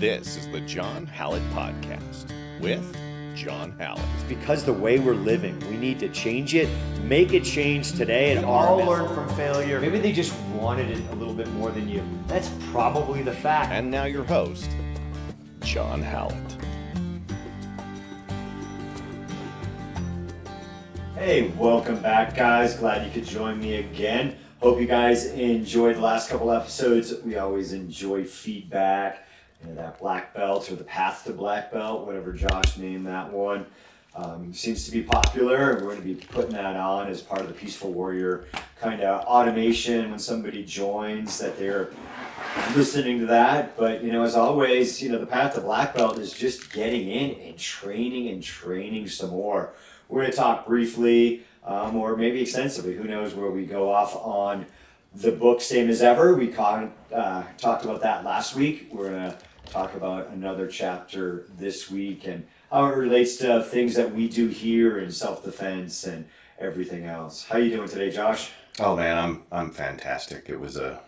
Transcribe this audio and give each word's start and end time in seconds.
This 0.00 0.38
is 0.38 0.48
the 0.48 0.62
John 0.62 1.04
Hallett 1.04 1.42
Podcast 1.50 2.32
with 2.58 2.96
John 3.36 3.72
Hallett. 3.78 4.02
because 4.30 4.64
the 4.64 4.72
way 4.72 4.98
we're 4.98 5.12
living, 5.12 5.60
we 5.68 5.76
need 5.76 5.98
to 6.00 6.08
change 6.08 6.54
it, 6.54 6.70
make 7.02 7.34
it 7.34 7.44
change 7.44 7.92
today. 7.92 8.30
And 8.32 8.46
We 8.46 8.50
our 8.50 8.68
all 8.68 8.78
learn 8.78 9.14
from 9.14 9.28
failure. 9.36 9.78
Maybe 9.78 9.98
they 9.98 10.12
just 10.12 10.34
wanted 10.54 10.88
it 10.90 11.06
a 11.10 11.14
little 11.16 11.34
bit 11.34 11.48
more 11.48 11.70
than 11.70 11.86
you. 11.86 12.02
That's 12.28 12.50
probably 12.70 13.20
the 13.22 13.34
fact. 13.34 13.72
And 13.72 13.90
now 13.90 14.04
your 14.04 14.24
host, 14.24 14.70
John 15.60 16.00
Hallett. 16.00 16.34
Hey, 21.14 21.48
welcome 21.58 22.00
back, 22.00 22.34
guys. 22.34 22.74
Glad 22.74 23.04
you 23.04 23.12
could 23.12 23.28
join 23.28 23.60
me 23.60 23.74
again. 23.74 24.38
Hope 24.62 24.80
you 24.80 24.86
guys 24.86 25.26
enjoyed 25.26 25.96
the 25.96 26.00
last 26.00 26.30
couple 26.30 26.50
episodes. 26.50 27.12
We 27.22 27.36
always 27.36 27.74
enjoy 27.74 28.24
feedback. 28.24 29.26
You 29.62 29.70
know, 29.70 29.74
that 29.76 29.98
black 29.98 30.34
belt 30.34 30.70
or 30.70 30.76
the 30.76 30.84
path 30.84 31.24
to 31.24 31.32
black 31.32 31.72
belt, 31.72 32.06
whatever 32.06 32.32
Josh 32.32 32.76
named 32.76 33.06
that 33.06 33.32
one. 33.32 33.66
Um, 34.16 34.52
seems 34.52 34.84
to 34.86 34.90
be 34.90 35.02
popular, 35.02 35.74
we're 35.74 35.94
going 35.94 35.96
to 35.98 36.02
be 36.02 36.14
putting 36.14 36.52
that 36.52 36.74
on 36.74 37.06
as 37.06 37.22
part 37.22 37.42
of 37.42 37.46
the 37.46 37.54
Peaceful 37.54 37.92
Warrior 37.92 38.46
kind 38.80 39.02
of 39.02 39.24
automation 39.24 40.10
when 40.10 40.18
somebody 40.18 40.64
joins 40.64 41.38
that 41.38 41.56
they're 41.58 41.90
listening 42.74 43.20
to 43.20 43.26
that. 43.26 43.76
But 43.76 44.02
you 44.02 44.10
know, 44.10 44.24
as 44.24 44.34
always, 44.34 45.00
you 45.00 45.10
know, 45.10 45.18
the 45.18 45.26
path 45.26 45.54
to 45.54 45.60
black 45.60 45.94
belt 45.94 46.18
is 46.18 46.32
just 46.32 46.72
getting 46.72 47.08
in 47.08 47.38
and 47.40 47.56
training 47.56 48.28
and 48.28 48.42
training 48.42 49.06
some 49.06 49.30
more. 49.30 49.74
We're 50.08 50.22
going 50.22 50.32
to 50.32 50.36
talk 50.36 50.66
briefly, 50.66 51.44
um, 51.64 51.94
or 51.94 52.16
maybe 52.16 52.42
extensively. 52.42 52.96
Who 52.96 53.04
knows 53.04 53.34
where 53.34 53.50
we 53.50 53.64
go 53.64 53.92
off 53.92 54.16
on 54.16 54.66
the 55.14 55.30
book, 55.30 55.60
same 55.60 55.88
as 55.88 56.02
ever. 56.02 56.34
We 56.34 56.48
con- 56.48 56.92
uh, 57.14 57.44
talked 57.58 57.84
about 57.84 58.00
that 58.02 58.24
last 58.24 58.56
week. 58.56 58.88
We're 58.92 59.10
going 59.10 59.30
to 59.30 59.38
talk 59.70 59.94
about 59.94 60.28
another 60.28 60.66
chapter 60.66 61.46
this 61.56 61.90
week 61.90 62.26
and 62.26 62.46
how 62.70 62.86
it 62.86 62.96
relates 62.96 63.36
to 63.36 63.62
things 63.62 63.94
that 63.94 64.12
we 64.12 64.28
do 64.28 64.48
here 64.48 64.98
in 64.98 65.10
self-defense 65.10 66.04
and 66.04 66.26
everything 66.58 67.04
else. 67.04 67.44
How 67.44 67.58
you 67.58 67.70
doing 67.70 67.88
today, 67.88 68.10
Josh? 68.10 68.50
Oh 68.78 68.96
man, 68.96 69.16
I'm 69.16 69.42
I'm 69.52 69.70
fantastic. 69.70 70.48
It 70.48 70.58
was 70.58 70.76
a 70.76 71.00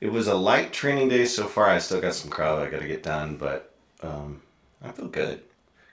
it 0.00 0.10
was 0.10 0.26
a 0.26 0.34
light 0.34 0.72
training 0.72 1.08
day 1.08 1.24
so 1.24 1.46
far. 1.46 1.68
I 1.68 1.78
still 1.78 2.00
got 2.00 2.14
some 2.14 2.30
crowd 2.30 2.66
I 2.66 2.70
got 2.70 2.80
to 2.80 2.86
get 2.86 3.02
done, 3.02 3.36
but 3.36 3.74
um, 4.02 4.42
I 4.82 4.90
feel 4.90 5.08
good. 5.08 5.42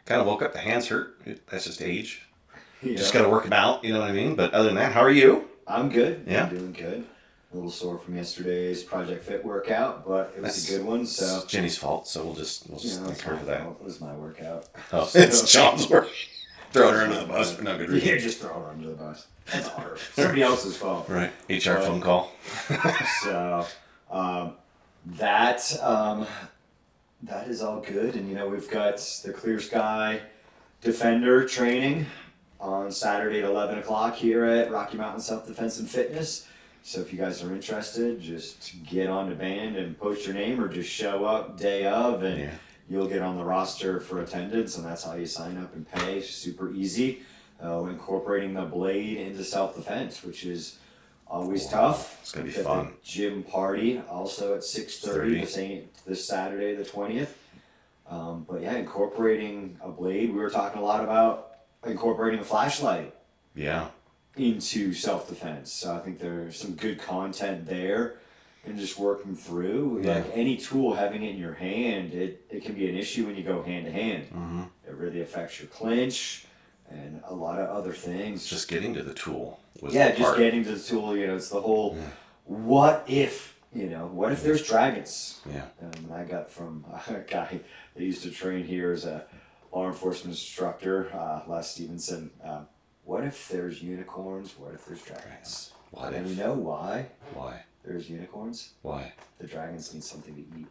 Kind 0.06 0.22
of 0.22 0.28
woke 0.28 0.42
up. 0.42 0.54
The 0.54 0.60
hands 0.60 0.88
hurt. 0.88 1.20
It, 1.26 1.48
that's 1.48 1.66
just 1.66 1.82
age. 1.82 2.28
Just 2.84 3.14
got 3.14 3.22
to 3.22 3.30
work 3.30 3.44
them 3.44 3.54
out. 3.54 3.84
You 3.84 3.94
know 3.94 4.00
what 4.00 4.10
I 4.10 4.14
mean? 4.14 4.36
But 4.36 4.54
other 4.54 4.70
than 4.70 4.76
that, 4.76 4.92
how 4.92 5.02
are 5.02 5.12
you? 5.12 5.48
I'm 5.68 5.90
good. 5.90 6.24
Yeah. 6.28 6.46
I'm 6.46 6.50
doing 6.50 6.74
good. 6.74 7.06
A 7.52 7.56
little 7.56 7.70
sore 7.72 7.98
from 7.98 8.16
yesterday's 8.16 8.82
Project 8.82 9.26
Fit 9.26 9.44
workout, 9.44 10.08
but 10.08 10.34
it 10.38 10.42
was 10.42 10.54
That's- 10.56 10.70
a 10.70 10.78
good 10.78 10.86
one. 10.86 11.06
So 11.06 11.38
It's 11.44 11.46
Jenny's 11.52 11.78
fault, 11.78 12.08
so 12.08 12.24
we'll 12.24 12.34
just 12.36 12.70
we'll 12.70 12.78
you 12.80 12.84
just 12.84 13.02
know, 13.02 13.08
thank 13.08 13.22
her 13.24 13.36
for 13.38 13.46
that. 13.46 13.64
fault. 13.64 13.78
It 13.82 13.84
was 13.84 14.00
my 14.00 14.14
workout. 14.14 14.68
Oh, 14.94 15.06
So- 15.06 15.20
it's 15.20 15.52
John's 15.52 15.90
work. 15.90 16.08
Throwing 16.72 16.94
her 16.96 17.02
under 17.02 17.20
the 17.20 17.26
bus 17.26 17.54
for 17.54 17.64
no 17.64 17.78
good 17.78 17.90
reason. 17.90 18.08
Yeah, 18.08 18.18
just 18.18 18.40
throw 18.40 18.54
her 18.62 18.70
under 18.70 18.88
the 18.88 18.96
bus. 18.96 19.28
That's 19.52 19.68
our 19.78 19.98
somebody 20.14 20.42
else's 20.44 20.78
fault. 20.78 21.10
Right. 21.10 21.32
HR 21.50 21.82
phone 21.82 22.00
call. 22.00 22.32
So 23.24 23.66
um, 24.10 24.54
that 25.06 25.78
um, 25.84 26.26
that 27.24 27.50
is 27.50 27.62
all 27.62 27.82
good, 27.82 28.16
and 28.16 28.30
you 28.30 28.36
know 28.36 28.48
we've 28.48 28.70
got 28.70 28.96
the 29.26 29.34
ClearSky 29.34 30.22
Defender 30.82 31.46
training 31.46 32.06
on 32.62 32.90
Saturday 32.94 33.40
at 33.40 33.44
eleven 33.46 33.78
o'clock 33.80 34.16
here 34.16 34.46
at 34.46 34.72
Rocky 34.72 34.96
Mountain 34.98 35.20
Self 35.20 35.46
Defense 35.46 35.78
and 35.80 35.90
Fitness. 35.90 36.48
So 36.84 37.00
if 37.02 37.14
you 37.14 37.20
guys 37.20 37.44
are 37.44 37.54
interested, 37.54 38.20
just 38.20 38.74
get 38.90 39.08
on 39.08 39.30
the 39.30 39.36
band 39.36 39.76
and 39.76 39.98
post 39.98 40.26
your 40.26 40.34
name, 40.36 40.60
or 40.62 40.68
just 40.68 40.90
show 40.90 41.26
up 41.26 41.58
day 41.58 41.86
of, 41.86 42.24
and 42.24 42.40
Yeah. 42.40 42.50
you'll 42.90 43.08
get 43.08 43.22
on 43.22 43.38
the 43.38 43.44
roster 43.44 44.00
for 44.00 44.22
attendance, 44.22 44.78
and 44.78 44.86
that's 44.86 45.04
how 45.04 45.14
you 45.14 45.26
sign 45.28 45.58
up 45.58 45.74
and 45.76 45.90
pay. 45.90 46.22
Super 46.22 46.72
easy. 46.72 47.22
Uh, 47.64 47.84
incorporating 47.86 48.56
the 48.56 48.64
blade 48.64 49.18
into 49.18 49.44
self 49.44 49.76
defense, 49.76 50.24
which 50.24 50.44
is 50.46 50.78
always 51.28 51.68
tough. 51.68 52.18
It's 52.22 52.32
gonna 52.32 52.46
be 52.48 52.52
the 52.52 52.64
fun. 52.64 52.94
Gym 53.04 53.44
party 53.44 54.02
also 54.10 54.56
at 54.56 54.64
six 54.64 55.00
thirty 55.00 55.40
6:30. 55.42 55.84
the 56.06 56.10
this 56.10 56.26
Saturday 56.28 56.74
the 56.74 56.84
twentieth. 56.84 57.38
Um, 58.10 58.46
but 58.50 58.62
yeah, 58.62 58.74
incorporating 58.76 59.78
a 59.82 59.90
blade. 59.90 60.34
We 60.34 60.40
were 60.42 60.50
talking 60.50 60.82
a 60.82 60.84
lot 60.84 61.04
about 61.04 61.52
incorporating 61.86 62.40
a 62.40 62.44
flashlight 62.44 63.14
Yeah. 63.56 63.90
Into 64.38 64.94
self 64.94 65.28
defense. 65.30 65.72
So 65.72 65.96
I 65.96 66.00
think 66.00 66.20
there's 66.20 66.58
some 66.58 66.74
good 66.74 67.00
content 67.00 67.66
there 67.66 68.16
and 68.66 68.78
just 68.78 68.98
working 69.00 69.36
through. 69.36 70.02
Yeah. 70.04 70.16
Like 70.16 70.32
any 70.34 70.58
tool 70.58 70.94
having 70.94 71.24
it 71.24 71.32
in 71.32 71.38
your 71.38 71.54
hand, 71.56 72.14
it, 72.14 72.46
it 72.50 72.64
can 72.64 72.76
be 72.76 72.88
an 72.90 72.96
issue 72.96 73.26
when 73.26 73.36
you 73.36 73.44
go 73.44 73.62
hand 73.64 73.86
to 73.86 73.92
hand. 73.92 74.26
hmm 74.28 74.64
It 74.88 74.94
really 74.96 75.22
affects 75.22 75.60
your 75.60 75.68
clinch 75.70 76.46
and 76.90 77.22
a 77.26 77.34
lot 77.34 77.60
of 77.60 77.70
other 77.70 77.94
things. 77.94 78.48
Just 78.48 78.68
getting 78.68 78.94
to 78.96 79.04
the 79.04 79.14
tool 79.14 79.60
was 79.82 79.94
yeah, 79.94 80.10
the 80.12 80.18
just 80.18 80.24
part. 80.24 80.38
getting 80.38 80.64
to 80.64 80.76
the 80.76 80.80
tool, 80.84 81.16
you 81.18 81.26
know, 81.28 81.36
it's 81.36 81.50
the 81.50 81.62
whole 81.62 81.96
Yeah. 81.98 82.08
what 82.46 83.04
if, 83.08 83.58
you 83.74 83.88
know, 83.90 84.08
what 84.08 84.32
if 84.32 84.44
there's 84.44 84.66
dragons? 84.68 85.40
Yeah. 85.52 85.66
Um, 85.82 86.12
I 86.14 86.24
got 86.24 86.52
from 86.52 86.86
a 87.08 87.20
guy 87.28 87.60
that 87.96 88.04
used 88.04 88.24
to 88.24 88.30
train 88.32 88.66
here 88.66 88.92
as 88.92 89.06
a 89.06 89.26
law 89.74 89.88
enforcement 89.88 90.36
instructor, 90.36 91.10
uh, 91.14 91.42
Les 91.48 91.72
Stevenson. 91.72 92.30
Um, 92.44 92.68
what 93.12 93.26
if 93.26 93.50
there's 93.50 93.84
unicorns? 93.84 94.54
What 94.58 94.74
if 94.74 94.86
there's 94.86 95.02
dragons? 95.02 95.74
Why? 95.92 96.12
and 96.12 96.30
you 96.30 96.36
know 96.38 96.54
why 96.54 97.08
Why? 97.34 97.64
there's 97.84 98.10
unicorns? 98.10 98.70
Why? 98.84 99.12
The 99.38 99.48
dragons 99.48 99.94
need 99.94 100.06
something 100.06 100.34
to 100.34 100.40
eat. 100.58 100.68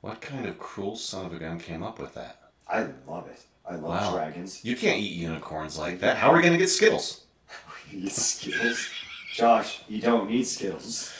What 0.00 0.22
kind 0.22 0.46
of 0.46 0.58
cruel 0.58 0.96
son 0.96 1.26
of 1.26 1.34
a 1.34 1.38
gun 1.38 1.58
came 1.58 1.82
up 1.82 1.98
with 1.98 2.14
that? 2.14 2.50
I 2.66 2.86
love 3.06 3.28
it. 3.28 3.42
I 3.68 3.74
love 3.74 3.82
Wow. 3.82 4.12
dragons. 4.14 4.64
You 4.64 4.74
can't 4.74 4.98
eat 5.00 5.12
unicorns 5.12 5.78
like 5.78 6.00
that. 6.00 6.16
How 6.16 6.30
are 6.32 6.36
we 6.38 6.42
gonna 6.42 6.56
get 6.56 6.70
Skittles? 6.70 7.26
we 7.92 8.00
need 8.00 8.12
Skittles. 8.12 8.88
Josh, 9.34 9.82
you 9.90 10.00
don't 10.00 10.30
need 10.30 10.44
Skittles. 10.46 11.12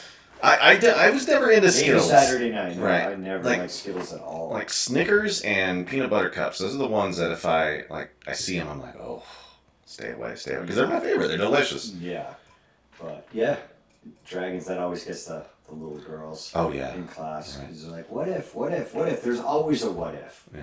I, 0.42 0.80
I, 0.82 1.06
I 1.06 1.10
was 1.10 1.28
never 1.28 1.50
into 1.50 1.66
Maybe 1.68 1.72
Skittles. 1.72 2.08
Saturday 2.08 2.50
night. 2.50 2.76
No, 2.78 2.82
Right. 2.82 3.08
I 3.08 3.14
never 3.16 3.44
Like- 3.44 3.58
liked 3.58 3.70
Skittles 3.72 4.14
at 4.14 4.22
all. 4.22 4.48
Like 4.52 4.70
Snickers 4.70 5.42
and 5.42 5.86
peanut 5.86 6.08
butter 6.08 6.30
cups. 6.30 6.60
Those 6.60 6.74
are 6.74 6.78
the 6.78 6.86
ones 6.88 7.18
that 7.18 7.30
if 7.30 7.44
I 7.44 7.84
like, 7.90 8.10
I 8.26 8.32
see 8.32 8.58
them, 8.58 8.68
I'm 8.68 8.80
like, 8.80 8.96
oh, 8.96 9.22
stay 9.84 10.12
away, 10.12 10.34
stay 10.36 10.52
away, 10.52 10.62
because 10.62 10.76
they're 10.76 10.86
my 10.86 11.00
favorite. 11.00 11.28
They're 11.28 11.36
delicious. 11.38 11.90
Yeah, 11.92 12.34
but 13.00 13.26
yeah, 13.32 13.56
dragons. 14.26 14.66
That 14.66 14.78
always 14.78 15.04
gets 15.04 15.24
the, 15.26 15.44
the 15.68 15.74
little 15.74 15.98
girls 15.98 16.52
Oh 16.54 16.72
yeah, 16.72 16.94
in 16.94 17.06
class 17.08 17.56
Right. 17.58 17.66
because 17.68 17.82
they're 17.84 17.92
like, 17.96 18.10
"What 18.10 18.28
if? 18.28 18.54
What 18.54 18.72
if? 18.72 18.94
What 18.94 19.08
if?" 19.08 19.22
There's 19.22 19.40
always 19.40 19.82
a 19.82 19.90
what 19.90 20.14
if. 20.14 20.44
yeah, 20.54 20.60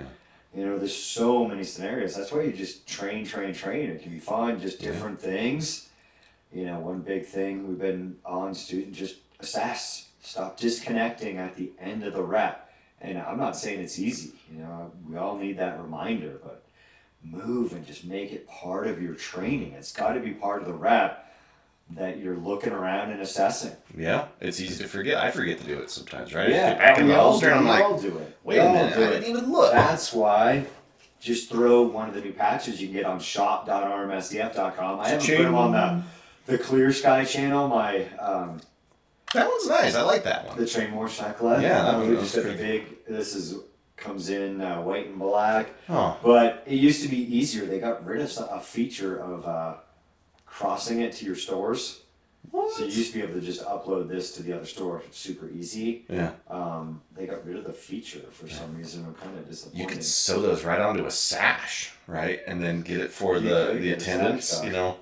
You 0.54 0.66
know, 0.66 0.78
there's 0.78 0.96
so 0.96 1.46
many 1.46 1.64
scenarios. 1.64 2.14
That's 2.16 2.32
why 2.32 2.42
you 2.42 2.52
just 2.52 2.86
train, 2.86 3.24
train, 3.24 3.54
train. 3.54 3.90
It 3.90 4.02
can 4.02 4.12
be 4.12 4.18
fun, 4.20 4.60
just 4.60 4.80
Yeah. 4.82 4.90
different 4.92 5.20
things. 5.20 5.88
You 6.52 6.66
know, 6.66 6.80
one 6.80 7.00
big 7.00 7.26
thing 7.26 7.68
we've 7.68 7.78
been 7.78 8.16
on 8.24 8.54
student 8.54 8.94
just 8.94 9.16
assess. 9.38 10.08
Stop 10.22 10.58
disconnecting 10.58 11.38
at 11.38 11.54
the 11.56 11.70
end 11.80 12.04
of 12.04 12.12
the 12.12 12.22
rep. 12.22 12.68
And 13.00 13.16
I'm 13.18 13.38
not 13.38 13.56
saying 13.56 13.80
it's 13.80 13.98
easy. 13.98 14.32
You 14.52 14.58
know, 14.58 14.92
we 15.08 15.16
all 15.16 15.36
need 15.38 15.56
that 15.58 15.80
reminder, 15.80 16.38
but 16.42 16.59
move 17.22 17.72
and 17.72 17.86
just 17.86 18.04
make 18.04 18.32
it 18.32 18.48
part 18.48 18.86
of 18.86 19.00
your 19.02 19.14
training. 19.14 19.72
It's 19.72 19.92
got 19.92 20.14
to 20.14 20.20
be 20.20 20.30
part 20.30 20.62
of 20.62 20.68
the 20.68 20.74
rep 20.74 21.26
that 21.92 22.18
you're 22.18 22.36
looking 22.36 22.72
around 22.72 23.10
and 23.10 23.20
assessing. 23.20 23.72
yeah. 23.96 24.28
It's 24.40 24.60
easy 24.60 24.82
to 24.84 24.88
forget. 24.88 25.16
I 25.22 25.30
forget 25.32 25.58
to 25.58 25.64
do 25.66 25.78
it 25.80 25.90
sometimes, 25.90 26.32
right? 26.34 26.48
Yeah, 26.48 26.74
back 26.74 26.98
in 26.98 27.08
the 27.08 27.16
all 27.18 27.30
holster 27.32 27.50
I'm 27.52 27.66
like, 27.66 27.82
all 27.84 27.98
do 27.98 28.16
it. 28.18 28.38
wait 28.44 28.58
a 28.58 28.64
minute, 28.72 28.94
do 28.94 29.02
I 29.02 29.06
it. 29.06 29.10
didn't 29.20 29.36
even 29.36 29.50
look. 29.52 29.72
That's 29.72 30.12
why 30.12 30.66
just 31.20 31.50
throw 31.50 31.82
one 31.82 32.08
of 32.08 32.14
the 32.14 32.20
new 32.20 32.32
patches 32.32 32.80
you 32.80 32.86
can 32.86 32.96
get 32.96 33.04
on 33.06 33.18
shop.rmsdf.com. 33.18 35.00
I 35.00 35.08
haven't 35.08 35.26
put 35.26 35.38
them 35.42 35.54
on 35.54 35.72
the, 35.72 36.02
the 36.46 36.58
ClearSky 36.62 37.28
channel, 37.28 37.68
my 37.68 38.04
um, 38.18 38.60
That 39.34 39.48
one's 39.48 39.68
nice. 39.68 39.94
I 39.94 40.02
like 40.02 40.24
that 40.24 40.46
one. 40.46 40.58
the 40.58 40.66
Train 40.66 40.90
More 40.90 41.08
Chocolate. 41.08 41.60
Yeah, 41.62 41.82
that 41.82 41.94
um, 41.94 42.00
one 42.02 42.08
we 42.10 42.14
was 42.16 42.24
just 42.32 42.36
got 42.36 42.42
the 42.44 42.54
pretty 42.56 42.78
big. 42.78 43.04
This 43.08 43.34
is 43.34 43.56
comes 44.00 44.30
in 44.30 44.60
uh, 44.60 44.80
white 44.80 45.06
and 45.06 45.18
black, 45.18 45.68
Oh, 45.88 46.18
but 46.22 46.62
it 46.66 46.74
used 46.76 47.02
to 47.02 47.08
be 47.08 47.18
easier. 47.36 47.66
They 47.66 47.78
got 47.78 48.04
rid 48.04 48.20
of 48.20 48.30
a 48.50 48.60
feature 48.60 49.18
of 49.18 49.46
uh, 49.46 49.74
crossing 50.46 51.00
it 51.00 51.12
to 51.14 51.24
your 51.24 51.36
stores. 51.36 52.00
what? 52.50 52.72
So 52.74 52.84
you 52.84 52.90
used 52.92 53.12
to 53.12 53.18
be 53.18 53.24
able 53.24 53.34
to 53.34 53.40
just 53.40 53.62
upload 53.64 54.08
this 54.08 54.32
to 54.36 54.42
the 54.42 54.52
other 54.54 54.66
store 54.66 55.02
super 55.10 55.48
easy. 55.50 56.04
Yeah, 56.08 56.32
Um, 56.48 57.02
they 57.14 57.26
got 57.26 57.44
rid 57.46 57.56
of 57.56 57.64
the 57.64 57.72
feature 57.72 58.24
for 58.30 58.48
some 58.48 58.76
reason. 58.76 59.04
I'm 59.06 59.14
kind 59.14 59.38
of 59.38 59.48
disappointed. 59.48 59.80
you 59.80 59.86
could 59.86 60.02
sew 60.04 60.40
those 60.40 60.64
right 60.64 60.80
onto 60.80 61.04
a 61.06 61.10
sash, 61.10 61.92
right, 62.06 62.40
and 62.46 62.62
then 62.62 62.82
get 62.82 63.00
it 63.00 63.10
for 63.10 63.34
You 63.36 63.48
the 63.48 63.72
the 63.74 63.78
get 63.80 63.98
a 63.98 64.00
sash 64.00 64.14
attendants. 64.14 64.64
You 64.64 64.70
know, 64.72 64.96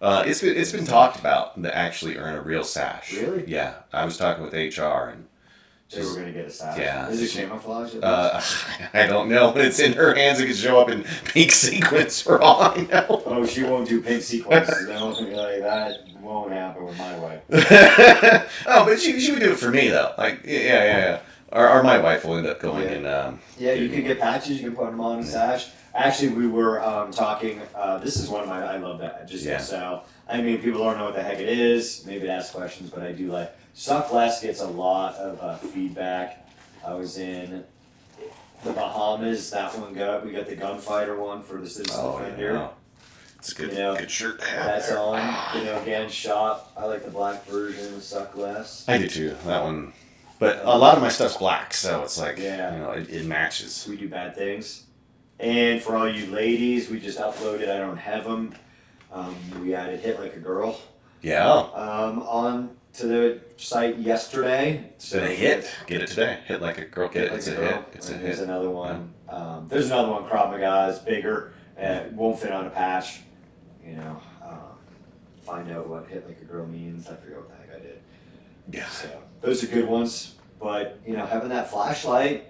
uh, 0.00 0.22
it's 0.26 0.40
been 0.40 0.56
it's 0.56 0.72
been 0.72 0.86
talked 0.86 1.18
about 1.18 1.60
to 1.62 1.76
actually 1.76 2.16
earn 2.16 2.34
a 2.36 2.40
real 2.42 2.64
sash. 2.64 3.12
Really? 3.12 3.44
Yeah, 3.46 3.74
I 3.92 4.04
was 4.04 4.16
talking 4.16 4.44
with 4.44 4.54
HR 4.54 5.10
and 5.12 5.26
They 5.90 6.04
were 6.04 6.14
gonna 6.16 6.32
get 6.32 6.44
a 6.46 6.50
sash. 6.50 6.78
Yeah. 6.78 7.08
Is 7.08 7.22
it 7.22 7.38
camouflage? 7.40 7.94
at 7.94 8.04
Uh. 8.04 8.40
I 8.92 9.06
don't 9.06 9.28
know. 9.30 9.54
It's 9.56 9.78
in 9.78 9.94
her 9.94 10.14
hands. 10.14 10.38
It 10.38 10.46
could 10.46 10.56
show 10.56 10.78
up 10.80 10.90
in 10.90 11.04
pink 11.24 11.50
sequins 11.64 12.20
for 12.20 12.40
all 12.42 12.60
I 12.62 12.82
know. 12.90 13.22
oh, 13.24 13.46
she 13.46 13.62
won't 13.62 13.88
do 13.88 14.02
pink 14.02 14.22
sequins. 14.22 14.68
no, 14.86 15.08
like 15.08 15.60
that 15.60 16.00
won't 16.20 16.52
happen 16.52 16.84
with 16.84 16.98
my 16.98 17.18
wife. 17.18 17.40
oh, 18.66 18.84
but 18.84 19.00
she, 19.00 19.18
she 19.18 19.32
would 19.32 19.40
do 19.40 19.52
it 19.52 19.58
for 19.58 19.70
me 19.70 19.88
though. 19.88 20.12
Like 20.18 20.40
yeah, 20.44 20.58
yeah, 20.60 20.98
yeah. 20.98 21.20
Or, 21.50 21.66
or 21.70 21.82
my 21.82 21.96
wife 21.98 22.26
will 22.26 22.36
end 22.36 22.46
up 22.46 22.60
going 22.60 22.84
Yeah. 22.84 22.92
and 22.92 23.06
um, 23.06 23.40
Yeah, 23.56 23.72
you 23.72 23.88
can 23.88 24.02
get 24.02 24.20
patches. 24.20 24.60
You 24.60 24.68
can 24.68 24.76
put 24.76 24.90
them 24.90 25.00
on 25.00 25.20
a 25.20 25.24
sash. 25.24 25.68
Actually, 25.94 26.28
we 26.28 26.46
were 26.46 26.84
um, 26.84 27.10
talking. 27.10 27.62
Uh, 27.74 27.96
this 27.98 28.16
is 28.16 28.28
one 28.28 28.42
of 28.42 28.48
my. 28.48 28.62
I 28.62 28.76
love 28.76 28.98
that. 29.00 29.26
Just 29.26 29.44
Yeah. 29.46 29.56
so. 29.58 30.02
I 30.28 30.42
mean, 30.42 30.60
people 30.60 30.84
don't 30.84 30.98
know 30.98 31.06
what 31.06 31.14
the 31.14 31.22
heck 31.22 31.38
it 31.38 31.48
is. 31.48 32.04
Maybe 32.06 32.28
ask 32.28 32.52
questions, 32.52 32.90
but 32.90 33.02
I 33.02 33.12
do 33.12 33.28
like. 33.32 33.50
Suck 33.78 34.12
less 34.12 34.42
gets 34.42 34.60
a 34.60 34.66
lot 34.66 35.14
of 35.14 35.40
uh, 35.40 35.56
feedback. 35.56 36.48
I 36.84 36.94
was 36.94 37.16
in 37.16 37.62
the 38.64 38.72
Bahamas. 38.72 39.52
That 39.52 39.78
one 39.78 39.94
got. 39.94 40.26
We 40.26 40.32
got 40.32 40.48
the 40.48 40.56
gunfighter 40.56 41.14
one 41.16 41.44
for 41.44 41.60
the 41.60 41.68
Citizen 41.70 41.96
oh 42.02 42.18
Defender. 42.18 42.54
yeah, 42.54 42.68
it's 43.38 43.52
a 43.52 43.54
good 43.54 43.70
You 43.70 43.78
know, 43.78 43.96
good 43.96 44.10
shirt 44.10 44.40
to 44.40 44.46
have. 44.48 44.64
That's 44.64 44.90
on. 44.90 45.18
You 45.56 45.64
know, 45.64 45.80
again, 45.80 46.08
shot. 46.10 46.72
I 46.76 46.86
like 46.86 47.04
the 47.04 47.12
black 47.12 47.44
version 47.46 47.94
of 47.94 48.02
Suck 48.02 48.36
Less. 48.36 48.84
I 48.88 48.98
do 48.98 49.06
too. 49.06 49.36
That 49.46 49.62
one, 49.62 49.92
but 50.40 50.60
a 50.64 50.76
lot 50.76 50.96
of 50.96 51.00
my 51.02 51.08
stuff's 51.08 51.36
black, 51.36 51.72
so 51.72 52.02
it's 52.02 52.18
like 52.18 52.38
Yeah. 52.38 52.72
you 52.74 52.78
know 52.80 52.90
it, 52.90 53.08
it 53.08 53.26
matches. 53.26 53.86
We 53.88 53.96
do 53.96 54.08
bad 54.08 54.34
things. 54.34 54.86
And 55.38 55.80
for 55.80 55.94
all 55.96 56.08
you 56.12 56.26
ladies, 56.32 56.90
we 56.90 56.98
just 56.98 57.20
uploaded. 57.20 57.70
I 57.70 57.78
don't 57.78 57.96
have 57.96 58.24
them. 58.24 58.56
Um, 59.12 59.36
we 59.62 59.72
added 59.72 60.00
"Hit 60.00 60.18
Like 60.18 60.34
a 60.34 60.40
Girl" 60.40 60.80
Yeah, 61.22 61.48
um, 61.48 62.22
on 62.24 62.77
to 62.94 63.06
the 63.06 63.40
site 63.56 63.98
yesterday. 63.98 64.84
it's 64.96 65.12
a 65.14 65.26
hit. 65.26 65.70
Get 65.86 66.02
it 66.02 66.08
today. 66.08 66.38
Hit 66.46 66.60
like 66.60 66.78
a 66.78 66.84
girl. 66.84 67.08
Get 67.08 67.24
it. 67.24 67.30
Like 67.30 67.38
It's 67.38 67.46
a 67.48 67.54
girl. 67.54 67.64
hit. 67.68 67.84
It's 67.94 68.10
a 68.10 68.14
There's 68.14 68.38
hit. 68.38 68.48
another 68.48 68.70
one. 68.70 69.12
Um, 69.28 69.66
there's 69.68 69.86
another 69.86 70.10
one. 70.12 70.24
Krav 70.24 70.50
Maga 70.50 70.92
is 70.92 70.98
bigger. 71.00 71.52
It 71.76 72.12
won't 72.12 72.38
fit 72.38 72.50
on 72.52 72.66
a 72.66 72.70
patch. 72.70 73.20
You 73.86 73.96
know. 73.96 74.20
Um, 74.44 74.58
find 75.42 75.70
out 75.70 75.88
what 75.88 76.06
"Hit 76.08 76.26
Like 76.26 76.40
a 76.40 76.44
Girl" 76.44 76.66
means. 76.66 77.06
I 77.08 77.14
forget 77.16 77.36
what 77.38 77.48
the 77.50 77.56
heck 77.56 77.76
I 77.76 77.78
did. 77.84 78.00
Yeah, 78.72 78.86
So 78.88 79.08
those 79.40 79.62
are 79.62 79.68
good 79.68 79.86
ones. 79.86 80.34
But 80.60 80.98
you 81.06 81.16
know, 81.16 81.24
having 81.24 81.50
that 81.50 81.70
flashlight 81.70 82.46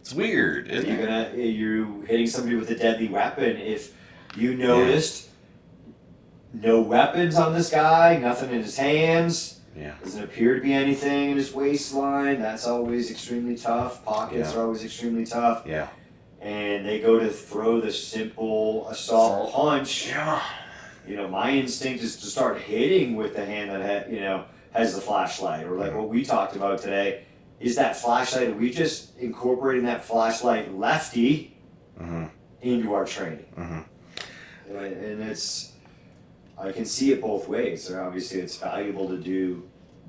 it's 0.00 0.12
weird, 0.14 0.68
isn't 0.68 0.88
You're 0.88 1.04
gonna 1.04 1.32
you 1.36 2.04
hitting 2.08 2.26
somebody 2.28 2.54
with 2.56 2.70
a 2.70 2.76
deadly 2.76 3.08
weapon. 3.08 3.56
If 3.56 3.92
you 4.36 4.54
noticed 4.54 5.30
no 6.52 6.80
weapons 6.80 7.34
on 7.36 7.54
this 7.54 7.70
guy, 7.70 8.16
nothing 8.18 8.50
in 8.50 8.62
his 8.62 8.76
hands, 8.76 9.55
Yeah. 9.76 9.94
doesn't 10.02 10.22
appear 10.24 10.54
to 10.54 10.60
be 10.60 10.72
anything 10.72 11.30
in 11.32 11.36
his 11.36 11.52
waistline. 11.52 12.40
That's 12.40 12.66
always 12.66 13.10
extremely 13.10 13.56
tough. 13.56 14.04
Pockets 14.04 14.52
Yeah. 14.52 14.58
are 14.58 14.62
always 14.64 14.84
extremely 14.84 15.26
tough. 15.26 15.64
Yeah. 15.66 15.88
And 16.40 16.86
they 16.86 17.00
go 17.00 17.18
to 17.18 17.28
throw 17.28 17.80
the 17.80 17.92
simple 17.92 18.88
assault 18.88 19.52
punch. 19.52 20.08
Yeah. 20.08 20.40
You 21.06 21.16
know, 21.16 21.28
my 21.28 21.50
instinct 21.52 22.02
is 22.02 22.16
to 22.16 22.26
start 22.26 22.58
hitting 22.58 23.16
with 23.16 23.36
the 23.36 23.44
hand 23.44 23.70
that 23.70 23.82
ha- 24.06 24.10
you 24.10 24.20
know 24.20 24.44
has 24.72 24.94
the 24.94 25.00
flashlight, 25.00 25.66
or 25.66 25.76
like 25.76 25.94
what 25.94 26.08
we 26.08 26.24
talked 26.24 26.56
about 26.56 26.80
today. 26.80 27.22
Is 27.60 27.76
that 27.76 27.96
flashlight? 27.96 28.48
Are 28.48 28.52
we 28.54 28.70
just 28.70 29.16
incorporating 29.18 29.84
that 29.86 30.04
flashlight 30.04 30.74
lefty 30.76 31.52
Mm-hmm. 32.00 32.24
into 32.60 32.92
our 32.92 33.04
training? 33.06 33.46
Mm-hmm. 33.56 34.76
And 34.76 34.92
and 35.04 35.22
it's, 35.22 35.72
I 36.58 36.72
can 36.72 36.84
see 36.84 37.12
it 37.12 37.20
both 37.20 37.48
ways. 37.48 37.90
And 37.90 38.00
obviously, 38.00 38.40
it's 38.40 38.56
valuable 38.56 39.08
to 39.08 39.18
do 39.18 39.68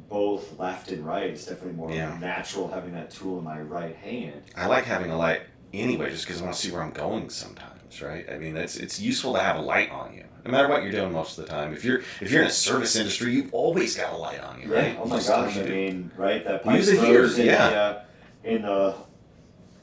both 0.09 0.57
left 0.57 0.91
and 0.91 1.05
right. 1.05 1.25
It's 1.29 1.45
definitely 1.45 1.73
more 1.73 1.91
Yeah. 1.91 2.17
natural 2.19 2.67
having 2.69 2.93
that 2.93 3.11
tool 3.11 3.37
in 3.39 3.43
my 3.43 3.59
right 3.61 3.95
hand. 3.95 4.41
I 4.55 4.67
like 4.67 4.85
having 4.85 5.11
a 5.11 5.17
light 5.17 5.41
anyway, 5.73 6.09
just 6.11 6.25
because 6.25 6.41
I 6.41 6.45
want 6.45 6.55
to 6.55 6.61
see 6.61 6.71
where 6.71 6.81
I'm 6.81 6.91
going 6.91 7.29
sometimes, 7.29 8.01
right? 8.01 8.25
I 8.31 8.37
mean, 8.37 8.55
it's 8.55 8.77
it's 8.77 8.99
useful 9.01 9.33
to 9.33 9.39
have 9.39 9.57
a 9.57 9.61
light 9.61 9.91
on 9.91 10.13
you, 10.13 10.23
no 10.45 10.51
matter 10.51 10.69
what 10.69 10.83
you're 10.83 10.93
doing 10.93 11.11
most 11.11 11.37
of 11.37 11.45
the 11.45 11.51
time. 11.51 11.73
If 11.73 11.83
you're 11.83 11.99
if 12.21 12.31
you're 12.31 12.41
in 12.41 12.47
a 12.47 12.51
service 12.51 12.95
industry, 12.95 13.33
you've 13.33 13.53
always 13.53 13.97
got 13.97 14.13
a 14.13 14.17
light 14.17 14.39
on 14.39 14.61
you, 14.61 14.73
right? 14.73 14.97
Oh 15.01 15.05
my 15.05 15.17
gosh! 15.17 15.29
I 15.29 15.45
time 15.51 15.57
you 15.57 15.63
do. 15.63 15.69
mean, 15.75 16.11
right? 16.15 16.45
That 16.45 16.63
pipe 16.63 16.77
use 16.77 16.87
it 16.87 16.99
here, 17.03 17.25
in 17.25 17.45
yeah. 17.45 17.69
the 17.69 17.75
uh, 17.75 18.03
in 18.45 18.61
the 18.61 18.95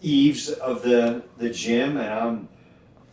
eaves 0.01 0.49
of 0.51 0.83
the 0.83 1.23
the 1.37 1.51
gym, 1.51 1.99
and 1.99 2.09
I'm, 2.09 2.49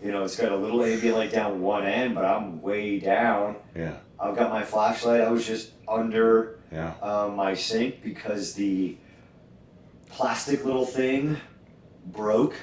you 0.02 0.12
know, 0.12 0.24
it's 0.24 0.36
got 0.36 0.52
a 0.52 0.56
little 0.56 0.84
ambient 0.84 1.16
light 1.18 1.32
down 1.32 1.62
one 1.62 1.86
end, 1.86 2.16
but 2.16 2.26
I'm 2.26 2.62
way 2.62 3.00
down. 3.00 3.56
Yeah. 3.76 3.96
I've 4.20 4.36
got 4.36 4.50
my 4.52 4.64
flashlight. 4.64 5.22
I 5.22 5.30
was 5.30 5.46
just 5.46 5.72
under 5.88 6.60
Yeah. 6.72 6.94
um, 7.02 7.36
my 7.36 7.54
sink 7.54 8.02
because 8.04 8.54
the 8.54 8.98
plastic 10.10 10.66
little 10.66 10.86
thing 10.86 11.38
broke. 12.08 12.56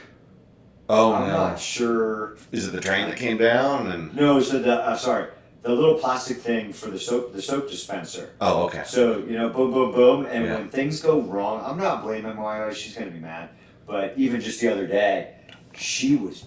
Oh 0.88 1.12
I'm 1.12 1.28
no! 1.28 1.34
not 1.34 1.60
sure. 1.60 2.36
Is 2.50 2.66
it 2.66 2.72
the 2.72 2.80
drain 2.80 3.08
that 3.08 3.16
came 3.18 3.36
down 3.36 3.88
and? 3.88 4.14
No, 4.14 4.40
so 4.40 4.58
the 4.58 4.74
uh, 4.74 4.96
sorry, 4.96 5.28
the 5.62 5.68
little 5.70 5.96
plastic 5.96 6.38
thing 6.38 6.72
for 6.72 6.90
the 6.90 6.98
soap 6.98 7.32
the 7.34 7.42
soap 7.42 7.68
dispenser. 7.68 8.30
Oh, 8.40 8.64
okay. 8.64 8.82
So 8.86 9.18
you 9.18 9.36
know, 9.36 9.50
boom, 9.50 9.72
boom, 9.72 9.92
boom, 9.92 10.26
and 10.26 10.46
Yeah. 10.46 10.54
when 10.54 10.68
things 10.70 11.00
go 11.02 11.20
wrong, 11.20 11.62
I'm 11.64 11.76
not 11.78 12.02
blaming 12.02 12.36
my 12.36 12.60
wife. 12.60 12.76
She's 12.76 12.94
gonna 12.94 13.10
be 13.10 13.20
mad. 13.20 13.50
But 13.86 14.14
even 14.16 14.40
just 14.40 14.60
the 14.60 14.68
other 14.68 14.86
day, 14.86 15.34
she 15.74 16.16
was 16.16 16.44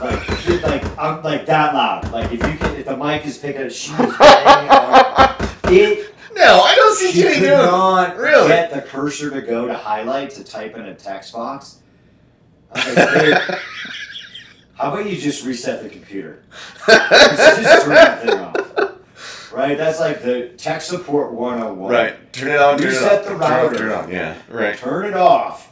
Like, 0.00 0.62
like, 0.62 0.98
I'm 0.98 1.22
like 1.22 1.46
that 1.46 1.74
loud. 1.74 2.10
Like, 2.10 2.26
if 2.32 2.32
you 2.32 2.38
can, 2.58 2.76
if 2.76 2.86
the 2.86 2.96
mic 2.96 3.24
is 3.24 3.38
picking 3.38 3.62
up, 3.66 3.70
she 3.72 3.92
was 3.92 4.16
banging 4.18 4.70
on 4.70 5.48
it. 5.72 6.14
No, 6.34 6.60
I 6.62 6.74
don't 6.74 6.96
see 6.96 7.12
She 7.12 7.22
Jenny 7.22 7.34
could 7.36 7.40
doing. 7.42 7.56
not 7.58 8.16
Really? 8.16 8.48
get 8.48 8.72
the 8.72 8.80
cursor 8.82 9.30
to 9.30 9.40
go 9.42 9.66
to 9.66 9.74
highlight 9.74 10.30
to 10.30 10.44
type 10.44 10.76
in 10.76 10.86
a 10.86 10.94
text 10.94 11.32
box. 11.34 11.78
I 12.74 12.88
was 12.88 12.96
like, 12.96 13.12
"Babe, 13.14 13.58
how 14.74 14.92
about 14.92 15.08
you 15.08 15.16
just 15.16 15.44
reset 15.44 15.82
the 15.82 15.88
computer? 15.90 16.42
just 16.86 17.84
turn 17.84 17.94
that 17.94 18.22
thing 18.22 18.38
off. 18.38 19.52
Right? 19.52 19.76
That's 19.76 20.00
like 20.00 20.22
the 20.22 20.48
tech 20.56 20.80
support 20.80 21.32
101. 21.32 21.92
right. 21.92 22.32
Turn 22.32 22.50
it 22.50 22.58
on. 22.58 22.78
Turn 22.78 22.86
it 22.88 22.90
Reset 22.90 23.12
off. 23.12 23.24
the 23.24 23.28
Turn 23.28 23.36
it 23.36 23.44
off, 23.44 23.50
router. 23.50 23.76
Turn 23.78 23.90
it 23.90 23.94
on. 23.94 24.10
Yeah. 24.10 24.36
Right. 24.48 24.76
Turn 24.78 25.04
it 25.06 25.14
off. 25.14 25.71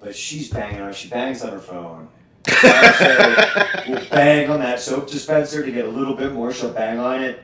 But 0.00 0.16
she's 0.16 0.48
banging 0.50 0.80
on. 0.80 0.92
She 0.92 1.08
bangs 1.08 1.42
on 1.42 1.52
her 1.52 1.58
phone. 1.58 2.08
so 2.46 2.56
we'll 3.88 4.08
bang 4.10 4.48
on 4.50 4.60
that 4.60 4.80
soap 4.80 5.10
dispenser 5.10 5.64
to 5.64 5.70
get 5.70 5.84
a 5.84 5.88
little 5.90 6.14
bit 6.14 6.32
more. 6.32 6.52
She'll 6.52 6.72
bang 6.72 6.98
on 6.98 7.22
it. 7.22 7.40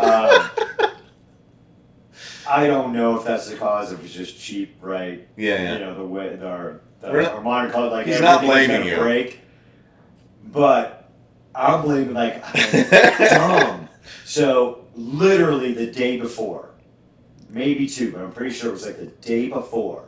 Um, 0.00 0.48
I 2.48 2.66
don't 2.66 2.92
know 2.92 3.16
if 3.18 3.24
that's 3.24 3.48
the 3.48 3.56
cause. 3.56 3.92
If 3.92 4.04
it's 4.04 4.12
just 4.14 4.38
cheap, 4.40 4.76
right? 4.80 5.26
Yeah. 5.36 5.54
Yeah. 5.62 5.72
You 5.74 5.78
know 5.80 5.94
the 5.96 6.04
way 6.04 6.36
the, 6.36 6.46
our, 6.48 6.80
the, 7.00 7.12
not- 7.12 7.32
our 7.34 7.40
modern 7.40 7.70
color, 7.70 7.90
like 7.90 8.06
He's 8.06 8.20
not 8.20 8.42
everything's 8.44 8.68
blaming 8.68 8.86
gonna 8.88 8.90
you. 8.96 9.02
break. 9.02 9.40
But 10.46 11.10
I'm 11.54 11.82
blaming 11.82 12.14
like 12.14 12.42
dumb. 13.30 13.88
So 14.24 14.84
literally 14.94 15.72
the 15.72 15.86
day 15.90 16.18
before, 16.20 16.70
maybe 17.48 17.86
two, 17.88 18.12
but 18.12 18.22
I'm 18.22 18.32
pretty 18.32 18.54
sure 18.54 18.70
it 18.70 18.72
was 18.72 18.86
like 18.86 18.98
the 18.98 19.06
day 19.06 19.48
before. 19.48 20.04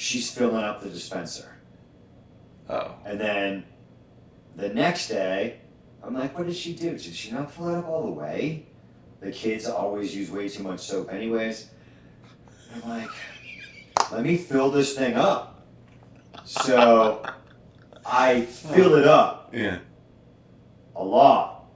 She's 0.00 0.30
filling 0.30 0.64
up 0.64 0.80
the 0.82 0.88
dispenser, 0.88 1.56
Oh. 2.70 2.94
and 3.04 3.20
then 3.20 3.64
the 4.56 4.70
next 4.70 5.08
day, 5.08 5.58
I'm 6.02 6.14
like, 6.14 6.38
"What 6.38 6.46
did 6.46 6.56
she 6.56 6.72
do? 6.72 6.92
Did 6.92 7.14
she 7.14 7.30
not 7.32 7.52
fill 7.52 7.68
it 7.68 7.76
up 7.76 7.86
all 7.86 8.06
the 8.06 8.10
way?" 8.12 8.64
The 9.20 9.30
kids 9.30 9.66
always 9.68 10.16
use 10.16 10.30
way 10.30 10.48
too 10.48 10.62
much 10.62 10.80
soap, 10.80 11.12
anyways. 11.12 11.66
I'm 12.74 12.88
like, 12.88 13.10
"Let 14.10 14.22
me 14.24 14.38
fill 14.38 14.70
this 14.70 14.94
thing 14.96 15.16
up." 15.16 15.66
So 16.46 17.22
I 18.06 18.40
fill 18.46 18.94
it 18.94 19.06
up 19.06 19.50
Yeah. 19.52 19.80
a 20.96 21.04
lot 21.04 21.66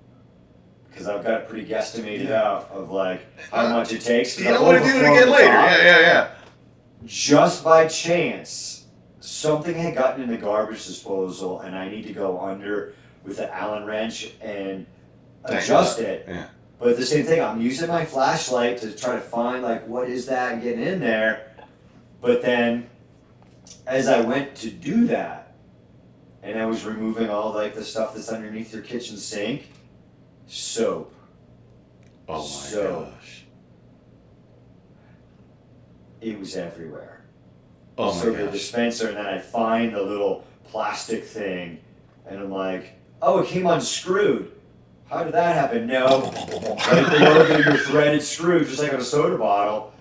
because 0.90 1.08
I've 1.08 1.22
got 1.22 1.42
it 1.42 1.48
pretty 1.50 1.66
guesstimated 1.68 2.30
out 2.30 2.70
of 2.72 2.90
like 2.90 3.20
how 3.50 3.68
much 3.68 3.92
it 3.92 4.00
takes. 4.00 4.38
You 4.40 4.48
I 4.48 4.52
don't 4.52 4.64
want 4.64 4.82
to 4.82 4.90
do 4.90 4.96
it 4.96 5.00
again 5.00 5.28
later. 5.30 5.46
top. 5.52 5.70
Yeah. 5.70 5.76
Yeah. 5.84 6.00
Yeah. 6.00 6.28
Just 7.04 7.62
by 7.64 7.86
chance, 7.86 8.86
something 9.20 9.74
had 9.74 9.94
gotten 9.94 10.22
in 10.22 10.30
the 10.30 10.36
garbage 10.36 10.86
disposal, 10.86 11.60
and 11.60 11.76
I 11.76 11.88
need 11.88 12.06
to 12.06 12.12
go 12.12 12.40
under 12.40 12.94
with 13.24 13.36
the 13.38 13.54
Allen 13.54 13.84
wrench 13.84 14.32
and 14.40 14.86
adjust 15.44 15.98
it. 15.98 16.24
Yeah. 16.28 16.46
But 16.78 16.96
the 16.96 17.06
same 17.06 17.24
thing, 17.24 17.40
I'm 17.40 17.60
using 17.60 17.88
my 17.88 18.04
flashlight 18.04 18.78
to 18.78 18.92
try 18.92 19.14
to 19.14 19.20
find 19.20 19.62
like 19.62 19.86
what 19.86 20.08
is 20.08 20.26
that 20.26 20.52
and 20.52 20.62
getting 20.62 20.82
in 20.84 21.00
there. 21.00 21.52
But 22.20 22.42
then, 22.42 22.88
as 23.86 24.08
I 24.08 24.20
went 24.20 24.54
to 24.56 24.70
do 24.70 25.06
that, 25.08 25.54
and 26.42 26.58
I 26.58 26.66
was 26.66 26.84
removing 26.84 27.30
all 27.30 27.52
like 27.54 27.74
the 27.74 27.84
stuff 27.84 28.14
that's 28.14 28.28
underneath 28.30 28.72
your 28.72 28.82
kitchen 28.82 29.16
sink, 29.16 29.70
soap. 30.46 31.14
Oh 32.28 32.38
my 32.40 32.44
So- 32.44 33.10
gosh. 33.20 33.43
It 36.24 36.38
was 36.38 36.56
everywhere. 36.56 37.22
Oh 37.98 38.14
my 38.14 38.20
so 38.22 38.32
my 38.32 38.42
the 38.44 38.50
dispenser, 38.50 39.08
and 39.08 39.16
then 39.18 39.26
I 39.26 39.38
find 39.38 39.94
the 39.94 40.02
little 40.02 40.46
plastic 40.64 41.22
thing, 41.22 41.80
and 42.26 42.40
I'm 42.40 42.50
like, 42.50 42.94
oh, 43.20 43.40
it 43.40 43.48
came 43.48 43.66
unscrewed. 43.66 44.50
How 45.10 45.22
did 45.22 45.34
that 45.34 45.54
happen? 45.54 45.86
No. 45.86 46.32
right 46.90 47.10
below 47.10 47.58
your 47.58 47.76
threaded 47.76 48.22
screw, 48.22 48.64
just 48.64 48.82
like 48.82 48.94
on 48.94 49.00
a 49.00 49.04
soda 49.04 49.36
bottle, 49.36 49.92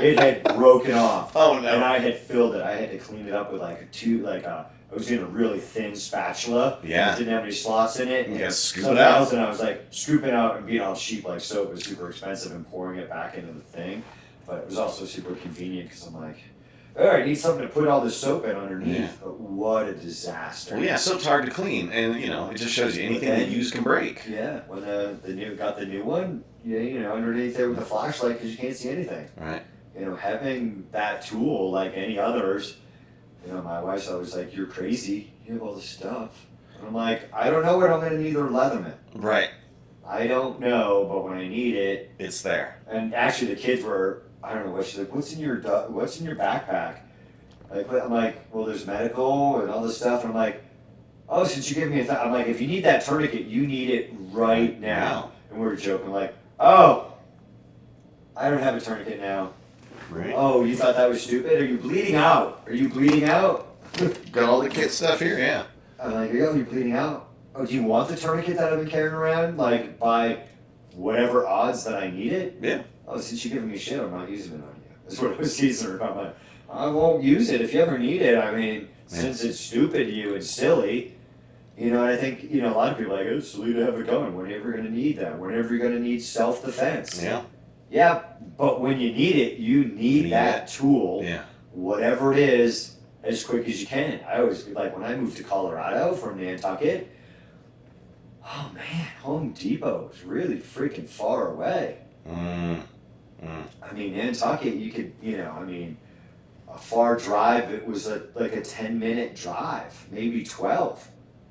it 0.00 0.20
had 0.20 0.44
broken 0.56 0.94
off. 0.94 1.34
Oh 1.34 1.58
no! 1.58 1.68
And. 1.68 1.84
I 1.84 1.98
had 1.98 2.16
filled 2.16 2.54
it. 2.54 2.62
I 2.62 2.76
had 2.76 2.92
to 2.92 2.98
clean 2.98 3.26
it 3.26 3.34
up 3.34 3.52
with 3.52 3.60
like 3.60 3.82
a 3.82 3.86
two, 3.86 4.22
like 4.22 4.44
a, 4.44 4.70
I 4.92 4.94
was 4.94 5.10
using 5.10 5.26
a 5.26 5.28
really 5.28 5.58
thin 5.58 5.96
spatula. 5.96 6.78
Yeah. 6.84 7.14
It 7.14 7.18
didn't 7.18 7.34
have 7.34 7.42
any 7.42 7.50
slots 7.50 7.98
in 7.98 8.06
it. 8.06 8.28
Yeah, 8.28 8.50
scoop 8.50 8.84
it 8.84 8.96
out. 8.96 9.22
else, 9.22 9.32
and 9.32 9.40
I 9.40 9.48
was 9.50 9.58
like 9.58 9.88
scooping 9.90 10.30
out 10.30 10.56
and 10.56 10.66
being 10.66 10.82
all 10.82 10.94
cheap 10.94 11.26
like 11.26 11.40
soap 11.40 11.72
was 11.72 11.82
super 11.82 12.08
expensive 12.10 12.52
and 12.52 12.64
pouring 12.70 13.00
it 13.00 13.10
back 13.10 13.34
into 13.34 13.52
the 13.52 13.60
thing. 13.60 14.04
But 14.48 14.58
it 14.60 14.66
was 14.66 14.78
also 14.78 15.04
super 15.04 15.34
convenient 15.34 15.90
because 15.90 16.06
I'm 16.06 16.14
like, 16.14 16.38
oh, 16.96 17.08
I 17.10 17.24
need 17.24 17.36
something 17.36 17.62
to 17.62 17.68
put 17.72 17.86
all 17.86 18.00
this 18.00 18.16
soap 18.16 18.46
in 18.46 18.56
underneath. 18.56 18.98
Yeah. 18.98 19.10
But 19.22 19.38
what 19.38 19.86
a 19.86 19.92
disaster. 19.94 20.76
Well, 20.76 20.84
yeah, 20.84 20.96
soap's 20.96 21.26
hard 21.26 21.44
to 21.44 21.50
clean, 21.52 21.90
and 21.92 22.18
you 22.18 22.28
know 22.28 22.48
it 22.50 22.56
just 22.56 22.72
shows 22.72 22.96
you 22.96 23.04
anything 23.04 23.28
that 23.28 23.48
you 23.48 23.58
use 23.58 23.70
can 23.70 23.84
break. 23.84 24.22
Yeah, 24.28 24.60
when 24.66 24.80
the, 24.80 25.18
the 25.22 25.34
new 25.34 25.54
got 25.54 25.76
the 25.78 25.84
new 25.86 26.02
one, 26.02 26.42
yeah, 26.64 26.80
you 26.80 27.00
know, 27.00 27.12
underneath 27.12 27.56
there 27.56 27.68
with 27.68 27.78
the 27.78 27.84
flashlight 27.84 28.36
because 28.36 28.50
you 28.50 28.56
can't 28.56 28.74
see 28.74 28.88
anything. 28.88 29.28
Right. 29.36 29.62
You 29.96 30.06
know, 30.06 30.16
having 30.16 30.86
that 30.92 31.22
tool 31.22 31.70
like 31.70 31.92
any 31.94 32.18
others, 32.18 32.78
you 33.46 33.52
know, 33.52 33.60
my 33.60 33.82
wife's 33.82 34.08
always 34.08 34.34
like, 34.34 34.56
"You're 34.56 34.66
crazy. 34.66 35.32
You 35.46 35.52
have 35.54 35.62
all 35.62 35.74
this 35.74 35.84
stuff." 35.84 36.46
And 36.78 36.86
I'm 36.88 36.94
like, 36.94 37.28
"I 37.34 37.50
don't 37.50 37.64
know 37.64 37.76
what 37.76 37.90
I'm 37.90 38.00
gonna 38.00 38.16
need 38.18 38.34
or 38.36 38.48
Leatherman. 38.48 38.94
Right. 39.14 39.50
I 40.06 40.26
don't 40.26 40.58
know, 40.58 41.04
but 41.06 41.22
when 41.22 41.34
I 41.34 41.46
need 41.48 41.74
it, 41.74 42.12
It's 42.18 42.40
there. 42.40 42.80
and 42.88 43.14
actually 43.14 43.52
the 43.52 43.60
kids 43.60 43.84
were, 43.84 44.22
I 44.42 44.54
don't 44.54 44.66
know 44.66 44.72
what 44.72 44.86
she's 44.86 44.98
like. 44.98 45.14
What's 45.14 45.32
in 45.32 45.40
your 45.40 45.56
What's 45.88 46.20
in 46.20 46.26
your 46.26 46.36
backpack? 46.36 47.00
Like, 47.70 47.92
I'm 47.92 48.10
like, 48.10 48.52
well, 48.54 48.64
there's 48.64 48.86
medical 48.86 49.60
and 49.60 49.70
all 49.70 49.82
this 49.82 49.98
stuff, 49.98 50.22
and 50.22 50.30
I'm 50.30 50.36
like, 50.36 50.62
oh, 51.28 51.44
since 51.44 51.68
you 51.68 51.76
gave 51.76 51.90
me 51.90 52.00
a, 52.00 52.04
th-, 52.04 52.16
I'm 52.16 52.32
like, 52.32 52.46
if 52.46 52.60
you 52.60 52.66
need 52.66 52.84
that 52.84 53.04
tourniquet, 53.04 53.44
you 53.44 53.66
need 53.66 53.90
it 53.90 54.10
right 54.32 54.80
now. 54.80 55.32
And 55.50 55.60
we 55.60 55.66
were 55.66 55.76
joking, 55.76 56.10
like, 56.10 56.34
oh, 56.58 57.12
I 58.34 58.48
don't 58.50 58.62
have 58.62 58.74
a 58.74 58.80
tourniquet 58.80 59.20
now. 59.20 59.52
Right. 60.10 60.32
Oh, 60.34 60.64
you 60.64 60.76
thought 60.76 60.96
that 60.96 61.08
was 61.08 61.22
stupid? 61.22 61.60
Are 61.60 61.64
you 61.64 61.76
bleeding 61.76 62.14
out? 62.14 62.62
Are 62.66 62.72
you 62.72 62.88
bleeding 62.88 63.24
out? 63.24 63.76
Got 64.32 64.48
all 64.48 64.60
the 64.60 64.70
kid 64.70 64.90
stuff 64.90 65.20
here. 65.20 65.38
Yeah. 65.38 65.64
I'm 66.00 66.14
like, 66.14 66.32
yo, 66.32 66.54
you're 66.54 66.64
bleeding 66.64 66.92
out. 66.92 67.28
Oh, 67.54 67.66
do 67.66 67.74
you 67.74 67.82
want 67.82 68.08
the 68.08 68.16
tourniquet 68.16 68.56
that 68.56 68.72
I've 68.72 68.78
been 68.78 68.88
carrying 68.88 69.14
around? 69.14 69.58
Like, 69.58 69.98
by 69.98 70.44
whatever 70.94 71.46
odds 71.46 71.84
that 71.84 72.02
I 72.02 72.10
need 72.10 72.32
it? 72.32 72.58
Yeah. 72.62 72.82
Oh, 73.08 73.18
since 73.18 73.44
you're 73.44 73.54
giving 73.54 73.70
me 73.70 73.78
shit, 73.78 73.98
I'm 74.00 74.10
not 74.10 74.28
using 74.28 74.54
it 74.58 74.62
on 74.62 74.76
you. 74.76 74.94
That's 75.04 75.20
what 75.20 75.32
I 75.32 75.36
was 75.36 75.56
teasing 75.56 75.88
her 75.90 75.96
about. 75.96 76.36
I 76.70 76.86
won't 76.88 77.22
use 77.22 77.48
it 77.50 77.60
if 77.62 77.72
you 77.72 77.80
ever 77.80 77.98
need 77.98 78.20
it. 78.20 78.36
I 78.36 78.54
mean, 78.54 78.88
since 79.06 79.42
it's 79.42 79.58
stupid 79.58 80.04
to 80.06 80.12
you 80.12 80.34
and 80.34 80.44
silly, 80.44 81.14
you 81.78 81.90
know, 81.90 82.02
and 82.02 82.12
I 82.12 82.16
think, 82.16 82.50
you 82.50 82.60
know, 82.60 82.74
a 82.74 82.76
lot 82.76 82.92
of 82.92 82.98
people 82.98 83.14
are 83.14 83.18
like, 83.18 83.26
it's 83.26 83.48
silly 83.52 83.72
to 83.72 83.80
have 83.80 83.94
a 83.98 84.02
gun. 84.02 84.34
When 84.36 84.46
are 84.46 84.50
you 84.50 84.56
ever 84.56 84.72
going 84.72 84.84
to 84.84 84.90
need 84.90 85.16
that? 85.18 85.38
Whenever 85.38 85.70
you're 85.74 85.78
going 85.78 85.94
to 85.94 86.00
need 86.00 86.20
self 86.22 86.62
defense. 86.64 87.22
Yeah. 87.22 87.42
Yeah, 87.90 88.22
but 88.58 88.82
when 88.82 89.00
you 89.00 89.12
need 89.12 89.36
it, 89.36 89.58
you 89.58 89.84
need, 89.86 90.24
Need 90.24 90.32
that 90.32 90.68
tool 90.68 91.22
Yeah. 91.24 91.44
whatever 91.72 92.34
it 92.34 92.38
is 92.38 92.96
as 93.22 93.42
quick 93.42 93.66
as 93.66 93.80
you 93.80 93.86
can. 93.86 94.20
I 94.28 94.40
always 94.40 94.62
be 94.64 94.74
like 94.74 94.94
when 94.94 95.04
I 95.10 95.16
moved 95.16 95.38
to 95.38 95.42
Colorado 95.42 96.12
from 96.12 96.38
Nantucket. 96.38 97.10
Oh 98.44 98.70
man, 98.74 99.06
Home 99.22 99.52
Depot 99.52 100.10
is 100.12 100.22
really 100.22 100.56
freaking 100.58 101.08
far 101.08 101.50
away. 101.52 101.98
Mm. 102.28 102.82
I 103.98 104.00
mean, 104.00 104.16
Nantucket, 104.16 104.74
you 104.76 104.92
could, 104.92 105.12
you 105.20 105.38
know, 105.38 105.50
I 105.50 105.64
mean, 105.64 105.96
a 106.72 106.78
far 106.78 107.16
drive. 107.16 107.72
It 107.72 107.84
was 107.84 108.06
a, 108.06 108.22
like 108.36 108.54
a 108.54 108.60
ten 108.60 108.96
minute 109.00 109.34
drive, 109.34 110.06
maybe 110.12 110.44
twelve. 110.44 111.08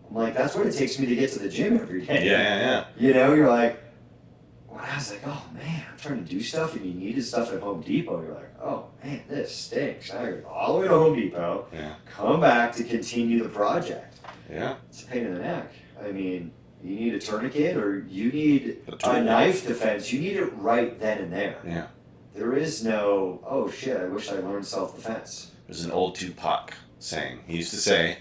I'm 0.09 0.15
like, 0.15 0.33
that's 0.33 0.55
what 0.55 0.65
it 0.65 0.71
takes 0.73 0.97
me 0.97 1.07
to 1.07 1.15
get 1.15 1.33
to 1.33 1.39
the 1.39 1.49
gym 1.49 1.77
every 1.77 2.05
Yeah. 2.05 2.13
Yeah. 2.13 2.23
Yeah. 2.23 2.85
You 2.97 3.13
know, 3.13 3.33
you're 3.33 3.49
like, 3.49 3.83
when 4.69 4.79
I 4.79 4.95
was 4.95 5.11
like, 5.11 5.23
oh 5.25 5.43
man, 5.53 5.83
I'm 5.91 5.97
trying 5.99 6.23
to 6.23 6.29
do 6.29 6.39
stuff, 6.41 6.73
and 6.77 6.85
you 6.85 6.93
needed 6.93 7.23
stuff 7.25 7.51
at 7.51 7.59
Home 7.59 7.81
Depot. 7.81 8.21
You're 8.21 8.35
like, 8.35 8.61
oh 8.61 8.85
man, 9.03 9.23
this 9.27 9.53
stinks. 9.53 10.09
I 10.11 10.19
gotta 10.23 10.31
go 10.37 10.47
all 10.47 10.75
the 10.75 10.79
way 10.83 10.87
to 10.87 10.93
Home 10.93 11.15
Depot, 11.17 11.67
Yeah. 11.73 11.95
come 12.09 12.39
back 12.39 12.73
to 12.77 12.85
continue 12.85 13.43
the 13.43 13.49
project. 13.49 14.19
Yeah. 14.49 14.75
It's 14.87 15.03
a 15.03 15.07
pain 15.07 15.25
in 15.25 15.33
the 15.33 15.41
neck. 15.41 15.73
I 16.01 16.13
mean, 16.13 16.51
you 16.81 16.95
need 16.95 17.13
a 17.13 17.19
tourniquet 17.19 17.75
or 17.75 18.05
you 18.07 18.31
need 18.31 18.77
A 19.03 19.09
a 19.09 19.21
knife 19.21 19.67
defense. 19.67 20.13
You 20.13 20.21
need 20.21 20.37
it 20.37 20.53
right 20.55 20.97
then 20.97 21.17
and 21.17 21.33
there. 21.33 21.57
Yeah. 21.65 21.87
There 22.37 22.53
is 22.55 22.83
no, 22.83 23.41
oh 23.47 23.69
shit, 23.69 23.97
I 23.97 24.05
wish 24.05 24.29
I 24.29 24.35
learned 24.35 24.65
self 24.65 24.95
defense. 24.95 25.51
There's 25.65 25.83
an 25.83 25.91
old 25.91 26.13
Tupac 26.15 26.71
saying. 26.99 27.39
He 27.47 27.57
used 27.57 27.71
to 27.71 27.77
say, 27.77 28.19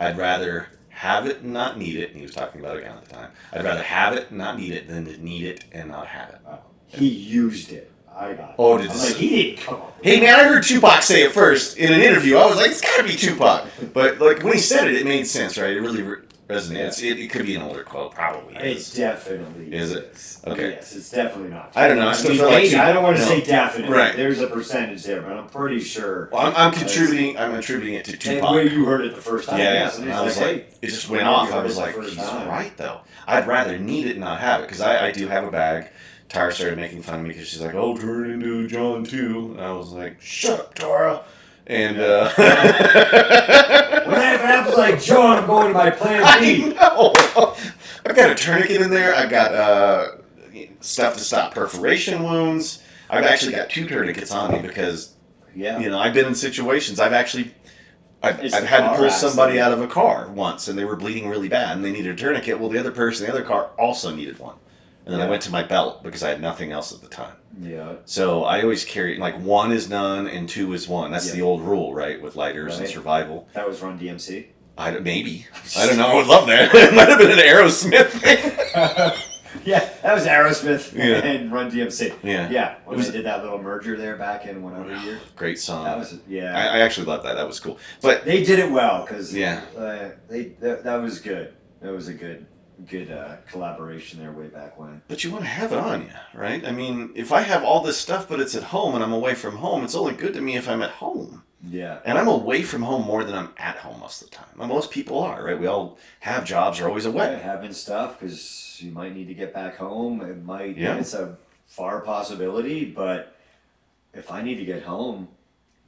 "I'd 0.00 0.16
rather 0.16 0.68
have 0.88 1.26
it 1.26 1.42
and 1.42 1.52
not 1.52 1.78
need 1.78 1.96
it." 1.96 2.08
And 2.10 2.16
he 2.16 2.22
was 2.22 2.34
talking 2.34 2.62
about 2.62 2.76
it 2.76 2.80
again 2.80 2.96
at 2.96 3.04
the 3.04 3.14
time. 3.14 3.30
I'd 3.52 3.64
rather 3.64 3.82
have 3.82 4.14
it 4.14 4.30
and 4.30 4.38
not 4.38 4.58
need 4.58 4.72
it 4.72 4.88
than 4.88 5.04
to 5.04 5.22
need 5.22 5.44
it 5.44 5.64
and 5.70 5.90
not 5.90 6.06
have 6.06 6.30
it. 6.30 6.38
Oh, 6.48 6.58
he 6.86 7.08
used 7.08 7.70
it. 7.72 7.92
I 8.10 8.32
got 8.32 8.50
it. 8.50 8.54
Oh, 8.58 8.78
did 8.78 8.90
this- 8.90 9.10
like, 9.10 9.16
he 9.16 9.28
didn't 9.42 9.58
come 9.60 9.74
up 9.76 9.98
Hey 10.02 10.18
man, 10.20 10.40
I 10.40 10.44
heard 10.44 10.62
Tupac 10.64 11.02
say 11.02 11.22
it 11.24 11.32
first 11.32 11.76
in 11.76 11.92
an 11.92 12.00
interview. 12.00 12.36
I 12.36 12.46
was 12.46 12.56
like, 12.56 12.70
it's 12.70 12.80
gotta 12.80 13.04
be 13.04 13.16
Tupac. 13.16 13.66
But 13.92 14.18
like 14.18 14.42
when 14.42 14.54
he 14.54 14.60
said 14.60 14.88
it, 14.88 14.94
it 14.94 15.04
made 15.04 15.26
sense, 15.26 15.58
right? 15.58 15.76
It 15.76 15.80
really 15.80 16.02
re- 16.02 16.22
resonates. 16.48 17.02
It, 17.02 17.18
it 17.18 17.30
could 17.30 17.46
be 17.46 17.54
an 17.54 17.62
older 17.62 17.84
quote, 17.84 18.14
probably. 18.14 18.56
It 18.56 18.76
is. 18.78 18.94
definitely 18.94 19.72
Is 19.72 19.92
it? 19.92 20.38
Okay. 20.46 20.70
Yes, 20.70 20.96
it's 20.96 21.10
definitely 21.10 21.50
not. 21.50 21.72
I 21.76 21.88
don't 21.88 21.98
know, 21.98 22.08
I 22.08 22.14
still 22.14 22.34
feel 22.34 22.46
like 22.46 22.72
I 22.72 22.92
don't 22.92 23.02
want 23.02 23.16
to 23.18 23.22
no. 23.22 23.28
say 23.28 23.42
definitely. 23.42 23.96
Right. 23.96 24.16
There's 24.16 24.40
a 24.40 24.46
percentage 24.46 25.04
there, 25.04 25.22
but 25.22 25.32
I'm 25.32 25.48
pretty 25.48 25.80
sure. 25.80 26.30
Well, 26.32 26.46
I'm, 26.46 26.54
I'm 26.56 26.72
contributing. 26.72 27.36
I'm 27.36 27.54
attributing 27.54 27.94
it 27.94 28.04
to 28.06 28.12
And 28.12 28.20
Tupac. 28.20 28.50
where 28.50 28.66
you 28.66 28.84
heard 28.86 29.02
it 29.02 29.14
the 29.14 29.20
first 29.20 29.48
time. 29.48 29.58
Yeah, 29.58 29.74
yeah. 29.74 30.00
and 30.02 30.12
I 30.12 30.22
was 30.22 30.36
like, 30.38 30.46
like, 30.46 30.74
it 30.80 30.86
just 30.86 31.08
went 31.08 31.24
off. 31.24 31.52
I 31.52 31.62
was 31.62 31.76
like, 31.76 31.94
he's 31.96 32.16
time. 32.16 32.48
right 32.48 32.76
though. 32.76 33.00
I'd 33.26 33.46
rather 33.46 33.78
need 33.78 34.06
it 34.06 34.12
and 34.12 34.20
not 34.20 34.40
have 34.40 34.60
it 34.60 34.64
because 34.64 34.80
I, 34.80 35.08
I 35.08 35.12
do 35.12 35.28
have 35.28 35.44
a 35.44 35.50
bag. 35.50 35.88
Tara 36.28 36.52
started 36.52 36.78
making 36.78 37.02
fun 37.02 37.20
of 37.20 37.22
me 37.22 37.30
because 37.30 37.48
she's 37.48 37.62
like, 37.62 37.74
"Oh, 37.74 37.96
turn 37.96 38.30
into 38.30 38.68
John 38.68 39.02
too," 39.04 39.52
and 39.52 39.60
I 39.60 39.72
was 39.72 39.92
like, 39.92 40.20
"Shut 40.20 40.60
up, 40.60 40.74
Tara." 40.74 41.22
And 41.68 42.00
uh, 42.00 42.30
When 42.36 42.44
that 44.16 44.40
happens, 44.40 44.76
like 44.76 45.02
John, 45.02 45.38
I'm 45.38 45.46
going 45.46 45.68
to 45.68 45.74
my 45.74 45.90
plan 45.90 46.22
I 46.24 46.40
B. 46.40 46.68
know. 46.72 47.14
I've 48.06 48.16
got 48.16 48.30
a 48.30 48.34
tourniquet 48.34 48.80
in 48.80 48.90
there. 48.90 49.14
I've 49.14 49.28
got 49.30 49.54
uh, 49.54 50.06
stuff 50.80 51.14
to 51.14 51.20
stop 51.20 51.54
perforation 51.54 52.22
wounds. 52.22 52.82
I've 53.10 53.24
actually 53.24 53.52
got 53.52 53.70
two 53.70 53.86
tourniquets 53.86 54.30
on 54.32 54.52
me 54.52 54.60
because 54.60 55.14
Yeah. 55.54 55.78
you 55.78 55.88
know 55.90 55.98
I've 55.98 56.14
been 56.14 56.26
in 56.26 56.34
situations. 56.34 57.00
I've 57.00 57.12
actually 57.12 57.54
I've, 58.22 58.40
I've 58.52 58.64
had 58.64 58.90
to 58.92 58.96
pull 58.96 59.10
somebody 59.10 59.58
accident. 59.58 59.60
out 59.60 59.72
of 59.72 59.80
a 59.82 59.86
car 59.92 60.28
once, 60.30 60.68
and 60.68 60.78
they 60.78 60.84
were 60.84 60.96
bleeding 60.96 61.28
really 61.28 61.48
bad, 61.48 61.76
and 61.76 61.84
they 61.84 61.92
needed 61.92 62.12
a 62.12 62.16
tourniquet. 62.16 62.58
Well, 62.58 62.68
the 62.68 62.78
other 62.80 62.90
person, 62.90 63.26
the 63.26 63.32
other 63.32 63.44
car, 63.44 63.70
also 63.78 64.14
needed 64.14 64.38
one, 64.40 64.56
and 65.08 65.14
then 65.14 65.26
I 65.26 65.30
went 65.30 65.40
to 65.44 65.50
my 65.50 65.62
belt 65.62 66.02
because 66.02 66.22
I 66.22 66.28
had 66.28 66.40
nothing 66.42 66.70
else 66.70 66.92
at 66.92 67.00
the 67.00 67.08
time. 67.08 67.34
Yeah. 67.60 67.94
So 68.04 68.44
I 68.44 68.60
always 68.60 68.84
carry 68.84 69.16
like 69.16 69.38
one 69.40 69.72
is 69.72 69.88
none 69.88 70.26
and 70.26 70.46
two 70.46 70.74
is 70.74 70.86
one. 70.86 71.10
That's 71.10 71.28
Yeah. 71.28 71.36
the 71.36 71.42
old 71.42 71.62
rule, 71.62 71.94
right? 71.94 72.20
With 72.20 72.36
lighters 72.36 72.78
and 72.78 72.86
survival. 72.86 73.48
That 73.54 73.66
was 73.66 73.80
Run 73.80 73.98
DMC. 73.98 74.48
I 74.76 74.90
don't, 74.92 75.02
maybe 75.02 75.46
I 75.76 75.86
don't 75.86 75.96
know. 75.96 76.06
I 76.08 76.14
would 76.14 76.26
love 76.26 76.46
that. 76.48 76.70
it 76.74 76.94
might 76.94 77.08
have 77.08 77.18
been 77.18 77.30
an 77.32 77.38
Aerosmith 77.38 78.10
thing. 78.10 78.52
yeah, 79.64 79.88
that 80.02 80.14
was 80.14 80.26
Aerosmith 80.26 80.92
Yeah. 80.92 81.24
and 81.24 81.50
Run 81.50 81.70
DMC. 81.70 82.14
Yeah. 82.22 82.50
Yeah, 82.50 82.74
when 82.84 82.94
It 82.94 82.98
was- 82.98 83.06
they 83.10 83.16
did 83.16 83.24
that 83.26 83.42
little 83.42 83.60
merger 83.62 83.96
there 83.96 84.16
back 84.16 84.44
in 84.46 84.62
whatever 84.62 84.94
year. 85.04 85.18
Great 85.36 85.58
song. 85.58 85.84
That 85.84 85.96
was 85.98 86.18
yeah. 86.28 86.54
I, 86.56 86.76
I 86.76 86.78
actually 86.80 87.06
love 87.06 87.22
that. 87.24 87.34
That 87.36 87.46
was 87.46 87.58
cool. 87.58 87.78
But 88.02 88.26
they 88.26 88.44
did 88.44 88.58
it 88.58 88.70
well 88.70 89.04
because 89.06 89.34
Yeah. 89.34 89.62
uh, 89.76 90.10
they 90.28 90.50
that, 90.60 90.84
that 90.84 90.96
was 90.96 91.18
good. 91.18 91.54
That 91.80 91.92
was 91.92 92.08
a 92.08 92.14
good 92.14 92.46
good 92.86 93.10
uh, 93.10 93.36
collaboration 93.50 94.20
there 94.20 94.32
way 94.32 94.46
back 94.46 94.78
when. 94.78 95.02
but 95.08 95.24
you 95.24 95.30
want 95.30 95.44
to 95.44 95.48
have 95.50 95.72
it 95.72 95.78
on 95.78 96.02
you, 96.02 96.10
right? 96.34 96.64
I 96.64 96.70
mean, 96.70 97.10
if 97.14 97.32
I 97.32 97.40
have 97.40 97.64
all 97.64 97.82
this 97.82 97.96
stuff, 97.98 98.28
but 98.28 98.38
it's 98.40 98.54
at 98.54 98.62
home 98.64 98.94
and 98.94 99.02
I'm 99.02 99.12
away 99.12 99.34
from 99.34 99.56
home, 99.56 99.82
it's 99.84 99.94
only 99.96 100.14
good 100.14 100.34
to 100.34 100.40
me 100.40 100.56
if 100.56 100.68
I'm 100.68 100.82
at 100.82 100.90
home. 100.90 101.42
Yeah. 101.68 101.98
And 102.04 102.16
I'm 102.16 102.28
away 102.28 102.62
from 102.62 102.82
home 102.82 103.04
more 103.04 103.24
than 103.24 103.34
I'm 103.34 103.50
at 103.56 103.76
home 103.78 103.98
most 104.00 104.22
of 104.22 104.30
the 104.30 104.36
time. 104.36 104.46
Most 104.68 104.92
people 104.92 105.18
are, 105.18 105.42
right? 105.44 105.58
We 105.58 105.66
all 105.66 105.98
have 106.20 106.44
jobs, 106.44 106.78
are 106.80 106.86
always 106.88 107.04
Yeah, 107.04 107.10
away. 107.10 107.40
having 107.42 107.72
stuff 107.72 108.18
because 108.20 108.78
you 108.80 108.92
might 108.92 109.12
need 109.14 109.26
to 109.26 109.34
get 109.34 109.52
back 109.52 109.76
home. 109.76 110.20
It 110.20 110.44
might. 110.44 110.76
Yeah. 110.76 110.96
It's 110.98 111.14
a 111.14 111.36
far 111.66 112.00
possibility, 112.00 112.84
but 112.84 113.34
if 114.14 114.30
I 114.30 114.40
need 114.42 114.54
to 114.58 114.64
get 114.64 114.84
home, 114.84 115.26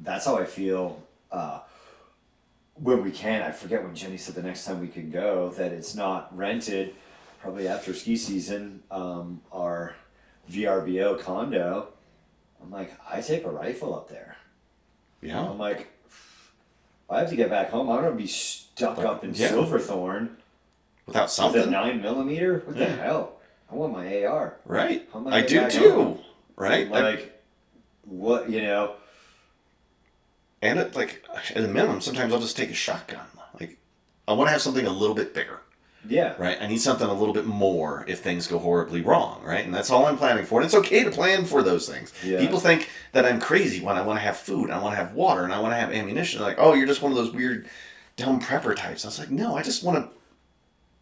that's 0.00 0.24
how 0.26 0.36
I 0.36 0.44
feel. 0.44 1.00
Uh, 1.30 1.60
when 2.82 3.02
we 3.04 3.10
can, 3.10 3.42
I 3.42 3.50
forget 3.52 3.82
when 3.82 3.94
Jenny 3.94 4.16
said 4.16 4.34
the 4.34 4.42
next 4.42 4.64
time 4.64 4.80
we 4.80 4.88
can 4.88 5.10
go 5.10 5.50
that 5.50 5.72
it's 5.72 5.94
not 5.94 6.34
rented. 6.36 6.94
Probably 7.40 7.68
after 7.68 7.94
ski 7.94 8.16
season, 8.16 8.82
um, 8.90 9.40
our 9.52 9.94
VRBO 10.50 11.18
condo. 11.20 11.88
I'm 12.62 12.70
like, 12.70 12.92
I 13.10 13.20
take 13.22 13.44
a 13.44 13.50
rifle 13.50 13.94
up 13.94 14.08
there. 14.10 14.36
Yeah. 15.22 15.40
I'm 15.40 15.58
like, 15.58 15.88
if 16.06 17.10
I 17.10 17.20
have 17.20 17.30
to 17.30 17.36
get 17.36 17.48
back 17.50 17.70
home. 17.70 17.88
I'm 17.90 18.02
gonna 18.02 18.14
be 18.14 18.26
stuck 18.26 18.98
up 18.98 19.24
in 19.24 19.32
Yeah. 19.34 19.48
Silverthorne. 19.48 20.36
Without 21.06 21.30
something. 21.30 21.60
With 21.60 21.68
a 21.68 21.72
nine 21.72 22.00
millimeter? 22.02 22.62
What 22.64 22.76
the 22.76 22.86
hell? 22.86 23.32
I 23.70 23.74
want 23.74 23.92
my 23.92 24.24
AR. 24.24 24.56
Right. 24.64 25.08
I 25.14 25.38
I 25.38 25.42
do 25.42 25.70
too. 25.70 25.90
home? 25.92 26.18
Right? 26.56 26.86
I- 26.92 27.00
Like, 27.00 27.42
what 28.04 28.50
you 28.50 28.62
know? 28.62 28.94
And 30.62 30.78
it, 30.78 30.94
like 30.94 31.24
at 31.54 31.64
a 31.64 31.68
minimum, 31.68 32.00
sometimes 32.00 32.32
I'll 32.32 32.40
just 32.40 32.56
take 32.56 32.70
a 32.70 32.74
shotgun. 32.74 33.24
Like 33.58 33.78
I 34.28 34.32
want 34.34 34.48
to 34.48 34.52
have 34.52 34.62
something 34.62 34.86
a 34.86 34.90
little 34.92 35.14
bit 35.14 35.34
bigger. 35.34 35.60
Yeah, 36.08 36.34
right? 36.38 36.56
I 36.60 36.66
need 36.66 36.80
something 36.80 37.06
a 37.06 37.12
little 37.12 37.34
bit 37.34 37.44
more 37.44 38.06
if 38.08 38.20
things 38.20 38.46
go 38.46 38.58
horribly 38.58 39.02
wrong, 39.02 39.42
right? 39.44 39.62
And 39.62 39.74
that's 39.74 39.90
all 39.90 40.06
I'm 40.06 40.16
planning 40.16 40.46
for. 40.46 40.58
And 40.60 40.64
it's 40.64 40.74
okay 40.74 41.04
to 41.04 41.10
plan 41.10 41.44
for 41.44 41.62
those 41.62 41.86
things. 41.86 42.10
Yeah. 42.24 42.40
People 42.40 42.58
think 42.58 42.88
that 43.12 43.26
I'm 43.26 43.38
crazy 43.38 43.84
when 43.84 43.98
I 43.98 44.00
want 44.02 44.16
to 44.18 44.22
have 44.22 44.38
food, 44.38 44.70
I 44.70 44.80
want 44.82 44.94
to 44.96 44.96
have 45.04 45.12
water, 45.12 45.44
and 45.44 45.52
I 45.52 45.60
want 45.60 45.72
to 45.72 45.76
have 45.76 45.92
ammunition. 45.92 46.38
They're 46.40 46.48
like, 46.48 46.56
oh, 46.58 46.72
you're 46.72 46.86
just 46.86 47.02
one 47.02 47.12
of 47.12 47.18
those 47.18 47.32
weird, 47.34 47.68
dumb 48.16 48.40
prepper 48.40 48.74
types. 48.74 49.04
I 49.04 49.08
was 49.08 49.18
like, 49.18 49.30
no, 49.30 49.56
I 49.56 49.62
just 49.62 49.84
want 49.84 50.10
to. 50.10 50.16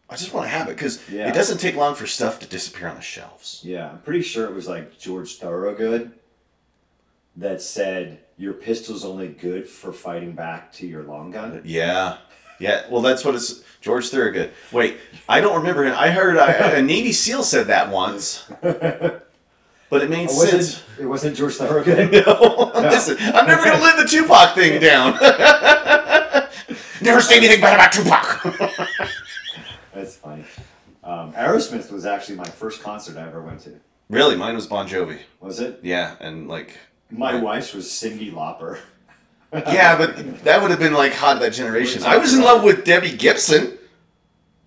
I 0.09 0.15
just 0.17 0.33
want 0.33 0.47
to 0.47 0.49
have 0.49 0.67
it 0.67 0.75
because 0.75 0.99
Yeah. 1.09 1.29
it 1.29 1.33
doesn't 1.35 1.59
take 1.59 1.75
long 1.77 1.95
for 1.95 2.05
stuff 2.07 2.39
to 2.39 2.47
disappear 2.47 2.87
on 2.89 2.95
the 2.95 3.01
shelves. 3.01 3.61
yeah. 3.63 3.91
I'm 3.91 3.99
pretty 3.99 4.23
sure 4.23 4.47
it 4.47 4.53
was 4.53 4.67
like 4.67 4.99
George 4.99 5.35
Thorogood 5.37 6.11
that 7.39 7.61
said 7.61 8.19
your 8.37 8.53
pistol's 8.53 9.03
only 9.05 9.27
good 9.29 9.67
for 9.67 9.91
fighting 9.91 10.33
back 10.33 10.71
to 10.73 10.87
your 10.87 11.03
long 11.03 11.31
gun. 11.31 11.61
Yeah. 11.65 12.17
Yeah, 12.59 12.83
well, 12.89 13.01
that's 13.01 13.23
what 13.23 13.35
it's. 13.35 13.63
George 13.81 14.09
Thorogood. 14.09 14.51
Wait, 14.73 14.97
I 15.29 15.39
don't 15.39 15.55
remember 15.55 15.85
him. 15.85 15.95
I 15.97 16.09
heard 16.09 16.37
I, 16.37 16.51
a 16.51 16.81
Navy 16.95 17.13
SEAL 17.13 17.43
said 17.43 17.67
that 17.67 17.89
once, 17.89 18.43
but 18.61 19.23
it 20.03 20.09
made 20.09 20.25
It 20.25 20.31
sense. 20.31 20.83
it 20.99 21.05
wasn't 21.05 21.37
George 21.37 21.53
Thorogood. 21.55 22.11
No, 22.27 22.71
listen, 22.75 23.15
I'm 23.21 23.47
never 23.47 23.63
gonna 23.63 23.81
live 23.81 23.95
the 23.95 24.03
Tupac 24.05 24.53
thing 24.55 24.81
down. 24.81 25.13
never 27.01 27.21
say 27.21 27.37
anything 27.37 27.61
bad 27.61 27.75
about 27.75 27.93
Tupac. 27.93 28.79
That's 29.93 30.17
funny. 30.17 30.43
Um, 31.01 31.31
Aerosmith 31.33 31.91
was 31.93 32.05
actually 32.05 32.35
my 32.35 32.43
first 32.49 32.83
concert 32.83 33.15
I 33.17 33.25
ever 33.27 33.41
went 33.41 33.61
to. 33.61 33.79
really, 34.09 34.35
mine 34.35 34.55
was 34.55 34.67
Bon 34.67 34.85
Jovi. 34.89 35.19
Was 35.39 35.61
it? 35.61 35.79
Yeah, 35.83 36.15
and 36.19 36.49
like, 36.49 36.77
My 37.11 37.35
wife's 37.41 37.73
was 37.73 37.85
Cyndi 37.87 38.31
Lauper. 38.31 38.79
yeah, 39.53 39.97
but 39.97 40.43
that 40.43 40.61
would 40.61 40.69
have 40.71 40.79
been 40.79 40.93
like 40.93 41.13
hot 41.13 41.37
of 41.37 41.41
that 41.41 41.53
generation. 41.53 42.03
I 42.03 42.17
was 42.17 42.33
in 42.33 42.41
love 42.41 42.63
with 42.63 42.85
Debbie 42.85 43.15
Gibson. 43.15 43.77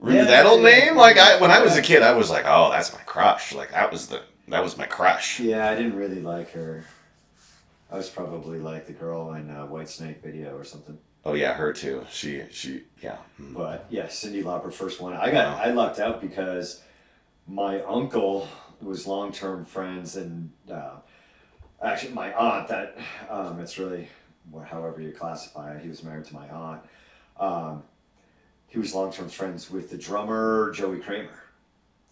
Remember 0.01 0.25
Yeah, 0.25 0.43
that 0.43 0.47
old 0.47 0.63
yeah, 0.63 0.71
name? 0.87 0.97
Like, 0.97 1.17
I 1.19 1.41
when 1.41 1.53
I 1.53 1.63
was 1.63 1.77
a 1.77 1.83
kid, 1.83 2.03
I 2.03 2.13
was 2.13 2.31
like, 2.31 2.45
oh, 2.47 2.71
that's 2.71 2.93
my 2.93 3.01
crush. 3.03 3.53
Like, 3.55 3.71
that 3.71 3.93
was 3.93 4.09
the 4.09 4.23
that 4.49 4.63
was 4.63 4.77
my 4.77 4.87
crush. 4.87 5.39
Yeah, 5.39 5.71
I 5.71 5.77
didn't 5.77 5.95
really 5.95 6.21
like 6.21 6.51
her. 6.53 6.85
I 7.91 7.97
was 7.97 8.09
probably 8.09 8.59
like 8.59 8.87
the 8.87 8.93
girl 8.93 9.35
in 9.35 9.51
uh, 9.51 9.67
Whitesnake 9.67 10.23
video 10.23 10.57
or 10.57 10.65
something. 10.65 10.99
Oh 11.25 11.35
yeah, 11.35 11.53
her 11.55 11.73
too. 11.73 12.05
She 12.11 12.43
she 12.51 12.83
yeah. 13.01 13.19
Mm. 13.41 13.55
But 13.55 13.87
yeah, 13.91 14.07
Cyndi 14.07 14.43
Lauper 14.43 14.73
first 14.73 15.01
one. 15.01 15.13
I 15.13 15.31
got 15.31 15.57
Wow. 15.59 15.63
I 15.65 15.71
lucked 15.71 16.01
out 16.01 16.21
because 16.21 16.83
my 17.47 17.81
uncle 17.83 18.49
was 18.81 19.07
long 19.07 19.31
term 19.31 19.65
friends 19.65 20.17
and 20.17 20.51
uh, 20.69 20.97
actually 21.83 22.12
my 22.12 22.33
aunt 22.35 22.69
that 22.69 22.97
um, 23.29 23.61
it's 23.61 23.79
really 23.79 24.09
however 24.67 25.01
you 25.01 25.12
classify 25.12 25.75
it. 25.75 25.83
He 25.83 25.89
was 25.89 26.03
married 26.03 26.25
to 26.27 26.35
my 26.35 26.49
aunt. 26.49 26.83
Um, 27.39 27.83
he 28.69 28.79
was 28.79 28.95
long 28.95 29.12
term 29.12 29.29
friends 29.29 29.71
with 29.71 29.91
the 29.91 29.99
drummer 29.99 30.73
Joey 30.73 30.99
Kramer. 30.99 31.43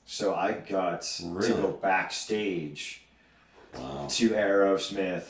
So 0.04 0.34
I 0.34 0.52
got 0.52 1.02
to 1.02 1.22
go 1.22 1.78
backstage 1.80 3.02
Wow. 3.78 4.08
to 4.10 4.30
Aerosmith 4.30 5.26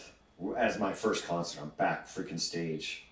as 0.56 0.78
my 0.78 0.94
first 0.94 1.26
concert. 1.26 1.60
I'm 1.60 1.68
back 1.76 2.08
freaking 2.08 2.40
stage, 2.40 3.04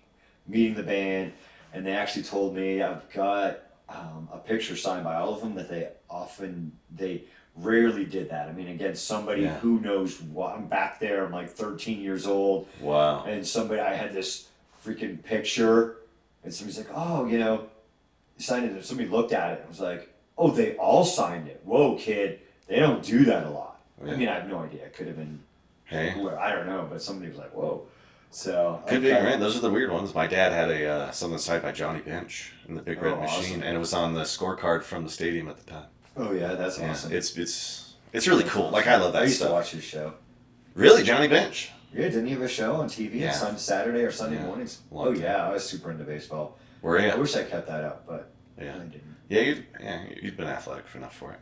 meeting 0.46 0.72
the 0.74 0.82
band, 0.82 1.34
and 1.74 1.84
they 1.84 1.92
actually 1.92 2.22
told 2.22 2.56
me 2.56 2.80
I've 2.80 3.12
got 3.12 3.58
um, 3.90 4.30
a 4.32 4.38
picture 4.38 4.74
signed 4.74 5.04
by 5.04 5.16
all 5.16 5.34
of 5.34 5.42
them 5.42 5.54
that 5.56 5.68
they 5.68 5.88
often 6.08 6.72
they 6.90 7.24
rarely 7.60 8.04
did 8.04 8.30
that. 8.30 8.48
I 8.48 8.52
mean, 8.52 8.68
again, 8.68 8.94
somebody 8.94 9.42
Yeah. 9.42 9.58
who 9.58 9.80
knows 9.80 10.20
what 10.20 10.54
I'm 10.54 10.66
back 10.66 11.00
there. 11.00 11.24
I'm 11.24 11.32
like 11.32 11.50
13 11.50 12.00
years 12.00 12.26
old, 12.26 12.66
Wow. 12.80 13.24
and 13.24 13.46
somebody 13.46 13.80
I 13.80 13.94
had 13.94 14.12
this 14.12 14.48
freaking 14.84 15.22
picture, 15.22 15.96
and 16.44 16.52
somebody's 16.54 16.78
like, 16.78 16.90
"Oh, 16.94 17.26
you 17.26 17.38
know," 17.38 17.64
signed 18.38 18.64
it. 18.66 18.72
And 18.72 18.84
somebody 18.84 19.08
looked 19.08 19.32
at 19.32 19.52
it 19.54 19.60
and 19.60 19.68
was 19.68 19.80
like, 19.80 20.08
"Oh, 20.36 20.50
they 20.50 20.76
all 20.76 21.04
signed 21.04 21.48
it. 21.48 21.60
Whoa, 21.64 21.96
kid, 21.96 22.40
they 22.68 22.78
don't 22.78 23.02
do 23.02 23.24
that 23.24 23.44
a 23.46 23.50
lot." 23.50 23.80
I 24.00 24.14
mean, 24.16 24.28
I 24.28 24.34
have 24.34 24.48
no 24.48 24.60
idea. 24.60 24.84
It 24.84 24.94
could 24.94 25.08
have 25.08 25.16
been 25.16 25.40
Hey. 25.86 26.10
who- 26.10 26.30
I 26.30 26.52
don't 26.52 26.66
know, 26.66 26.86
but 26.88 27.02
somebody 27.02 27.28
was 27.30 27.38
like, 27.38 27.52
"Whoa." 27.54 27.82
So 28.30 28.82
Could 28.86 29.00
be 29.02 29.10
right. 29.10 29.40
Those 29.40 29.56
are 29.56 29.60
the 29.60 29.70
weird 29.70 29.90
ones. 29.90 30.14
My 30.14 30.26
dad 30.26 30.52
had 30.52 30.70
a 30.70 30.86
uh, 30.86 31.10
something 31.12 31.38
signed 31.38 31.62
by 31.62 31.72
Johnny 31.72 32.00
Bench 32.00 32.52
in 32.68 32.74
the 32.74 32.82
Big 32.82 33.00
Red 33.02 33.14
Oh, 33.14 33.20
Machine, 33.22 33.38
awesome. 33.56 33.62
and 33.62 33.74
it 33.74 33.78
was 33.78 33.94
on 33.94 34.12
the 34.12 34.22
scorecard 34.24 34.82
from 34.82 35.02
the 35.02 35.08
stadium 35.10 35.48
at 35.48 35.56
the 35.56 35.64
time. 35.70 35.86
Oh 36.18 36.32
yeah, 36.32 36.54
that's 36.54 36.78
Yeah, 36.78 36.90
awesome. 36.90 37.12
it's 37.12 37.36
it's 37.36 37.94
it's 38.12 38.26
really 38.26 38.44
cool. 38.44 38.70
Like 38.70 38.86
I 38.86 38.96
love 38.96 39.12
that 39.12 39.22
I 39.22 39.26
used 39.26 39.40
to 39.42 39.48
watch 39.50 39.70
his 39.70 39.84
show. 39.84 40.14
Really, 40.74 41.02
Johnny 41.02 41.28
Bench. 41.28 41.70
Yeah, 41.94 42.02
didn't 42.02 42.26
he 42.26 42.32
have 42.32 42.42
a 42.42 42.48
show 42.48 42.76
on 42.76 42.88
TV 42.88 43.20
Yeah. 43.20 43.38
on 43.44 43.56
Saturday 43.56 44.00
or 44.02 44.10
Sunday 44.10 44.36
Yeah. 44.36 44.44
mornings? 44.46 44.78
Long 44.90 45.08
Oh 45.08 45.12
time. 45.14 45.22
yeah, 45.22 45.48
I 45.48 45.52
was 45.52 45.64
super 45.64 45.90
into 45.90 46.04
baseball. 46.04 46.58
Where 46.80 46.98
I 47.00 47.14
wish 47.16 47.34
I 47.34 47.42
kept 47.44 47.66
that 47.68 47.82
up, 47.84 48.06
but 48.06 48.30
Yeah. 48.60 48.74
I 48.74 48.78
didn't. 48.78 49.02
Yeah, 49.28 49.40
you'd, 49.42 49.66
yeah, 49.80 50.00
you'd 50.22 50.36
been 50.36 50.46
athletic 50.48 50.84
enough 50.94 51.14
for 51.16 51.32
it. 51.32 51.38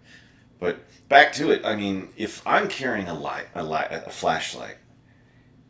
But 0.59 0.79
back 1.09 1.33
to 1.35 1.51
it. 1.51 1.65
I 1.65 1.77
mean, 1.77 2.09
if 2.17 2.43
I'm 2.47 2.69
carrying 2.69 3.09
a 3.09 3.15
light, 3.15 3.47
a 3.55 3.63
light, 3.63 3.89
a 3.91 4.11
flashlight, 4.11 4.77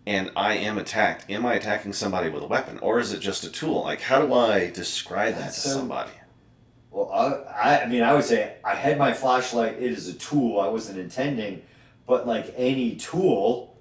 and 0.07 0.31
I 0.37 0.55
am 0.55 0.79
attacked, 0.79 1.29
am 1.31 1.45
I 1.45 1.55
attacking 1.55 1.93
somebody 1.93 2.29
with 2.31 2.43
a 2.43 2.47
weapon, 2.47 2.79
or 2.81 3.01
is 3.01 3.13
it 3.13 3.19
just 3.19 3.45
a 3.45 3.51
tool? 3.51 3.83
Like, 3.83 4.01
how 4.03 4.21
do 4.25 4.33
I 4.33 4.71
describe 4.71 5.35
that 5.37 5.53
to 5.55 5.61
So- 5.61 5.71
somebody? 5.71 6.13
Well, 6.97 7.13
I, 7.13 7.83
I, 7.83 7.87
mean, 7.89 8.03
I 8.03 8.15
would 8.15 8.25
say 8.25 8.55
I 8.65 8.75
had 8.75 8.97
my 8.97 9.13
flashlight. 9.13 9.75
It 9.75 9.83
is 9.93 10.09
a 10.09 10.15
tool. 10.15 10.59
I 10.59 10.69
wasn't 10.69 10.99
intending, 10.99 11.61
but 12.07 12.27
like 12.27 12.55
any 12.57 12.97
tool, 12.97 13.77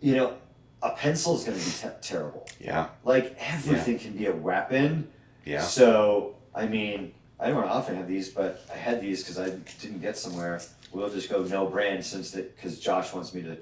you 0.00 0.16
know, 0.16 0.34
a 0.82 0.90
pencil 0.90 1.36
is 1.36 1.44
going 1.44 1.56
to 1.56 1.64
be 1.64 1.70
te- 1.70 2.00
terrible. 2.08 2.48
Yeah, 2.58 2.88
Like 3.04 3.36
everything 3.38 4.00
can 4.00 4.16
be 4.16 4.26
a 4.26 4.34
weapon. 4.34 5.12
yeah, 5.44 5.60
So, 5.60 6.34
I 6.52 6.66
mean, 6.66 7.14
I 7.38 7.50
don't 7.50 7.68
often 7.68 7.94
have 7.94 8.08
these, 8.08 8.30
but 8.30 8.66
I 8.74 8.76
had 8.76 9.00
these 9.00 9.22
because 9.22 9.38
I 9.38 9.50
didn't 9.80 10.00
get 10.00 10.16
somewhere. 10.16 10.60
We'll 10.90 11.08
just 11.08 11.30
go 11.30 11.44
no 11.44 11.66
brand 11.66 12.04
since 12.04 12.32
that 12.32 12.56
because 12.56 12.80
Josh 12.80 13.12
wants 13.12 13.32
me 13.32 13.42
to. 13.42 13.56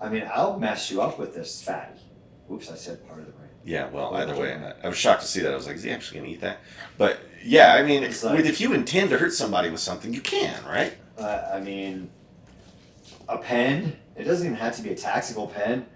I 0.00 0.08
mean, 0.08 0.28
I'll 0.34 0.58
mess 0.58 0.90
you 0.90 1.00
up 1.00 1.16
with 1.16 1.32
this 1.32 1.62
fatty. 1.62 2.00
Oops, 2.50 2.68
I 2.72 2.74
said 2.74 3.06
part 3.06 3.20
of 3.20 3.26
the 3.26 3.32
brand. 3.32 3.43
Yeah. 3.64 3.88
Well, 3.90 4.14
either 4.14 4.36
way, 4.36 4.54
I, 4.54 4.86
I 4.86 4.88
was 4.88 4.98
shocked 4.98 5.22
to 5.22 5.26
see 5.28 5.40
that. 5.40 5.52
I 5.52 5.56
was 5.56 5.66
like, 5.66 5.76
is 5.76 5.82
he 5.82 5.90
actually 5.90 6.20
gonna 6.20 6.32
eat 6.32 6.40
that? 6.42 6.58
But 6.98 7.18
yeah, 7.44 7.74
I 7.74 7.82
mean, 7.82 8.02
It's 8.04 8.22
like- 8.24 8.44
if 8.44 8.60
you 8.60 8.72
intend 8.72 9.10
to 9.10 9.18
hurt 9.18 9.32
somebody 9.32 9.70
with 9.70 9.80
something, 9.80 10.12
you 10.14 10.20
can, 10.20 10.64
right? 10.64 10.94
Uh, 11.18 11.50
I 11.54 11.60
mean, 11.60 12.10
a 13.28 13.38
pen. 13.38 13.96
It 14.16 14.24
doesn't 14.24 14.46
even 14.46 14.58
have 14.58 14.76
to 14.76 14.82
be 14.82 14.90
a 14.90 14.94
tactical 14.96 15.48
pen. 15.48 15.86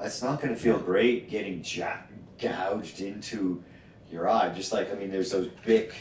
It's 0.00 0.22
not 0.22 0.40
going 0.40 0.54
to 0.54 0.60
feel 0.60 0.78
great 0.78 1.28
getting 1.30 1.62
ja- 1.64 1.98
gouged 2.40 3.00
into 3.00 3.62
your 4.10 4.28
eye. 4.28 4.50
Just 4.54 4.72
like 4.72 4.90
I 4.90 4.94
mean, 4.94 5.10
there's 5.10 5.30
those 5.30 5.48
big 5.64 5.92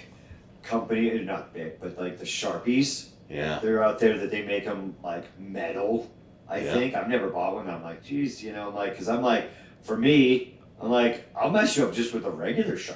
company, 0.64 1.12
uh, 1.20 1.22
not 1.24 1.54
big, 1.54 1.80
but 1.80 1.98
like 1.98 2.18
the 2.18 2.26
sharpies. 2.26 3.10
Yeah, 3.30 3.60
They're 3.62 3.84
out 3.84 4.00
there 4.00 4.18
that 4.18 4.32
they 4.32 4.42
make 4.44 4.66
them 4.66 4.96
like 5.04 5.26
metal. 5.40 6.10
I 6.48 6.60
Yeah. 6.62 6.74
think 6.74 6.96
I've 6.96 7.08
never 7.10 7.28
bought 7.30 7.54
one. 7.56 7.70
I'm 7.70 7.84
like, 7.84 8.04
geez, 8.04 8.42
you 8.44 8.52
know, 8.54 8.70
I'm 8.70 8.76
like, 8.76 8.98
cause 8.98 9.08
I'm 9.08 9.22
like, 9.22 9.50
for 9.84 9.96
me, 9.98 10.59
I'm 10.82 10.90
like, 10.90 11.28
I'll 11.36 11.50
mess 11.52 11.76
you 11.78 11.86
up 11.86 11.94
just 11.94 12.14
with 12.14 12.26
a 12.26 12.32
regular 12.32 12.76
sharpie. 12.76 12.96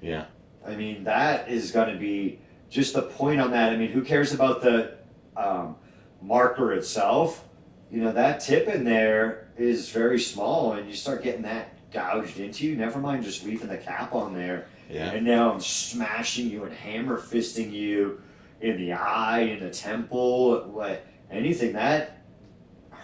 yeah, 0.00 0.26
I 0.66 0.74
mean, 0.76 1.04
that 1.04 1.48
is 1.48 1.70
going 1.70 1.92
to 1.92 1.98
be 1.98 2.38
just 2.70 2.94
the 2.94 3.02
point 3.02 3.40
on 3.40 3.50
that. 3.52 3.72
I 3.72 3.76
mean, 3.76 3.90
who 3.90 4.02
cares 4.02 4.32
about 4.32 4.62
the 4.62 4.96
um, 5.36 5.76
marker 6.22 6.72
itself? 6.72 7.44
You 7.90 8.02
know, 8.02 8.12
that 8.12 8.40
tip 8.40 8.68
in 8.68 8.84
there 8.84 9.48
is 9.56 9.90
very 9.90 10.18
small, 10.20 10.72
and 10.72 10.88
you 10.88 10.94
start 10.94 11.22
getting 11.22 11.42
that 11.42 11.90
gouged 11.92 12.38
into 12.40 12.66
you. 12.66 12.76
Never 12.76 12.98
mind 12.98 13.24
just 13.24 13.44
leaving 13.44 13.68
the 13.68 13.76
cap 13.78 14.14
on 14.14 14.34
there. 14.34 14.66
yeah. 14.90 15.10
And 15.12 15.24
now 15.24 15.52
I'm 15.52 15.60
smashing 15.60 16.50
you 16.50 16.64
and 16.64 16.74
hammer 16.74 17.18
fisting 17.20 17.72
you 17.72 18.20
in 18.60 18.76
the 18.78 18.92
eye, 18.92 19.40
in 19.40 19.60
the 19.60 19.70
temple, 19.70 20.62
what 20.62 21.04
anything 21.30 21.72
that 21.74 22.13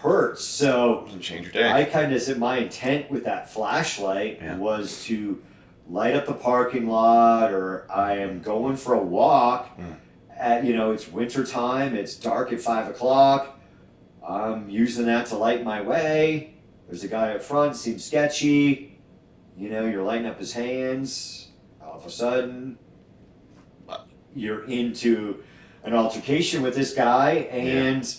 hurts. 0.01 0.43
So 0.43 1.03
Doesn't 1.05 1.21
change 1.21 1.43
your 1.45 1.51
day. 1.51 1.71
I 1.71 1.83
kind 1.85 2.13
of 2.13 2.21
said 2.21 2.37
my 2.37 2.57
intent 2.57 3.09
with 3.11 3.23
that 3.25 3.49
flashlight 3.51 4.39
Yeah. 4.41 4.57
was 4.57 5.03
to 5.05 5.41
light 5.89 6.15
up 6.15 6.25
the 6.25 6.33
parking 6.33 6.87
lot, 6.87 7.51
or 7.51 7.85
I 7.91 8.17
am 8.17 8.41
going 8.41 8.75
for 8.77 8.93
a 8.93 9.01
walk. 9.03 9.77
Mm. 9.77 9.95
At 10.37 10.63
you 10.65 10.75
know, 10.75 10.91
it's 10.91 11.07
winter 11.07 11.45
time. 11.45 11.95
It's 11.95 12.15
dark 12.15 12.51
at 12.51 12.59
five 12.61 12.87
o'clock. 12.87 13.59
I'm 14.27 14.69
using 14.69 15.05
that 15.07 15.27
to 15.27 15.37
light 15.37 15.63
my 15.63 15.81
way. 15.81 16.55
There's 16.87 17.03
a 17.03 17.07
guy 17.07 17.33
up 17.33 17.41
front, 17.41 17.75
seems 17.75 18.03
sketchy. 18.03 18.99
You 19.57 19.69
know, 19.69 19.85
you're 19.85 20.03
lighting 20.03 20.27
up 20.27 20.39
his 20.39 20.53
hands. 20.53 21.49
All 21.83 21.93
of 21.97 22.05
a 22.05 22.09
sudden, 22.09 22.77
you're 24.35 24.63
into 24.65 25.43
an 25.83 25.93
altercation 25.93 26.61
with 26.61 26.75
this 26.75 26.93
guy, 26.93 27.31
and 27.51 28.13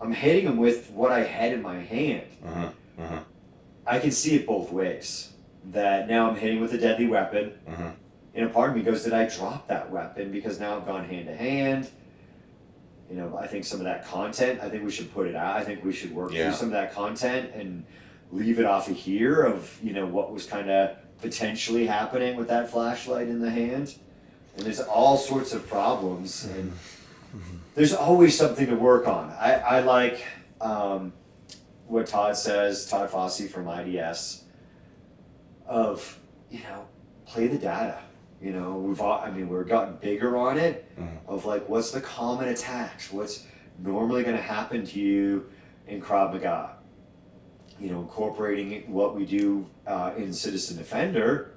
I'm 0.00 0.12
hitting 0.12 0.44
him 0.46 0.56
with 0.58 0.90
what 0.90 1.10
I 1.12 1.20
had 1.24 1.52
in 1.52 1.62
my 1.62 1.78
hand. 1.78 2.26
uh-huh, 2.46 2.68
uh-huh, 2.98 3.20
I 3.86 3.98
can 3.98 4.10
see 4.10 4.34
it 4.36 4.46
both 4.46 4.70
ways. 4.72 5.32
That 5.72 6.08
now 6.08 6.28
I'm 6.30 6.36
hitting 6.36 6.60
with 6.60 6.72
a 6.74 6.78
deadly 6.78 7.06
weapon. 7.06 7.52
uh-huh. 7.66 7.90
And 8.34 8.44
a 8.44 8.48
part 8.50 8.70
of 8.70 8.76
me 8.76 8.82
goes, 8.82 9.02
did 9.04 9.14
I 9.14 9.26
drop 9.28 9.66
that 9.68 9.90
weapon? 9.90 10.30
Because 10.30 10.60
now 10.60 10.76
I've 10.76 10.84
gone 10.86 11.06
hand 11.08 11.26
to 11.26 11.34
hand. 11.34 11.88
You 13.10 13.16
know, 13.16 13.36
I 13.38 13.46
think 13.46 13.64
some 13.64 13.78
of 13.80 13.84
that 13.84 14.04
content, 14.06 14.60
I 14.60 14.68
think 14.68 14.84
we 14.84 14.90
should 14.90 15.12
put 15.14 15.26
it 15.26 15.34
out. 15.34 15.56
I 15.56 15.64
think 15.64 15.82
we 15.84 15.92
should 15.92 16.14
work 16.14 16.32
Yeah. 16.32 16.48
through 16.50 16.56
some 16.58 16.68
of 16.68 16.72
that 16.72 16.92
content 16.92 17.52
and 17.54 17.84
leave 18.32 18.58
it 18.58 18.66
off 18.66 18.90
of 18.90 18.96
here 18.96 19.42
of, 19.42 19.78
you 19.82 19.92
know, 19.94 20.04
what 20.06 20.32
was 20.34 20.44
kind 20.44 20.68
of 20.70 20.96
potentially 21.22 21.86
happening 21.86 22.36
with 22.36 22.48
that 22.48 22.68
flashlight 22.70 23.28
in 23.28 23.40
the 23.40 23.50
hand. 23.50 23.94
And 24.56 24.66
there's 24.66 24.80
all 24.80 25.16
sorts 25.16 25.52
of 25.54 25.66
problems. 25.68 26.44
And 26.44 26.72
there's 27.76 27.94
always 27.94 28.36
something 28.36 28.66
to 28.66 28.74
work 28.74 29.06
on. 29.06 29.30
I, 29.38 29.52
I 29.54 29.80
like 29.80 30.24
um, 30.60 31.12
what 31.86 32.06
Todd 32.06 32.36
says, 32.36 32.86
Todd 32.88 33.10
Fossey 33.10 33.48
from 33.48 33.68
IDS, 33.68 34.44
of, 35.66 36.18
you 36.50 36.60
know, 36.60 36.86
play 37.26 37.46
the 37.46 37.58
data. 37.58 37.98
You 38.40 38.52
know, 38.52 38.76
we've 38.76 39.00
all, 39.00 39.20
I 39.20 39.30
mean, 39.30 39.48
we've 39.48 39.68
gotten 39.68 39.96
bigger 39.96 40.36
on 40.36 40.58
it 40.58 40.90
Mhm. 40.98 41.18
of 41.28 41.44
like, 41.44 41.68
what's 41.68 41.90
the 41.90 42.00
common 42.00 42.48
attacks? 42.48 43.12
What's 43.12 43.44
normally 43.78 44.22
going 44.24 44.36
to 44.36 44.42
happen 44.42 44.84
to 44.86 44.98
you 44.98 45.46
in 45.86 46.00
Krav 46.02 46.32
Maga? 46.32 46.72
you 47.78 47.90
know, 47.90 48.00
incorporating 48.00 48.90
what 48.90 49.14
we 49.14 49.26
do 49.26 49.66
uh, 49.86 50.10
in 50.16 50.32
Citizen 50.32 50.78
Defender 50.78 51.50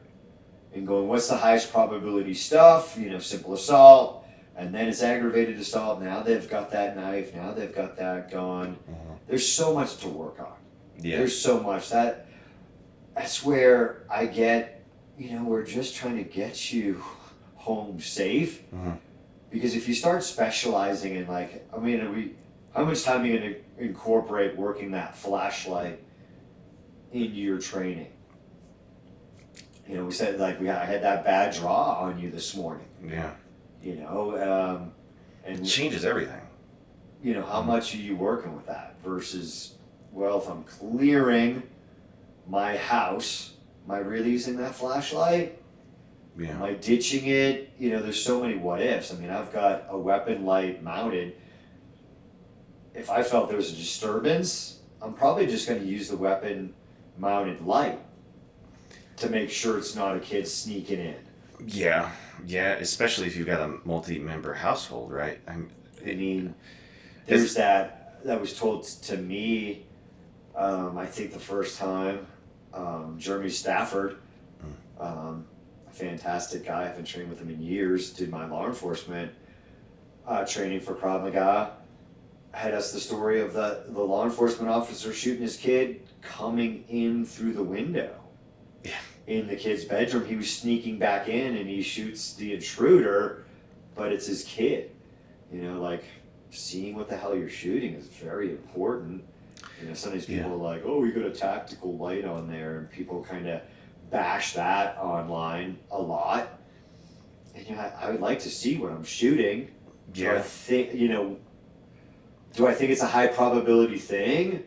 and 0.76 0.86
going, 0.86 1.08
what's 1.08 1.30
the 1.30 1.38
highest 1.38 1.72
probability 1.72 2.34
stuff? 2.34 2.98
You 3.00 3.10
know, 3.10 3.20
simple 3.20 3.54
assault, 3.54 4.19
and 4.60 4.76
then 4.76 4.90
it's 4.90 5.02
aggravated 5.02 5.58
assault. 5.58 6.02
Now 6.02 6.22
they've 6.22 6.48
got 6.50 6.70
that 6.72 6.98
knife. 6.98 7.34
Now 7.34 7.54
they've 7.54 7.74
got 7.74 7.96
that 7.98 8.30
gun. 8.30 8.78
There's 9.26 9.48
so 9.48 9.74
much 9.74 9.98
to 9.98 10.10
work 10.10 10.40
on. 10.40 10.54
Yeah. 11.00 11.18
There's 11.20 11.40
so 11.40 11.62
much 11.64 11.90
that 11.92 12.28
that's 13.16 13.44
where 13.44 14.04
I 14.10 14.26
get, 14.26 14.84
you 15.18 15.32
know, 15.32 15.44
we're 15.46 15.66
just 15.66 15.96
trying 15.96 16.18
to 16.18 16.24
get 16.24 16.74
you 16.74 17.02
home 17.56 18.02
safe. 18.02 18.70
Mhm. 18.72 18.98
Because 19.50 19.76
if 19.76 19.88
you 19.88 19.94
start 19.94 20.24
specializing 20.24 21.16
in 21.16 21.26
like, 21.28 21.66
I 21.74 21.80
mean, 21.80 22.02
are 22.02 22.12
we, 22.12 22.36
how 22.76 22.84
much 22.84 23.04
time 23.04 23.22
are 23.22 23.26
you 23.28 23.40
gonna 23.40 23.56
incorporate 23.78 24.58
working 24.58 24.92
that 24.92 25.16
flashlight 25.16 26.02
into 27.14 27.34
your 27.36 27.60
training? 27.60 28.12
You 29.88 29.96
know, 29.98 30.06
we 30.06 30.12
said 30.12 30.38
like 30.38 30.60
we 30.60 30.70
I 30.70 30.84
had 30.86 31.02
that 31.04 31.24
bad 31.24 31.54
draw 31.56 32.02
on 32.02 32.20
you 32.20 32.30
this 32.30 32.56
morning. 32.56 32.86
Yeah. 33.08 33.32
You 33.82 33.96
know, 33.96 34.38
um, 34.38 34.92
It 35.46 35.58
and 35.58 35.68
changes 35.68 36.06
everything. 36.06 36.42
you 37.24 37.34
know, 37.34 37.46
how 37.46 37.62
much 37.62 37.94
are 37.96 37.98
you 38.00 38.16
working 38.16 38.56
with 38.56 38.66
that 38.68 38.96
versus, 39.04 39.76
well, 40.12 40.38
if 40.40 40.48
I'm 40.50 40.64
clearing 40.64 41.64
my 42.48 42.76
house, 42.78 43.54
am 43.86 43.92
I 43.92 43.98
really 44.00 44.32
using 44.32 44.58
that 44.58 44.76
flashlight? 44.76 45.62
Yeah. 46.38 46.50
Am. 46.52 46.64
I 46.64 46.74
ditching 46.74 47.26
it? 47.28 47.72
You 47.78 47.92
know, 47.92 48.02
there's 48.02 48.22
so 48.24 48.42
many 48.42 48.56
what 48.56 48.82
ifs. 48.82 49.14
I 49.14 49.18
mean, 49.18 49.30
I've 49.30 49.52
got 49.52 49.86
a 49.90 49.98
weapon 49.98 50.46
light 50.46 50.82
mounted. 50.84 51.36
If 52.94 53.10
I 53.10 53.24
felt 53.24 53.48
there 53.48 53.58
was 53.58 53.72
a 53.72 53.76
disturbance, 53.76 54.80
I'm 55.02 55.14
probably 55.14 55.48
just 55.48 55.68
going 55.68 55.80
to 55.82 55.86
use 55.86 56.10
the 56.10 56.18
weapon 56.18 56.74
mounted 57.18 57.62
light 57.62 58.00
to 59.18 59.30
make 59.30 59.50
sure 59.50 59.78
it's 59.78 59.96
not 59.96 60.16
a 60.16 60.20
kid 60.20 60.48
sneaking 60.48 61.00
in. 61.00 61.16
Yeah. 61.66 62.12
Yeah. 62.46 62.74
Especially 62.74 63.28
if 63.28 63.36
you've 63.36 63.48
got 63.48 63.62
a 63.62 63.80
multi-member 63.86 64.54
household, 64.54 65.12
right? 65.12 65.40
I'm, 65.48 65.70
I 66.02 66.14
mean, 66.14 66.56
there's 67.26 67.54
that 67.56 68.24
that 68.26 68.40
was 68.40 68.58
told 68.58 68.84
to 68.84 69.18
me. 69.18 69.86
Um, 70.56 70.98
I 70.98 71.06
think 71.06 71.32
the 71.32 71.40
first 71.40 71.78
time, 71.78 72.28
um, 72.74 73.16
Jeremy 73.18 73.50
Stafford, 73.50 74.18
um, 75.00 75.46
a 75.88 75.94
fantastic 75.94 76.66
guy. 76.66 76.88
I've 76.88 76.96
been 76.96 77.06
training 77.06 77.30
with 77.30 77.40
him 77.40 77.50
in 77.50 77.62
years. 77.62 78.12
Did 78.12 78.30
my 78.30 78.46
law 78.46 78.68
enforcement 78.68 79.32
uh, 80.30 80.46
training 80.46 80.80
for 80.80 80.94
Krav 80.94 81.24
Maga. 81.24 81.72
Had 82.52 82.74
us 82.74 82.92
the 82.92 83.00
story 83.00 83.42
of 83.42 83.54
the 83.54 83.84
the 83.90 84.02
law 84.02 84.24
enforcement 84.24 84.70
officer 84.70 85.14
shooting 85.14 85.42
his 85.42 85.58
kid 85.58 86.02
coming 86.22 86.84
in 86.90 87.26
through 87.26 87.54
the 87.54 87.64
window. 87.64 88.16
Yeah. 89.30 89.36
In 89.36 89.48
the 89.48 89.56
kid's 89.56 89.86
bedroom, 89.86 90.26
he 90.26 90.36
was 90.36 90.52
sneaking 90.52 90.98
back 90.98 91.28
in, 91.30 91.56
and 91.56 91.70
he 91.70 91.84
shoots 91.84 92.34
the 92.34 92.54
intruder, 92.54 93.46
but 93.96 94.12
it's 94.12 94.26
his 94.26 94.44
kid. 94.44 94.92
You 95.54 95.62
know, 95.62 95.80
like 95.80 96.04
seeing 96.50 96.96
what 96.96 97.10
the 97.10 97.16
hell 97.16 97.36
you're 97.36 97.50
shooting 97.50 97.94
is 97.94 98.08
very 98.08 98.50
important. 98.50 99.24
You 99.82 99.90
know, 99.90 99.94
some 99.94 100.10
of 100.10 100.14
these 100.16 100.26
people 100.26 100.50
Yeah. 100.50 100.56
are 100.56 100.58
like, 100.58 100.84
"Oh, 100.86 101.00
we 101.00 101.12
got 101.12 101.26
a 101.26 101.32
tactical 101.32 101.96
light 101.98 102.26
on 102.26 102.48
there," 102.50 102.80
and 102.80 102.90
people 102.90 103.24
kind 103.24 103.48
of 103.48 103.62
bash 104.10 104.54
that 104.54 104.98
online 104.98 105.78
a 105.92 106.02
lot. 106.02 106.60
And 107.56 107.68
you 107.68 107.76
know, 107.76 107.82
I, 107.82 108.08
I 108.08 108.12
would 108.12 108.22
like 108.22 108.40
to 108.40 108.50
see 108.50 108.78
what 108.78 108.92
I'm 108.92 109.04
shooting. 109.04 109.70
Do 110.12 110.28
I 110.28 110.34
yeah. 110.34 110.42
think 110.42 110.96
you 110.96 111.08
know? 111.08 111.38
Do 112.56 112.66
I 112.66 112.74
think 112.74 112.90
it's 112.92 113.04
a 113.04 113.08
high 113.08 113.28
probability 113.28 114.00
thing? 114.00 114.64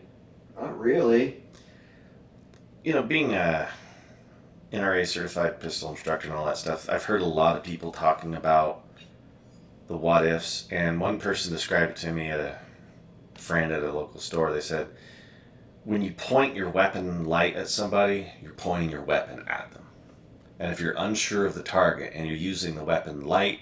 Not 0.56 0.78
really. 0.78 1.42
You 2.84 2.92
know, 2.92 3.02
being 3.02 3.34
a 3.34 3.68
NRA 4.72 5.06
certified 5.06 5.60
pistol 5.60 5.90
instructor 5.90 6.28
and 6.28 6.36
all 6.36 6.46
that 6.46 6.56
stuff, 6.56 6.88
I've 6.88 7.04
heard 7.04 7.20
a 7.20 7.26
lot 7.26 7.56
of 7.56 7.62
people 7.62 7.92
talking 7.92 8.34
about 8.34 8.84
the 9.86 9.96
what 9.96 10.24
ifs. 10.24 10.66
And 10.70 11.00
one 11.00 11.18
person 11.18 11.52
described 11.52 11.92
it 11.92 11.96
to 11.98 12.12
me 12.12 12.28
at 12.28 12.40
a 12.40 12.58
friend 13.34 13.72
at 13.72 13.82
a 13.82 13.92
local 13.92 14.20
store. 14.20 14.52
They 14.52 14.60
said, 14.60 14.88
when 15.84 16.00
you 16.00 16.12
point 16.12 16.54
your 16.54 16.70
weapon 16.70 17.24
light 17.24 17.56
at 17.56 17.68
somebody, 17.68 18.28
you're 18.40 18.52
pointing 18.52 18.90
your 18.90 19.02
weapon 19.02 19.44
at 19.48 19.72
them. 19.72 19.84
And 20.58 20.72
if 20.72 20.80
you're 20.80 20.94
unsure 20.96 21.44
of 21.44 21.54
the 21.54 21.62
target 21.62 22.12
and 22.14 22.26
you're 22.26 22.36
using 22.36 22.74
the 22.74 22.84
weapon 22.84 23.26
light 23.26 23.60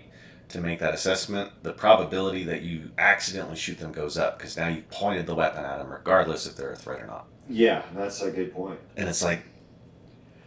to 0.50 0.60
make 0.60 0.80
that 0.80 0.92
assessment, 0.92 1.50
the 1.62 1.72
probability 1.72 2.44
that 2.44 2.62
you 2.62 2.90
accidentally 2.98 3.56
shoot 3.56 3.78
them 3.78 3.90
goes 3.90 4.18
up 4.18 4.38
because 4.38 4.56
now 4.56 4.68
you 4.68 4.82
pointed 4.90 5.26
the 5.26 5.34
weapon 5.34 5.64
at 5.64 5.78
them, 5.78 5.90
regardless 5.90 6.46
if 6.46 6.56
they're 6.56 6.72
a 6.72 6.76
threat 6.76 7.00
or 7.00 7.06
not. 7.06 7.26
Yeah, 7.48 7.82
that's 7.94 8.20
a 8.20 8.30
good 8.30 8.52
point. 8.52 8.78
And 8.96 9.08
it's 9.08 9.24
like, 9.24 9.42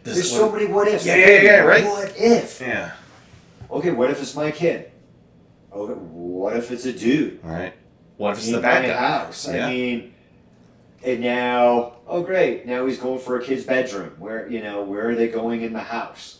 this 0.04 0.14
There's 0.14 0.26
is 0.26 0.32
so 0.32 0.46
what- 0.46 0.54
many 0.60 0.66
what 0.72 0.86
ifs. 0.88 1.04
Yeah, 1.06 1.16
yeah, 1.16 1.42
yeah, 1.42 1.56
right? 1.60 1.84
What 1.84 2.12
if? 2.16 2.60
yeah, 2.60 2.92
Okay, 3.70 3.90
what 3.90 4.10
if 4.10 4.20
it's 4.22 4.36
my 4.36 4.50
kid? 4.50 4.90
Okay, 5.72 5.92
what 5.94 6.56
if 6.56 6.70
it's 6.70 6.84
a 6.84 6.92
dude? 6.92 7.40
all 7.44 7.50
right. 7.50 7.72
What 8.16 8.32
if 8.32 8.38
it's 8.38 8.52
the 8.52 8.60
bad 8.60 8.82
my 8.82 8.88
guy? 8.88 8.94
house. 8.96 9.48
Yeah. 9.48 9.66
I 9.66 9.70
mean, 9.70 10.14
and 11.02 11.20
now, 11.20 11.94
oh 12.06 12.22
great, 12.22 12.64
now 12.66 12.86
he's 12.86 12.98
going 12.98 13.18
for 13.18 13.38
a 13.40 13.42
kid's 13.44 13.64
bedroom. 13.64 14.12
Where 14.18 14.48
you 14.48 14.62
know 14.62 14.82
where 14.84 15.08
are 15.10 15.14
they 15.16 15.28
going 15.28 15.62
in 15.62 15.72
the 15.72 15.80
house? 15.80 16.38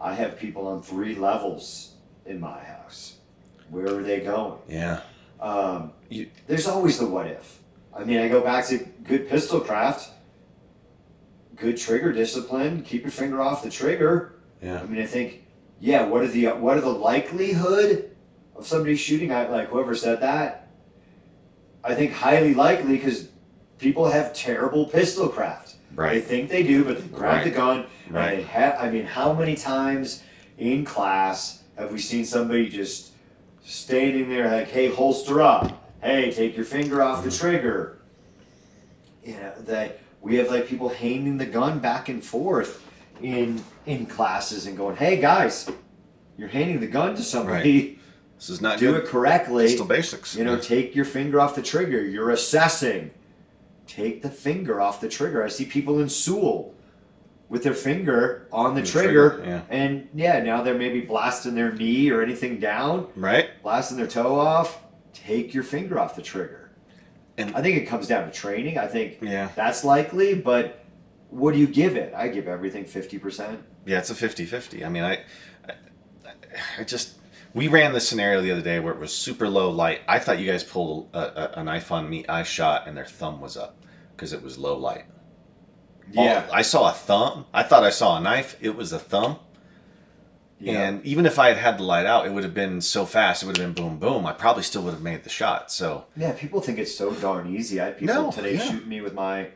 I 0.00 0.14
have 0.14 0.36
people 0.38 0.66
on 0.66 0.82
three 0.82 1.14
levels 1.14 1.92
in 2.26 2.40
my 2.40 2.58
house. 2.58 3.14
Where 3.70 3.86
are 3.98 4.02
they 4.02 4.20
going? 4.20 4.58
Yeah, 4.68 5.00
Um, 5.40 5.92
You- 6.08 6.28
there's 6.46 6.66
always 6.66 6.98
the 6.98 7.06
what 7.06 7.26
if. 7.26 7.58
I 7.94 8.04
mean, 8.04 8.18
I 8.18 8.28
go 8.28 8.40
back 8.40 8.66
to 8.66 8.78
good 9.04 9.28
pistol 9.28 9.60
craft, 9.60 10.10
good 11.56 11.76
trigger 11.76 12.12
discipline. 12.12 12.82
Keep 12.82 13.02
your 13.02 13.10
finger 13.10 13.40
off 13.40 13.62
the 13.62 13.70
trigger. 13.70 14.36
yeah, 14.62 14.80
I 14.80 14.86
mean, 14.86 15.02
I 15.02 15.06
think, 15.06 15.44
yeah. 15.80 16.04
What 16.06 16.22
are 16.22 16.28
the 16.28 16.46
what 16.48 16.76
are 16.76 16.80
the 16.82 16.88
likelihood 16.88 18.10
of 18.54 18.66
somebody 18.66 18.96
shooting? 18.96 19.32
I 19.32 19.48
like 19.48 19.68
whoever 19.68 19.94
said 19.94 20.20
that. 20.20 20.68
I 21.82 21.94
think 21.94 22.12
highly 22.12 22.54
likely 22.54 22.96
because 22.96 23.28
people 23.78 24.08
have 24.10 24.34
terrible 24.34 24.86
pistol 24.86 25.28
craft. 25.28 25.76
Right. 25.94 26.14
They 26.14 26.20
think 26.20 26.50
they 26.50 26.62
do, 26.62 26.84
but 26.84 27.00
they 27.00 27.08
grab 27.08 27.44
the 27.44 27.50
Right. 27.50 27.56
gun 27.56 27.86
and 28.06 28.14
they 28.14 28.18
right. 28.18 28.44
have. 28.46 28.76
I 28.78 28.90
mean, 28.90 29.06
how 29.06 29.32
many 29.32 29.54
times 29.54 30.22
in 30.58 30.84
class 30.84 31.62
have 31.76 31.92
we 31.92 31.98
seen 31.98 32.24
somebody 32.24 32.68
just 32.68 33.12
standing 33.64 34.28
there 34.28 34.50
like, 34.50 34.68
"Hey, 34.68 34.88
holster 34.88 35.40
up. 35.40 35.90
Hey, 36.02 36.30
take 36.30 36.56
your 36.56 36.64
finger 36.64 37.02
off 37.02 37.22
the 37.22 37.30
mm-hmm. 37.30 37.38
trigger." 37.38 37.98
You 39.24 39.34
know 39.34 39.52
that 39.66 39.98
we 40.26 40.34
have 40.36 40.50
like 40.50 40.66
people 40.66 40.88
handing 40.88 41.38
the 41.38 41.46
gun 41.46 41.78
back 41.78 42.08
and 42.08 42.22
forth 42.22 42.84
in 43.22 43.62
in 43.86 44.06
classes 44.06 44.66
and 44.66 44.76
going, 44.76 44.96
"Hey, 44.96 45.18
guys, 45.20 45.70
you're 46.36 46.48
handing 46.48 46.80
the 46.80 46.88
gun 46.88 47.14
to 47.14 47.22
somebody. 47.22 48.00
This 48.36 48.50
is 48.50 48.60
not 48.60 48.80
Do 48.80 48.92
good. 48.92 49.04
it 49.04 49.06
correctly." 49.08 49.66
Pistol 49.66 49.86
basics. 49.86 50.34
You 50.34 50.42
know, 50.44 50.54
Yeah. 50.54 50.60
take 50.60 50.96
your 50.96 51.04
finger 51.04 51.40
off 51.40 51.54
the 51.54 51.62
trigger. 51.62 52.02
You're 52.02 52.30
assessing. 52.30 53.12
Take 53.86 54.22
the 54.22 54.28
finger 54.30 54.80
off 54.80 55.00
the 55.00 55.08
trigger. 55.08 55.44
I 55.44 55.48
see 55.48 55.64
people 55.64 56.00
in 56.00 56.08
Sewell 56.08 56.74
with 57.48 57.62
their 57.62 57.72
finger 57.72 58.48
on 58.50 58.74
the 58.74 58.80
The 58.80 58.86
trigger, 58.88 59.30
trigger, 59.30 59.48
yeah. 59.48 59.60
and 59.70 60.08
yeah, 60.12 60.40
now 60.42 60.60
they're 60.62 60.74
maybe 60.76 61.02
blasting 61.02 61.54
their 61.54 61.72
knee 61.72 62.10
or 62.10 62.20
anything 62.20 62.58
down, 62.58 63.06
right. 63.14 63.50
blasting 63.62 63.96
their 63.96 64.08
toe 64.08 64.34
off. 64.40 64.80
Take 65.14 65.54
your 65.54 65.62
finger 65.62 66.00
off 66.00 66.16
the 66.16 66.22
trigger. 66.22 66.65
And- 67.38 67.54
I 67.54 67.62
think 67.62 67.76
it 67.76 67.86
comes 67.86 68.06
down 68.06 68.24
to 68.26 68.32
training. 68.32 68.78
I 68.78 68.86
think 68.86 69.18
Yeah, 69.20 69.48
that's 69.54 69.84
likely, 69.84 70.34
but 70.34 70.84
what 71.30 71.52
do 71.52 71.58
you 71.60 71.66
give 71.66 71.96
it? 71.96 72.14
I 72.14 72.28
give 72.28 72.48
everything 72.48 72.84
fifty 72.84 73.18
percent. 73.18 73.60
yeah. 73.84 73.98
It's 73.98 74.10
a 74.10 74.14
50-50. 74.14 74.84
I 74.84 74.88
mean, 74.88 75.02
I, 75.04 75.20
I, 75.68 75.72
I 76.80 76.84
just 76.84 77.14
we 77.54 77.68
ran 77.68 77.92
this 77.92 78.08
scenario 78.08 78.40
the 78.42 78.50
other 78.52 78.62
day 78.62 78.80
where 78.80 78.92
it 78.92 78.98
was 79.00 79.12
super 79.14 79.48
low 79.48 79.70
light. 79.70 80.00
I 80.08 80.18
thought 80.18 80.38
you 80.38 80.50
guys 80.50 80.62
pulled 80.64 81.08
a, 81.14 81.18
a, 81.58 81.60
a 81.60 81.64
knife 81.64 81.90
on 81.92 82.08
me. 82.08 82.26
I 82.26 82.42
shot 82.42 82.86
and 82.86 82.96
their 82.96 83.06
thumb 83.06 83.40
was 83.40 83.56
up 83.56 83.82
because 84.14 84.32
it 84.32 84.42
was 84.42 84.56
low 84.58 84.76
light. 84.78 85.04
All- 86.16 86.44
I 86.52 86.62
saw 86.62 86.90
a 86.90 86.92
thumb. 86.92 87.46
I 87.52 87.62
thought 87.64 87.82
I 87.82 87.90
saw 87.90 88.16
a 88.18 88.20
knife. 88.20 88.56
It 88.60 88.76
was 88.76 88.92
a 88.92 88.98
thumb. 88.98 89.38
Yeah. 90.60 90.88
And 90.88 91.04
even 91.04 91.26
if 91.26 91.38
I 91.38 91.48
had 91.48 91.56
had 91.58 91.78
the 91.78 91.82
light 91.82 92.06
out, 92.06 92.26
it 92.26 92.32
would 92.32 92.44
have 92.44 92.54
been 92.54 92.80
so 92.80 93.04
fast. 93.04 93.42
It 93.42 93.46
would 93.46 93.56
have 93.58 93.74
been 93.74 93.84
boom, 93.84 93.98
boom. 93.98 94.24
I 94.26 94.32
probably 94.32 94.62
still 94.62 94.82
would 94.82 94.94
have 94.94 95.02
made 95.02 95.22
the 95.24 95.30
shot. 95.30 95.70
So 95.70 96.06
Yeah, 96.16 96.32
people 96.32 96.60
think 96.60 96.78
it's 96.78 96.94
so 96.96 97.12
darn 97.12 97.54
easy. 97.54 97.80
I 97.80 97.86
had 97.86 97.98
people 97.98 98.14
No, 98.14 98.30
today 98.30 98.54
yeah. 98.56 98.70
shooting 98.70 98.88
me 98.88 99.00
with 99.00 99.12
my 99.14 99.48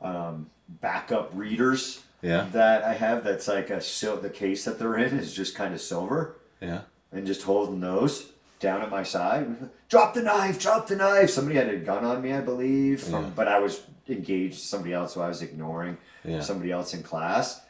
um, 0.00 0.50
backup 0.68 1.30
readers 1.34 2.02
yeah, 2.22 2.46
that 2.52 2.82
I 2.84 2.94
have. 2.94 3.24
That's 3.24 3.46
like 3.48 3.70
a 3.70 3.80
sil- 3.82 4.20
the 4.20 4.30
case 4.30 4.64
that 4.64 4.78
they're 4.78 4.96
in 4.98 5.18
is 5.18 5.32
just 5.34 5.54
kind 5.54 5.72
of 5.74 5.80
silver, 5.80 6.36
yeah, 6.60 6.80
and 7.12 7.26
just 7.26 7.42
holding 7.42 7.80
those 7.80 8.32
down 8.60 8.82
at 8.82 8.90
my 8.90 9.04
side. 9.04 9.70
Drop 9.88 10.14
the 10.14 10.22
knife! 10.22 10.58
Drop 10.60 10.88
the 10.88 10.96
knife! 10.96 11.30
Somebody 11.30 11.56
had 11.56 11.68
a 11.68 11.76
gun 11.76 12.04
on 12.04 12.20
me, 12.20 12.32
I 12.32 12.40
believe, 12.40 13.02
from, 13.02 13.24
Yeah. 13.24 13.30
but 13.36 13.46
I 13.48 13.60
was 13.60 13.80
engaged 14.08 14.58
somebody 14.58 14.92
else 14.92 15.14
who 15.14 15.20
I 15.20 15.28
was 15.28 15.42
ignoring. 15.42 15.96
yeah. 16.24 16.40
Somebody 16.40 16.72
else 16.72 16.92
in 16.94 17.02
class. 17.04 17.60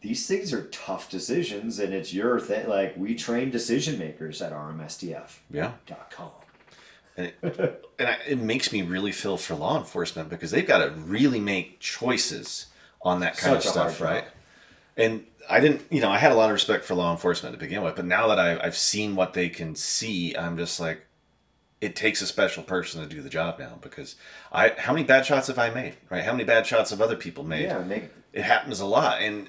These 0.00 0.26
things 0.26 0.52
are 0.52 0.64
tough 0.68 1.10
decisions, 1.10 1.78
and 1.78 1.92
it's 1.92 2.14
your 2.14 2.40
thing. 2.40 2.68
Like 2.68 2.96
we 2.96 3.14
train 3.14 3.50
decision 3.50 3.98
makers 3.98 4.40
at 4.40 4.52
RMSDF.com. 4.52 5.28
Yeah. 5.50 5.72
And 7.16 7.26
it, 7.26 7.84
and 7.98 8.08
I, 8.08 8.16
it 8.26 8.38
makes 8.38 8.72
me 8.72 8.82
really 8.82 9.12
feel 9.12 9.36
for 9.36 9.54
law 9.54 9.78
enforcement 9.78 10.30
because 10.30 10.50
they've 10.50 10.66
got 10.66 10.78
to 10.78 10.90
really 10.90 11.40
make 11.40 11.80
choices 11.80 12.66
on 13.02 13.20
that 13.20 13.36
kind 13.36 13.56
Such 13.56 13.66
of 13.66 13.72
stuff, 13.72 13.98
job. 13.98 14.06
right? 14.06 14.24
And 14.96 15.26
I 15.48 15.60
didn't, 15.60 15.82
you 15.90 16.00
know, 16.00 16.10
I 16.10 16.18
had 16.18 16.32
a 16.32 16.34
lot 16.34 16.46
of 16.46 16.52
respect 16.52 16.84
for 16.84 16.94
law 16.94 17.10
enforcement 17.10 17.54
to 17.54 17.58
begin 17.58 17.82
with, 17.82 17.96
but 17.96 18.04
now 18.04 18.28
that 18.28 18.38
I, 18.38 18.58
I've 18.62 18.76
seen 18.76 19.16
what 19.16 19.34
they 19.34 19.48
can 19.48 19.74
see, 19.74 20.36
I'm 20.36 20.56
just 20.56 20.78
like, 20.80 21.04
it 21.80 21.96
takes 21.96 22.20
a 22.20 22.26
special 22.26 22.62
person 22.62 23.00
to 23.02 23.08
do 23.08 23.22
the 23.22 23.30
job 23.30 23.58
now 23.58 23.78
because 23.80 24.16
I, 24.52 24.74
how 24.76 24.92
many 24.92 25.04
bad 25.04 25.24
shots 25.24 25.48
have 25.48 25.58
I 25.58 25.70
made, 25.70 25.94
right? 26.10 26.22
How 26.22 26.32
many 26.32 26.44
bad 26.44 26.66
shots 26.66 26.90
have 26.90 27.00
other 27.00 27.16
people 27.16 27.42
made? 27.42 27.62
Yeah, 27.62 27.78
make 27.78 28.04
it 28.32 28.42
happens 28.42 28.80
a 28.80 28.86
lot 28.86 29.20
and 29.22 29.48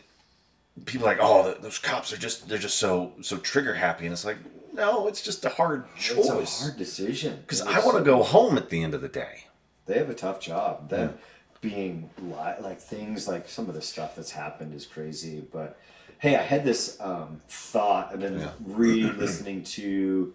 people 0.86 1.08
are 1.08 1.12
like 1.12 1.20
oh 1.22 1.44
th- 1.44 1.62
those 1.62 1.78
cops 1.78 2.12
are 2.14 2.18
just 2.18 2.48
they're 2.50 2.58
just 2.58 2.78
so 2.78 3.14
so 3.22 3.38
trigger 3.38 3.74
happy 3.74 4.06
and 4.06 4.14
it's 4.14 4.26
like 4.26 4.38
no 4.74 5.08
it's 5.08 5.22
just 5.22 5.44
a 5.46 5.50
hard 5.50 5.86
it's 5.96 6.10
a 6.12 6.16
choice 6.16 6.62
hard 6.62 6.78
decision 6.78 7.38
because 7.42 7.62
i 7.62 7.80
want 7.86 7.98
to 7.98 8.04
go 8.04 8.24
home 8.24 8.58
at 8.58 8.70
the 8.70 8.82
end 8.84 8.94
of 8.94 9.02
the 9.02 9.10
day 9.10 9.46
They 9.86 9.98
have 9.98 10.10
a 10.10 10.14
tough 10.14 10.40
job. 10.40 10.90
Them 10.90 11.16
being 11.60 12.10
li- 12.22 12.60
like 12.62 12.80
things 12.80 13.28
like 13.28 13.48
some 13.50 13.68
of 13.70 13.76
the 13.76 13.82
stuff 13.82 14.16
that's 14.16 14.32
happened 14.32 14.74
is 14.74 14.86
crazy. 14.86 15.44
But 15.52 15.78
hey, 16.20 16.36
I 16.36 16.42
had 16.42 16.64
this 16.64 16.98
um, 17.02 17.42
thought. 17.50 18.10
I've 18.14 18.20
been 18.20 18.40
Yeah. 18.40 18.52
re-listening 18.66 19.64
to 19.78 20.34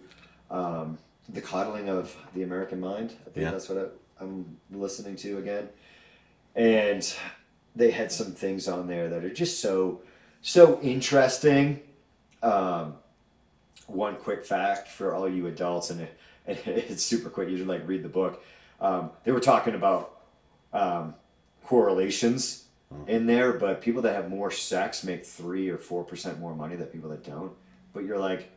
um, 0.51 0.97
the 1.27 1.41
coddling 1.41 1.89
of 1.89 2.15
the 2.35 2.43
American 2.43 2.79
mind. 2.79 3.09
I 3.25 3.29
think 3.31 3.43
Yeah. 3.45 3.51
that's 3.51 3.67
what 3.69 3.77
I, 3.79 4.23
I'm 4.23 4.57
listening 4.71 5.15
to 5.17 5.37
again. 5.39 5.69
And 6.55 7.03
they 7.75 7.91
had 7.91 8.11
some 8.11 8.31
things 8.33 8.67
on 8.67 8.87
there 8.87 9.09
that 9.09 9.23
are 9.23 9.33
just 9.33 9.59
so 9.61 10.01
so 10.41 10.79
interesting. 10.81 11.81
Um, 12.41 12.95
one 13.87 14.15
quick 14.15 14.45
fact 14.45 14.89
for 14.89 15.13
all 15.15 15.27
you 15.27 15.47
adults, 15.47 15.89
and, 15.89 16.01
it, 16.01 16.17
and 16.45 16.57
it's 16.65 17.03
super 17.03 17.29
quick. 17.29 17.49
You 17.49 17.57
should 17.57 17.67
like 17.67 17.87
read 17.87 18.03
the 18.03 18.09
book. 18.09 18.43
Um, 18.79 19.11
they 19.23 19.31
were 19.31 19.39
talking 19.39 19.73
about 19.73 20.19
um, 20.73 21.15
correlations 21.63 22.65
in 23.07 23.25
there, 23.25 23.53
but 23.53 23.81
people 23.81 24.01
that 24.03 24.15
have 24.15 24.29
more 24.29 24.51
sex 24.51 25.03
make 25.03 25.25
three 25.25 25.69
or 25.69 25.77
four 25.77 26.03
percent 26.03 26.39
more 26.39 26.55
money 26.55 26.75
than 26.75 26.87
people 26.87 27.09
that 27.09 27.23
don't. 27.23 27.51
But 27.93 28.05
you're 28.05 28.19
like, 28.19 28.49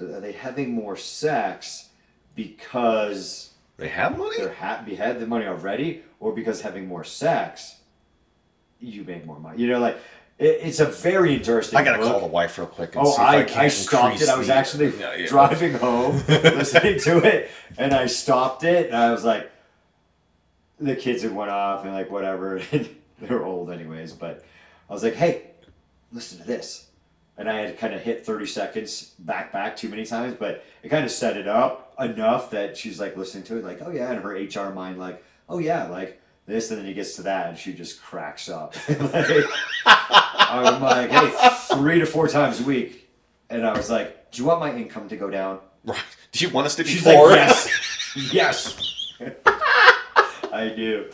are 0.00 0.20
they 0.20 0.32
having 0.32 0.72
more 0.72 0.96
sex 0.96 1.88
because 2.34 3.50
they 3.76 3.88
have 3.88 4.16
money 4.16 4.36
they're 4.38 4.52
happy 4.52 4.94
had 4.94 5.20
the 5.20 5.26
money 5.26 5.46
already, 5.46 6.02
or 6.20 6.32
because 6.32 6.60
having 6.60 6.86
more 6.86 7.04
sex, 7.04 7.76
you 8.78 9.04
make 9.04 9.26
more 9.26 9.38
money? 9.38 9.60
You 9.60 9.68
know, 9.68 9.78
like 9.78 9.98
it, 10.40 10.58
it's 10.62 10.80
a 10.80 10.86
very 10.86 11.34
interesting. 11.34 11.78
i 11.78 11.84
gotta 11.84 11.98
book. 11.98 12.10
call 12.10 12.20
the 12.20 12.26
wife 12.26 12.58
real 12.58 12.66
quick 12.66 12.96
and 12.96 13.06
Oh, 13.06 13.10
see 13.10 13.22
if 13.22 13.56
I, 13.56 13.60
i, 13.60 13.64
I, 13.64 13.68
stopped 13.68 14.20
it. 14.22 14.28
I 14.28 14.36
was 14.38 14.48
the- 14.48 14.54
actually 14.54 14.88
Yeah, 14.98 15.14
yeah. 15.14 15.26
driving 15.28 15.74
home, 15.74 16.16
listening 16.28 16.98
to 17.00 17.18
it, 17.18 17.50
and 17.78 17.92
I 17.94 18.06
stopped 18.06 18.64
it, 18.64 18.86
and 18.86 18.96
I 18.96 19.12
was 19.12 19.24
like, 19.24 19.50
the 20.80 20.96
kids 20.96 21.22
had 21.22 21.34
went 21.34 21.50
off 21.50 21.84
and 21.84 21.92
like 21.92 22.10
whatever, 22.10 22.60
they're 23.20 23.44
old 23.44 23.70
anyways. 23.70 24.12
But 24.12 24.44
I 24.88 24.92
was 24.92 25.02
like, 25.04 25.14
hey, 25.14 25.50
listen 26.12 26.38
to 26.38 26.44
this, 26.46 26.88
and 27.36 27.48
I 27.50 27.60
had 27.60 27.78
kind 27.78 27.94
of 27.94 28.00
hit 28.00 28.24
thirty 28.24 28.46
seconds 28.46 29.12
back 29.18 29.52
back 29.52 29.76
too 29.76 29.88
many 29.88 30.04
times, 30.06 30.34
but 30.38 30.64
it 30.82 30.88
kind 30.88 31.04
of 31.04 31.10
set 31.10 31.36
it 31.36 31.46
up 31.46 31.94
enough 32.00 32.50
that 32.50 32.76
she's 32.76 32.98
like 32.98 33.16
listening 33.16 33.44
to 33.44 33.58
it, 33.58 33.64
like, 33.64 33.80
oh 33.82 33.90
yeah, 33.90 34.10
and 34.10 34.22
her 34.22 34.30
HR 34.30 34.72
mind 34.72 34.98
like, 34.98 35.22
oh 35.48 35.58
yeah, 35.58 35.86
like 35.88 36.19
this, 36.50 36.70
and 36.70 36.78
then 36.80 36.86
he 36.86 36.92
gets 36.92 37.16
to 37.16 37.22
that, 37.22 37.48
and 37.48 37.56
she 37.58 37.72
just 37.72 38.02
cracks 38.02 38.48
up. 38.48 38.74
Like, 39.86 40.66
I'm 40.66 40.82
like, 40.82 41.10
hey, 41.10 41.30
three 41.76 42.00
to 42.00 42.06
four 42.06 42.26
times 42.28 42.60
a 42.60 42.64
week. 42.64 43.08
And 43.48 43.64
I 43.66 43.72
was 43.76 43.88
like, 43.88 44.30
do 44.32 44.42
you 44.42 44.48
want 44.48 44.58
my 44.60 44.74
income 44.74 45.08
to 45.08 45.16
go 45.16 45.30
down? 45.30 45.60
right 45.84 45.98
do 46.32 46.44
you 46.44 46.50
want 46.52 46.66
us 46.66 46.74
to 46.76 46.82
be 46.84 46.90
She's 46.90 47.02
poor 47.04 47.30
like, 47.30 47.38
yes, 47.38 47.68
yes. 48.32 49.14
I 50.52 50.72
do. 50.76 51.10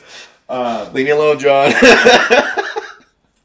Um, 0.48 0.92
leave 0.92 1.04
me 1.06 1.10
alone 1.10 1.38
john 1.38 1.72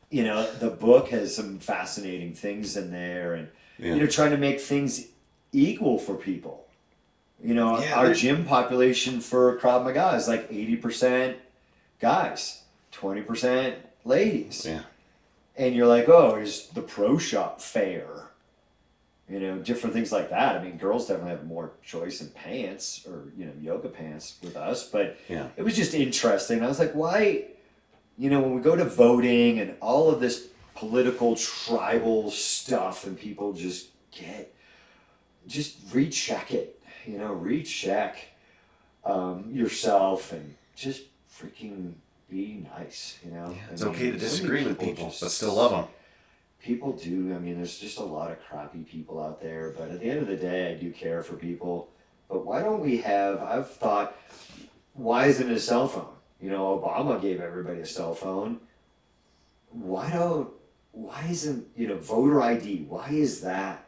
you 0.10 0.24
know, 0.24 0.50
the 0.60 0.70
book 0.70 1.10
has 1.10 1.34
some 1.36 1.58
fascinating 1.60 2.34
things 2.34 2.76
in 2.78 2.92
there 2.92 3.34
and, 3.34 3.48
Yeah. 3.80 3.94
you 3.96 4.02
know, 4.02 4.08
trying 4.08 4.32
to 4.32 4.38
make 4.38 4.60
things 4.60 5.08
equal 5.54 5.98
for 5.98 6.16
people. 6.16 6.66
You 7.44 7.54
know, 7.54 7.80
Yeah, 7.80 7.96
our 7.98 8.14
gym 8.14 8.46
population 8.46 9.22
for 9.22 9.58
Krav 9.60 9.84
Maga 9.86 10.16
is 10.18 10.28
like 10.28 10.50
80% 10.52 11.36
guys, 12.02 12.64
20% 12.94 13.76
ladies. 14.04 14.66
yeah 14.66 14.82
and 15.58 15.76
you're 15.76 15.86
like, 15.88 16.08
oh, 16.08 16.36
is 16.36 16.68
the 16.70 16.82
pro 16.82 17.18
shop 17.18 17.60
fair? 17.62 18.08
You 19.30 19.40
know, 19.40 19.58
different 19.60 19.94
things 19.94 20.12
like 20.12 20.30
that. 20.30 20.56
I 20.56 20.64
mean, 20.64 20.78
girls 20.78 21.08
definitely 21.08 21.32
have 21.32 21.46
more 21.46 21.72
choice 21.84 22.22
in 22.22 22.30
pants 22.30 23.06
or 23.06 23.26
you 23.38 23.46
know 23.46 23.52
yoga 23.62 23.90
pants 23.90 24.38
with 24.42 24.56
us, 24.56 24.90
but 24.90 25.18
Yeah. 25.28 25.48
it 25.58 25.64
was 25.64 25.76
just 25.76 25.94
interesting. 25.94 26.64
I 26.64 26.68
was 26.68 26.80
like, 26.80 26.94
why? 26.94 27.46
You 28.18 28.30
know, 28.30 28.40
when 28.42 28.56
we 28.56 28.62
go 28.62 28.76
to 28.76 28.86
voting 28.86 29.60
and 29.60 29.76
all 29.82 30.10
of 30.10 30.20
this 30.20 30.48
political 30.74 31.36
tribal 31.36 32.32
stuff, 32.32 33.06
and 33.06 33.20
people 33.20 33.54
just 33.54 33.90
get 34.12 34.54
just 35.48 35.78
recheck 35.94 36.54
it. 36.54 36.82
You 37.06 37.20
know, 37.20 37.34
recheck 37.34 38.18
um, 39.06 39.52
yourself 39.52 40.32
and 40.32 40.56
just 40.76 41.04
freaking 41.42 41.94
be 42.30 42.66
nice. 42.78 43.18
You 43.26 43.32
know, 43.32 43.52
Yeah, 43.56 43.62
I 43.70 43.74
it's 43.74 43.82
mean, 43.84 43.92
okay 43.92 44.12
to 44.12 44.18
disagree 44.18 44.66
with 44.66 44.80
people 44.80 45.08
just- 45.08 45.22
but 45.22 45.32
still 45.32 45.56
love 45.56 45.72
them 45.72 45.86
people 46.62 46.94
do. 46.94 47.34
I 47.36 47.40
mean, 47.40 47.58
there's 47.58 47.80
just 47.80 47.98
a 47.98 48.04
lot 48.04 48.32
of 48.32 48.38
crappy 48.48 48.84
people 48.84 49.22
out 49.22 49.42
there, 49.42 49.74
but 49.78 49.90
at 49.90 50.00
the 50.00 50.06
end 50.10 50.20
of 50.20 50.28
the 50.28 50.36
day, 50.36 50.72
I 50.72 50.76
do 50.76 50.92
care 50.92 51.24
for 51.24 51.36
people. 51.36 51.90
But 52.30 52.46
why 52.46 52.62
don't 52.62 52.80
we 52.82 52.98
have? 52.98 53.42
I've 53.42 53.70
thought, 53.70 54.16
why 54.94 55.26
isn't 55.26 55.50
it 55.50 55.56
a 55.56 55.60
cell 55.60 55.88
phone? 55.88 56.14
You 56.40 56.50
know, 56.50 56.80
Obama 56.80 57.22
gave 57.22 57.42
everybody 57.42 57.80
a 57.80 57.86
cell 57.86 58.14
phone. 58.14 58.60
Why 59.72 60.12
don't? 60.12 60.50
Why 60.92 61.26
isn't 61.30 61.68
you 61.78 61.88
know 61.88 61.98
voter 61.98 62.42
ID? 62.42 62.86
Why 62.90 63.10
is 63.10 63.42
that? 63.42 63.86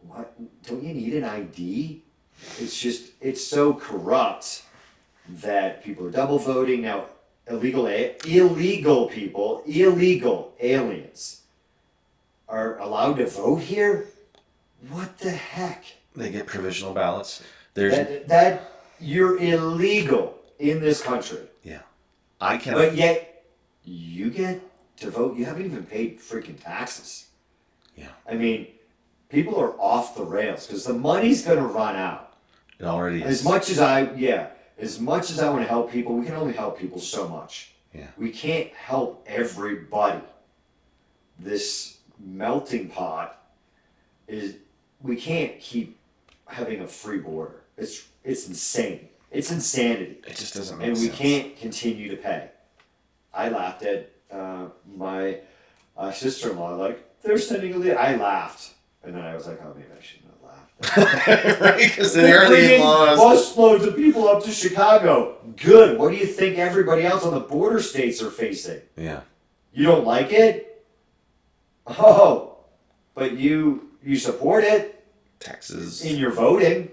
What 0.00 0.34
don't 0.64 0.82
you 0.82 0.94
need 0.94 1.14
an 1.14 1.24
ID? 1.24 2.02
It's 2.58 2.78
just 2.78 3.10
it's 3.20 3.44
so 3.44 3.74
corrupt 3.74 4.62
that 5.28 5.84
people 5.84 6.06
are 6.06 6.10
double 6.10 6.38
voting 6.38 6.82
now. 6.82 7.06
Illegal, 7.48 7.86
illegal 7.86 9.06
people, 9.06 9.62
illegal 9.66 10.52
aliens 10.60 11.42
are 12.48 12.78
allowed 12.78 13.14
to 13.18 13.26
vote 13.26 13.62
here. 13.62 14.06
What 14.88 15.18
the 15.18 15.30
heck? 15.30 15.84
they 16.16 16.30
get 16.30 16.46
provisional 16.46 16.94
ballots 16.94 17.42
there's 17.74 17.92
That 17.94 18.28
that 18.28 18.72
you're 18.98 19.36
illegal 19.38 20.38
in 20.58 20.80
this 20.80 21.02
country, 21.02 21.42
Yeah. 21.62 21.80
i 22.40 22.56
can 22.56 22.72
but 22.72 22.94
yet 22.94 23.44
you 23.84 24.30
get 24.30 24.60
to 24.96 25.10
vote. 25.10 25.36
You 25.36 25.44
haven't 25.44 25.66
even 25.66 25.84
paid 25.84 26.18
freaking 26.18 26.58
taxes. 26.58 27.26
Yeah. 27.94 28.08
I 28.28 28.34
mean, 28.34 28.68
people 29.28 29.60
are 29.60 29.72
off 29.78 30.16
the 30.16 30.24
rails 30.24 30.66
because 30.66 30.84
the 30.84 30.94
money's 30.94 31.44
going 31.44 31.58
to 31.58 31.66
run 31.66 31.96
out. 31.96 32.32
it 32.78 32.86
already 32.86 33.22
is 33.22 33.40
As 33.40 33.44
much 33.44 33.68
as 33.70 33.78
I, 33.78 34.10
yeah, 34.14 34.48
as 34.78 35.00
much 35.00 35.30
as 35.30 35.40
I 35.40 35.48
want 35.50 35.62
to 35.62 35.68
help 35.68 35.90
people, 35.90 36.14
we 36.14 36.26
can 36.26 36.34
only 36.34 36.52
help 36.52 36.78
people 36.78 36.98
so 36.98 37.28
much. 37.28 37.72
Yeah. 37.94 38.08
We 38.18 38.30
can't 38.30 38.72
help 38.74 39.24
everybody. 39.26 40.20
This 41.38 41.98
melting 42.18 42.88
pot 42.90 43.42
is, 44.28 44.56
we 45.00 45.16
can't 45.16 45.58
keep 45.60 45.98
having 46.46 46.80
a 46.80 46.86
free 46.86 47.18
border. 47.18 47.62
It's, 47.76 48.06
it's 48.24 48.48
insane. 48.48 49.08
It's 49.30 49.50
insanity. 49.50 50.18
it 50.26 50.36
just 50.36 50.54
doesn't 50.54 50.78
make 50.78 50.88
And 50.88 50.96
we 50.96 51.06
sense 51.06 51.18
can't 51.18 51.56
continue 51.58 52.10
to 52.10 52.16
pay. 52.16 52.50
I 53.34 53.48
laughed 53.48 53.82
at 53.82 54.10
uh, 54.30 54.66
my 54.96 55.40
uh, 55.96 56.10
sister-in-law, 56.10 56.76
like, 56.76 57.02
they're 57.22 57.38
sending 57.38 57.74
a 57.74 57.78
lead. 57.78 57.96
I 57.96 58.16
laughed. 58.16 58.74
And 59.02 59.14
then 59.14 59.22
I 59.22 59.34
was 59.34 59.46
like, 59.46 59.60
oh, 59.62 59.72
maybe 59.74 59.88
I 59.96 60.02
shouldn't. 60.02 60.25
right 60.96 61.76
because 61.78 62.16
are 62.16 62.46
bringing 62.48 62.80
laws 62.80 63.18
busloads 63.18 63.86
of 63.86 63.96
people 63.96 64.28
up 64.28 64.42
to 64.44 64.50
Chicago. 64.50 65.36
Good. 65.56 65.98
What 65.98 66.10
do 66.10 66.16
you 66.18 66.26
think 66.26 66.58
everybody 66.58 67.02
else 67.04 67.24
on 67.24 67.32
the 67.32 67.40
border 67.40 67.80
states 67.80 68.22
are 68.22 68.30
facing? 68.30 68.80
yeah 68.96 69.20
You 69.72 69.84
don't 69.86 70.04
like 70.06 70.32
it? 70.32 70.84
Oh, 71.86 72.58
but 73.14 73.36
you 73.38 73.90
you 74.02 74.16
support 74.16 74.64
it 74.64 75.04
texas 75.40 76.04
in 76.04 76.16
your 76.18 76.30
voting. 76.32 76.90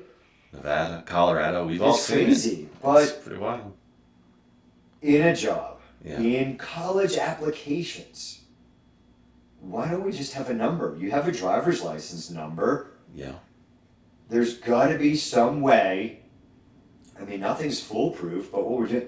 Nevada, 0.54 1.04
Colorado. 1.06 1.66
We've 1.66 1.82
all 1.82 1.96
It's 1.96 2.04
seen 2.04 2.26
crazy. 2.26 2.62
it. 2.64 2.82
But 2.82 3.04
It's 3.04 3.12
pretty 3.14 3.40
wild. 3.40 3.74
in 5.02 5.24
a 5.24 5.36
job, 5.36 5.80
Yeah. 6.06 6.20
in 6.20 6.58
college 6.58 7.18
applications, 7.18 8.42
why 9.60 9.90
don't 9.90 10.04
we 10.06 10.12
just 10.12 10.34
have 10.34 10.50
a 10.50 10.54
number? 10.54 10.96
You 11.00 11.10
have 11.12 11.28
a 11.28 11.32
driver's 11.32 11.82
license 11.82 12.30
number. 12.30 12.92
Yeah. 13.16 13.34
There's 14.30 14.58
got 14.58 14.88
to 14.88 14.98
be 14.98 15.16
some 15.16 15.62
way. 15.62 16.22
I 17.20 17.24
mean, 17.24 17.40
nothing's 17.40 17.80
foolproof, 17.80 18.52
but 18.52 18.66
what 18.68 18.80
we're 18.80 18.88
doing. 18.88 19.08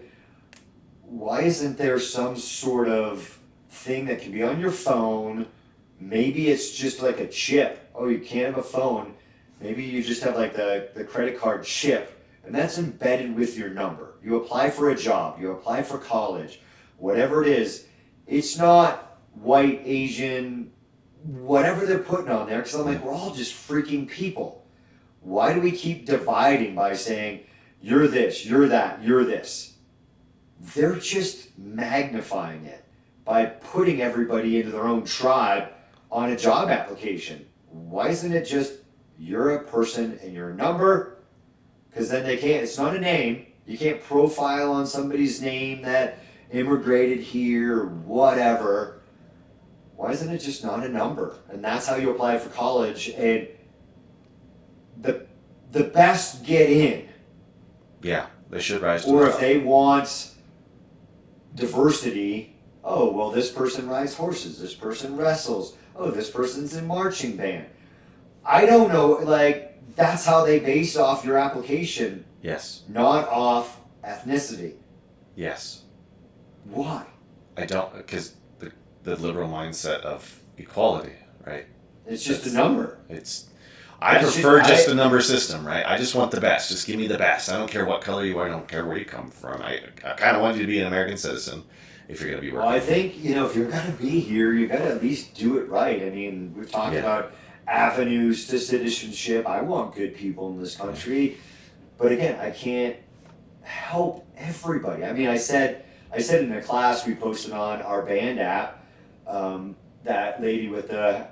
Why 1.04 1.42
isn't 1.42 1.78
there 1.78 2.00
some 2.00 2.38
sort 2.38 2.88
of 2.88 3.40
thing 3.70 4.06
that 4.06 4.22
can 4.22 4.32
be 4.32 4.44
on 4.44 4.60
your 4.60 4.72
phone? 4.72 5.48
Maybe 6.00 6.50
it's 6.50 6.76
just 6.76 7.02
like 7.02 7.20
a 7.20 7.28
chip. 7.28 7.90
Oh, 7.96 8.08
you 8.08 8.20
can't 8.20 8.56
have 8.56 8.64
a 8.64 8.68
phone. 8.68 9.14
Maybe 9.62 9.84
you 9.84 10.04
just 10.04 10.24
have 10.24 10.36
like 10.36 10.54
the, 10.54 10.90
the 10.94 11.04
credit 11.04 11.40
card 11.40 11.64
chip, 11.64 12.24
and 12.44 12.54
that's 12.54 12.78
embedded 12.78 13.36
with 13.36 13.58
your 13.58 13.70
number. 13.70 14.16
You 14.24 14.36
apply 14.38 14.70
for 14.70 14.90
a 14.90 14.96
job, 14.96 15.40
you 15.40 15.52
apply 15.52 15.84
for 15.84 15.98
college, 15.98 16.60
whatever 16.98 17.42
it 17.42 17.48
is. 17.48 17.88
It's 18.28 18.58
not 18.58 19.20
white, 19.34 19.82
Asian, 19.86 20.72
whatever 21.24 21.86
they're 21.86 22.00
putting 22.00 22.30
on 22.30 22.48
there. 22.48 22.58
Because 22.58 22.76
I'm 22.76 22.86
like, 22.86 23.04
we're 23.04 23.14
all 23.14 23.34
just 23.34 23.54
freaking 23.54 24.10
people. 24.10 24.65
Why 25.26 25.56
do 25.56 25.60
we 25.60 25.72
keep 25.72 26.06
dividing 26.06 26.76
by 26.76 26.94
saying 26.94 27.46
you're 27.82 28.08
this, 28.08 28.46
you're 28.46 28.68
that, 28.68 29.02
you're 29.02 29.26
this? 29.26 29.74
They're 30.60 30.98
just 30.98 31.58
magnifying 31.58 32.66
it 32.66 32.86
by 33.26 33.48
putting 33.48 34.04
everybody 34.04 34.60
into 34.60 34.72
their 34.72 34.86
own 34.86 35.04
tribe 35.04 35.70
on 36.12 36.30
a 36.30 36.38
job 36.38 36.70
application. 36.70 37.44
Why 37.72 38.10
isn't 38.10 38.32
it 38.32 38.46
just 38.46 38.74
you're 39.18 39.56
a 39.56 39.64
person 39.64 40.20
and 40.22 40.32
you're 40.32 40.52
a 40.52 40.56
number? 40.56 41.18
Because 41.90 42.08
then 42.10 42.24
they 42.24 42.38
can't, 42.38 42.62
it's 42.62 42.78
not 42.78 42.96
a 42.96 43.00
name. 43.00 43.48
You 43.66 43.80
can't 43.80 44.04
profile 44.04 44.74
on 44.74 44.86
somebody's 44.86 45.42
name 45.42 45.82
that 45.82 46.20
immigrated 46.52 47.22
here, 47.22 47.80
or 47.80 47.88
whatever. 47.88 49.02
Why 49.96 50.12
isn't 50.12 50.30
it 50.30 50.38
just 50.38 50.64
not 50.64 50.84
a 50.84 50.90
number? 50.90 51.40
And 51.50 51.64
that's 51.64 51.88
how 51.88 51.96
you 51.96 52.12
apply 52.12 52.38
for 52.38 52.50
college. 52.50 53.10
And 53.10 53.48
the 55.06 55.26
the 55.72 55.84
best 55.86 56.46
get 56.46 56.70
in. 56.70 57.08
Yeah, 58.02 58.28
they 58.50 58.60
should 58.60 58.82
rise 58.82 59.06
to 59.06 59.12
Or 59.12 59.20
the 59.22 59.26
if 59.28 59.32
top. 59.34 59.42
they 59.42 59.58
want 59.60 60.32
diversity, 61.54 62.56
oh 62.84 63.12
well 63.12 63.32
this 63.32 63.52
person 63.52 63.88
rides 63.88 64.16
horses, 64.16 64.60
this 64.60 64.74
person 64.74 65.16
wrestles, 65.18 65.76
oh 65.96 66.12
this 66.12 66.30
person's 66.30 66.76
in 66.76 66.86
marching 66.88 67.36
band. 67.38 67.68
I 68.46 68.66
don't 68.66 68.90
know, 68.92 69.14
like 69.24 69.96
that's 69.96 70.26
how 70.26 70.46
they 70.46 70.60
base 70.60 70.98
off 70.98 71.26
your 71.26 71.38
application, 71.38 72.26
Yes, 72.42 72.84
not 72.88 73.28
off 73.30 73.80
ethnicity. 74.04 74.74
yes. 75.36 75.82
Why? 76.66 77.06
I 77.58 77.66
don't 77.66 77.96
because 77.96 78.36
the 78.60 78.72
the 79.04 79.16
liberal 79.16 79.48
mindset 79.50 80.02
of 80.02 80.42
equality, 80.58 81.14
right? 81.46 81.66
It's 82.08 82.24
just 82.24 82.46
a 82.48 82.52
number. 82.54 83.00
It's 83.10 83.50
I 84.02 84.20
prefer 84.20 84.60
just- 84.60 84.70
just 84.70 84.90
I- 84.90 84.92
a 84.92 84.96
number 84.96 85.22
system, 85.22 85.66
right? 85.66 85.84
I 85.86 85.98
just 85.98 86.16
want 86.16 86.32
the 86.32 86.42
best. 86.42 86.70
Just 86.70 86.86
give 86.88 86.98
me 86.98 87.08
the 87.08 87.18
best. 87.18 87.50
I 87.52 87.58
don't 87.58 87.70
care 87.70 87.86
what 87.86 88.02
color 88.02 88.24
you 88.26 88.38
are. 88.40 88.46
I 88.48 88.50
don't 88.50 88.68
care 88.68 88.86
where 88.86 88.98
you 88.98 89.06
come 89.06 89.30
from. 89.30 89.62
I, 89.62 89.80
I 90.06 90.14
kind 90.14 90.36
of 90.36 90.42
want 90.42 90.56
you 90.58 90.62
to 90.64 90.68
be 90.68 90.80
an 90.80 90.88
American 90.88 91.18
citizen 91.18 91.64
if 92.08 92.20
you're 92.22 92.30
going 92.30 92.42
to 92.42 92.48
be 92.48 92.52
working. 92.54 92.68
Well. 92.68 92.76
I 92.76 92.80
think 92.80 93.24
you 93.24 93.34
know 93.36 93.46
if 93.46 93.56
you're 93.56 93.70
gonna 93.72 93.92
be 93.92 94.20
here, 94.20 94.54
you 94.54 94.68
gotta 94.68 94.86
at 94.86 95.02
least 95.02 95.34
do 95.34 95.58
it 95.58 95.68
right. 95.70 96.02
I 96.04 96.10
mean, 96.10 96.54
we've 96.56 96.70
talked 96.72 96.94
Yeah. 96.94 97.00
about 97.00 97.34
avenues 97.68 98.48
to 98.48 98.60
citizenship. 98.60 99.48
I 99.48 99.62
want 99.62 99.96
good 99.96 100.16
people 100.16 100.50
in 100.50 100.60
this 100.60 100.76
country, 100.76 101.38
but 101.98 102.12
again, 102.12 102.40
I 102.40 102.52
can't 102.52 102.96
help 103.64 104.26
everybody. 104.38 105.04
I 105.04 105.14
mean, 105.14 105.28
I 105.30 105.38
said 105.38 105.84
I 106.14 106.20
said 106.20 106.44
in 106.44 106.52
a 106.54 106.62
class 106.62 107.06
we 107.08 107.16
posted 107.16 107.52
on 107.54 107.82
our 107.82 108.04
band 108.04 108.40
app, 108.40 108.84
um, 109.28 109.76
that 110.04 110.42
lady 110.42 110.68
with 110.70 110.90
the 110.90 111.26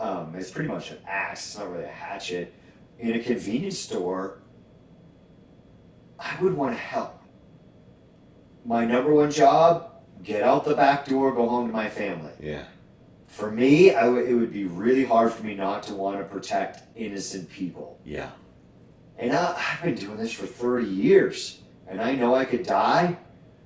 um, 0.00 0.34
it's 0.34 0.50
pretty 0.50 0.68
much 0.68 0.90
an 0.90 0.98
axe. 1.06 1.46
It's 1.46 1.58
not 1.58 1.70
really 1.70 1.84
a 1.84 1.88
hatchet 1.88 2.52
in 2.98 3.12
a 3.14 3.18
convenience 3.20 3.78
store. 3.78 4.38
I 6.18 6.36
would 6.42 6.54
want 6.54 6.74
to 6.74 6.80
help. 6.80 7.22
My 8.64 8.84
number 8.84 9.14
one 9.14 9.30
job 9.30 9.90
get 10.22 10.42
out 10.42 10.64
the 10.64 10.74
back 10.74 11.06
door, 11.06 11.32
go 11.34 11.48
home 11.48 11.66
to 11.68 11.72
my 11.72 11.88
family. 11.88 12.32
yeah, 12.40 12.64
For 13.26 13.50
me, 13.50 13.94
I 13.94 14.02
w- 14.04 14.24
it 14.24 14.34
would 14.34 14.52
be 14.52 14.64
really 14.66 15.04
hard 15.04 15.32
for 15.32 15.44
me 15.44 15.54
not 15.54 15.82
to 15.84 15.94
want 15.94 16.18
to 16.18 16.24
protect 16.24 16.82
innocent 16.94 17.48
people. 17.50 17.98
yeah, 18.04 18.30
And 19.18 19.32
I, 19.32 19.54
I've 19.56 19.82
been 19.82 19.94
doing 19.94 20.18
this 20.18 20.32
for 20.32 20.44
30 20.46 20.86
years, 20.86 21.60
and 21.88 22.02
I 22.02 22.14
know 22.14 22.34
I 22.34 22.44
could 22.44 22.64
die. 22.66 23.16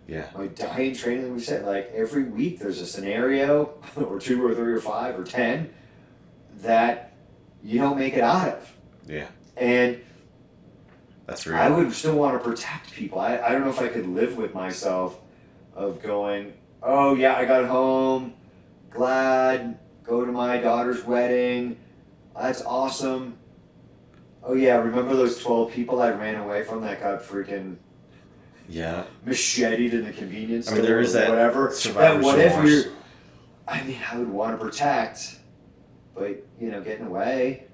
yeah, 0.07 0.27
My 0.37 0.47
dying 0.47 0.95
training, 0.95 1.35
we 1.35 1.41
said, 1.41 1.65
like 1.67 1.91
every 1.93 2.23
week 2.23 2.61
there's 2.61 2.81
a 2.81 2.87
scenario, 2.87 3.75
or 3.97 4.21
two, 4.21 4.47
or 4.47 4.55
three, 4.55 4.75
or 4.75 4.81
five, 4.81 5.19
or 5.19 5.25
10, 5.25 5.75
that 6.65 7.13
you 7.63 7.79
don't 7.81 7.99
make 7.99 8.15
it 8.15 8.23
out 8.23 8.49
of. 8.49 8.73
yeah. 9.07 9.27
And 9.57 10.01
That's 11.27 11.47
real. 11.47 11.57
I 11.57 11.69
would 11.71 11.93
still 11.93 12.17
want 12.17 12.37
to 12.37 12.47
protect 12.49 12.93
people. 12.93 13.21
I, 13.21 13.39
I 13.39 13.53
don't 13.53 13.63
know 13.63 13.71
if 13.71 13.81
I 13.81 13.89
could 13.89 14.07
live 14.07 14.37
with 14.37 14.53
myself 14.53 15.19
of 15.75 16.03
going, 16.03 16.53
oh 16.83 17.15
yeah, 17.15 17.37
I 17.37 17.45
got 17.45 17.65
home, 17.67 18.35
glad, 18.91 19.79
go 20.03 20.25
to 20.25 20.33
my 20.33 20.59
daughter's 20.59 21.05
wedding, 21.05 21.77
that's 22.39 22.63
awesome. 22.63 23.39
Oh 24.43 24.55
yeah, 24.55 24.77
remember 24.77 25.15
those 25.17 25.39
12 25.43 25.73
people 25.73 26.03
I 26.03 26.11
ran 26.11 26.35
away 26.35 26.65
from 26.65 26.83
that 26.83 27.01
got 27.01 27.23
freaking 27.23 27.77
yeah, 28.69 29.05
macheted 29.25 29.95
in 29.95 30.05
the 30.05 30.13
convenience 30.13 30.69
I 30.69 30.73
mean, 30.73 30.83
store 30.83 30.87
there 30.87 31.01
is 31.01 31.15
or 31.15 31.19
that 31.21 31.29
whatever. 31.31 31.71
survivor's 31.73 32.25
that 32.25 32.25
what 32.25 32.39
if 32.41 32.65
you're, 32.85 32.93
I 33.69 33.83
mean, 33.85 33.99
I 34.11 34.19
would 34.19 34.29
want 34.29 34.59
to 34.59 34.65
protect, 34.65 35.39
but 36.15 36.45
you 36.61 36.71
know, 36.71 36.81
getting 36.81 37.07
away. 37.07 37.65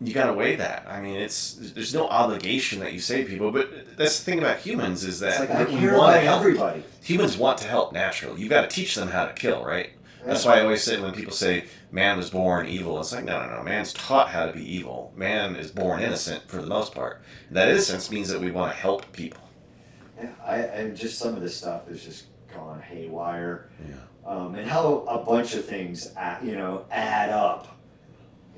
you 0.00 0.14
got 0.14 0.26
to 0.26 0.32
weigh 0.34 0.56
that. 0.56 0.86
I 0.88 1.00
mean, 1.00 1.16
it's 1.16 1.54
there's 1.74 1.94
no 1.94 2.08
obligation 2.08 2.80
that 2.80 2.92
you 2.92 3.00
save 3.00 3.28
people, 3.28 3.52
but 3.52 3.96
that's 3.96 4.18
the 4.18 4.24
thing 4.24 4.38
about 4.38 4.58
humans 4.58 5.04
is 5.04 5.20
that 5.20 5.40
like 5.40 5.50
I 5.50 5.64
care 5.66 5.96
want 5.96 6.10
about 6.10 6.14
to 6.14 6.20
help. 6.20 6.40
everybody. 6.40 6.84
Humans 7.02 7.36
want 7.36 7.58
to 7.58 7.68
help 7.68 7.92
naturally. 7.92 8.40
You 8.40 8.48
got 8.48 8.62
to 8.62 8.68
teach 8.68 8.94
them 8.94 9.08
how 9.08 9.26
to 9.26 9.32
kill, 9.34 9.64
right? 9.64 9.90
That's 10.24 10.44
why 10.44 10.58
I 10.58 10.62
always 10.62 10.82
say 10.82 11.00
when 11.00 11.12
people 11.12 11.32
say 11.32 11.64
man 11.90 12.18
was 12.18 12.28
born 12.30 12.66
evil, 12.66 13.00
it's 13.00 13.12
like 13.12 13.24
no, 13.24 13.46
no, 13.46 13.56
no. 13.56 13.62
Man's 13.62 13.92
taught 13.94 14.28
how 14.28 14.46
to 14.46 14.52
be 14.52 14.64
evil. 14.76 15.12
Man 15.16 15.56
is 15.56 15.70
born 15.70 16.02
innocent 16.02 16.46
for 16.48 16.60
the 16.60 16.66
most 16.66 16.94
part. 16.94 17.22
That 17.50 17.68
innocence 17.68 18.10
means 18.10 18.28
that 18.28 18.40
we 18.40 18.50
want 18.50 18.72
to 18.72 18.78
help 18.78 19.10
people. 19.12 19.40
Yeah, 20.18 20.30
I 20.44 20.56
and 20.58 20.96
just 20.96 21.18
some 21.18 21.34
of 21.34 21.40
this 21.40 21.56
stuff 21.56 21.88
is 21.88 22.04
just 22.04 22.24
gone 22.52 22.80
haywire. 22.80 23.70
Yeah. 23.88 23.94
Um, 24.26 24.54
and 24.54 24.68
how 24.68 25.04
a 25.08 25.24
bunch 25.24 25.54
of 25.54 25.64
things, 25.64 26.12
add, 26.16 26.44
you 26.46 26.54
know, 26.54 26.84
add 26.90 27.30
up, 27.30 27.78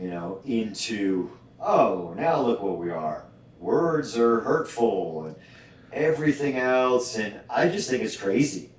you 0.00 0.09
know, 0.11 0.40
into 0.44 1.31
oh 1.61 2.12
now 2.16 2.40
look 2.40 2.62
what 2.62 2.78
we 2.78 2.90
are. 2.90 3.24
Words 3.61 4.18
are 4.18 4.40
hurtful 4.40 5.26
and 5.26 5.37
everything 5.92 6.57
else, 6.57 7.16
and 7.16 7.40
I 7.48 7.68
just 7.68 7.88
think 7.88 8.02
it's 8.02 8.16
crazy. 8.16 8.70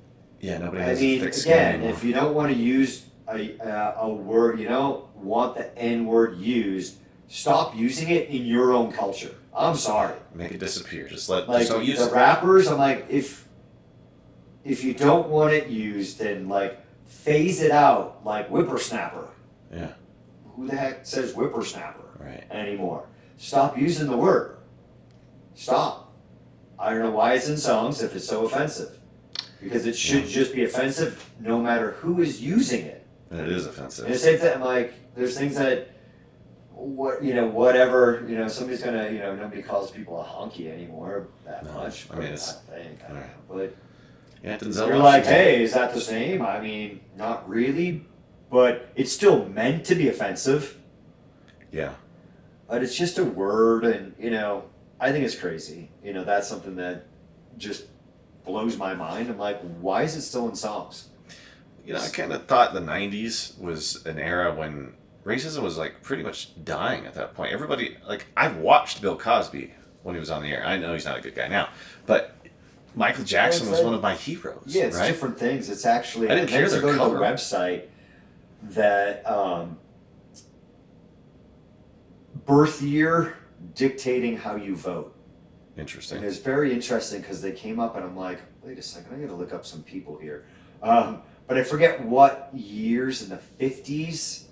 Yeah, 0.42 0.58
nobody 0.58 0.82
I 0.82 0.86
has 0.88 1.00
mean, 1.00 1.22
thick 1.22 1.34
skin 1.34 1.54
again, 1.54 1.84
if 1.90 2.04
you 2.04 2.14
don't 2.14 2.34
want 2.36 2.52
to 2.52 2.58
use 2.58 3.06
a, 3.30 3.58
a, 3.60 3.96
a 4.02 4.10
word, 4.14 4.60
you 4.60 4.68
don't 4.68 5.06
want 5.16 5.56
the 5.56 5.76
N 5.78 6.06
word 6.06 6.38
used, 6.38 6.98
stop 7.30 7.76
using 7.78 8.10
it 8.10 8.28
in 8.28 8.46
your 8.46 8.74
own 8.74 8.92
culture. 8.92 9.34
I'm 9.56 9.76
sorry. 9.78 10.16
Make 10.34 10.52
it 10.52 10.60
disappear. 10.60 11.08
Just 11.08 11.30
let 11.30 11.48
Like 11.48 11.60
just 11.62 11.72
don't 11.72 11.86
use 11.86 12.00
the 12.00 12.08
it. 12.08 12.12
rappers, 12.14 12.68
I'm 12.68 12.78
like, 12.78 13.06
if 13.10 13.43
if 14.64 14.84
you 14.84 14.94
don't 14.94 15.30
want 15.30 15.54
it 15.54 15.68
used, 15.68 16.20
then 16.20 16.48
like 16.48 16.80
phase 17.06 17.62
it 17.62 17.72
out, 17.72 18.22
like 18.26 18.48
whippersnapper. 18.50 19.28
Yeah. 19.74 19.90
Who 20.56 20.68
the 20.68 20.76
heck 20.76 21.06
says 21.06 21.34
whippersnapper 21.34 22.18
Right. 22.20 22.44
anymore? 22.52 23.06
Stop 23.38 23.78
using 23.78 24.08
the 24.08 24.18
word. 24.18 24.58
Stop. 25.56 26.14
I 26.80 26.90
don't 26.90 27.00
know 27.00 27.12
why 27.12 27.34
it's 27.34 27.50
in 27.50 27.58
songs 27.58 28.02
if 28.02 28.16
it's 28.16 28.28
so 28.28 28.46
offensive. 28.46 28.98
Because 29.62 29.86
it 29.86 29.96
should 29.96 30.26
just 30.28 30.54
be 30.54 30.64
offensive 30.66 31.30
no 31.40 31.60
matter 31.62 31.92
who 31.92 32.22
is 32.22 32.42
using 32.42 32.86
it. 32.86 33.06
And 33.32 33.40
it 33.40 33.50
is 33.50 33.66
offensive. 33.66 34.06
And 34.06 34.14
the 34.14 34.18
same 34.20 34.38
thing, 34.38 34.60
like, 34.60 34.94
there's 35.16 35.38
things 35.38 35.56
that, 35.56 35.90
what 36.74 37.24
you 37.24 37.34
know, 37.34 37.48
whatever, 37.48 38.26
you 38.28 38.38
know, 38.38 38.48
somebody's 38.48 38.84
gonna, 38.84 39.10
you 39.10 39.20
know, 39.20 39.36
nobody 39.36 39.62
calls 39.62 39.90
people 39.92 40.20
a 40.20 40.24
honky 40.24 40.72
anymore 40.72 41.28
that 41.46 41.64
No, 41.66 41.74
much. 41.74 42.08
I 42.12 42.16
mean, 42.16 42.24
it's- 42.26 42.60
I 42.70 42.76
think, 42.76 43.00
I 43.04 43.08
don't 43.08 43.18
Right. 43.18 43.26
know, 43.28 43.34
but 43.56 43.76
You're 44.44 44.98
like, 44.98 45.26
hey, 45.26 45.64
is 45.64 45.74
that 45.74 45.94
the 45.94 46.02
same? 46.02 46.42
I 46.42 46.60
mean, 46.60 47.00
not 47.16 47.48
really, 47.48 48.06
but 48.52 48.90
it's 48.96 49.12
still 49.12 49.48
meant 49.48 49.86
to 49.86 49.96
be 49.96 50.10
offensive. 50.10 50.78
Yeah. 51.72 51.94
But 52.68 52.84
it's 52.84 52.96
just 52.96 53.18
a 53.18 53.24
word, 53.24 53.86
and 53.86 54.14
you 54.20 54.32
know, 54.32 54.66
I 55.00 55.12
think 55.12 55.24
it's 55.26 55.36
crazy. 55.36 55.92
You 56.04 56.14
know, 56.14 56.26
that's 56.26 56.48
something 56.48 56.76
that 56.76 57.06
just 57.58 57.86
blows 58.46 58.78
my 58.78 58.94
mind. 58.94 59.30
I'm 59.30 59.38
like, 59.38 59.62
why 59.80 60.04
is 60.04 60.16
it 60.16 60.22
still 60.22 60.50
in 60.50 60.56
songs? 60.56 61.10
You 61.86 61.94
know, 61.94 62.02
I 62.02 62.10
kind 62.10 62.34
of 62.34 62.46
thought 62.46 62.74
the 62.74 62.82
'90s 62.82 63.58
was 63.60 64.06
an 64.06 64.20
era 64.20 64.54
when 64.54 64.94
racism 65.24 65.62
was 65.62 65.78
like 65.78 66.02
pretty 66.02 66.24
much 66.24 66.50
dying 66.66 67.06
at 67.06 67.14
that 67.14 67.34
point. 67.34 67.54
Everybody, 67.54 67.98
like, 68.08 68.26
I 68.36 68.50
watched 68.50 69.02
Bill 69.02 69.18
Cosby 69.18 69.74
when 70.04 70.16
he 70.16 70.20
was 70.20 70.30
on 70.30 70.44
the 70.44 70.50
air. 70.50 70.66
I 70.66 70.78
know 70.78 70.94
he's 70.94 71.06
not 71.06 71.18
a 71.18 71.22
good 71.22 71.36
guy 71.36 71.48
now, 71.48 71.70
but 72.06 72.36
Michael 72.96 73.24
Jackson 73.24 73.70
was 73.72 73.82
one 73.82 73.94
of 73.94 74.02
my 74.02 74.16
heroes. 74.16 74.64
Yeah, 74.68 74.84
it's 74.84 74.98
right? 74.98 75.08
different 75.08 75.38
things. 75.40 75.70
It's 75.70 75.86
actually 75.86 76.30
I 76.30 76.36
didn't 76.36 76.50
care 76.50 76.66
to 76.66 76.72
their 76.72 76.82
go 76.82 76.92
to 76.92 76.98
the 77.16 77.20
website 77.20 77.88
that 78.70 79.28
um, 79.30 79.78
birth 82.46 82.82
year 82.82 83.38
dictating 83.76 84.38
how 84.38 84.56
you 84.56 84.76
vote. 84.76 85.16
And 85.76 85.80
Interesting. 85.82 86.24
it's 86.24 86.38
very 86.38 86.72
interesting 86.72 87.22
because 87.22 87.42
they 87.42 87.52
came 87.52 87.80
up 87.80 87.96
and 87.96 88.06
I'm 88.06 88.16
like, 88.16 88.40
wait 88.62 88.78
a 88.78 88.82
second, 88.82 89.16
I 89.16 89.20
got 89.22 89.28
to 89.28 89.36
look 89.36 89.54
up 89.54 89.66
some 89.66 89.82
people 89.82 90.18
here. 90.18 90.46
Um, 90.84 91.24
but 91.48 91.58
I 91.58 91.64
forget 91.64 92.04
what 92.06 92.52
years 92.54 93.24
in 93.24 93.30
the 93.30 93.40
50s. 93.60 94.44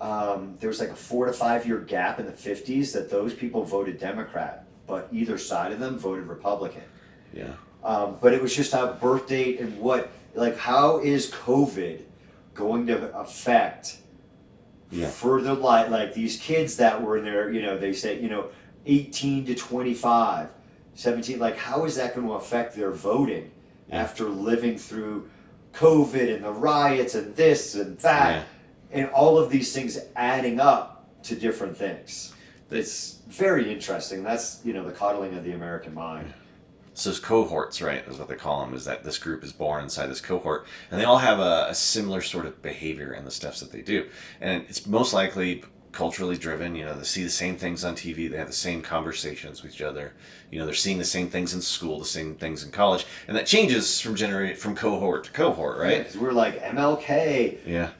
Um, 0.00 0.56
there 0.60 0.68
was 0.68 0.78
like 0.80 0.90
a 0.90 0.94
four 0.94 1.26
to 1.26 1.32
five 1.32 1.66
year 1.66 1.78
gap 1.78 2.20
in 2.20 2.26
the 2.26 2.32
50s 2.32 2.92
that 2.92 3.10
those 3.10 3.34
people 3.34 3.64
voted 3.64 3.98
Democrat. 3.98 4.66
but 4.86 5.08
either 5.12 5.38
side 5.38 5.72
of 5.72 5.80
them 5.80 5.98
voted 5.98 6.26
Republican. 6.26 6.82
Yeah. 7.34 7.52
Um, 7.82 8.16
but 8.20 8.32
it 8.32 8.40
was 8.40 8.54
just 8.54 8.72
a 8.72 8.96
birth 9.00 9.26
date 9.28 9.60
and 9.60 9.78
what, 9.78 10.10
like, 10.34 10.56
how 10.56 10.98
is 11.00 11.30
COVID 11.30 12.00
going 12.54 12.86
to 12.86 13.14
affect 13.18 13.98
Yeah. 14.90 15.08
further 15.08 15.52
light? 15.54 15.90
Like 15.90 16.14
these 16.14 16.38
kids 16.38 16.76
that 16.78 17.02
were 17.02 17.18
in 17.18 17.24
there, 17.24 17.50
you 17.50 17.60
know, 17.60 17.76
they 17.76 17.92
say, 17.92 18.18
you 18.20 18.28
know, 18.28 18.46
18 18.86 19.44
to 19.46 19.54
25, 19.54 20.48
17, 20.94 21.38
like, 21.38 21.56
how 21.58 21.84
is 21.84 21.96
that 21.96 22.14
going 22.14 22.26
to 22.26 22.34
affect 22.34 22.74
their 22.76 22.90
voting 22.90 23.50
Yeah. 23.88 24.00
after 24.02 24.24
living 24.28 24.78
through 24.78 25.28
COVID 25.74 26.34
and 26.34 26.44
the 26.44 26.52
riots 26.52 27.14
and 27.14 27.34
this 27.36 27.74
and 27.74 27.98
that? 27.98 28.30
Yeah. 28.92 29.00
And 29.02 29.10
all 29.10 29.38
of 29.38 29.50
these 29.50 29.72
things 29.72 29.98
adding 30.14 30.60
up 30.60 31.04
to 31.24 31.34
different 31.34 31.76
things. 31.76 32.32
It's 32.70 33.18
very 33.28 33.70
interesting. 33.72 34.22
That's, 34.22 34.60
you 34.64 34.72
know, 34.72 34.84
the 34.84 34.92
coddling 34.92 35.34
of 35.36 35.44
the 35.44 35.52
American 35.52 35.94
mind. 35.94 36.32
So 36.96 37.10
it's 37.10 37.18
cohorts, 37.18 37.82
right? 37.82 38.06
Is 38.08 38.18
what 38.18 38.28
they 38.28 38.36
call 38.36 38.64
them. 38.64 38.72
Is 38.74 38.84
that 38.84 39.02
this 39.04 39.18
group 39.18 39.42
is 39.42 39.52
born 39.52 39.82
inside 39.82 40.06
this 40.06 40.20
cohort, 40.20 40.66
and 40.90 41.00
they 41.00 41.04
all 41.04 41.18
have 41.18 41.40
a, 41.40 41.66
a 41.68 41.74
similar 41.74 42.20
sort 42.22 42.46
of 42.46 42.62
behavior 42.62 43.12
and 43.12 43.26
the 43.26 43.30
steps 43.32 43.60
that 43.60 43.72
they 43.72 43.82
do, 43.82 44.08
and 44.40 44.64
it's 44.68 44.86
most 44.86 45.12
likely 45.12 45.64
culturally 45.90 46.36
driven. 46.36 46.74
You 46.76 46.84
know, 46.84 46.94
they 46.94 47.04
see 47.04 47.24
the 47.24 47.30
same 47.30 47.56
things 47.56 47.84
on 47.84 47.94
TV. 47.96 48.30
They 48.30 48.36
have 48.36 48.46
the 48.46 48.52
same 48.52 48.80
conversations 48.80 49.62
with 49.62 49.74
each 49.74 49.82
other. 49.82 50.12
You 50.52 50.58
know, 50.60 50.66
they're 50.66 50.74
seeing 50.74 50.98
the 50.98 51.04
same 51.04 51.28
things 51.28 51.52
in 51.52 51.60
school, 51.60 51.98
the 51.98 52.04
same 52.04 52.36
things 52.36 52.62
in 52.64 52.70
college, 52.70 53.06
and 53.26 53.36
that 53.36 53.46
changes 53.46 54.00
from 54.00 54.14
generate 54.14 54.56
from 54.58 54.76
cohort 54.76 55.24
to 55.24 55.30
cohort, 55.32 55.78
right? 55.78 56.04
'Cause 56.06 56.16
we're 56.16 56.32
like 56.32 56.60
MLK, 56.62 57.58
Yeah. 57.66 57.90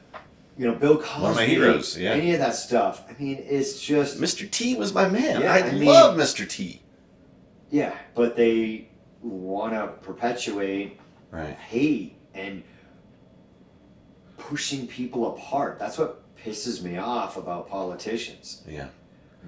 you 0.57 0.67
know, 0.67 0.73
Bill 0.75 0.97
Cosby, 0.97 1.21
One 1.21 1.31
of 1.31 1.37
my 1.37 1.45
heroes, 1.45 1.97
yeah. 1.97 2.11
any 2.11 2.31
of 2.33 2.39
that 2.39 2.55
stuff. 2.55 3.03
I 3.09 3.21
mean, 3.21 3.43
it's 3.45 3.81
just 3.81 4.19
Mr. 4.21 4.49
T 4.49 4.75
was 4.75 4.93
my 4.93 5.09
man. 5.09 5.41
Yeah, 5.41 5.53
I, 5.53 5.57
I 5.59 5.71
mean- 5.73 5.85
love 5.85 6.17
Mr. 6.17 6.47
T. 6.49 6.81
yeah, 7.75 7.93
but 8.13 8.37
they 8.37 8.87
want 9.21 9.73
to 9.73 9.87
perpetuate 10.01 10.97
Right. 11.31 11.55
hate 11.55 12.15
and 12.33 12.63
pushing 14.37 14.87
people 14.87 15.35
apart. 15.35 15.77
That's 15.77 15.97
what 15.97 16.21
pisses 16.37 16.81
me 16.81 16.97
off 16.97 17.35
about 17.35 17.67
politicians. 17.69 18.63
Yeah. 18.65 18.87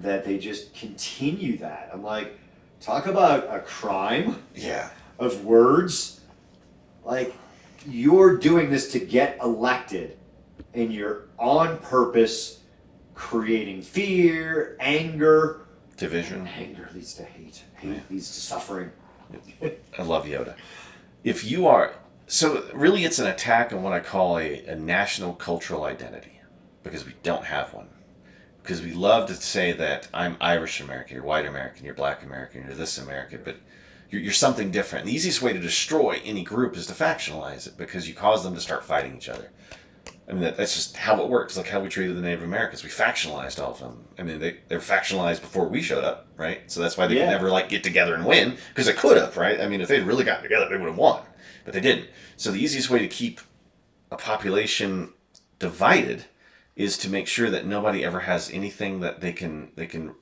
That 0.02 0.24
they 0.26 0.36
just 0.36 0.74
continue 0.74 1.56
that. 1.58 1.88
I'm 1.92 2.02
like, 2.02 2.38
talk 2.80 3.06
about 3.06 3.46
a 3.54 3.60
crime 3.60 4.42
Yeah. 4.54 4.90
of 5.18 5.44
words. 5.46 6.20
Like, 7.04 7.32
you're 7.86 8.36
doing 8.36 8.68
this 8.68 8.92
to 8.92 8.98
get 8.98 9.38
elected, 9.42 10.18
and 10.74 10.92
you're 10.92 11.22
on 11.38 11.78
purpose 11.78 12.60
creating 13.14 13.80
fear, 13.82 14.76
anger. 14.80 15.62
Division. 15.96 16.46
Anger 16.46 16.90
leads 16.94 17.14
to 17.14 17.24
hate. 17.24 17.37
Yeah. 17.82 18.00
leads 18.10 18.26
suffering. 18.26 18.90
I 19.98 20.02
love 20.02 20.26
Yoda. 20.26 20.56
If 21.24 21.44
you 21.44 21.66
are 21.66 21.94
so 22.26 22.64
really 22.74 23.04
it's 23.04 23.18
an 23.18 23.26
attack 23.26 23.72
on 23.72 23.82
what 23.82 23.92
I 23.92 24.00
call 24.00 24.38
a, 24.38 24.64
a 24.66 24.76
national 24.76 25.34
cultural 25.34 25.84
identity. 25.84 26.40
Because 26.82 27.04
we 27.04 27.14
don't 27.22 27.44
have 27.44 27.74
one. 27.74 27.88
Because 28.62 28.82
we 28.82 28.92
love 28.92 29.26
to 29.28 29.34
say 29.34 29.72
that 29.72 30.08
I'm 30.14 30.36
Irish 30.40 30.80
American, 30.80 31.16
you're 31.16 31.24
white 31.24 31.46
American, 31.46 31.84
you're 31.84 31.94
black 31.94 32.22
American, 32.22 32.64
you're 32.64 32.74
this 32.74 32.98
American, 32.98 33.40
but 33.44 33.56
you're, 34.10 34.20
you're 34.22 34.32
something 34.32 34.70
different. 34.70 35.06
The 35.06 35.12
easiest 35.12 35.42
way 35.42 35.52
to 35.52 35.58
destroy 35.58 36.20
any 36.24 36.44
group 36.44 36.76
is 36.76 36.86
to 36.86 36.92
factionalize 36.92 37.66
it 37.66 37.76
because 37.76 38.08
you 38.08 38.14
cause 38.14 38.44
them 38.44 38.54
to 38.54 38.60
start 38.60 38.84
fighting 38.84 39.16
each 39.16 39.28
other. 39.28 39.50
I 40.28 40.32
mean, 40.32 40.42
that, 40.42 40.56
that's 40.58 40.74
just 40.74 40.96
how 40.96 41.22
it 41.22 41.28
works. 41.30 41.56
Like 41.56 41.68
how 41.68 41.80
we 41.80 41.88
treated 41.88 42.16
the 42.16 42.20
Native 42.20 42.42
Americans. 42.42 42.84
We 42.84 42.90
factionalized 42.90 43.58
all 43.62 43.72
of 43.72 43.80
them. 43.80 44.04
I 44.18 44.22
mean, 44.22 44.38
they, 44.40 44.58
they 44.68 44.76
were 44.76 44.82
factionalized 44.82 45.40
before 45.40 45.66
we 45.68 45.80
showed 45.80 46.04
up, 46.04 46.26
right? 46.36 46.70
So 46.70 46.80
that's 46.80 46.96
why 46.98 47.06
they 47.06 47.14
Yeah. 47.16 47.24
could 47.26 47.30
never, 47.32 47.50
like, 47.50 47.68
get 47.70 47.82
together 47.82 48.14
and 48.14 48.26
win, 48.26 48.58
because 48.68 48.86
they 48.86 48.92
could 48.92 49.16
have, 49.16 49.36
right? 49.38 49.58
I 49.60 49.68
mean, 49.68 49.80
if 49.80 49.88
they'd 49.88 50.02
really 50.02 50.24
gotten 50.24 50.42
together, 50.42 50.68
they 50.68 50.76
would 50.76 50.88
have 50.88 50.98
won. 50.98 51.22
But 51.64 51.72
they 51.72 51.80
didn't. 51.80 52.08
So 52.36 52.50
the 52.50 52.62
easiest 52.62 52.90
way 52.90 52.98
to 52.98 53.08
keep 53.08 53.40
a 54.10 54.16
population 54.16 55.12
divided 55.58 56.26
is 56.76 56.96
to 56.98 57.08
make 57.10 57.26
sure 57.26 57.50
that 57.50 57.66
nobody 57.66 58.04
ever 58.04 58.20
has 58.20 58.50
anything 58.50 59.00
that 59.00 59.20
they 59.20 59.32
can 59.32 59.70
they 59.74 59.86
can 59.86 60.14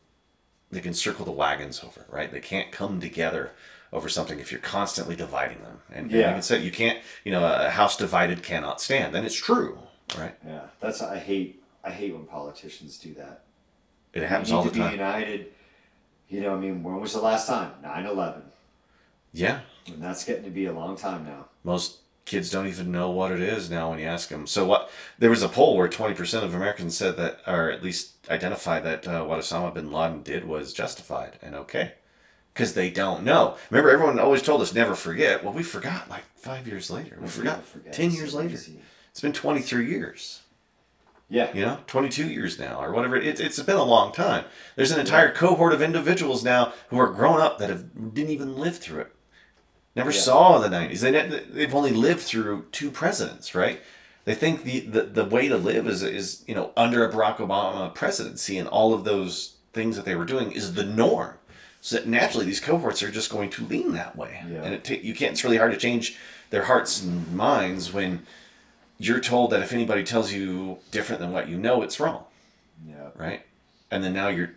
they 0.70 0.80
can 0.80 0.94
circle 0.94 1.24
the 1.24 1.30
wagons 1.30 1.82
over, 1.84 2.07
right? 2.09 2.32
They 2.32 2.40
can't 2.40 2.72
come 2.72 3.00
together 3.00 3.52
over 3.92 4.09
something 4.09 4.40
if 4.40 4.50
you're 4.50 4.61
constantly 4.61 5.14
dividing 5.14 5.61
them. 5.62 5.80
And, 5.90 6.11
and 6.11 6.11
Yeah. 6.11 6.26
like 6.28 6.36
I 6.36 6.40
said, 6.40 6.62
you 6.62 6.72
can't, 6.72 6.98
you 7.24 7.30
know, 7.30 7.44
a 7.44 7.70
house 7.70 7.96
divided 7.96 8.42
cannot 8.42 8.80
stand. 8.80 9.14
And 9.14 9.24
it's 9.24 9.34
true, 9.36 9.78
right? 10.18 10.34
Yeah, 10.46 10.62
that's 10.80 11.02
I 11.02 11.18
hate. 11.18 11.62
I 11.84 11.90
hate 11.90 12.12
when 12.14 12.24
politicians 12.24 12.98
do 12.98 13.14
that. 13.14 13.42
It 14.12 14.22
happens 14.24 14.50
all 14.50 14.62
the 14.64 14.70
to 14.70 14.74
be 14.74 14.80
time. 14.80 14.92
united. 14.92 15.46
You 16.28 16.40
know, 16.40 16.54
I 16.54 16.59
mean, 16.59 16.82
when 16.82 17.00
was 17.00 17.12
the 17.12 17.20
last 17.20 17.46
time? 17.46 17.70
9-11. 17.84 18.42
Yeah. 19.32 19.61
And 19.86 20.02
that's 20.02 20.24
getting 20.24 20.42
to 20.44 20.50
be 20.50 20.66
a 20.66 20.72
long 20.72 20.96
time 20.96 21.24
now. 21.24 21.46
Most 21.62 21.98
kids 22.24 22.50
don't 22.50 22.66
even 22.66 22.90
know 22.90 23.11
what 23.11 23.30
it 23.30 23.40
is 23.40 23.70
now 23.70 23.90
when 23.90 24.00
you 24.00 24.07
ask 24.07 24.28
them. 24.28 24.46
So 24.48 24.64
what? 24.64 24.90
There 25.18 25.30
was 25.30 25.44
a 25.44 25.48
poll 25.48 25.76
where 25.76 25.86
20% 25.86 26.42
of 26.42 26.54
Americans 26.54 26.96
said 26.96 27.16
that, 27.18 27.38
or 27.46 27.70
at 27.70 27.84
least 27.84 28.14
identified 28.28 28.82
that 28.84 29.07
uh, 29.07 29.24
what 29.24 29.38
Osama 29.38 29.72
bin 29.72 29.92
Laden 29.92 30.22
did 30.22 30.44
was 30.44 30.72
justified 30.72 31.38
and 31.40 31.54
okay. 31.54 31.92
Because 32.52 32.74
they 32.74 32.90
don't 32.90 33.22
know. 33.22 33.57
Remember, 33.70 33.90
everyone 33.90 34.18
always 34.18 34.42
told 34.42 34.62
us 34.62 34.74
never 34.74 34.94
forget. 34.96 35.44
Well, 35.44 35.52
we 35.52 35.62
forgot 35.62 36.09
like 36.11 36.24
five 36.34 36.66
years 36.66 36.90
later. 36.90 37.16
We 37.18 37.24
We 37.24 37.28
forgot 37.28 37.64
forget. 37.64 37.92
10 37.92 38.11
years 38.12 38.34
later. 38.34 38.57
It's 39.17 39.23
been 39.23 39.33
23 39.33 39.89
years. 39.89 40.43
Yeah. 41.31 41.51
you 41.55 41.62
know 41.62 41.79
22 41.87 42.29
years 42.29 42.59
now 42.59 42.79
or 42.85 42.93
whatever 42.93 43.17
it's, 43.17 43.41
it's 43.41 43.59
been 43.62 43.75
a 43.77 43.83
long 43.83 44.12
time 44.12 44.45
there's 44.77 44.93
an 44.93 45.01
entire 45.01 45.33
cohort 45.33 45.73
of 45.73 45.81
individuals 45.83 46.45
now 46.45 46.73
who 46.91 46.99
are 47.01 47.09
grown 47.09 47.41
up 47.41 47.57
that 47.59 47.71
have 47.71 48.14
didn't 48.14 48.31
even 48.31 48.57
live 48.59 48.77
through 48.77 49.01
it 49.01 49.12
never 49.97 50.11
Yeah. 50.12 50.21
saw 50.21 50.59
the 50.59 50.69
90s 50.69 51.01
they, 51.01 51.11
ne- 51.11 51.45
they've 51.51 51.75
only 51.75 51.91
lived 51.93 52.21
through 52.21 52.67
two 52.71 52.91
presidents 52.93 53.55
right 53.57 53.81
they 54.27 54.35
think 54.37 54.62
the, 54.64 54.81
the, 54.81 55.03
the 55.03 55.25
way 55.25 55.49
to 55.49 55.57
live 55.57 55.89
is, 55.89 56.03
is 56.05 56.45
you 56.47 56.55
know 56.55 56.71
under 56.77 57.03
a 57.05 57.11
barack 57.12 57.39
obama 57.39 57.93
presidency 57.93 58.57
and 58.59 58.69
all 58.69 58.93
of 58.95 59.03
those 59.05 59.57
things 59.73 59.97
that 59.97 60.05
they 60.05 60.14
were 60.14 60.27
doing 60.27 60.53
is 60.53 60.75
the 60.75 60.85
norm 60.85 61.35
so 61.81 61.97
that 61.97 62.07
naturally 62.07 62.45
these 62.47 62.61
cohorts 62.61 63.03
are 63.03 63.11
just 63.11 63.31
going 63.33 63.49
to 63.51 63.64
lean 63.64 63.95
that 63.95 64.14
way 64.14 64.45
Yeah. 64.49 64.62
and 64.62 64.75
it 64.75 65.03
you 65.03 65.14
can't 65.14 65.33
it's 65.33 65.43
really 65.43 65.57
hard 65.57 65.73
to 65.73 65.79
change 65.79 66.17
their 66.51 66.67
hearts 66.67 67.03
and 67.03 67.35
minds 67.35 67.93
when 67.93 68.25
you're 68.99 69.20
told 69.20 69.51
that 69.51 69.61
if 69.62 69.72
anybody 69.72 70.03
tells 70.05 70.32
you 70.32 70.78
different 70.90 71.20
than 71.20 71.32
what 71.32 71.49
you 71.49 71.59
know, 71.59 71.82
it's 71.82 72.01
wrong, 72.01 72.24
Yeah. 72.88 73.11
right? 73.14 73.42
And 73.90 74.03
then 74.03 74.14
now 74.14 74.28
you're, 74.28 74.53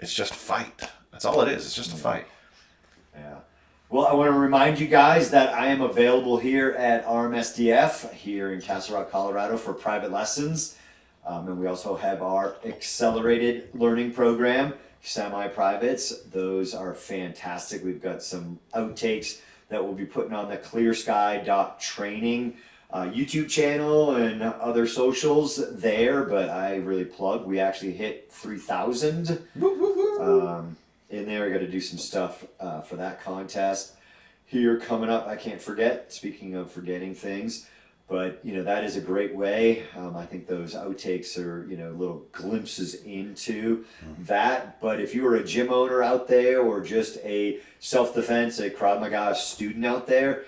it's 0.00 0.12
just 0.14 0.32
a 0.32 0.36
fight. 0.36 0.82
That's 1.10 1.24
all 1.24 1.40
it 1.42 1.48
is. 1.48 1.64
It's 1.66 1.74
just 1.74 1.92
a 1.92 1.96
fight. 1.96 2.26
Yeah. 3.14 3.36
Well, 3.90 4.06
I 4.06 4.14
want 4.14 4.32
to 4.32 4.38
remind 4.38 4.78
you 4.80 4.86
guys 4.86 5.30
that 5.30 5.52
I 5.54 5.66
am 5.66 5.82
available 5.82 6.38
here 6.38 6.70
at 6.72 7.04
RMSDF 7.06 8.12
here 8.12 8.52
in 8.52 8.60
Castle 8.62 8.96
Rock, 8.96 9.10
Colorado 9.10 9.56
for 9.58 9.74
private 9.74 10.10
lessons. 10.10 10.76
Um, 11.26 11.46
and 11.48 11.60
we 11.60 11.66
also 11.66 11.96
have 11.96 12.22
our 12.22 12.56
accelerated 12.64 13.68
learning 13.74 14.12
program, 14.12 14.72
semi 15.02 15.46
privates. 15.48 16.22
Those 16.22 16.74
are 16.74 16.94
fantastic. 16.94 17.84
We've 17.84 18.00
got 18.02 18.22
some 18.22 18.58
outtakes 18.74 19.40
that 19.68 19.84
we'll 19.84 19.92
be 19.94 20.06
putting 20.06 20.32
on 20.32 20.48
the 20.48 20.56
clearsky.training 20.56 22.56
uh, 22.92 23.04
YouTube 23.04 23.48
channel 23.48 24.16
and 24.16 24.42
other 24.42 24.86
socials 24.86 25.60
there. 25.76 26.24
But 26.24 26.50
I 26.50 26.76
really 26.76 27.04
plug, 27.04 27.46
we 27.46 27.58
actually 27.58 27.92
hit 27.92 28.30
3,000 28.30 29.46
um, 30.20 30.76
in 31.10 31.26
there. 31.26 31.46
I 31.46 31.50
got 31.50 31.58
to 31.58 31.68
do 31.68 31.80
some 31.80 31.98
stuff 31.98 32.44
uh, 32.60 32.82
for 32.82 32.96
that 32.96 33.22
contest 33.22 33.94
here 34.52 34.78
coming 34.78 35.08
up. 35.08 35.26
I 35.26 35.36
can't 35.36 35.60
forget. 35.60 36.12
Speaking 36.12 36.54
of 36.54 36.70
forgetting 36.70 37.14
things, 37.14 37.66
but 38.08 38.38
you 38.44 38.54
know 38.54 38.62
that 38.64 38.84
is 38.84 38.96
a 38.96 39.00
great 39.00 39.34
way. 39.34 39.84
Um, 39.96 40.14
I 40.14 40.26
think 40.26 40.46
those 40.46 40.74
outtakes 40.74 41.38
are 41.38 41.66
you 41.70 41.78
know 41.78 41.92
little 41.92 42.26
glimpses 42.32 43.02
into 43.04 43.86
that. 44.20 44.78
But 44.80 45.00
if 45.00 45.14
you 45.14 45.26
are 45.26 45.36
a 45.36 45.44
gym 45.44 45.72
owner 45.72 46.02
out 46.02 46.28
there 46.28 46.60
or 46.60 46.82
just 46.82 47.16
a 47.24 47.60
self 47.80 48.14
defense, 48.14 48.58
a 48.58 48.68
Krav 48.68 49.00
Maga 49.00 49.34
student 49.34 49.86
out 49.86 50.06
there. 50.06 50.44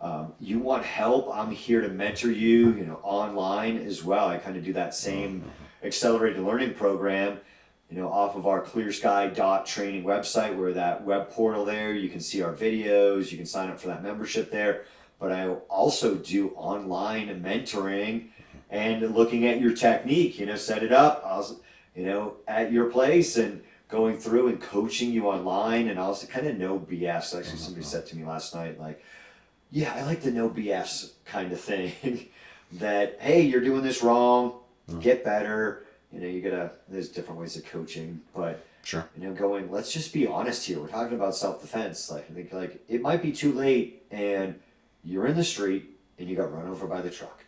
Um, 0.00 0.34
you 0.38 0.58
want 0.58 0.84
help? 0.84 1.28
I'm 1.32 1.50
here 1.50 1.80
to 1.80 1.88
mentor 1.88 2.30
you. 2.30 2.74
You 2.74 2.84
know, 2.84 3.00
online 3.02 3.78
as 3.78 4.04
well. 4.04 4.28
I 4.28 4.38
kind 4.38 4.56
of 4.56 4.64
do 4.64 4.72
that 4.74 4.94
same 4.94 5.40
mm-hmm. 5.40 5.86
accelerated 5.86 6.42
learning 6.42 6.74
program 6.74 7.38
you 7.90 7.96
know, 7.96 8.10
off 8.10 8.34
of 8.34 8.46
our 8.46 8.62
ClearSky 8.62 9.34
dot 9.34 9.64
training 9.64 10.02
website, 10.02 10.56
where 10.56 10.72
that 10.72 11.04
web 11.04 11.30
portal 11.30 11.64
there, 11.64 11.94
you 11.94 12.08
can 12.08 12.20
see 12.20 12.42
our 12.42 12.52
videos, 12.52 13.30
you 13.30 13.36
can 13.36 13.46
sign 13.46 13.70
up 13.70 13.78
for 13.78 13.88
that 13.88 14.02
membership 14.02 14.50
there. 14.50 14.84
But 15.20 15.32
I 15.32 15.48
also 15.48 16.16
do 16.16 16.50
online 16.50 17.28
mentoring 17.42 18.24
mm-hmm. 18.24 18.58
and 18.70 19.14
looking 19.14 19.46
at 19.46 19.60
your 19.60 19.72
technique, 19.72 20.38
you 20.38 20.46
know, 20.46 20.56
set 20.56 20.82
it 20.82 20.92
up, 20.92 21.22
I'll, 21.24 21.60
you 21.94 22.04
know, 22.04 22.36
at 22.48 22.72
your 22.72 22.86
place 22.86 23.36
and 23.36 23.62
going 23.88 24.18
through 24.18 24.48
and 24.48 24.60
coaching 24.60 25.12
you 25.12 25.28
online 25.28 25.88
and 25.88 25.98
also 25.98 26.26
kind 26.26 26.48
of 26.48 26.58
no 26.58 26.80
BS. 26.80 27.36
Actually, 27.36 27.42
mm-hmm, 27.42 27.56
somebody 27.56 27.84
said 27.84 28.04
to 28.06 28.16
me 28.16 28.24
last 28.24 28.52
night, 28.54 28.80
like, 28.80 29.02
yeah, 29.70 29.94
I 29.94 30.02
like 30.04 30.22
the 30.22 30.30
no 30.30 30.48
BS 30.48 31.12
kind 31.24 31.52
of 31.52 31.60
thing. 31.60 31.92
that, 32.72 33.18
hey, 33.20 33.42
you're 33.42 33.60
doing 33.60 33.82
this 33.82 34.02
wrong, 34.02 34.54
get 35.00 35.24
better. 35.24 35.84
You 36.12 36.20
know, 36.20 36.26
you 36.28 36.40
gotta, 36.42 36.70
there's 36.88 37.08
different 37.08 37.40
ways 37.40 37.56
of 37.56 37.64
coaching, 37.66 38.20
but 38.34 38.64
Sure. 38.82 39.04
You 39.18 39.26
know, 39.26 39.34
going, 39.34 39.68
let's 39.72 39.92
just 39.92 40.12
be 40.14 40.28
honest 40.28 40.64
here. 40.64 40.78
We're 40.78 40.86
talking 40.86 41.16
about 41.16 41.34
self 41.34 41.60
defense. 41.60 42.08
Like, 42.08 42.30
I 42.30 42.34
think, 42.34 42.52
like 42.52 42.80
it 42.88 43.02
might 43.02 43.20
be 43.20 43.32
too 43.32 43.52
late, 43.52 44.04
and 44.12 44.54
you're 45.02 45.26
in 45.26 45.36
the 45.36 45.42
street 45.42 45.90
and 46.20 46.28
you 46.30 46.36
got 46.36 46.52
run 46.54 46.68
over 46.68 46.86
by 46.86 47.00
the 47.00 47.10
truck. 47.10 47.42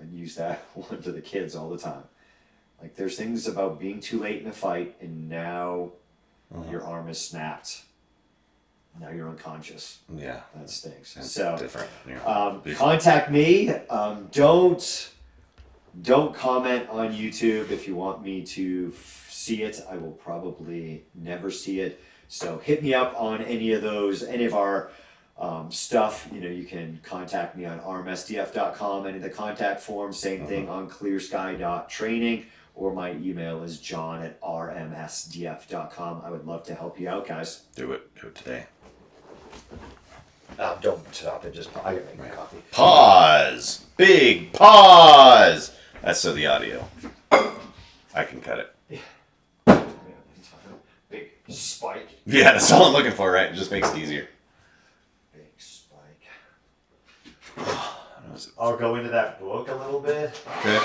I 0.00 0.04
use 0.04 0.36
that 0.36 0.64
one 0.74 1.02
to 1.02 1.10
the 1.10 1.20
kids 1.20 1.56
all 1.56 1.68
the 1.68 1.78
time. 1.78 2.04
Like, 2.80 2.94
there's 2.94 3.16
things 3.16 3.48
about 3.48 3.80
being 3.80 3.98
too 3.98 4.20
late 4.20 4.40
in 4.40 4.46
a 4.48 4.52
fight, 4.52 4.94
and 5.00 5.28
now 5.28 5.90
Uh-huh. 6.54 6.70
your 6.70 6.84
arm 6.84 7.08
is 7.08 7.18
snapped. 7.20 7.82
Now 9.00 9.10
you're 9.10 9.28
unconscious. 9.28 9.98
Yeah. 10.14 10.40
That 10.54 10.68
stinks. 10.68 11.14
That's 11.14 11.30
so, 11.30 11.56
different. 11.58 11.90
Yeah. 12.06 12.22
um, 12.24 12.62
contact 12.74 13.30
me. 13.30 13.70
Um, 13.70 14.28
don't 14.32 15.10
don't 16.00 16.34
comment 16.34 16.88
on 16.88 17.12
YouTube 17.12 17.70
if 17.70 17.86
you 17.86 17.94
want 17.94 18.22
me 18.22 18.42
to 18.42 18.92
see 19.28 19.62
it. 19.62 19.80
I 19.90 19.96
will 19.96 20.12
probably 20.12 21.04
never 21.14 21.50
see 21.50 21.80
it. 21.80 22.00
So 22.28 22.58
hit 22.58 22.82
me 22.82 22.94
up 22.94 23.14
on 23.20 23.42
any 23.42 23.72
of 23.72 23.82
those, 23.82 24.22
any 24.22 24.46
of 24.46 24.54
our 24.54 24.90
um, 25.38 25.70
stuff. 25.70 26.28
You 26.32 26.40
know, 26.40 26.48
you 26.48 26.64
can 26.64 27.00
contact 27.02 27.56
me 27.56 27.66
on 27.66 27.80
rmsdf.com, 27.80 29.06
any 29.06 29.16
of 29.18 29.22
the 29.22 29.30
contact 29.30 29.80
forms. 29.80 30.18
Same 30.18 30.46
thing 30.46 30.68
on 30.68 30.88
clearsky.training, 30.88 32.46
or 32.74 32.94
my 32.94 33.12
email 33.12 33.62
is 33.62 33.78
john 33.78 34.22
at 34.22 34.40
rmsdf.com. 34.40 36.22
I 36.24 36.30
would 36.30 36.46
love 36.46 36.62
to 36.64 36.74
help 36.74 36.98
you 36.98 37.08
out, 37.08 37.26
guys. 37.26 37.64
do 37.74 37.92
it. 37.92 38.14
Do 38.18 38.28
it 38.28 38.34
today. 38.34 38.64
Uh, 40.58 40.76
don't 40.80 41.14
stop 41.14 41.44
it. 41.44 41.54
Just 41.54 41.70
I 41.78 41.94
gotta 41.94 42.16
make 42.18 42.32
coffee. 42.32 42.62
Pause. 42.70 43.84
Big 43.96 44.52
pause. 44.52 45.72
That's 46.02 46.20
so 46.20 46.32
the 46.34 46.46
audio. 46.46 46.86
I 48.14 48.24
can 48.24 48.40
cut 48.40 48.58
it. 48.58 49.00
Big 51.10 51.30
spike. 51.48 52.08
Yeah, 52.26 52.52
that's 52.52 52.70
all 52.72 52.84
I'm 52.84 52.92
looking 52.92 53.12
for, 53.12 53.30
right? 53.30 53.50
It 53.50 53.54
just 53.54 53.70
makes 53.70 53.90
it 53.92 53.98
easier. 53.98 54.28
Big 55.34 55.44
spike. 55.58 56.00
I'll 58.58 58.76
go 58.76 58.96
into 58.96 59.10
that 59.10 59.40
book 59.40 59.68
a 59.68 59.74
little 59.74 60.00
bit. 60.00 60.40
Okay. 60.58 60.80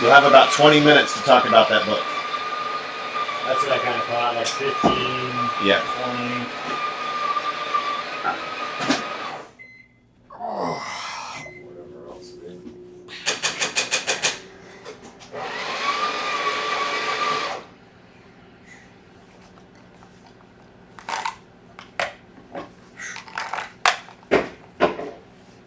You'll 0.00 0.12
have 0.12 0.24
about 0.24 0.52
20 0.52 0.78
minutes 0.80 1.12
to 1.14 1.20
talk 1.24 1.46
about 1.46 1.68
that 1.70 1.84
book. 1.84 2.04
That's 3.48 3.62
what 3.62 3.72
I 3.72 3.78
kind 3.78 3.96
of 3.96 4.04
thought, 4.04 4.34
like 4.36 4.46
15, 4.46 5.66
Yeah. 5.66 5.80
20. 5.80 6.44
Whatever 11.64 12.10
else 12.10 12.34
it 12.34 12.42
is. 12.44 12.62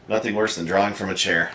Nothing 0.07 0.36
worse 0.36 0.55
than 0.55 0.65
drawing 0.65 0.93
from 0.93 1.09
a. 1.09 1.15
Chair. 1.15 1.51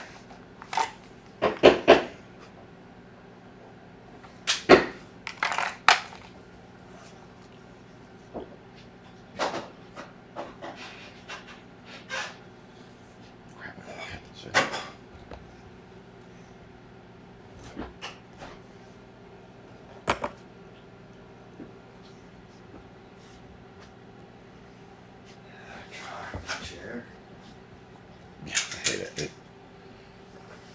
Yeah, 28.46 28.52
I 28.54 28.88
hate 28.88 29.00
it. 29.00 29.12
It- 29.18 29.30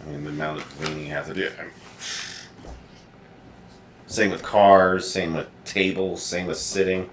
I 0.01 0.09
mean, 0.09 0.23
the 0.23 0.29
amount 0.31 0.59
of 0.61 0.79
leaning 0.81 1.05
you 1.07 1.13
have 1.13 1.27
to 1.27 1.33
do. 1.33 1.49
Same 4.07 4.31
with 4.31 4.40
cars, 4.61 5.09
same 5.09 5.33
with 5.33 5.47
tables, 5.63 6.21
same 6.21 6.45
with 6.45 6.57
sitting. 6.57 7.09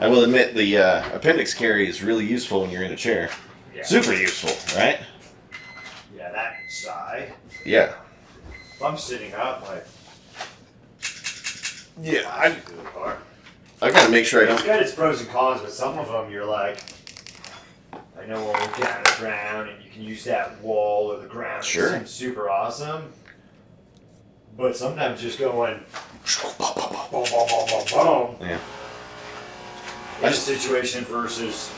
I 0.00 0.08
will 0.08 0.24
admit 0.24 0.54
the 0.56 0.78
uh, 0.78 1.14
appendix 1.16 1.54
carry 1.54 1.88
is 1.88 2.02
really 2.02 2.26
useful 2.26 2.62
when 2.62 2.70
you're 2.70 2.82
in 2.82 2.90
a 2.90 2.96
chair. 2.96 3.30
Yeah. 3.72 3.84
Super 3.84 4.12
useful, 4.12 4.50
right? 4.76 4.98
Yeah, 6.16 6.32
that 6.32 6.56
side. 6.68 7.32
Yeah. 7.64 7.94
If 8.74 8.82
I'm 8.82 8.98
sitting 8.98 9.32
up, 9.34 9.62
like, 9.68 9.86
Yeah, 12.02 12.28
I 12.28 12.46
I, 12.46 12.48
do 12.50 12.60
the 12.82 12.82
car. 12.90 13.18
I 13.80 13.92
gotta 13.92 14.10
make 14.10 14.24
sure 14.26 14.40
I 14.40 14.50
It's 14.52 14.62
don't. 14.62 14.66
got 14.66 14.82
its 14.82 14.92
pros 14.92 15.20
and 15.20 15.30
cons, 15.30 15.60
but 15.60 15.70
some 15.70 15.96
of 15.98 16.08
them 16.08 16.32
you're 16.32 16.44
like, 16.44 16.78
I 18.20 18.26
know 18.26 18.42
when 18.44 18.54
we're 18.54 18.84
down 18.84 18.96
on 18.96 19.04
the 19.04 19.14
ground 19.20 19.70
and 19.70 19.84
you 19.84 19.90
can 19.92 20.02
use 20.02 20.24
that 20.24 20.60
wall 20.60 21.12
or 21.12 21.20
the 21.20 21.28
ground. 21.28 21.60
It 21.62 21.66
Sure. 21.66 21.90
seems 21.92 22.10
super 22.10 22.50
awesome. 22.50 23.12
But 24.56 24.76
sometimes 24.76 25.20
just 25.20 25.38
going 25.38 25.80
boom, 27.34 27.46
boom, 27.48 27.66
boom, 27.68 28.36
boom. 28.38 28.48
Yeah. 28.48 28.58
In 30.22 30.28
a 30.28 30.32
situation 30.32 31.04
versus. 31.04 31.72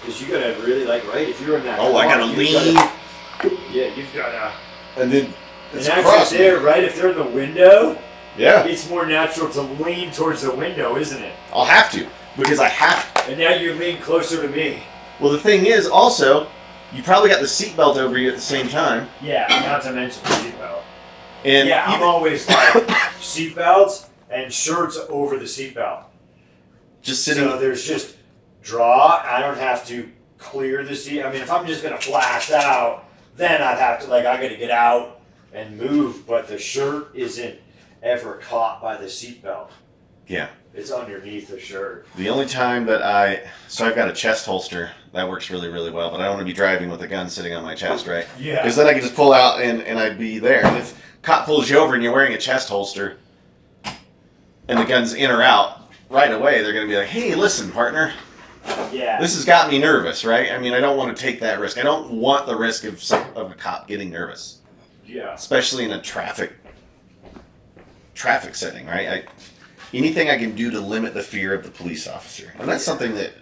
Because 0.00 0.20
you 0.22 0.28
gotta 0.28 0.56
really, 0.62 0.84
like, 0.84 1.06
right? 1.12 1.28
If 1.28 1.40
you're 1.40 1.58
in 1.58 1.64
that. 1.64 1.78
Oh, 1.80 1.96
I 1.96 2.06
gotta 2.06 2.26
you've 2.26 2.36
lean, 2.36 2.74
gotta- 2.74 3.56
yeah, 3.72 3.94
you've 3.94 4.12
gotta. 4.14 4.52
and 4.96 5.10
then 5.12 5.24
And 5.26 5.34
it's 5.80 5.88
actually, 5.88 6.02
across 6.04 6.32
me. 6.32 6.38
there, 6.38 6.60
right? 6.60 6.84
If 6.84 6.96
they're 6.96 7.10
in 7.10 7.16
the 7.16 7.24
window, 7.24 7.98
Yeah, 8.38 8.64
it's 8.64 8.88
more 8.88 9.04
natural 9.06 9.50
to 9.50 9.62
lean 9.62 10.12
towards 10.12 10.42
the 10.42 10.52
window, 10.54 10.96
isn't 10.96 11.22
it? 11.22 11.34
I'll 11.52 11.64
have 11.64 11.90
to 11.92 12.06
because 12.38 12.60
I 12.60 12.68
have. 12.68 13.04
And 13.28 13.38
now 13.38 13.54
you 13.54 13.72
lean 13.74 13.98
closer 14.00 14.40
to 14.42 14.48
me. 14.48 14.82
Well, 15.18 15.32
the 15.32 15.40
thing 15.40 15.66
is, 15.66 15.88
also, 15.88 16.46
you 16.92 17.02
probably 17.02 17.30
got 17.30 17.40
the 17.40 17.46
seatbelt 17.46 17.96
over 17.96 18.16
you 18.18 18.28
at 18.28 18.34
the 18.36 18.40
same 18.40 18.68
time, 18.68 19.08
Yeah, 19.22 19.46
not 19.66 19.82
to 19.82 19.92
mention 19.92 20.22
the 20.22 20.28
seatbelt. 20.30 20.82
and 21.44 21.66
Yeah, 21.68 21.84
I'm 21.86 22.02
always 22.02 22.46
like 22.48 22.86
seatbelts 23.20 24.06
and 24.30 24.52
shirts 24.52 24.98
over 25.08 25.36
the 25.38 25.44
seatbelt. 25.44 26.04
just 27.02 27.24
sitting. 27.24 27.44
So 27.44 27.58
there's 27.58 27.84
just 27.86 28.16
draw. 28.62 29.22
I 29.24 29.40
don't 29.40 29.58
have 29.58 29.86
to 29.88 30.10
clear 30.38 30.84
the 30.84 30.96
seat. 30.96 31.22
I 31.22 31.32
mean, 31.32 31.42
if 31.42 31.50
I'm 31.50 31.66
just 31.66 31.82
gonna 31.82 31.98
blast 32.04 32.50
out, 32.50 33.04
then 33.36 33.62
I'd 33.62 33.78
have 33.78 34.00
to 34.02 34.08
like 34.08 34.26
I 34.26 34.36
gotta 34.42 34.56
get 34.56 34.70
out 34.70 35.20
and 35.52 35.78
move. 35.78 36.26
But 36.26 36.48
the 36.48 36.58
shirt 36.58 37.10
isn't 37.14 37.58
ever 38.02 38.34
caught 38.34 38.80
by 38.82 38.96
the 38.96 39.06
seatbelt. 39.06 39.70
yeah. 40.26 40.48
It's 40.76 40.90
underneath 40.90 41.48
the 41.48 41.58
shirt. 41.58 42.06
The 42.16 42.28
only 42.28 42.44
time 42.44 42.84
that 42.86 43.02
I 43.02 43.48
so 43.66 43.86
I've 43.86 43.94
got 43.94 44.10
a 44.10 44.12
chest 44.12 44.44
holster 44.44 44.90
that 45.12 45.26
works 45.26 45.50
really 45.50 45.68
really 45.68 45.90
well, 45.90 46.10
but 46.10 46.20
I 46.20 46.24
don't 46.24 46.34
want 46.34 46.40
to 46.40 46.44
be 46.44 46.52
driving 46.52 46.90
with 46.90 47.00
a 47.00 47.08
gun 47.08 47.30
sitting 47.30 47.54
on 47.54 47.64
my 47.64 47.74
chest, 47.74 48.06
right? 48.06 48.26
Yeah. 48.38 48.62
Because 48.62 48.76
then 48.76 48.86
I 48.86 48.92
can 48.92 49.00
just 49.00 49.14
pull 49.14 49.32
out 49.32 49.62
and, 49.62 49.80
and 49.82 49.98
I'd 49.98 50.18
be 50.18 50.38
there. 50.38 50.64
And 50.66 50.76
if 50.76 51.00
cop 51.22 51.46
pulls 51.46 51.70
you 51.70 51.78
over 51.78 51.94
and 51.94 52.02
you're 52.02 52.12
wearing 52.12 52.34
a 52.34 52.38
chest 52.38 52.68
holster, 52.68 53.16
and 54.68 54.78
the 54.78 54.84
gun's 54.84 55.14
in 55.14 55.30
or 55.30 55.42
out, 55.42 55.90
right 56.10 56.30
away 56.30 56.62
they're 56.62 56.74
gonna 56.74 56.86
be 56.86 56.96
like, 56.96 57.08
"Hey, 57.08 57.34
listen, 57.34 57.72
partner, 57.72 58.12
Yeah. 58.92 59.18
this 59.18 59.34
has 59.34 59.46
got 59.46 59.70
me 59.70 59.78
nervous, 59.78 60.26
right? 60.26 60.52
I 60.52 60.58
mean, 60.58 60.74
I 60.74 60.80
don't 60.80 60.98
want 60.98 61.16
to 61.16 61.22
take 61.22 61.40
that 61.40 61.58
risk. 61.58 61.78
I 61.78 61.82
don't 61.84 62.10
want 62.10 62.46
the 62.46 62.56
risk 62.56 62.84
of 62.84 63.02
some, 63.02 63.24
of 63.34 63.50
a 63.50 63.54
cop 63.54 63.88
getting 63.88 64.10
nervous, 64.10 64.58
yeah. 65.06 65.32
especially 65.32 65.84
in 65.84 65.92
a 65.92 66.02
traffic 66.02 66.52
traffic 68.14 68.54
setting, 68.54 68.86
right? 68.86 69.08
I, 69.08 69.24
anything 69.96 70.30
I 70.30 70.38
can 70.38 70.54
do 70.54 70.70
to 70.70 70.80
limit 70.80 71.14
the 71.14 71.22
fear 71.22 71.54
of 71.54 71.62
the 71.64 71.70
police 71.70 72.06
officer, 72.06 72.52
and 72.58 72.68
that's 72.68 72.84
something 72.84 73.14
that 73.14 73.32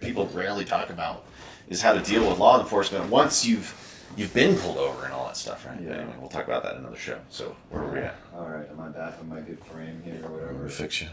people 0.00 0.26
rarely 0.28 0.64
talk 0.64 0.90
about, 0.90 1.24
is 1.68 1.82
how 1.82 1.92
to 1.92 2.00
deal 2.00 2.28
with 2.28 2.38
law 2.38 2.60
enforcement 2.60 3.10
once 3.10 3.44
you've 3.44 3.74
you've 4.16 4.32
been 4.32 4.56
pulled 4.56 4.78
over 4.78 5.04
and 5.04 5.12
all 5.12 5.26
that 5.26 5.36
stuff, 5.36 5.66
right? 5.66 5.78
Yeah. 5.80 5.94
Anyway, 5.96 6.14
we'll 6.18 6.30
talk 6.30 6.46
about 6.46 6.62
that 6.62 6.74
in 6.74 6.78
another 6.78 6.96
show. 6.96 7.18
So 7.28 7.54
where 7.70 7.82
are 7.82 7.92
we 7.92 7.98
at? 7.98 8.16
All 8.34 8.48
right. 8.48 8.66
Am 8.70 8.80
I 8.80 8.88
back 8.88 9.14
in 9.20 9.28
my 9.28 9.40
good 9.40 9.62
frame 9.64 10.00
here 10.04 10.20
or 10.24 10.30
whatever? 10.30 10.54
we 10.54 10.70
fix 10.70 11.02
you? 11.02 11.08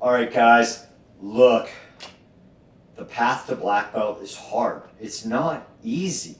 All 0.00 0.12
right, 0.12 0.32
guys, 0.32 0.86
look. 1.20 1.68
The 2.96 3.04
path 3.06 3.46
to 3.46 3.56
black 3.56 3.94
belt 3.94 4.20
is 4.20 4.36
hard. 4.36 4.82
It's 5.00 5.24
not 5.24 5.66
easy. 5.82 6.36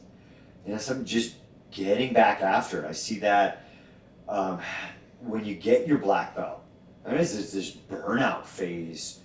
You 0.67 0.73
know, 0.73 0.79
so 0.79 0.95
I'm 0.95 1.07
just 1.07 1.37
getting 1.71 2.13
back 2.13 2.43
after 2.43 2.83
it. 2.83 2.87
I 2.87 2.93
see 2.93 3.19
that 3.21 3.65
um, 4.29 4.61
when 5.23 5.45
you 5.45 5.55
get 5.55 5.87
your 5.87 5.99
black 5.99 6.35
belt, 6.35 6.63
I 7.05 7.11
mean, 7.11 7.21
it's 7.21 7.35
this, 7.35 7.53
this 7.53 7.71
burnout 7.71 8.45
phase, 8.45 9.21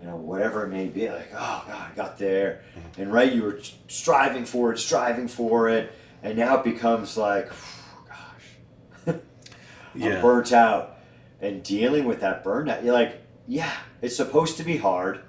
you 0.00 0.08
know, 0.08 0.16
whatever 0.16 0.64
it 0.64 0.68
may 0.68 0.86
be. 0.86 1.08
Like, 1.10 1.30
oh 1.32 1.64
God, 1.66 1.90
I 1.92 1.94
got 1.94 2.18
there, 2.18 2.62
mm-hmm. 2.76 3.02
and 3.02 3.12
right, 3.12 3.32
you 3.32 3.42
were 3.42 3.60
striving 3.88 4.44
for 4.44 4.72
it, 4.72 4.78
striving 4.78 5.28
for 5.28 5.68
it, 5.68 5.92
and 6.22 6.38
now 6.38 6.58
it 6.58 6.64
becomes 6.64 7.16
like, 7.16 7.48
gosh, 8.08 9.16
I'm 9.94 10.22
burnt 10.22 10.52
out. 10.52 10.96
And 11.40 11.62
dealing 11.62 12.04
with 12.04 12.20
that 12.20 12.42
burnout, 12.42 12.82
you're 12.82 12.92
like, 12.92 13.22
yeah, 13.46 13.76
it's 14.02 14.16
supposed 14.16 14.56
to 14.56 14.64
be 14.64 14.76
hard, 14.76 15.20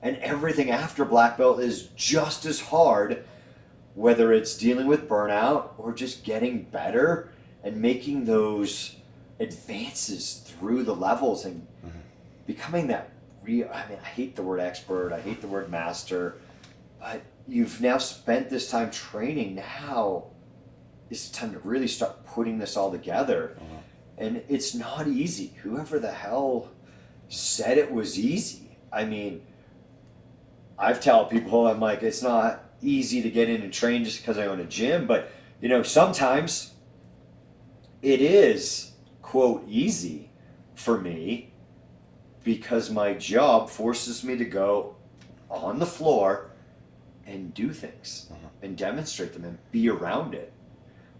and 0.00 0.16
everything 0.18 0.70
after 0.70 1.04
black 1.04 1.36
belt 1.36 1.60
is 1.60 1.88
just 1.96 2.46
as 2.46 2.60
hard 2.60 3.24
whether 3.98 4.32
it's 4.32 4.56
dealing 4.56 4.86
with 4.86 5.08
burnout 5.08 5.70
or 5.76 5.92
just 5.92 6.22
getting 6.22 6.62
better 6.62 7.32
and 7.64 7.76
making 7.82 8.26
those 8.26 8.94
advances 9.40 10.44
through 10.46 10.82
the 10.82 10.94
levels 10.94 11.44
and 11.44 11.66
becoming 12.46 12.88
that 12.88 13.10
real. 13.42 13.70
I 13.72 13.88
mean, 13.88 13.98
I 14.02 14.06
hate 14.06 14.36
the 14.36 14.42
word 14.42 14.60
expert. 14.60 15.12
I 15.12 15.20
hate 15.20 15.40
the 15.40 15.48
word 15.48 15.70
master, 15.70 16.38
but 17.00 17.22
you've 17.46 17.80
now 17.80 17.98
spent 17.98 18.50
this 18.50 18.70
time 18.70 18.90
training. 18.90 19.54
Now 19.54 20.24
it's 21.10 21.30
time 21.30 21.52
to 21.52 21.58
really 21.60 21.88
start 21.88 22.26
putting 22.26 22.58
this 22.58 22.76
all 22.76 22.90
together, 22.90 23.56
uh-huh. 23.56 23.80
and 24.18 24.42
it's 24.48 24.74
not 24.74 25.06
easy. 25.06 25.54
Whoever 25.62 25.98
the 25.98 26.12
hell 26.12 26.70
said 27.28 27.78
it 27.78 27.92
was 27.92 28.18
easy. 28.18 28.76
I 28.92 29.04
mean, 29.04 29.42
I've 30.78 31.00
told 31.02 31.30
people 31.30 31.66
I'm 31.66 31.80
like 31.80 32.02
it's 32.02 32.22
not 32.22 32.64
easy 32.80 33.22
to 33.22 33.30
get 33.30 33.48
in 33.48 33.62
and 33.62 33.72
train 33.72 34.04
just 34.04 34.18
because 34.18 34.38
I 34.38 34.46
own 34.46 34.60
a 34.60 34.64
gym, 34.64 35.06
but 35.06 35.30
you 35.60 35.68
know 35.68 35.82
sometimes 35.82 36.74
it 38.02 38.20
is 38.20 38.87
quote 39.28 39.62
easy 39.68 40.30
for 40.74 40.98
me 40.98 41.52
because 42.44 42.88
my 42.88 43.12
job 43.12 43.68
forces 43.68 44.24
me 44.24 44.38
to 44.38 44.44
go 44.46 44.96
on 45.50 45.78
the 45.78 45.84
floor 45.84 46.50
and 47.26 47.52
do 47.52 47.74
things 47.74 48.32
and 48.62 48.74
demonstrate 48.74 49.34
them 49.34 49.44
and 49.44 49.58
be 49.70 49.86
around 49.90 50.32
it. 50.32 50.50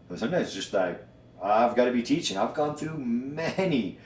But 0.09 0.19
sometimes 0.19 0.55
just 0.55 0.73
like 0.73 1.07
I've 1.43 1.77
got 1.77 1.85
to 1.85 1.93
be 1.93 2.03
teaching. 2.03 2.39
I've 2.39 2.55
gone 2.55 2.77
through 2.77 2.97
many 2.97 3.99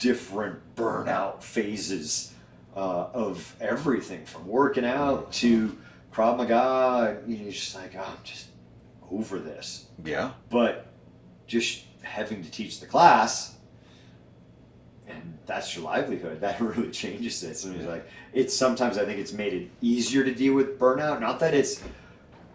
different 0.00 0.74
burnout 0.74 1.40
phases 1.40 2.34
uh, 2.74 3.06
of 3.14 3.54
everything 3.60 4.26
from 4.26 4.48
working 4.48 4.84
out 4.84 5.30
to 5.34 5.78
Krav 6.12 6.38
Maga. 6.38 7.20
You 7.24 7.36
know, 7.36 7.42
you're 7.44 7.52
just 7.52 7.76
like, 7.76 7.94
oh, 7.96 8.00
I'm 8.00 8.24
just 8.24 8.48
over 9.12 9.38
this. 9.38 9.86
Yeah. 10.04 10.32
But 10.50 10.88
just 11.46 11.84
having 12.04 12.42
to 12.42 12.50
teach 12.50 12.80
the 12.80 12.86
class 12.86 13.54
and 15.06 15.38
that's 15.46 15.74
your 15.76 15.84
livelihood. 15.84 16.40
That 16.44 16.60
really 16.60 16.90
changes 16.90 17.42
it. 17.42 17.56
So 17.56 17.70
it's 17.72 17.86
like 17.86 18.06
it's 18.32 18.56
sometimes 18.56 18.98
i 18.98 19.04
think 19.04 19.18
it's 19.18 19.32
made 19.32 19.52
it 19.52 19.70
easier 19.80 20.24
to 20.24 20.34
deal 20.34 20.54
with 20.54 20.78
burnout. 20.78 21.20
Not 21.20 21.40
that 21.40 21.54
it's 21.54 21.82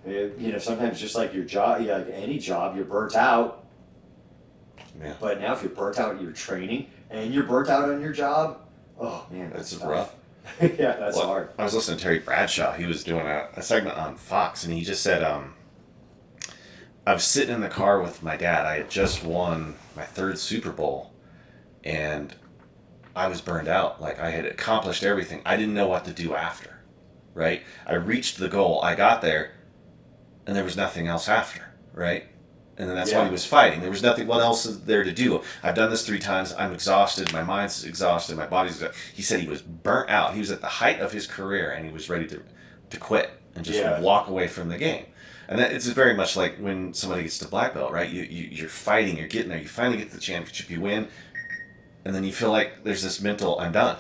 uh, 0.08 0.10
you 0.12 0.52
know 0.52 0.58
sometimes 0.58 1.00
just 1.00 1.16
like 1.16 1.34
your 1.34 1.44
job 1.44 1.82
yeah, 1.82 1.98
like 1.98 2.10
any 2.12 2.38
job 2.40 2.76
you're 2.76 2.86
burnt 2.86 3.16
out. 3.16 3.66
Yeah. 5.00 5.14
but 5.20 5.40
now 5.40 5.54
if 5.54 5.62
you're 5.62 5.72
burnt 5.72 5.98
out 6.00 6.16
in 6.18 6.22
your 6.22 6.32
training 6.34 6.88
and 7.10 7.34
you're 7.34 7.44
burnt 7.46 7.70
out 7.70 7.90
on 7.90 8.02
your 8.02 8.12
job 8.12 8.58
oh 9.00 9.26
man 9.32 9.52
That's 9.56 9.72
that's, 9.72 9.84
rough. 9.86 10.16
yeah 10.62 10.98
that's 10.98 11.16
Well, 11.16 11.28
hard. 11.28 11.50
I 11.58 11.64
was 11.64 11.74
listening 11.74 11.98
to 11.98 12.04
Terry 12.04 12.20
Bradshaw. 12.20 12.74
He 12.74 12.86
was 12.86 13.04
doing 13.04 13.26
a, 13.26 13.48
a 13.56 13.62
segment 13.62 13.98
on 13.98 14.16
Fox, 14.18 14.64
and 14.66 14.74
he 14.74 14.82
just 14.84 15.04
said, 15.04 15.24
um, 15.24 15.54
I 17.10 17.14
was 17.14 17.24
sitting 17.24 17.56
in 17.56 17.62
the 17.62 17.70
car 17.70 18.00
with 18.00 18.22
my 18.22 18.38
dad. 18.38 18.68
I 18.68 18.78
had 18.78 18.92
just 18.92 19.24
won 19.24 19.74
my 19.96 20.04
third 20.04 20.38
Super 20.38 20.70
Bowl, 20.70 21.12
and 21.84 22.36
I 23.16 23.26
was 23.26 23.42
burned 23.42 23.68
out. 23.68 24.00
Like 24.00 24.20
I 24.20 24.30
had 24.30 24.46
accomplished 24.46 25.02
everything. 25.02 25.42
I 25.44 25.58
didn't 25.58 25.74
know 25.74 25.88
what 25.88 26.06
to 26.06 26.14
do 26.14 26.36
after, 26.36 26.82
right? 27.34 27.64
I 27.88 27.96
reached 27.96 28.38
the 28.38 28.48
goal. 28.48 28.80
I 28.84 28.94
got 28.94 29.24
there, 29.24 29.54
and 30.46 30.56
there 30.56 30.64
was 30.64 30.78
nothing 30.78 31.08
else 31.08 31.28
after, 31.28 31.74
right? 31.94 32.26
And 32.78 32.88
then 32.88 32.96
that's 32.96 33.12
why 33.12 33.26
he 33.26 33.32
was 33.32 33.44
fighting. 33.44 33.82
There 33.82 33.90
was 33.90 34.04
nothing. 34.04 34.28
What 34.28 34.42
else 34.42 34.66
there 34.66 35.04
to 35.04 35.12
do? 35.12 35.42
I've 35.64 35.74
done 35.74 35.90
this 35.90 36.06
three 36.06 36.20
times. 36.20 36.54
I'm 36.60 36.74
exhausted. 36.74 37.34
My 37.34 37.42
mind's 37.42 37.86
exhausted. 37.86 38.38
My 38.38 38.46
body's. 38.46 38.76
Exhausted. 38.76 39.00
He 39.16 39.24
said 39.24 39.40
he 39.40 39.48
was 39.48 39.64
burnt 39.64 40.12
out. 40.12 40.36
He 40.36 40.40
was 40.42 40.52
at 40.52 40.62
the 40.62 40.68
height 40.68 41.00
of 41.00 41.12
his 41.12 41.26
career, 41.26 41.72
and 41.72 41.88
he 41.88 41.92
was 41.92 42.08
ready 42.08 42.28
to, 42.28 42.40
to 42.92 42.98
quit 42.98 43.32
and 43.56 43.66
just 43.66 43.80
Yeah. 43.80 44.00
walk 44.00 44.28
away 44.28 44.48
from 44.48 44.70
the 44.70 44.78
game. 44.78 45.08
And 45.50 45.60
that, 45.60 45.72
it's 45.74 45.88
very 45.88 46.14
much 46.14 46.38
like 46.38 46.58
when 46.60 46.94
somebody 46.94 47.24
gets 47.24 47.40
to 47.40 47.48
black 47.48 47.74
belt, 47.74 47.92
right? 47.92 48.08
You, 48.10 48.22
you 48.22 48.44
you're 48.52 48.70
fighting. 48.70 49.18
You're 49.18 49.28
getting 49.28 49.50
there. 49.50 49.58
You 49.60 49.68
finally 49.68 49.98
get 49.98 50.10
to 50.12 50.16
the 50.16 50.22
championship. 50.22 50.70
You 50.70 50.80
win, 50.80 51.08
and 52.06 52.14
then 52.14 52.24
you 52.24 52.32
feel 52.32 52.52
like 52.52 52.84
there's 52.84 53.02
this 53.02 53.20
mental 53.20 53.60
I'm 53.60 53.72
done, 53.72 53.98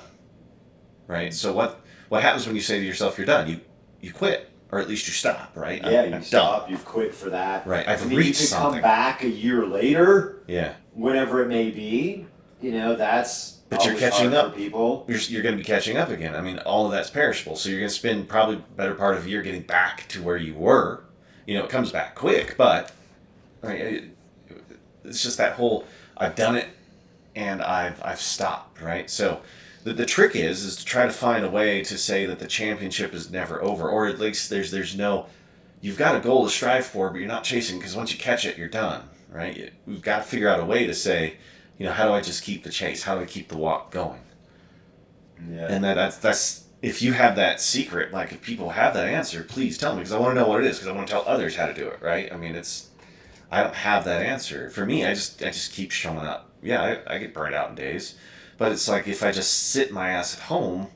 right? 1.07 1.33
So 1.33 1.51
what 1.53 1.81
what 2.09 2.21
happens 2.21 2.45
when 2.45 2.55
you 2.55 2.61
say 2.61 2.79
to 2.79 2.85
yourself 2.85 3.17
you're 3.17 3.25
done? 3.27 3.49
You 3.49 3.59
you 3.99 4.13
quit, 4.13 4.49
or 4.71 4.79
at 4.79 4.87
least 4.87 5.07
you 5.07 5.13
stop, 5.13 5.51
right? 5.55 5.83
I'm- 5.83 5.91
yeah 5.93 5.99
I'm 6.01 6.05
you 6.05 6.11
done. 6.11 6.23
stop 6.23 6.69
you've 6.69 6.85
quit 6.85 7.13
for 7.13 7.29
that 7.31 7.65
Right, 7.67 7.87
I've 7.87 8.05
reached 8.09 8.15
you 8.15 8.23
could 8.33 8.35
something. 8.49 8.71
come 8.73 8.81
back 8.81 9.23
a 9.23 9.27
year 9.29 9.65
later 9.65 10.41
Yeah. 10.47 10.73
whenever 10.93 11.41
it 11.43 11.47
may 11.47 11.69
be 11.71 12.25
you 12.61 12.71
know 12.71 12.95
that's 12.95 13.57
But 13.69 13.85
you're 13.85 13.95
catching 13.97 14.33
up. 14.33 14.55
people 14.55 15.05
you're, 15.09 15.17
you're 15.19 15.41
going 15.43 15.55
to 15.55 15.59
be 15.59 15.65
catching 15.65 15.97
up 15.97 16.09
again. 16.09 16.35
I 16.35 16.41
mean, 16.41 16.59
all 16.59 16.85
of 16.85 16.91
that's 16.91 17.09
perishable. 17.09 17.55
So 17.55 17.69
you're 17.69 17.79
going 17.79 17.89
to 17.89 17.95
spend 17.95 18.29
probably 18.29 18.63
better 18.77 18.93
part 18.95 19.17
of 19.17 19.25
a 19.25 19.29
year 19.29 19.41
getting 19.41 19.63
back 19.63 20.07
to 20.09 20.21
where 20.23 20.37
you 20.37 20.53
were. 20.53 21.03
You 21.49 21.57
know, 21.57 21.63
it 21.63 21.71
comes 21.71 21.91
back 21.91 22.13
quick, 22.13 22.53
but 22.57 22.91
it, 23.63 24.03
it's 25.03 25.23
just 25.23 25.39
that 25.39 25.53
whole 25.53 25.83
I've 26.15 26.35
done 26.35 26.55
it 26.55 26.67
and 27.35 27.59
I've 27.63 27.99
I've 28.05 28.21
stopped, 28.21 28.79
right? 28.79 29.09
So 29.09 29.41
the, 29.83 29.93
the 29.93 30.05
trick 30.05 30.35
is 30.35 30.63
is 30.63 30.75
to 30.75 30.85
try 30.85 31.07
to 31.07 31.11
find 31.11 31.43
a 31.43 31.49
way 31.49 31.83
to 31.85 31.97
say 31.97 32.27
that 32.27 32.37
the 32.37 32.45
championship 32.45 33.15
is 33.15 33.31
never 33.31 33.63
over, 33.63 33.89
or 33.89 34.05
at 34.05 34.19
least 34.19 34.51
there's 34.51 34.69
there's 34.69 34.95
no 34.95 35.25
you've 35.81 35.97
got 35.97 36.15
a 36.15 36.19
goal 36.19 36.43
to 36.43 36.51
strive 36.51 36.85
for, 36.85 37.09
but 37.09 37.17
you're 37.17 37.27
not 37.27 37.43
chasing 37.43 37.79
because 37.79 37.95
once 37.95 38.13
you 38.13 38.19
catch 38.19 38.45
it, 38.45 38.55
you're 38.55 38.67
done, 38.69 39.09
right? 39.27 39.57
You- 39.57 39.71
We've 39.87 40.03
got 40.03 40.17
to 40.17 40.23
figure 40.25 40.49
out 40.49 40.59
a 40.59 40.65
way 40.65 40.85
to 40.85 40.93
say, 40.93 41.37
you 41.79 41.85
know, 41.87 41.93
how 41.93 42.07
do 42.07 42.13
I 42.13 42.21
just 42.21 42.43
keep 42.43 42.63
the 42.63 42.69
chase? 42.69 43.01
How 43.01 43.15
do 43.15 43.21
I 43.21 43.25
keep 43.25 43.49
the 43.49 43.57
walk 43.57 43.89
going? 43.89 44.21
yeah 45.49 45.65
And 45.67 45.83
that, 45.83 45.95
that's 45.95 46.17
that's 46.17 46.63
if 46.81 47.01
you 47.01 47.13
have 47.13 47.35
that 47.35 47.59
secret, 47.59 48.13
like 48.13 48.31
if 48.31 48.41
people 48.41 48.69
have 48.69 48.93
that 48.93 49.07
answer, 49.07 49.43
please 49.43 49.77
tell 49.77 49.93
me 49.93 49.99
because 49.99 50.13
I 50.13 50.19
want 50.19 50.35
to 50.35 50.41
know 50.41 50.47
what 50.47 50.61
it 50.61 50.67
is 50.67 50.77
because 50.77 50.87
I 50.87 50.95
want 50.95 51.07
to 51.07 51.13
tell 51.13 51.23
others 51.27 51.55
how 51.55 51.65
to 51.65 51.73
do 51.73 51.87
it. 51.87 52.01
Right? 52.01 52.31
I 52.31 52.37
mean, 52.37 52.55
it's 52.55 52.89
I 53.51 53.63
don't 53.63 53.75
have 53.75 54.05
that 54.05 54.25
answer. 54.25 54.69
For 54.69 54.85
me, 54.85 55.05
I 55.05 55.13
just 55.13 55.41
I 55.41 55.47
just 55.47 55.73
keep 55.73 55.91
showing 55.91 56.19
up. 56.19 56.51
Yeah, 56.61 56.81
I, 57.07 57.15
I 57.15 57.17
get 57.17 57.33
burned 57.33 57.55
out 57.55 57.69
in 57.69 57.75
days, 57.75 58.15
but 58.57 58.71
it's 58.71 58.87
like 58.87 59.07
if 59.07 59.23
I 59.23 59.31
just 59.31 59.71
sit 59.71 59.91
my 59.91 60.09
ass 60.09 60.35
at 60.35 60.43
home. 60.43 60.87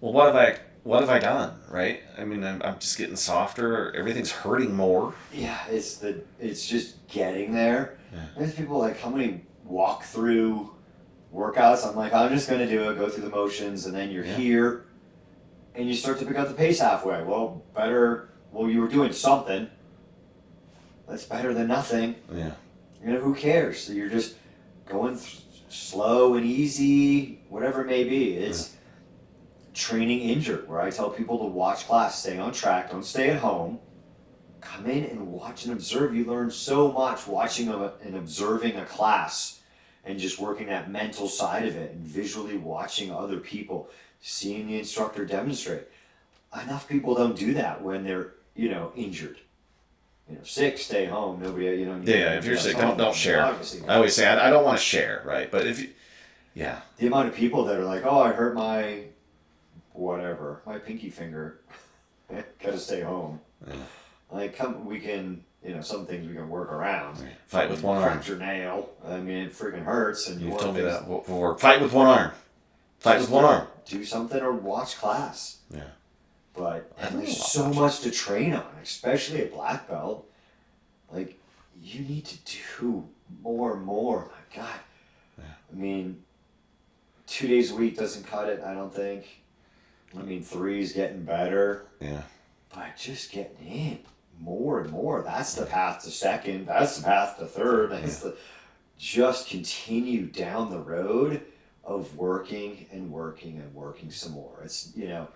Well, 0.00 0.12
what 0.12 0.26
have 0.26 0.36
I 0.36 0.58
what 0.84 1.00
have 1.00 1.10
I 1.10 1.18
done? 1.18 1.58
Right? 1.68 2.02
I 2.16 2.24
mean, 2.24 2.44
I'm, 2.44 2.62
I'm 2.62 2.78
just 2.78 2.96
getting 2.96 3.16
softer. 3.16 3.92
Everything's 3.96 4.30
hurting 4.30 4.74
more. 4.74 5.14
Yeah, 5.32 5.58
it's 5.68 5.96
the 5.96 6.22
it's 6.38 6.66
just 6.66 7.06
getting 7.08 7.52
there. 7.52 7.98
Yeah. 8.12 8.26
There's 8.38 8.54
people 8.54 8.78
like 8.78 9.00
how 9.00 9.10
many 9.10 9.42
walk 9.64 10.04
through 10.04 10.75
workouts. 11.40 11.86
I'm 11.86 11.94
like, 11.94 12.12
I'm 12.14 12.30
just 12.32 12.48
gonna 12.48 12.66
do 12.66 12.90
it, 12.90 12.98
go 12.98 13.08
through 13.08 13.24
the 13.24 13.30
motions, 13.30 13.86
and 13.86 13.94
then 13.94 14.10
you're 14.10 14.24
Yeah. 14.24 14.36
here, 14.36 14.84
and 15.74 15.86
you 15.88 15.94
start 15.94 16.18
to 16.20 16.24
pick 16.26 16.38
up 16.38 16.48
the 16.48 16.54
pace 16.54 16.80
halfway. 16.80 17.22
Well, 17.22 17.62
better. 17.74 18.30
Well, 18.52 18.70
you 18.70 18.80
were 18.80 18.88
doing 18.88 19.12
something. 19.12 19.68
That's 21.08 21.24
better 21.24 21.52
than 21.52 21.68
nothing. 21.68 22.16
Yeah. 22.34 22.52
You 23.04 23.12
know, 23.12 23.20
who 23.20 23.34
cares? 23.34 23.78
So 23.80 23.92
you're 23.92 24.08
just 24.08 24.34
going 24.86 25.16
th- 25.18 25.42
slow 25.68 26.34
and 26.34 26.46
easy, 26.46 27.40
whatever 27.50 27.82
it 27.82 27.86
may 27.86 28.04
be. 28.04 28.34
It's 28.34 28.74
training 29.74 30.20
injured, 30.20 30.66
where 30.68 30.80
I 30.80 30.90
tell 30.90 31.10
people 31.10 31.38
to 31.40 31.44
watch 31.44 31.86
class, 31.86 32.18
stay 32.20 32.38
on 32.38 32.52
track, 32.52 32.90
don't 32.90 33.04
stay 33.04 33.28
at 33.30 33.40
home. 33.40 33.78
Come 34.62 34.86
in 34.86 35.04
and 35.04 35.28
watch 35.28 35.64
and 35.64 35.72
observe. 35.74 36.14
You 36.16 36.24
learn 36.24 36.50
so 36.50 36.90
much 36.90 37.26
watching 37.28 37.68
a, 37.68 37.92
and 38.02 38.16
observing 38.16 38.76
a 38.76 38.84
class 38.86 39.55
and 40.06 40.18
just 40.18 40.38
working 40.38 40.68
that 40.68 40.90
mental 40.90 41.28
side 41.28 41.66
of 41.66 41.76
it 41.76 41.92
and 41.92 42.06
visually 42.06 42.56
watching 42.56 43.10
other 43.10 43.38
people, 43.38 43.90
seeing 44.20 44.68
the 44.68 44.78
instructor 44.78 45.26
demonstrate. 45.26 45.88
Enough 46.62 46.88
people 46.88 47.14
don't 47.14 47.36
do 47.36 47.52
that 47.54 47.82
when 47.82 48.04
they're, 48.04 48.34
you 48.54 48.70
know, 48.70 48.92
injured. 48.94 49.36
You 50.30 50.36
know, 50.36 50.44
sick, 50.44 50.78
stay 50.78 51.06
home. 51.06 51.40
Nobody, 51.42 51.66
you 51.66 51.86
know. 51.86 52.00
Yeah. 52.02 52.38
If 52.38 52.46
you're 52.46 52.56
sick, 52.56 52.76
don't 52.76 52.96
don't 52.96 53.14
share. 53.14 53.44
I 53.44 53.94
always 53.94 54.14
say 54.14 54.26
I, 54.26 54.46
I 54.46 54.50
don't 54.50 54.64
want 54.64 54.78
to 54.78 54.82
share. 54.82 55.22
Right? 55.24 55.50
But 55.50 55.66
if 55.66 55.80
you, 55.80 55.90
yeah. 56.54 56.80
the 56.96 57.06
amount 57.06 57.28
of 57.28 57.34
people 57.34 57.64
that 57.64 57.76
are 57.76 57.84
like, 57.84 58.04
"Oh, 58.04 58.20
I 58.20 58.32
hurt 58.32 58.56
my 58.56 59.02
whatever, 59.92 60.62
my 60.66 60.78
pinky 60.78 61.10
finger. 61.10 61.60
Gotta 62.60 62.78
stay 62.78 63.02
home." 63.02 63.40
Yeah. 63.68 63.74
Like, 64.30 64.56
come, 64.56 64.84
we 64.84 64.98
can, 64.98 65.44
you 65.66 65.74
know, 65.74 65.80
some 65.80 66.06
things 66.06 66.26
we 66.28 66.34
can 66.34 66.48
work 66.48 66.72
around. 66.72 67.18
Fight 67.48 67.68
with 67.68 67.82
one 67.82 68.00
arm. 68.02 68.20
Your 68.26 68.38
nail. 68.38 68.90
I 69.04 69.18
mean, 69.18 69.38
it 69.46 69.52
freaking 69.52 69.84
hurts, 69.84 70.28
and 70.28 70.40
you 70.40 70.46
You've 70.46 70.52
want 70.52 70.62
told 70.62 70.76
me 70.76 70.82
that 70.82 71.08
before. 71.08 71.58
Fight 71.58 71.80
with 71.80 71.92
one 71.92 72.06
arm. 72.06 72.30
Fight 73.00 73.20
with 73.20 73.30
one 73.30 73.44
arm. 73.44 73.66
Do 73.84 74.04
something 74.04 74.40
or 74.40 74.52
watch 74.52 74.96
class. 74.96 75.58
Yeah. 75.74 75.82
But 76.54 76.96
there's 77.12 77.44
so 77.44 77.68
much 77.68 78.00
to 78.00 78.10
train 78.10 78.54
on, 78.54 78.64
especially 78.82 79.42
a 79.42 79.46
black 79.46 79.88
belt. 79.88 80.28
Like, 81.12 81.38
you 81.82 82.00
need 82.02 82.24
to 82.26 82.38
do 82.80 83.06
more 83.42 83.74
and 83.74 83.84
more. 83.84 84.30
My 84.30 84.56
God. 84.62 84.80
Yeah. 85.38 85.44
I 85.72 85.74
mean, 85.76 86.22
two 87.26 87.48
days 87.48 87.72
a 87.72 87.74
week 87.74 87.96
doesn't 87.98 88.26
cut 88.26 88.48
it. 88.48 88.62
I 88.64 88.72
don't 88.72 88.94
think. 88.94 89.42
I 90.16 90.22
mean, 90.22 90.42
three's 90.42 90.92
getting 90.92 91.24
better, 91.24 91.86
Yeah. 92.00 92.22
but 92.74 92.96
just 92.96 93.32
getting 93.32 93.66
in 93.66 93.98
more 94.40 94.80
and 94.80 94.90
more. 94.90 95.22
That's 95.22 95.54
the 95.54 95.66
path 95.66 96.02
to 96.04 96.10
second. 96.10 96.66
That's 96.66 96.98
the 96.98 97.04
path 97.04 97.38
to 97.38 97.46
third. 97.46 97.90
That's 97.90 98.20
the 98.20 98.36
just 98.98 99.48
continue 99.48 100.26
down 100.26 100.70
the 100.70 100.78
road 100.78 101.42
of 101.84 102.16
working 102.16 102.86
and 102.90 103.10
working 103.10 103.58
and 103.58 103.74
working 103.74 104.10
some 104.10 104.32
more. 104.32 104.60
It's 104.64 104.92
you 104.96 105.08
know, 105.08 105.28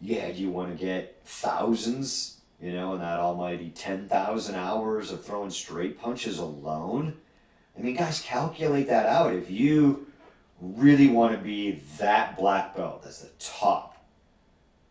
yeah, 0.00 0.28
you 0.28 0.50
want 0.50 0.76
to 0.76 0.84
get 0.84 1.20
thousands 1.24 2.34
you 2.64 2.72
know, 2.72 2.92
and 2.92 3.02
that 3.02 3.18
almighty 3.18 3.70
10,000 3.70 4.54
hours 4.54 5.10
of 5.10 5.22
throwing 5.22 5.50
straight 5.50 6.00
punches 6.00 6.38
alone. 6.38 7.14
I 7.76 7.82
mean, 7.82 7.94
guys, 7.94 8.22
calculate 8.22 8.88
that 8.88 9.06
out. 9.06 9.34
If 9.34 9.50
you 9.50 10.06
really 10.60 11.08
want 11.08 11.36
to 11.36 11.44
be 11.44 11.82
that 11.98 12.38
black 12.38 12.74
belt, 12.74 13.02
that's 13.02 13.20
the 13.20 13.30
top, 13.38 13.93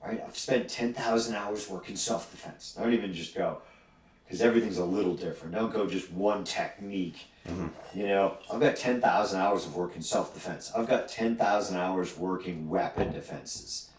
right? 0.06 0.22
I've 0.26 0.38
spent 0.38 0.70
10,000 0.70 1.36
hours 1.36 1.70
working 1.70 1.96
self 1.96 2.32
defense. 2.32 2.76
Don't 2.78 2.94
even 2.94 3.14
just 3.14 3.36
go, 3.36 3.60
because 4.26 4.42
everything's 4.42 4.78
a 4.78 4.86
little 4.86 5.16
different. 5.16 5.54
Don't 5.54 5.74
go 5.74 5.88
just 5.88 6.12
one 6.12 6.44
technique. 6.44 7.28
Mm-hmm. 7.48 8.00
You 8.00 8.08
know, 8.08 8.38
I've 8.52 8.60
got 8.60 8.76
10,000 8.76 9.40
hours 9.40 9.66
of 9.66 9.76
working 9.76 10.02
self 10.02 10.34
defense. 10.34 10.72
I've 10.76 10.88
got 10.88 11.08
10,000 11.08 11.78
hours 11.78 12.18
working 12.18 12.70
weapon 12.70 13.12
defenses. 13.12 13.90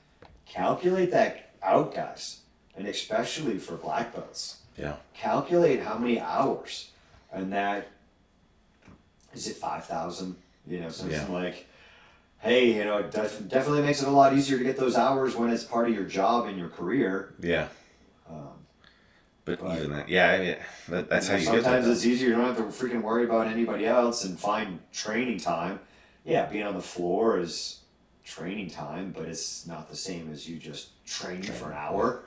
Calculate 0.46 1.10
that 1.10 1.50
out, 1.62 1.94
guys, 1.94 2.40
and 2.76 2.86
especially 2.86 3.58
for 3.58 3.76
black 3.76 4.14
belts. 4.14 4.58
Yeah. 4.76 4.96
Calculate 5.14 5.82
how 5.82 5.98
many 5.98 6.20
hours, 6.20 6.90
and 7.32 7.52
that 7.52 7.88
is 9.32 9.48
it 9.48 9.56
5,000? 9.56 10.36
You 10.66 10.80
know, 10.80 10.88
something 10.88 11.20
Yeah. 11.20 11.26
like, 11.28 11.66
hey, 12.44 12.76
you 12.76 12.84
know, 12.84 12.98
it 12.98 13.10
def- 13.10 13.48
definitely 13.48 13.82
makes 13.82 14.02
it 14.02 14.08
a 14.08 14.10
lot 14.10 14.34
easier 14.34 14.58
to 14.58 14.64
get 14.64 14.76
those 14.76 14.96
hours 14.96 15.34
when 15.34 15.50
it's 15.50 15.64
part 15.64 15.88
of 15.88 15.94
your 15.94 16.04
job 16.04 16.46
and 16.46 16.58
your 16.58 16.68
career. 16.68 17.34
Yeah. 17.40 17.68
Um, 18.28 18.48
But 19.46 19.62
Right. 19.62 19.78
even 19.78 19.90
that, 19.92 20.08
yeah, 20.08 20.30
I 20.30 20.38
mean, 20.38 20.56
that, 20.88 21.08
that's 21.10 21.28
how 21.28 21.36
you 21.36 21.44
get 21.44 21.64
Sometimes 21.64 21.86
it's 21.88 22.04
easier. 22.06 22.28
You 22.28 22.34
don't 22.36 22.44
have 22.44 22.56
to 22.58 22.62
freaking 22.64 23.02
worry 23.02 23.24
about 23.24 23.46
anybody 23.46 23.86
else 23.86 24.24
and 24.24 24.38
find 24.38 24.80
training 24.92 25.38
time. 25.38 25.80
Yeah, 26.24 26.46
being 26.46 26.66
on 26.66 26.74
the 26.74 26.82
floor 26.82 27.38
is 27.38 27.80
training 28.24 28.70
time, 28.70 29.12
but 29.14 29.26
it's 29.26 29.66
not 29.66 29.90
the 29.90 29.96
same 29.96 30.30
as 30.32 30.48
you 30.48 30.58
just 30.58 31.04
training 31.06 31.42
for 31.42 31.70
an 31.70 31.76
hour. 31.76 32.24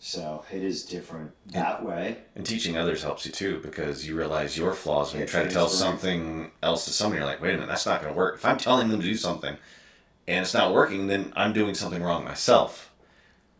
So 0.00 0.44
it 0.52 0.62
is 0.62 0.84
different 0.84 1.32
that 1.46 1.84
way. 1.84 2.18
And 2.36 2.46
teaching 2.46 2.76
others 2.76 3.02
helps 3.02 3.26
you 3.26 3.32
too 3.32 3.60
because 3.62 4.06
you 4.06 4.16
realize 4.16 4.56
your 4.56 4.72
flaws 4.72 5.12
when 5.12 5.20
Yeah, 5.20 5.26
you 5.26 5.30
try 5.30 5.42
to 5.42 5.50
tell 5.50 5.68
something 5.68 6.52
else 6.62 6.84
to 6.84 6.92
somebody. 6.92 7.20
You're 7.20 7.28
like, 7.28 7.42
wait 7.42 7.50
a 7.50 7.54
minute, 7.54 7.68
that's 7.68 7.86
not 7.86 8.00
going 8.00 8.12
to 8.12 8.16
work. 8.16 8.36
If 8.36 8.44
I'm 8.44 8.58
telling 8.58 8.88
them 8.88 9.00
to 9.00 9.06
do 9.06 9.16
something 9.16 9.56
and 10.28 10.42
it's 10.42 10.54
not 10.54 10.72
working, 10.72 11.08
then 11.08 11.32
I'm 11.34 11.52
doing 11.52 11.74
something 11.74 12.02
wrong 12.02 12.24
myself. 12.24 12.92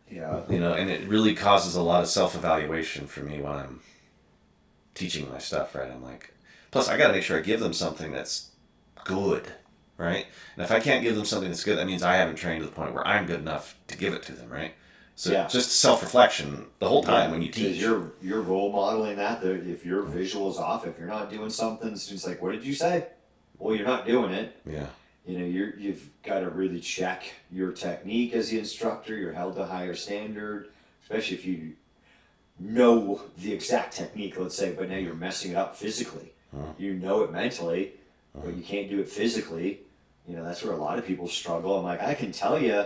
Yeah. 0.09 0.41
You 0.49 0.59
know, 0.59 0.73
and 0.73 0.89
it 0.89 1.07
really 1.07 1.35
causes 1.35 1.75
a 1.75 1.81
lot 1.81 2.01
of 2.01 2.07
self 2.07 2.35
evaluation 2.35 3.05
for 3.05 3.19
me 3.19 3.41
when 3.41 3.51
I'm 3.51 3.81
teaching 4.95 5.29
my 5.29 5.39
stuff, 5.39 5.75
right? 5.75 5.91
I'm 5.91 6.03
like, 6.03 6.33
plus 6.71 6.87
I 6.87 6.97
got 6.97 7.07
to 7.07 7.13
make 7.13 7.23
sure 7.23 7.37
I 7.37 7.41
give 7.41 7.59
them 7.59 7.73
something 7.73 8.11
that's 8.11 8.51
good, 9.03 9.51
right? 9.97 10.25
And 10.55 10.63
if 10.63 10.71
I 10.71 10.79
can't 10.79 11.03
give 11.03 11.15
them 11.15 11.25
something 11.25 11.49
that's 11.49 11.63
good, 11.63 11.77
that 11.77 11.85
means 11.85 12.01
I 12.01 12.15
haven't 12.15 12.37
trained 12.37 12.61
to 12.61 12.65
the 12.65 12.75
point 12.75 12.93
where 12.93 13.05
I'm 13.05 13.25
good 13.25 13.41
enough 13.41 13.75
to 13.87 13.97
give 13.97 14.13
it 14.13 14.23
to 14.23 14.31
them, 14.31 14.49
right? 14.49 14.73
So 15.19 15.33
Yeah. 15.33 15.47
just 15.47 15.81
self 15.81 16.01
reflection 16.01 16.67
the 16.79 16.87
whole 16.87 17.03
time 17.03 17.31
when 17.31 17.41
you 17.41 17.51
teach. 17.51 17.75
You're 17.75 18.13
you're 18.21 18.39
role 18.39 18.71
modeling 18.71 19.17
that. 19.17 19.43
If 19.43 19.85
your 19.85 20.03
visual's 20.03 20.57
off, 20.57 20.87
if 20.87 20.97
you're 20.97 21.09
not 21.09 21.29
doing 21.29 21.49
something, 21.49 21.91
the 21.91 21.99
student's 21.99 22.25
like, 22.25 22.41
"What 22.41 22.53
did 22.53 22.63
you 22.63 22.73
say?" 22.73 23.05
Well, 23.57 23.75
you're 23.75 23.85
not 23.85 24.07
doing 24.07 24.31
it. 24.31 24.55
Yeah. 24.65 24.87
you 25.25 25.37
know 25.37 25.43
you're 25.45 25.75
you've 25.77 26.09
got 26.23 26.39
to 26.39 26.49
really 26.49 26.79
check 26.79 27.33
your 27.51 27.73
technique 27.73 28.31
as 28.33 28.49
the 28.49 28.59
instructor 28.59 29.13
you're 29.17 29.33
held 29.33 29.55
to 29.55 29.63
a 29.63 29.65
higher 29.65 29.93
standard 29.93 30.69
especially 31.03 31.35
if 31.35 31.45
you 31.45 31.73
know 32.57 33.21
the 33.37 33.51
exact 33.53 33.93
technique 33.97 34.39
let's 34.39 34.55
say 34.55 34.71
but 34.71 34.89
now 34.89 34.95
you're 34.95 35.13
messing 35.13 35.51
it 35.51 35.55
up 35.57 35.75
physically 35.75 36.31
you 36.77 36.93
know 36.93 37.23
it 37.23 37.31
mentally 37.33 37.91
but 38.33 38.55
you 38.55 38.63
can't 38.63 38.89
do 38.89 38.99
it 39.01 39.09
physically 39.09 39.81
you 40.27 40.35
know 40.35 40.43
that's 40.45 40.63
where 40.63 40.73
a 40.73 40.77
lot 40.77 40.97
of 40.97 41.05
people 41.05 41.27
struggle 41.27 41.77
i'm 41.77 41.83
like 41.83 42.01
i 42.01 42.13
can 42.13 42.31
tell 42.31 42.57
you 42.57 42.85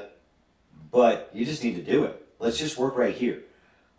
but 0.92 1.30
you 1.34 1.46
just 1.46 1.64
need 1.64 1.76
to 1.76 1.84
do 1.84 2.04
it 2.04 2.23
let's 2.44 2.58
just 2.58 2.78
work 2.78 2.98
right 2.98 3.16
here 3.16 3.42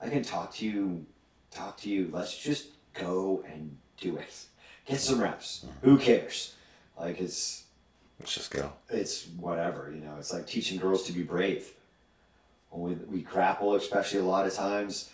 i 0.00 0.08
can 0.08 0.22
talk 0.22 0.52
to 0.52 0.66
you 0.66 1.04
talk 1.50 1.76
to 1.76 1.88
you 1.88 2.08
let's 2.12 2.36
just 2.36 2.68
go 2.92 3.44
and 3.50 3.76
do 4.00 4.16
it 4.16 4.46
get 4.86 5.00
some 5.00 5.20
reps 5.20 5.64
mm-hmm. 5.66 5.90
who 5.90 5.98
cares 5.98 6.54
like 6.98 7.20
it's 7.20 7.64
Let's 8.20 8.34
just 8.34 8.50
go. 8.50 8.72
it's 8.88 9.26
whatever, 9.38 9.92
you 9.94 10.00
know. 10.00 10.14
It's 10.18 10.32
like 10.32 10.46
teaching 10.46 10.78
girls 10.78 11.04
to 11.04 11.12
be 11.12 11.22
brave. 11.22 11.72
When 12.70 12.82
we, 12.82 13.18
we 13.18 13.22
grapple, 13.22 13.74
especially 13.74 14.20
a 14.20 14.24
lot 14.24 14.46
of 14.46 14.54
times. 14.54 15.10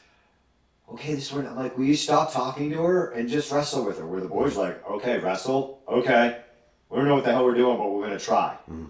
Okay, 0.92 1.14
this 1.14 1.32
one, 1.32 1.46
I'm 1.46 1.56
like, 1.56 1.78
will 1.78 1.84
you 1.84 1.96
stop 1.96 2.32
talking 2.32 2.70
to 2.70 2.82
her 2.82 3.12
and 3.12 3.28
just 3.28 3.52
wrestle 3.52 3.84
with 3.84 3.98
her? 3.98 4.06
Where 4.06 4.20
the 4.20 4.28
boys 4.28 4.56
like, 4.56 4.84
okay, 4.88 5.18
wrestle, 5.18 5.80
okay. 5.88 6.40
We 6.88 6.98
don't 6.98 7.06
know 7.06 7.14
what 7.14 7.24
the 7.24 7.32
hell 7.32 7.44
we're 7.44 7.54
doing, 7.54 7.78
but 7.78 7.90
we're 7.90 8.02
gonna 8.02 8.18
try. 8.18 8.56
Mm-hmm. 8.70 8.86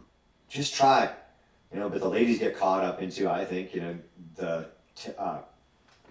Just 0.48 0.74
try, 0.74 1.10
you 1.72 1.80
know. 1.80 1.88
But 1.88 2.00
the 2.00 2.08
ladies 2.08 2.38
get 2.38 2.58
caught 2.58 2.84
up 2.84 3.02
into, 3.02 3.30
I 3.30 3.44
think, 3.44 3.74
you 3.74 3.80
know, 3.80 3.96
the 4.36 4.68
t- 4.96 5.12
uh, 5.18 5.38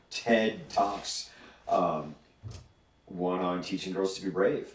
TED 0.09 0.69
talks, 0.69 1.29
um, 1.67 2.15
one 3.05 3.39
on 3.39 3.61
teaching 3.61 3.93
girls 3.93 4.15
to 4.15 4.23
be 4.23 4.29
brave 4.29 4.73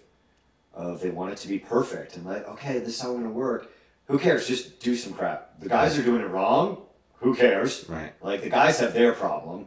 of 0.75 1.01
they 1.01 1.11
want 1.11 1.33
it 1.33 1.39
to 1.39 1.49
be 1.49 1.59
perfect 1.59 2.17
and 2.17 2.27
like, 2.27 2.49
okay, 2.49 2.79
this 2.81 2.97
is 2.97 3.01
how 3.01 3.13
we're 3.13 3.19
gonna 3.19 3.31
work. 3.31 3.71
Who 4.09 4.19
cares? 4.19 4.47
Just 4.47 4.81
do 4.81 4.97
some 4.97 5.13
crap. 5.15 5.61
The 5.61 5.69
guys 5.69 5.99
are 5.99 6.03
doing 6.03 6.21
it 6.21 6.29
wrong. 6.29 6.83
Who 7.21 7.35
cares? 7.35 7.89
Right. 7.89 8.13
Like 8.21 8.43
the 8.43 8.51
guys 8.51 8.81
have 8.81 8.93
their 8.93 9.13
problem. 9.13 9.67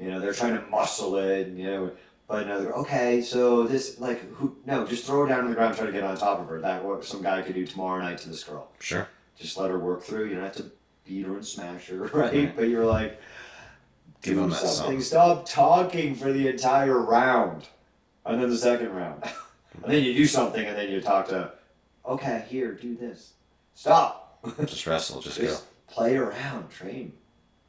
You 0.00 0.10
know, 0.10 0.20
they're 0.20 0.32
trying 0.32 0.54
to 0.54 0.66
muscle 0.68 1.16
it, 1.16 1.48
and, 1.48 1.58
you 1.58 1.64
know. 1.66 1.90
But 2.26 2.46
no, 2.46 2.62
they're 2.62 2.72
okay. 2.72 3.20
So 3.20 3.64
this, 3.64 3.98
like, 4.00 4.20
who? 4.34 4.56
No, 4.64 4.86
just 4.86 5.04
throw 5.04 5.22
her 5.22 5.28
down 5.28 5.40
on 5.40 5.50
the 5.50 5.54
ground, 5.56 5.76
try 5.76 5.84
to 5.84 5.92
get 5.92 6.04
on 6.04 6.16
top 6.16 6.40
of 6.40 6.46
her. 6.46 6.60
That 6.60 6.84
what 6.84 7.04
some 7.04 7.22
guy 7.22 7.42
could 7.42 7.54
do 7.54 7.66
tomorrow 7.66 8.00
night 8.00 8.18
to 8.18 8.28
this 8.28 8.44
girl. 8.44 8.70
Sure. 8.78 9.08
Just 9.40 9.56
let 9.56 9.70
her 9.70 9.78
work 9.78 10.02
through. 10.02 10.26
You 10.26 10.34
don't 10.34 10.44
have 10.44 10.56
to 10.56 10.70
beat 11.04 11.24
her 11.26 11.34
and 11.34 11.46
smash 11.46 11.88
her, 11.88 11.96
right? 12.14 12.54
But 12.54 12.68
you're 12.68 12.86
like, 12.86 13.20
Give 14.22 14.36
them 14.36 14.52
something. 14.52 15.00
Stop 15.00 15.48
talking 15.48 16.14
for 16.14 16.30
the 16.30 16.46
entire 16.48 17.00
round, 17.00 17.66
and 18.26 18.40
then 18.40 18.50
the 18.50 18.56
second 18.58 18.90
round, 18.94 19.22
and 19.82 19.90
then 19.92 20.04
you 20.04 20.12
do 20.12 20.26
something, 20.26 20.64
and 20.66 20.76
then 20.76 20.90
you 20.90 21.00
talk 21.00 21.28
to, 21.28 21.52
okay, 22.06 22.44
here, 22.50 22.72
do 22.72 22.94
this. 22.96 23.32
Stop. 23.74 24.38
Just 24.66 24.86
wrestle. 24.86 25.22
Just 25.22 25.40
go. 25.40 25.56
Play 25.86 26.16
around, 26.16 26.68
train. 26.70 27.12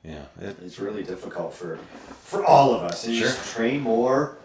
Yeah. 0.03 0.23
It, 0.41 0.57
It's 0.61 0.77
really 0.79 1.03
difficult 1.03 1.53
for 1.53 1.77
for 2.23 2.43
all 2.45 2.73
of 2.75 2.81
us. 2.83 3.05
And 3.05 3.13
you 3.15 3.21
just 3.21 3.53
train 3.53 3.81
more. 3.81 4.37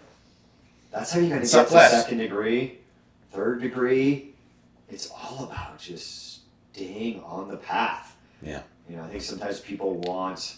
That's 0.93 1.13
how 1.13 1.19
you're 1.21 1.31
gonna 1.31 1.43
It's 1.43 1.55
get 1.55 1.69
to 1.69 1.75
less. 1.75 1.91
second 1.91 2.19
degree, 2.19 2.79
third 3.33 3.61
degree. 3.63 4.35
It's 4.91 5.11
all 5.11 5.45
about 5.45 5.79
just 5.79 6.36
staying 6.77 7.23
on 7.25 7.49
the 7.49 7.57
path. 7.57 8.17
Yeah. 8.43 8.63
You 8.89 8.97
know, 8.97 9.05
I 9.05 9.09
think 9.09 9.23
sometimes 9.23 9.61
people 9.61 9.95
want 9.95 10.57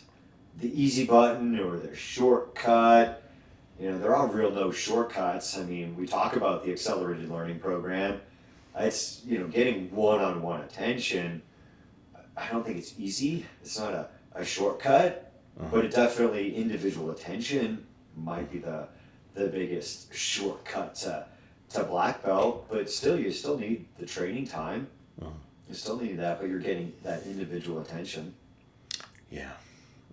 the 0.61 0.83
easy 0.83 1.07
button 1.07 1.59
or 1.61 1.79
the 1.79 1.95
shortcut. 1.95 3.23
You 3.79 3.91
know, 3.91 3.99
there 3.99 4.16
are 4.16 4.27
real 4.27 4.51
no 4.51 4.73
shortcuts. 4.73 5.57
I 5.57 5.62
mean, 5.62 5.97
we 5.97 6.07
talk 6.07 6.35
about 6.35 6.64
the 6.64 6.73
accelerated 6.73 7.31
learning 7.31 7.61
program. 7.61 8.21
It's 8.77 9.23
you 9.25 9.39
know 9.39 9.47
getting 9.47 9.95
one-on-one 9.95 10.62
attention. 10.62 11.43
I 12.37 12.49
don't 12.51 12.66
think 12.66 12.79
it's 12.79 12.95
easy. 12.99 13.47
It's 13.62 13.79
not 13.79 13.95
a, 13.95 14.09
a 14.35 14.45
shortcut, 14.45 15.33
uh-huh. 15.59 15.69
but 15.71 15.85
it 15.85 15.93
definitely 15.93 16.55
individual 16.55 17.12
attention 17.12 17.87
might 18.16 18.51
be 18.51 18.59
the 18.59 18.89
the 19.35 19.47
biggest 19.47 20.12
shortcut 20.12 20.97
to 20.97 21.27
to 21.71 21.85
black 21.85 22.25
belt. 22.25 22.66
But 22.69 22.91
still, 22.91 23.19
you 23.19 23.31
still 23.31 23.57
need 23.57 23.87
the 23.99 24.07
training 24.07 24.47
time. 24.49 24.89
You 25.69 25.75
still 25.75 26.01
need 26.01 26.19
that, 26.19 26.41
but 26.41 26.49
you're 26.49 26.59
getting 26.59 26.93
that 27.05 27.25
individual 27.27 27.81
attention. 27.81 28.35
Yeah, 29.31 29.53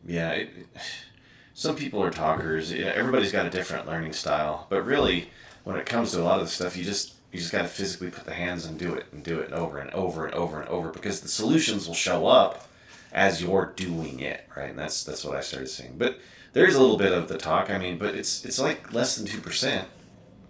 yeah. 0.06 0.32
It, 0.32 0.49
some 1.53 1.76
people 1.76 2.03
are 2.03 2.12
talkers. 2.12 2.72
Everybody's 2.74 3.32
got 3.32 3.45
a 3.45 3.49
different 3.49 3.88
learning 3.88 4.14
style, 4.14 4.68
but 4.70 4.86
really, 4.86 5.30
when 5.64 5.78
it 5.78 5.86
comes 5.86 6.12
to 6.12 6.22
a 6.22 6.24
lot 6.24 6.39
of 6.39 6.45
the 6.45 6.51
stuff, 6.51 6.76
you 6.76 6.84
just 6.84 7.14
you 7.32 7.39
just 7.39 7.51
got 7.51 7.64
to 7.64 7.68
physically 7.68 8.10
put 8.10 8.26
the 8.26 8.34
hands 8.34 8.66
and 8.66 8.80
do 8.80 8.93
it 8.93 9.08
and 9.12 9.24
do 9.24 9.39
it 9.39 9.51
over 9.51 9.80
and 9.80 9.91
over 9.91 10.26
and 10.26 10.34
over 10.36 10.62
and 10.62 10.70
over 10.70 10.89
because 10.89 11.22
the 11.22 11.28
solutions 11.28 11.88
will 11.88 11.95
show 11.95 12.28
up 12.28 12.68
as 13.12 13.41
you're 13.41 13.74
doing 13.76 14.20
it, 14.20 14.47
right? 14.56 14.70
And 14.70 14.80
that's 14.80 15.03
that's 15.03 15.24
what 15.24 15.36
I 15.36 15.41
started 15.41 15.68
seeing. 15.68 15.97
But 15.97 16.20
there's 16.53 16.76
a 16.76 16.82
little 16.82 16.97
bit 16.97 17.12
of 17.12 17.28
the 17.28 17.38
talk. 17.38 17.70
I 17.70 17.78
mean, 17.78 17.97
but 17.97 18.16
it's 18.16 18.45
it's 18.45 18.60
like 18.60 18.93
less 18.93 19.16
than 19.16 19.26
two 19.26 19.41
percent, 19.41 19.88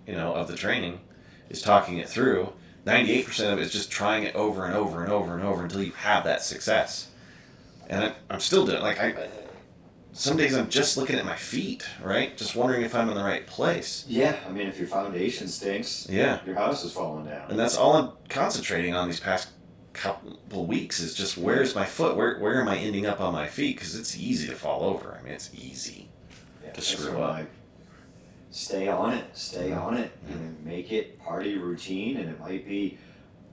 you 0.08 0.16
know, 0.16 0.34
of 0.34 0.48
the 0.48 0.56
training 0.56 1.00
is 1.50 1.62
talking 1.62 1.98
it 1.98 2.10
through. 2.10 2.54
Ninety-eight 2.86 3.26
percent 3.26 3.52
of 3.54 3.60
it 3.60 3.64
is 3.64 3.72
just 3.72 3.92
trying 3.92 4.24
it 4.24 4.36
over 4.36 4.66
and 4.66 4.76
over 4.76 5.04
and 5.04 5.12
over 5.12 5.34
and 5.34 5.44
over 5.44 5.64
until 5.64 5.82
you 5.84 5.92
have 5.94 6.24
that 6.26 6.42
success 6.44 7.08
and 7.90 8.04
I, 8.06 8.14
I'm 8.30 8.40
still 8.40 8.66
doing 8.66 8.82
like 8.82 9.00
I. 9.00 9.14
Some 10.14 10.38
days 10.38 10.56
I'm 10.56 10.70
just 10.70 10.96
looking 10.96 11.18
at 11.18 11.26
my 11.26 11.36
feet, 11.36 11.86
right? 12.02 12.38
Just 12.38 12.56
wondering 12.56 12.84
if 12.84 12.96
I'm 12.96 13.10
in 13.10 13.16
the 13.16 13.24
right 13.24 13.46
place. 13.46 14.06
Yeah, 14.08 14.38
I 14.48 14.52
mean, 14.52 14.68
if 14.68 14.80
your 14.80 14.88
foundation 14.88 15.50
stinks, 15.50 16.08
Yeah, 16.10 16.40
your 16.46 16.56
house 16.56 16.86
is 16.86 16.94
falling 16.94 17.26
down. 17.26 17.50
and 17.52 17.60
that's 17.60 17.76
all 17.76 17.94
I'm 17.98 18.12
concentrating 18.30 18.94
on 18.96 19.10
these 19.10 19.20
past 19.20 19.50
couple 19.92 20.66
weeks 20.66 21.00
is 21.02 21.14
just 21.16 21.38
where's 21.38 21.76
my 21.76 21.86
foot? 21.86 22.16
Where 22.16 22.40
where 22.40 22.60
am 22.62 22.68
I 22.68 22.78
ending 22.78 23.06
up 23.06 23.20
on 23.22 23.34
my 23.34 23.48
feet? 23.48 23.76
Because 23.78 23.96
it's 23.96 24.18
easy 24.18 24.48
to 24.48 24.56
fall 24.56 24.84
over. 24.84 25.18
I 25.20 25.24
mean, 25.24 25.34
it's 25.34 25.52
easy. 25.54 26.08
Yeah, 26.64 26.72
to 26.72 26.82
screw 26.82 27.18
up. 27.22 27.46
Stay 28.56 28.88
on 28.88 29.14
it. 29.14 29.26
Stay 29.34 29.74
on 29.74 29.98
it. 29.98 30.12
And 30.30 30.64
make 30.66 30.92
it 30.94 31.20
part 31.20 31.46
of 31.46 31.52
your 31.52 31.62
routine. 31.66 32.18
And 32.18 32.30
it 32.30 32.40
might 32.40 32.66
be, 32.66 32.98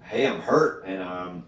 hey, 0.03 0.27
I'm 0.29 0.41
hurt, 0.41 0.85
and 0.87 1.03
I'm 1.03 1.45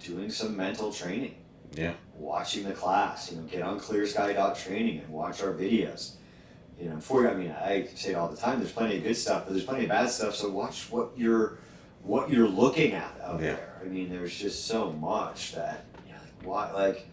doing 0.00 0.30
some 0.30 0.56
mental 0.56 0.92
training. 0.92 1.36
Yeah. 1.74 1.92
watching 2.16 2.64
the 2.64 2.72
class. 2.72 3.30
You 3.30 3.36
know, 3.38 3.42
get 3.42 3.60
on 3.60 3.78
clearsky.training 3.78 5.00
and 5.00 5.08
watch 5.10 5.42
our 5.42 5.52
videos. 5.52 6.12
You 6.80 6.88
know, 6.88 7.00
for 7.00 7.28
I 7.28 7.34
mean, 7.34 7.50
I 7.50 7.88
say 7.94 8.10
it 8.12 8.14
all 8.14 8.28
the 8.28 8.36
time. 8.36 8.60
There's 8.60 8.72
plenty 8.72 8.96
of 8.96 9.02
good 9.02 9.16
stuff, 9.16 9.44
but 9.44 9.52
there's 9.52 9.64
plenty 9.66 9.82
of 9.84 9.90
bad 9.90 10.08
stuff. 10.08 10.34
So 10.36 10.48
watch 10.48 10.90
what 10.90 11.10
you're 11.16 11.58
what 12.02 12.30
you're 12.30 12.48
looking 12.48 12.92
at 12.92 13.12
out 13.22 13.40
Yeah. 13.40 13.56
there. 13.56 13.82
I 13.84 13.88
mean, 13.88 14.08
there's 14.08 14.34
just 14.34 14.66
so 14.66 14.92
much 14.92 15.54
that 15.54 15.84
you 16.06 16.12
know, 16.12 16.18
like, 16.18 16.46
why 16.46 16.72
like 16.72 17.08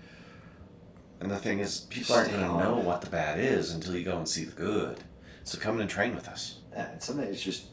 And 1.23 1.31
the 1.31 1.37
thing 1.37 1.59
is, 1.59 1.79
people 1.89 2.15
aren't 2.15 2.31
going 2.31 2.41
to 2.41 2.47
know 2.47 2.75
what 2.75 2.99
the 2.99 3.09
bad 3.09 3.39
is 3.39 3.73
until 3.73 3.95
you 3.95 4.03
go 4.03 4.17
and 4.17 4.27
see 4.27 4.43
the 4.43 4.51
good. 4.51 4.99
So 5.45 5.57
come 5.57 5.75
in 5.75 5.81
and 5.81 5.89
train 5.89 6.15
with 6.15 6.27
us. 6.27 6.59
that. 6.75 6.91
And 6.91 7.01
sometimes 7.01 7.29
it's 7.29 7.41
just 7.41 7.65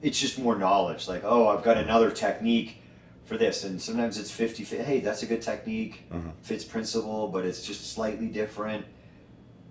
it's 0.00 0.18
just 0.18 0.38
more 0.38 0.56
knowledge. 0.56 1.06
Like, 1.06 1.22
oh, 1.24 1.48
I've 1.48 1.62
got 1.62 1.76
another 1.76 2.10
technique 2.10 2.82
for 3.24 3.36
this, 3.36 3.64
and 3.64 3.80
sometimes 3.80 4.18
it's 4.18 4.30
50 4.30 4.64
Hey, 4.64 5.00
that's 5.00 5.22
a 5.22 5.26
good 5.26 5.42
technique, 5.42 6.04
Mhm. 6.10 6.32
fits 6.42 6.64
principle, 6.64 7.28
but 7.28 7.44
it's 7.44 7.62
just 7.62 7.92
slightly 7.92 8.28
different. 8.28 8.86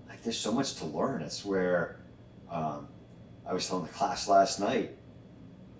Like, 0.09 0.21
there's 0.23 0.37
so 0.37 0.51
much 0.51 0.75
to 0.75 0.85
learn. 0.85 1.21
It's 1.21 1.43
where 1.45 1.97
um, 2.51 2.87
I 3.47 3.53
was 3.53 3.67
telling 3.67 3.85
the 3.85 3.91
class 3.93 4.27
last 4.27 4.59
night. 4.59 4.97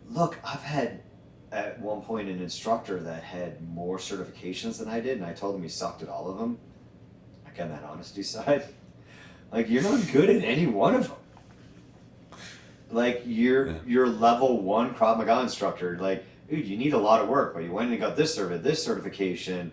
Look, 0.09 0.37
I've 0.43 0.63
had 0.63 1.01
at 1.51 1.79
one 1.79 2.01
point 2.01 2.27
an 2.27 2.41
instructor 2.41 2.99
that 3.01 3.23
had 3.23 3.61
more 3.67 3.97
certifications 3.97 4.79
than 4.79 4.87
I 4.87 4.99
did, 4.99 5.17
and 5.17 5.25
I 5.25 5.33
told 5.33 5.55
him 5.55 5.61
he 5.63 5.69
sucked 5.69 6.01
at 6.01 6.09
all 6.09 6.27
of 6.29 6.37
them. 6.39 6.57
Like 7.57 7.65
on 7.65 7.69
that 7.71 7.83
honesty 7.89 8.23
side, 8.23 8.65
like 9.51 9.69
you're 9.69 9.83
not 9.83 10.01
good 10.11 10.29
at 10.29 10.43
any 10.43 10.67
one 10.67 10.95
of 10.95 11.07
them. 11.07 11.17
Like 12.91 13.23
you're 13.25 13.67
Yeah. 13.67 13.73
you're 13.85 14.07
level 14.07 14.61
one 14.61 14.93
Krav 14.93 15.17
Maga 15.17 15.41
instructor. 15.41 15.97
Like, 15.99 16.25
dude, 16.49 16.65
you 16.67 16.77
need 16.77 16.93
a 16.93 16.97
lot 16.97 17.21
of 17.21 17.29
work, 17.29 17.53
but 17.53 17.63
you 17.63 17.71
went 17.71 17.91
and 17.91 17.99
got 17.99 18.15
this 18.17 18.37
certi- 18.37 18.61
this 18.61 18.83
certification. 18.83 19.71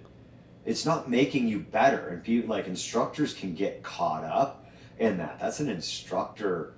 It's 0.64 0.86
not 0.86 1.10
making 1.10 1.48
you 1.48 1.58
better, 1.58 2.08
and 2.08 2.22
people 2.22 2.50
like 2.50 2.66
instructors 2.68 3.34
can 3.34 3.54
get 3.54 3.82
caught 3.82 4.24
up 4.24 4.64
in 4.98 5.18
that. 5.18 5.40
That's 5.40 5.58
an 5.60 5.68
instructor, 5.68 6.74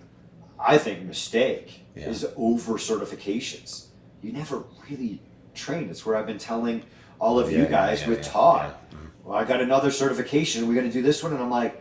I 0.59 0.79
think, 0.79 1.03
mistake 1.05 1.85
Yeah. 1.95 2.09
is 2.09 2.27
over 2.37 2.75
certifications. 2.75 3.87
You 4.23 4.33
never 4.33 4.65
really 4.89 5.21
train. 5.55 5.91
It's 5.91 6.07
where 6.07 6.17
I've 6.17 6.27
been 6.27 6.39
telling 6.39 6.83
all 7.21 7.39
of 7.39 7.53
Yeah, 7.53 7.59
you 7.59 7.67
guys 7.67 8.07
with 8.07 8.23
Todd. 8.23 8.75
yeah. 8.91 8.99
Well, 9.25 9.37
I 9.39 9.45
got 9.45 9.61
another 9.61 9.91
certification. 9.91 10.69
We're 10.69 10.75
going 10.75 10.87
to 10.87 10.93
do 10.93 11.03
this 11.03 11.23
one, 11.23 11.33
and 11.33 11.43
I'm 11.43 11.51
like, 11.51 11.81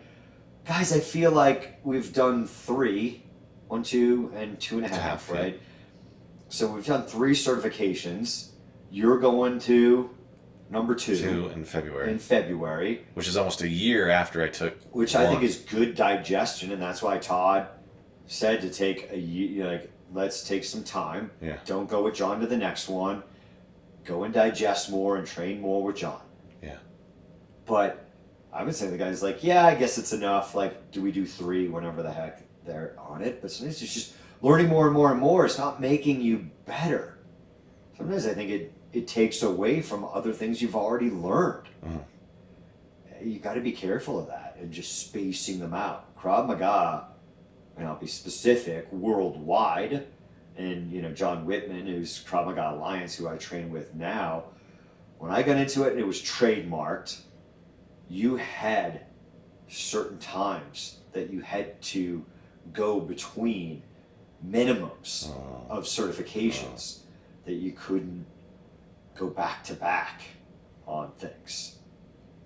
guys, 0.66 0.94
I 0.94 1.00
feel 1.00 1.32
like 1.32 1.80
we've 1.84 2.14
done 2.14 2.48
three, 2.48 3.24
one, 3.68 3.84
two, 3.84 4.32
and 4.36 4.60
two 4.60 4.78
and 4.78 4.86
a 4.86 4.90
Two 4.90 4.96
and 4.96 4.96
a 4.96 5.00
half, 5.04 5.30
right? 5.30 5.60
So 6.50 6.68
we've 6.68 6.86
done 6.86 7.04
three 7.04 7.34
certifications. 7.34 8.50
You're 8.92 9.20
going 9.20 9.60
to 9.62 10.10
number 10.70 10.96
two, 10.96 11.18
Two 11.18 11.50
in 11.50 11.66
February, 11.66 12.12
in 12.12 12.20
February, 12.20 13.06
which 13.16 13.28
is 13.28 13.36
almost 13.36 13.62
a 13.62 13.68
year 13.68 14.10
after 14.10 14.42
I 14.42 14.48
took. 14.50 14.76
which 14.92 15.16
I 15.16 15.28
think 15.28 15.44
is 15.44 15.58
good 15.58 15.96
digestion, 15.96 16.72
and 16.72 16.82
that's 16.82 17.02
why 17.02 17.18
Todd 17.18 17.68
said 18.28 18.62
to 18.62 18.70
take 18.70 19.12
a 19.12 19.18
year. 19.20 19.66
Like, 19.66 19.92
let's 20.14 20.48
take 20.48 20.64
some 20.64 20.84
time. 20.84 21.32
Yeah. 21.42 21.58
Don't 21.66 21.90
go 21.90 22.04
with 22.04 22.16
John 22.16 22.40
to 22.40 22.48
the 22.48 22.58
next 22.58 22.88
one. 22.88 23.24
Go 24.06 24.24
and 24.24 24.34
digest 24.34 24.90
more 24.92 25.18
and 25.18 25.26
train 25.26 25.60
more 25.60 25.84
with 25.84 25.98
John. 25.98 26.22
But 27.66 28.06
I 28.52 28.64
would 28.64 28.76
say 28.76 28.88
the 28.88 28.98
guy's 28.98 29.24
like, 29.24 29.44
yeah, 29.44 29.66
I 29.66 29.76
guess 29.76 29.98
it's 29.98 30.14
enough. 30.14 30.56
Like, 30.56 30.92
do 30.92 31.02
we 31.02 31.12
do 31.12 31.26
three 31.26 31.68
whenever 31.68 32.04
the 32.04 32.12
heck 32.12 32.44
they're 32.66 32.96
on 33.00 33.22
it? 33.22 33.42
But 33.42 33.52
sometimes 33.52 33.82
it's 33.82 33.94
just 33.94 34.14
learning 34.42 34.68
more 34.68 34.86
and 34.86 34.94
more 34.94 35.12
and 35.12 35.20
more. 35.20 35.46
It's 35.46 35.58
not 35.58 35.80
making 35.82 36.22
you 36.22 36.50
better. 36.66 37.18
Sometimes 37.98 38.26
I 38.28 38.34
think 38.34 38.50
it, 38.50 38.74
it 38.92 39.08
takes 39.08 39.42
away 39.44 39.82
from 39.82 40.04
other 40.06 40.34
things 40.34 40.62
you've 40.62 40.76
already 40.76 41.10
learned. 41.10 41.68
Mhm. 41.86 42.02
You 43.24 43.40
got 43.40 43.54
to 43.54 43.62
be 43.62 43.72
careful 43.72 44.20
of 44.20 44.28
that 44.28 44.58
and 44.60 44.72
just 44.72 45.00
spacing 45.00 45.60
them 45.60 45.74
out. 45.74 46.14
Krav 46.18 46.46
Maga, 46.48 47.08
and 47.78 47.88
I'll 47.88 47.96
be 47.96 48.08
specific, 48.08 48.92
worldwide, 48.92 50.06
and 50.58 50.92
you 50.92 51.02
know 51.02 51.12
John 51.12 51.46
Whitman, 51.46 51.88
who's 51.88 52.24
Krav 52.24 52.46
Maga 52.48 52.72
Alliance, 52.76 53.16
who 53.16 53.28
I 53.28 53.38
train 53.38 53.72
with 53.72 53.96
now. 53.96 54.44
When 55.20 55.32
I 55.32 55.42
got 55.42 55.56
into 55.58 55.84
it 55.84 55.92
and 55.92 56.00
it 56.00 56.06
was 56.08 56.22
trademarked, 56.22 57.22
you 58.14 58.36
had 58.36 59.02
certain 59.68 60.20
times 60.20 60.98
that 61.14 61.32
you 61.32 61.42
had 61.42 61.82
to 61.82 62.24
go 62.72 63.00
between 63.00 63.82
minimums 64.48 65.30
Oh. 65.32 65.66
of 65.70 65.86
certifications 65.86 66.98
uh-huh. 67.00 67.08
that 67.46 67.54
you 67.54 67.72
couldn't 67.72 68.26
go 69.16 69.28
back 69.28 69.64
to 69.66 69.74
back 69.74 70.22
on 70.86 71.12
things. 71.18 71.78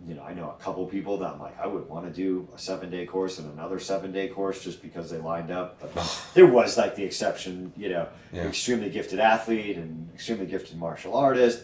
You 0.08 0.14
know, 0.14 0.24
I 0.24 0.34
know 0.34 0.56
a 0.58 0.64
couple 0.64 0.86
people 0.86 1.18
that 1.18 1.34
I'm 1.34 1.40
like, 1.40 1.60
I 1.60 1.68
would 1.68 1.90
want 1.90 2.06
to 2.06 2.14
do 2.14 2.48
a 2.56 2.60
seven 2.60 2.90
day 2.90 3.06
course 3.06 3.40
and 3.40 3.52
another 3.52 3.80
seven 3.80 4.14
day 4.14 4.30
course 4.30 4.64
just 4.64 4.82
because 4.82 5.10
they 5.10 5.18
lined 5.18 5.52
up. 5.52 5.82
But 5.82 6.26
there 6.34 6.46
was 6.48 6.78
like 6.78 6.96
the 6.96 7.04
exception, 7.04 7.74
you 7.76 7.90
know, 7.90 8.08
Yeah. 8.32 8.44
extremely 8.48 8.90
gifted 8.90 9.20
athlete 9.20 9.76
and 9.76 10.10
extremely 10.14 10.46
gifted 10.46 10.78
martial 10.78 11.14
artist. 11.16 11.64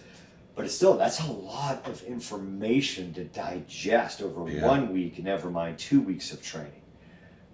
But 0.55 0.65
it's 0.65 0.75
still, 0.75 0.97
that's 0.97 1.19
a 1.19 1.31
lot 1.31 1.87
of 1.87 2.03
information 2.03 3.13
to 3.13 3.23
digest 3.23 4.21
over 4.21 4.47
Yeah. 4.49 4.67
one 4.67 4.93
week, 4.93 5.21
never 5.23 5.49
mind 5.49 5.79
two 5.79 5.99
weeks 6.01 6.31
of 6.31 6.43
training. 6.43 6.81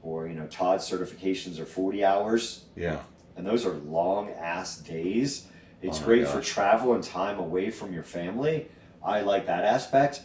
Or, 0.01 0.27
you 0.27 0.35
know, 0.35 0.47
Todd's 0.47 0.89
certifications 0.89 1.59
are 1.59 1.65
40 1.65 2.03
hours 2.03 2.65
Yeah. 2.75 2.99
and 3.37 3.45
those 3.47 3.65
are 3.65 3.73
long 3.73 4.29
ass 4.31 4.77
days. 4.77 5.47
It's 5.81 6.01
Oh 6.01 6.05
great 6.05 6.27
for 6.27 6.41
travel 6.41 6.93
and 6.93 7.03
time 7.03 7.39
away 7.39 7.69
from 7.71 7.93
your 7.93 8.03
family. 8.03 8.67
I 9.01 9.21
like 9.21 9.45
that 9.45 9.63
aspect. 9.63 10.21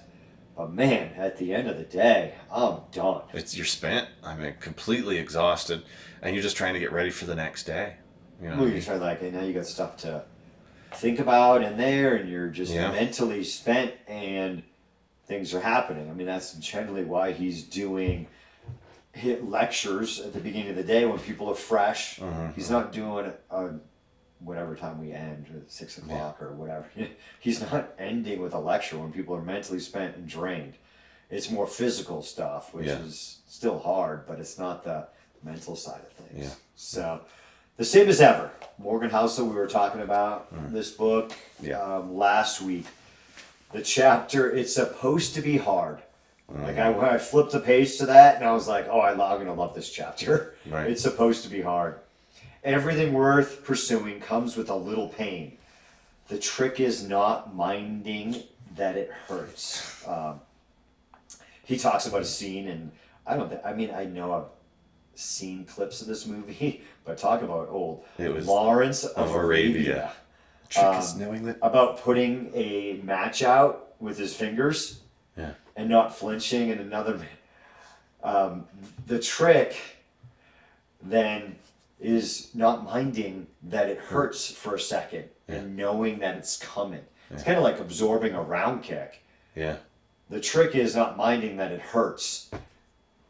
But 0.57 0.73
man, 0.73 1.13
at 1.17 1.37
the 1.39 1.53
end 1.53 1.69
of 1.69 1.77
the 1.79 1.85
day, 1.85 2.35
I'm 2.53 2.79
done. 2.93 3.23
It's 3.33 3.57
you're 3.57 3.67
spent. 3.67 4.09
I 4.23 4.37
mean, 4.37 4.55
completely 4.61 5.19
exhausted, 5.19 5.83
and 6.23 6.35
you're 6.35 6.43
just 6.45 6.57
trying 6.57 6.75
to 6.75 6.81
get 6.81 6.93
ready 6.93 7.11
for 7.11 7.25
the 7.25 7.35
next 7.35 7.65
day. 7.65 7.95
You 8.41 8.51
know. 8.51 8.59
Well, 8.59 8.69
you 8.69 8.81
try 8.81 8.95
like, 8.97 9.23
and 9.23 9.33
now 9.35 9.43
you 9.43 9.53
got 9.53 9.67
stuff 9.67 9.97
to 9.99 10.25
think 10.97 11.19
about 11.19 11.63
in 11.63 11.77
there, 11.77 12.15
and 12.17 12.29
you're 12.29 12.49
just 12.49 12.73
Yeah. 12.73 12.91
mentally 12.93 13.45
spent, 13.45 13.93
and 14.07 14.63
things 15.27 15.55
are 15.55 15.61
happening. 15.61 16.11
I 16.11 16.13
mean, 16.15 16.27
that's 16.27 16.53
generally 16.55 17.05
why 17.05 17.33
he's 17.33 17.63
doing 17.63 18.27
hit 19.13 19.49
lectures 19.49 20.21
at 20.21 20.33
the 20.33 20.41
beginning 20.41 20.71
of 20.71 20.77
the 20.77 20.83
day 20.83 21.05
when 21.07 21.19
people 21.19 21.49
are 21.49 21.55
fresh. 21.55 22.19
Mhm. 22.19 22.55
He's 22.55 22.69
not 22.71 22.93
doing 22.93 23.33
on 23.51 23.81
whatever 24.41 24.75
time 24.75 25.01
we 25.01 25.13
end, 25.13 25.65
six 25.69 25.97
o'clock 25.99 26.43
or 26.43 26.53
whatever. 26.53 26.85
He's 27.41 27.61
not 27.63 27.95
ending 27.99 28.43
with 28.43 28.53
a 28.53 28.59
lecture 28.59 28.99
when 28.99 29.11
people 29.13 29.35
are 29.35 29.41
mentally 29.41 29.79
spent 29.81 30.17
and 30.17 30.27
drained. 30.29 30.75
It's 31.31 31.49
more 31.51 31.67
physical 31.67 32.21
stuff, 32.23 32.75
which 32.75 32.87
Yeah. 32.89 32.99
is 32.99 33.39
still 33.47 33.79
hard, 33.79 34.27
but 34.27 34.41
it's 34.41 34.59
not 34.59 34.85
the 34.85 35.07
mental 35.43 35.77
side 35.77 36.01
of 36.03 36.13
things. 36.27 36.45
Yeah. 36.49 36.55
So, 36.75 37.21
the 37.77 37.85
same 37.85 38.09
as 38.09 38.21
ever. 38.21 38.51
Morgan 38.79 39.11
Housel, 39.11 39.47
we 39.49 39.55
were 39.55 39.67
talking 39.69 40.01
about 40.01 40.49
this 40.73 40.91
book 40.91 41.31
Mm. 41.63 41.69
Yeah. 41.69 41.81
um, 41.81 42.17
last 42.17 42.61
week. 42.61 42.87
The 43.73 43.83
chapter, 43.83 44.51
it's 44.51 44.75
supposed 44.75 45.35
to 45.35 45.41
be 45.41 45.57
hard. 45.57 46.01
Like 46.49 46.77
I, 46.79 47.15
I 47.15 47.19
flipped 47.19 47.53
the 47.53 47.61
page 47.61 47.97
to 47.99 48.07
that, 48.07 48.37
and 48.37 48.45
I 48.45 48.53
was 48.53 48.69
like, 48.69 48.87
"Oh, 48.89 49.01
I 49.01 49.13
lo- 49.15 49.25
I'm 49.27 49.39
gonna 49.39 49.55
love 49.55 49.75
this 49.75 49.91
chapter." 49.91 50.55
Right. 50.67 50.91
It's 50.91 51.01
supposed 51.03 51.43
to 51.45 51.49
be 51.49 51.63
hard. 51.63 51.99
Everything 52.63 53.13
worth 53.15 53.65
pursuing 53.65 54.21
comes 54.21 54.55
with 54.57 54.69
a 54.69 54.75
little 54.77 55.09
pain. 55.09 55.57
The 56.29 56.39
trick 56.39 56.81
is 56.81 57.03
not 57.09 57.55
minding 57.57 58.43
that 58.77 58.97
it 58.97 59.11
hurts. 59.27 60.07
Um, 60.07 60.41
he 61.65 61.79
talks 61.79 62.07
about 62.07 62.21
a 62.23 62.27
scene, 62.27 62.69
and 62.69 62.91
I 63.27 63.37
don't. 63.37 63.49
Think, 63.49 63.63
I 63.65 63.73
mean, 63.73 63.91
I 63.91 64.05
know 64.05 64.33
I've 64.35 64.54
seen 65.19 65.65
clips 65.65 66.01
of 66.01 66.07
this 66.09 66.27
movie, 66.27 66.83
but 67.05 67.19
talk 67.19 67.43
about 67.43 67.69
old 67.69 68.05
It 68.19 68.33
was 68.33 68.47
Lawrence 68.47 69.05
of, 69.05 69.31
of 69.31 69.35
Arabia. 69.35 69.81
Arabia 69.81 70.13
Trick 70.71 70.99
is 70.99 71.13
um, 71.13 71.19
knowing 71.21 71.45
that. 71.45 71.59
about 71.63 72.01
putting 72.01 72.51
a 72.55 73.01
match 73.05 73.43
out 73.43 73.93
with 74.01 74.19
his 74.19 74.35
fingers 74.35 75.01
Yeah. 75.37 75.53
and 75.77 75.89
not 75.89 76.17
flinching 76.17 76.71
and 76.71 76.81
another 76.81 77.21
um, 78.23 78.67
the 79.07 79.19
trick 79.19 79.77
then 81.03 81.57
is 82.01 82.51
not 82.55 82.85
minding 82.85 83.47
that 83.63 83.89
it 83.89 83.99
hurts 83.99 84.51
for 84.51 84.75
a 84.75 84.81
second 84.81 85.25
and 85.49 85.77
knowing 85.77 86.19
that 86.21 86.37
it's 86.37 86.57
coming 86.57 87.03
it's 87.31 87.43
kind 87.43 87.57
of 87.59 87.63
like 87.63 87.79
absorbing 87.81 88.35
a 88.35 88.43
round 88.43 88.83
kick 88.83 89.23
Yeah. 89.55 89.77
the 90.31 90.41
trick 90.41 90.75
is 90.75 90.97
not 90.97 91.17
minding 91.17 91.57
that 91.59 91.71
it 91.73 91.81
hurts 91.81 92.51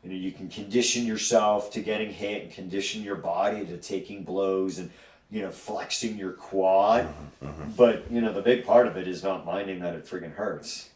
you 0.04 0.10
know 0.10 0.16
you 0.16 0.30
can 0.30 0.48
condition 0.48 1.06
yourself 1.06 1.70
to 1.72 1.80
getting 1.80 2.10
hit 2.10 2.42
and 2.42 2.52
condition 2.52 3.02
your 3.02 3.16
body 3.16 3.64
to 3.66 3.76
taking 3.78 4.22
blows 4.22 4.78
and 4.78 4.90
you 5.30 5.42
know 5.42 5.50
flexing 5.50 6.16
your 6.16 6.32
quad 6.32 7.04
mm-hmm, 7.04 7.46
mm-hmm. 7.46 7.70
but 7.70 8.10
you 8.10 8.20
know 8.20 8.32
the 8.32 8.42
big 8.42 8.64
part 8.64 8.86
of 8.86 8.96
it 8.96 9.08
is 9.08 9.22
not 9.22 9.44
minding 9.44 9.80
that 9.80 9.94
it 9.94 10.04
freaking 10.06 10.34
hurts 10.34 10.90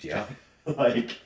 Yeah. 0.00 0.26
like 0.66 1.18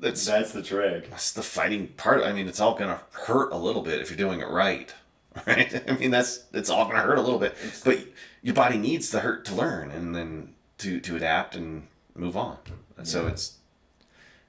That's 0.00 0.24
that's 0.26 0.52
the 0.52 0.62
trick 0.62 1.10
that's 1.10 1.32
the 1.32 1.42
fighting 1.42 1.88
part. 1.88 2.22
I 2.22 2.32
mean, 2.32 2.46
it's 2.48 2.60
all 2.60 2.74
gonna 2.76 3.00
hurt 3.12 3.52
a 3.52 3.56
little 3.56 3.82
bit 3.82 4.00
if 4.00 4.10
you're 4.10 4.16
doing 4.16 4.40
it 4.40 4.48
right. 4.48 4.92
Right. 5.46 5.88
I 5.88 5.92
mean, 5.92 6.10
that's 6.10 6.44
it's 6.52 6.68
all 6.70 6.86
gonna 6.86 7.00
hurt 7.02 7.18
a 7.18 7.22
little 7.22 7.38
bit, 7.38 7.54
but 7.84 7.98
your 8.42 8.54
body 8.54 8.76
needs 8.76 9.10
the 9.10 9.20
hurt 9.20 9.44
to 9.46 9.54
learn 9.54 9.90
and 9.92 10.14
then 10.14 10.54
to 10.78 10.98
to 11.00 11.16
adapt 11.16 11.54
and 11.54 11.86
move 12.16 12.36
on. 12.36 12.56
And 12.96 13.06
so 13.06 13.26
it's 13.28 13.57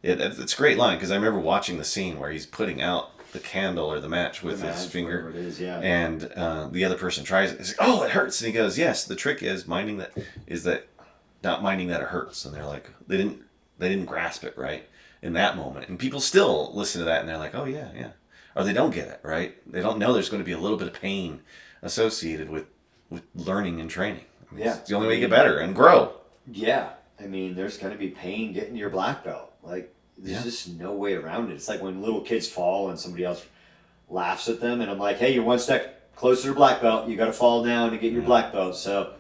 it, 0.03 0.19
it's 0.21 0.53
a 0.53 0.57
great 0.57 0.77
line 0.77 0.97
because 0.97 1.11
I 1.11 1.15
remember 1.15 1.39
watching 1.39 1.77
the 1.77 1.83
scene 1.83 2.19
where 2.19 2.31
he's 2.31 2.45
putting 2.45 2.81
out 2.81 3.11
the 3.31 3.39
candle 3.39 3.91
or 3.91 3.99
the 3.99 4.09
match 4.09 4.41
with 4.41 4.61
The 4.61 4.71
his 4.73 4.85
finger, 4.85 5.25
whatever 5.25 5.37
it 5.37 5.45
is, 5.45 5.61
yeah. 5.61 5.79
and 5.79 6.31
uh, 6.35 6.67
the 6.71 6.83
other 6.85 6.97
person 6.97 7.23
tries 7.23 7.51
it. 7.51 7.59
Like, 7.59 7.75
"Oh, 7.79 8.03
it 8.03 8.11
hurts," 8.11 8.41
and 8.41 8.47
he 8.47 8.53
goes, 8.53 8.77
"Yes." 8.77 9.03
The 9.03 9.15
trick 9.15 9.43
is 9.43 9.67
minding 9.67 9.97
that 9.97 10.11
is 10.47 10.63
that 10.63 10.87
not 11.43 11.61
minding 11.61 11.87
that 11.89 12.01
it 12.01 12.07
hurts, 12.07 12.43
and 12.45 12.53
they're 12.55 12.65
like, 12.65 12.89
they 13.07 13.17
didn't 13.17 13.41
they 13.77 13.87
didn't 13.89 14.05
grasp 14.05 14.43
it 14.43 14.57
right 14.57 14.87
in 15.21 15.33
that 15.33 15.55
moment, 15.57 15.87
and 15.89 15.99
people 15.99 16.19
still 16.19 16.71
listen 16.73 16.99
to 16.99 17.05
that 17.05 17.19
and 17.19 17.29
they're 17.29 17.37
like, 17.37 17.53
"Oh 17.53 17.65
yeah, 17.65 17.89
yeah," 17.95 18.11
or 18.55 18.63
they 18.63 18.73
don't 18.73 18.93
get 18.95 19.07
it 19.07 19.19
right. 19.23 19.55
They 19.71 19.81
don't 19.81 19.99
know 19.99 20.11
there's 20.13 20.29
going 20.29 20.41
to 20.41 20.45
be 20.45 20.53
a 20.53 20.59
little 20.59 20.77
bit 20.77 20.87
of 20.87 20.93
pain 20.93 21.41
associated 21.83 22.49
with 22.49 22.65
with 23.09 23.23
learning 23.35 23.79
and 23.79 23.89
training. 23.89 24.25
I 24.51 24.55
mean, 24.55 24.65
Yeah. 24.65 24.77
it's 24.77 24.89
the 24.89 24.95
only 24.95 25.07
way 25.07 25.15
you 25.15 25.21
get 25.21 25.29
better 25.29 25.59
and 25.59 25.75
grow. 25.75 26.13
Yeah, 26.51 26.89
I 27.19 27.27
mean, 27.27 27.55
there's 27.55 27.77
going 27.77 27.91
to 27.93 27.97
be 27.99 28.09
pain 28.09 28.53
getting 28.53 28.75
your 28.75 28.89
black 28.89 29.23
belt. 29.23 29.48
Like, 29.63 29.93
there's 30.17 30.37
Yeah. 30.37 30.43
just 30.43 30.69
no 30.79 30.93
way 30.93 31.13
around 31.13 31.51
it. 31.51 31.55
It's 31.55 31.67
like 31.69 31.81
when 31.81 32.01
little 32.01 32.21
kids 32.21 32.47
fall 32.47 32.89
and 32.89 32.99
somebody 32.99 33.23
else 33.25 33.45
laughs 34.09 34.49
at 34.49 34.59
them, 34.59 34.81
and 34.81 34.89
I'm 34.89 34.99
like, 34.99 35.17
hey, 35.17 35.33
you're 35.33 35.43
one 35.43 35.59
step 35.59 36.15
closer 36.15 36.49
to 36.49 36.55
black 36.55 36.81
belt. 36.81 37.07
You 37.07 37.15
got 37.15 37.25
to 37.27 37.33
fall 37.33 37.63
down 37.63 37.91
to 37.91 37.97
get 37.97 38.11
your 38.11 38.21
Yeah. 38.21 38.27
black 38.27 38.51
belt. 38.51 38.75
So 38.75 39.13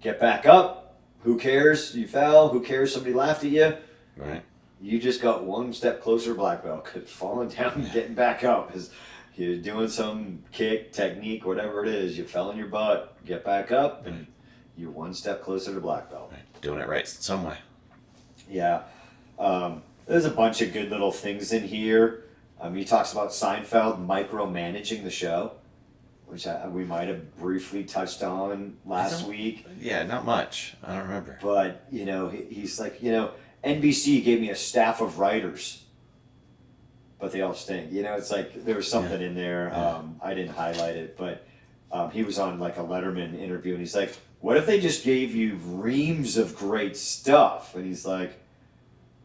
get 0.00 0.18
back 0.18 0.46
up. 0.46 0.96
Who 1.22 1.36
cares? 1.36 1.94
You 1.94 2.08
fell. 2.08 2.48
Who 2.48 2.60
cares? 2.60 2.92
Somebody 2.94 3.14
laughed 3.14 3.44
at 3.44 3.50
you. 3.50 3.74
Right. 4.16 4.42
You 4.80 4.98
just 4.98 5.20
got 5.20 5.44
one 5.44 5.72
step 5.74 6.00
closer 6.02 6.30
to 6.32 6.34
black 6.38 6.64
belt. 6.64 6.84
Because 6.86 7.10
falling 7.10 7.48
down 7.50 7.72
and 7.74 7.92
getting 7.92 8.14
back 8.14 8.42
up 8.42 8.74
is 8.74 8.90
you're 9.36 9.58
doing 9.58 9.88
some 9.88 10.42
kick 10.52 10.92
technique, 10.92 11.44
whatever 11.44 11.84
it 11.84 11.88
is. 11.94 12.16
You 12.18 12.24
fell 12.24 12.50
in 12.50 12.56
your 12.56 12.68
butt. 12.68 13.16
Get 13.26 13.44
back 13.44 13.70
up, 13.70 14.06
and 14.06 14.26
you're 14.76 14.90
one 14.90 15.12
step 15.14 15.42
closer 15.44 15.74
to 15.74 15.80
black 15.80 16.10
belt. 16.10 16.30
right. 16.32 16.40
Doing 16.62 16.80
it 16.80 16.88
right 16.88 17.06
some 17.06 17.44
way. 17.44 17.58
Yeah. 18.48 18.82
Um, 19.40 19.82
there's 20.06 20.26
a 20.26 20.30
bunch 20.30 20.60
of 20.60 20.72
good 20.72 20.90
little 20.90 21.10
things 21.10 21.52
in 21.52 21.66
here. 21.66 22.24
Um, 22.60 22.74
he 22.76 22.84
talks 22.84 23.12
about 23.12 23.30
Seinfeld 23.30 24.06
micromanaging 24.06 25.02
the 25.02 25.10
show, 25.10 25.52
which 26.26 26.46
I, 26.46 26.68
we 26.68 26.84
might 26.84 27.08
have 27.08 27.36
briefly 27.38 27.84
touched 27.84 28.22
on 28.22 28.76
last 28.84 29.26
week. 29.26 29.66
Yeah, 29.80 30.02
not 30.02 30.26
much. 30.26 30.74
I 30.84 30.94
don't 30.94 31.04
remember. 31.04 31.38
But, 31.40 31.86
you 31.90 32.04
know, 32.04 32.28
he, 32.28 32.42
he's 32.44 32.78
like, 32.78 33.02
you 33.02 33.12
know, 33.12 33.30
NBC 33.64 34.22
gave 34.22 34.40
me 34.40 34.50
a 34.50 34.56
staff 34.56 35.00
of 35.00 35.18
writers, 35.18 35.84
but 37.18 37.32
they 37.32 37.40
all 37.40 37.54
stink. 37.54 37.90
You 37.92 38.02
know, 38.02 38.14
it's 38.14 38.30
like 38.30 38.64
there 38.66 38.76
was 38.76 38.90
something 38.90 39.22
in 39.22 39.34
there. 39.34 39.70
Yeah. 39.72 39.86
Um, 39.86 40.20
I 40.22 40.34
didn't 40.34 40.52
highlight 40.54 40.96
it, 40.96 41.16
but 41.16 41.46
um, 41.92 42.10
he 42.10 42.24
was 42.24 42.38
on 42.38 42.58
like 42.58 42.76
a 42.76 42.82
Letterman 42.82 43.38
interview 43.38 43.72
and 43.72 43.80
he's 43.80 43.94
like, 43.94 44.14
what 44.40 44.56
if 44.56 44.66
they 44.66 44.80
just 44.80 45.04
gave 45.04 45.34
you 45.34 45.54
reams 45.64 46.36
of 46.36 46.56
great 46.56 46.96
stuff? 46.96 47.74
And 47.74 47.86
he's 47.86 48.06
like, 48.06 48.39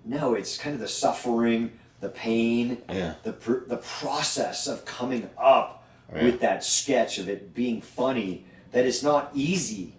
no, 0.06 0.34
it's 0.36 0.58
kind 0.58 0.74
of 0.76 0.80
the 0.82 0.88
suffering, 0.88 1.72
the 2.00 2.10
pain, 2.10 2.78
Yeah. 2.90 3.16
the 3.24 3.34
pr- 3.34 3.66
the 3.68 3.78
process 3.78 4.68
of 4.68 4.86
coming 4.86 5.30
up 5.38 5.84
Right. 6.12 6.24
with 6.24 6.40
that 6.42 6.64
sketch 6.64 7.18
of 7.18 7.28
it 7.28 7.54
being 7.56 7.82
funny. 7.82 8.46
That 8.72 8.86
it's 8.86 9.02
not 9.02 9.32
easy. 9.34 9.96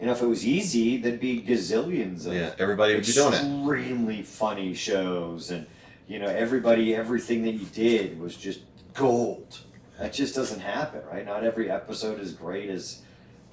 You 0.00 0.06
know, 0.06 0.12
if 0.12 0.22
it 0.22 0.26
was 0.26 0.46
easy, 0.46 0.96
there'd 0.96 1.20
be 1.20 1.40
gazillions 1.42 2.26
of 2.26 2.32
Yeah, 2.34 2.54
everybody 2.58 2.94
would 2.94 3.04
be 3.06 3.12
doing 3.12 3.32
it. 3.32 3.36
extremely 3.36 4.22
funny 4.22 4.74
shows, 4.74 5.50
and 5.50 5.66
you 6.06 6.18
know, 6.18 6.26
everybody, 6.26 6.94
everything 6.94 7.42
that 7.44 7.52
you 7.52 7.66
did 7.66 8.18
was 8.20 8.36
just 8.36 8.60
gold. 8.94 9.60
That 9.98 10.12
just 10.12 10.34
doesn't 10.34 10.60
happen, 10.60 11.00
right? 11.10 11.24
Not 11.24 11.44
every 11.44 11.70
episode 11.70 12.20
is 12.20 12.32
great 12.32 12.68
as, 12.68 13.02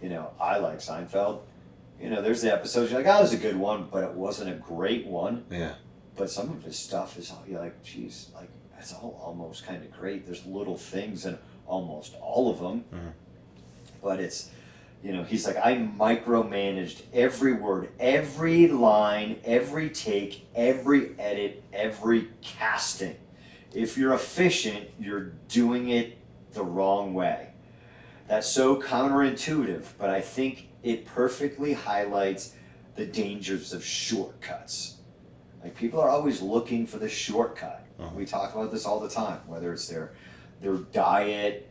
you 0.01 0.09
know, 0.09 0.31
I 0.39 0.57
like 0.57 0.79
Seinfeld. 0.79 1.39
You 2.01 2.09
know, 2.09 2.21
there's 2.21 2.41
the 2.41 2.51
episodes 2.51 2.91
you're 2.91 2.99
like, 2.99 3.07
oh, 3.07 3.13
that 3.13 3.21
was 3.21 3.33
a 3.33 3.37
good 3.37 3.55
one, 3.57 3.87
but 3.91 4.03
it 4.03 4.11
wasn't 4.13 4.49
a 4.49 4.55
great 4.55 5.05
one. 5.05 5.45
Yeah. 5.51 5.75
But 6.15 6.29
some 6.31 6.49
of 6.49 6.63
his 6.63 6.77
stuff 6.77 7.17
is 7.17 7.31
all 7.31 7.43
you're 7.47 7.59
like, 7.59 7.83
geez, 7.83 8.29
like 8.35 8.49
it's 8.79 8.93
all 8.93 9.19
almost 9.23 9.65
kind 9.65 9.83
of 9.83 9.91
great. 9.91 10.25
There's 10.25 10.45
little 10.45 10.77
things 10.77 11.25
in 11.25 11.37
almost 11.67 12.15
all 12.21 12.49
of 12.49 12.59
them, 12.59 12.83
Mhm. 12.91 13.11
but 14.01 14.19
it's, 14.19 14.49
you 15.03 15.13
know, 15.13 15.23
he's 15.23 15.45
like, 15.45 15.57
I 15.57 15.75
micromanaged 15.75 17.03
every 17.13 17.53
word, 17.53 17.89
every 17.99 18.67
line, 18.67 19.39
every 19.45 19.89
take, 19.89 20.47
every 20.55 21.11
edit, 21.19 21.63
every 21.71 22.29
casting. 22.41 23.15
If 23.73 23.97
you're 23.97 24.13
efficient, 24.13 24.89
you're 24.99 25.31
doing 25.47 25.89
it 25.89 26.17
the 26.53 26.63
wrong 26.63 27.13
way. 27.13 27.49
That's 28.27 28.47
so 28.47 28.81
counterintuitive, 28.81 29.83
but 29.97 30.09
I 30.09 30.21
think 30.21 30.67
it 30.83 31.05
perfectly 31.05 31.73
highlights 31.73 32.53
the 32.95 33.05
dangers 33.05 33.73
of 33.73 33.83
shortcuts. 33.85 34.97
Like 35.63 35.75
people 35.75 35.99
are 35.99 36.09
always 36.09 36.41
looking 36.41 36.85
for 36.87 36.97
the 36.97 37.09
shortcut. 37.09 37.85
Uh-huh. 37.99 38.09
We 38.15 38.25
talk 38.25 38.53
about 38.55 38.71
this 38.71 38.85
all 38.85 38.99
the 38.99 39.09
time, 39.09 39.39
whether 39.47 39.71
it's 39.73 39.87
their 39.87 40.13
their 40.61 40.75
diet, 40.75 41.67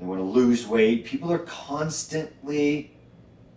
they 0.00 0.06
want 0.06 0.20
to 0.20 0.24
lose 0.24 0.66
weight. 0.66 1.04
People 1.04 1.32
are 1.32 1.38
constantly 1.38 2.90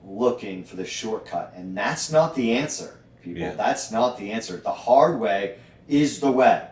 looking 0.05 0.63
for 0.63 0.75
the 0.75 0.85
shortcut, 0.85 1.53
and 1.55 1.75
that's 1.77 2.11
not 2.11 2.35
the 2.35 2.53
answer. 2.53 2.99
People, 3.21 3.41
Yeah. 3.41 3.53
that's 3.55 3.91
not 3.91 4.17
the 4.17 4.31
answer. 4.31 4.57
The 4.57 4.71
hard 4.71 5.19
way 5.19 5.57
is 5.87 6.19
the 6.19 6.31
way. 6.31 6.67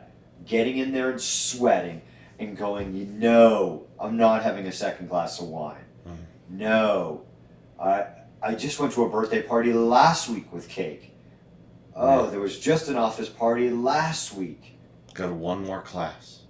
Getting 0.46 0.78
in 0.78 0.92
there 0.92 1.10
and 1.10 1.20
sweating 1.20 2.02
and 2.40 2.56
going, 2.56 2.94
you 2.96 3.06
know, 3.06 3.88
I'm 4.00 4.18
not 4.18 4.44
having 4.44 4.68
a 4.68 4.72
second 4.72 5.10
glass 5.10 5.40
of 5.40 5.48
wine. 5.48 5.84
Mhm. 6.08 6.16
No, 6.50 7.22
I 7.80 8.06
I 8.46 8.54
just 8.54 8.80
went 8.80 8.94
to 8.94 9.04
a 9.04 9.10
birthday 9.10 9.42
party 9.42 9.74
last 9.74 10.30
week 10.30 10.54
with 10.54 10.70
cake. 10.70 11.12
Oh, 11.96 12.26
Yeah. 12.26 12.30
there 12.30 12.40
was 12.40 12.60
just 12.60 12.90
an 12.90 12.96
office 12.96 13.28
party 13.28 13.72
last 13.72 14.36
week. 14.36 14.78
Go 15.16 15.28
to 15.28 15.34
one 15.34 15.66
more 15.66 15.82
class. 15.82 16.42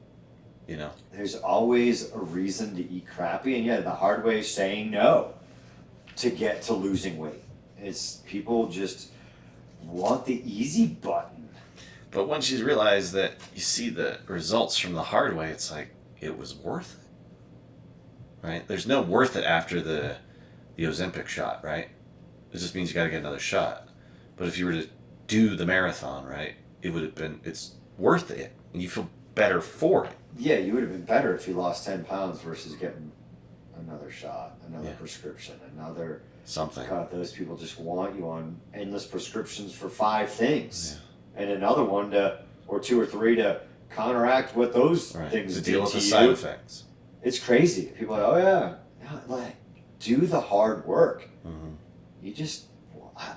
You 0.68 0.76
know. 0.76 0.90
There's 1.14 1.36
always 1.36 2.12
a 2.12 2.18
reason 2.20 2.76
to 2.76 2.82
eat 2.92 3.08
crappy, 3.08 3.56
and 3.56 3.66
yeah, 3.66 3.80
the 3.80 3.92
hard 3.92 4.26
way 4.26 4.40
is 4.40 4.54
saying 4.54 4.92
no 4.92 5.36
to 6.18 6.30
get 6.30 6.64
to 6.64 6.74
losing 6.74 7.18
weight. 7.18 7.44
It's 7.80 8.18
people 8.28 8.68
just 8.68 9.12
want 9.84 10.26
the 10.26 10.42
easy 10.44 10.88
button. 10.88 11.48
But 12.12 12.28
once 12.28 12.50
you 12.50 12.66
realize 12.66 13.12
that 13.14 13.34
you 13.54 13.62
see 13.62 13.90
the 13.90 14.20
results 14.28 14.78
from 14.78 14.94
the 14.94 15.04
hard 15.04 15.38
way, 15.38 15.50
it's 15.50 15.72
like 15.72 15.90
it 16.20 16.38
was 16.38 16.56
worth 16.56 16.98
it. 18.44 18.48
Right? 18.48 18.68
There's 18.68 18.88
no 18.88 19.02
worth 19.02 19.36
it 19.38 19.44
after 19.46 19.80
the 19.82 20.18
the 20.76 20.84
Ozempic 20.86 21.28
shot, 21.28 21.64
right? 21.64 21.90
It 22.52 22.58
just 22.58 22.76
means 22.76 22.90
you 22.90 22.96
got 22.96 23.06
to 23.06 23.10
get 23.10 23.20
another 23.20 23.40
shot. 23.40 23.90
But 24.38 24.48
if 24.48 24.58
you 24.58 24.66
were 24.66 24.74
to 24.74 24.88
do 25.28 25.56
the 25.56 25.66
marathon, 25.66 26.26
right, 26.26 26.56
it 26.82 26.90
would 26.92 27.04
have 27.04 27.16
been 27.16 27.40
it's 27.44 27.76
worth 27.98 28.32
it, 28.32 28.52
and 28.74 28.82
you 28.82 28.90
feel 28.90 29.10
better 29.34 29.62
for 29.62 30.06
it. 30.06 30.12
Yeah, 30.38 30.58
you 30.58 30.74
would 30.74 30.84
have 30.84 30.92
been 30.92 31.06
better 31.06 31.34
if 31.36 31.48
you 31.48 31.54
lost 31.54 31.86
ten 31.86 32.04
pounds 32.04 32.42
versus 32.42 32.74
getting 32.74 33.12
another 33.78 34.10
shot, 34.12 34.58
another 34.68 34.90
Yeah. 34.90 34.94
prescription, 34.94 35.56
another. 35.74 36.22
Something. 36.48 36.88
God, 36.88 37.10
those 37.12 37.32
people 37.32 37.58
just 37.58 37.80
want 37.80 38.16
you 38.16 38.30
on 38.30 38.60
endless 38.74 39.06
prescriptions 39.06 39.74
for 39.74 39.90
five 39.90 40.30
things, 40.30 41.00
and 41.36 41.50
another 41.50 41.84
one 41.84 42.12
to 42.12 42.40
or 42.68 42.80
two 42.80 43.00
or 43.00 43.06
three 43.06 43.36
to 43.38 43.62
counteract 43.90 44.56
what 44.56 44.74
those 44.74 45.16
Right. 45.16 45.32
things 45.32 45.56
to 45.56 45.62
deal 45.62 45.82
with 45.82 45.92
the 45.94 45.98
you. 46.00 46.04
side 46.04 46.30
effects. 46.30 46.84
It's 47.24 47.40
crazy. 47.40 47.88
People 47.98 48.16
are 48.16 48.22
like, 48.22 48.44
oh 48.44 48.48
yeah, 48.48 48.76
No, 49.28 49.36
like 49.36 49.56
do 50.00 50.18
the 50.26 50.42
hard 50.42 50.86
work. 50.86 51.30
hmm 51.44 51.74
You 52.22 52.34
just, 52.34 52.66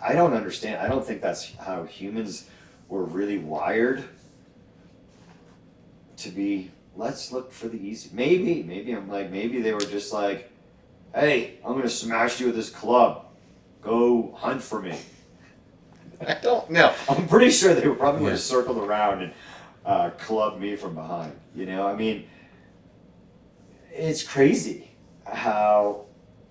I 0.02 0.12
don't 0.12 0.32
understand. 0.34 0.80
I 0.80 0.88
don't 0.88 1.04
think 1.04 1.20
that's 1.20 1.54
how 1.56 1.84
humans 1.84 2.48
were 2.88 3.04
really 3.04 3.38
wired 3.38 4.04
to 6.18 6.30
be. 6.30 6.70
Let's 6.96 7.30
look 7.32 7.52
for 7.52 7.68
the 7.68 7.78
easy. 7.78 8.10
Maybe, 8.12 8.62
maybe 8.62 8.92
I'm 8.92 9.08
like, 9.08 9.30
maybe 9.30 9.60
they 9.60 9.72
were 9.72 9.80
just 9.80 10.12
like, 10.12 10.50
hey, 11.14 11.58
I'm 11.64 11.74
gonna 11.74 11.88
smash 11.88 12.40
you 12.40 12.46
with 12.46 12.56
this 12.56 12.70
club. 12.70 13.26
Go 13.82 14.32
hunt 14.36 14.60
for 14.62 14.82
me. 14.82 14.98
I 16.26 16.34
don't 16.42 16.68
know. 16.70 16.92
I'm 17.08 17.28
pretty 17.28 17.50
sure 17.50 17.74
they 17.74 17.86
were 17.86 17.94
probably 17.94 18.22
would 18.22 18.28
Yeah. 18.28 18.32
have 18.32 18.40
circled 18.40 18.78
around 18.78 19.22
and 19.22 19.32
uh, 19.86 20.10
clubbed 20.18 20.60
me 20.60 20.74
from 20.74 20.94
behind. 20.96 21.32
You 21.54 21.66
know, 21.66 21.86
I 21.86 21.94
mean, 21.94 22.26
it's 23.92 24.24
crazy 24.24 24.90
how 25.24 26.06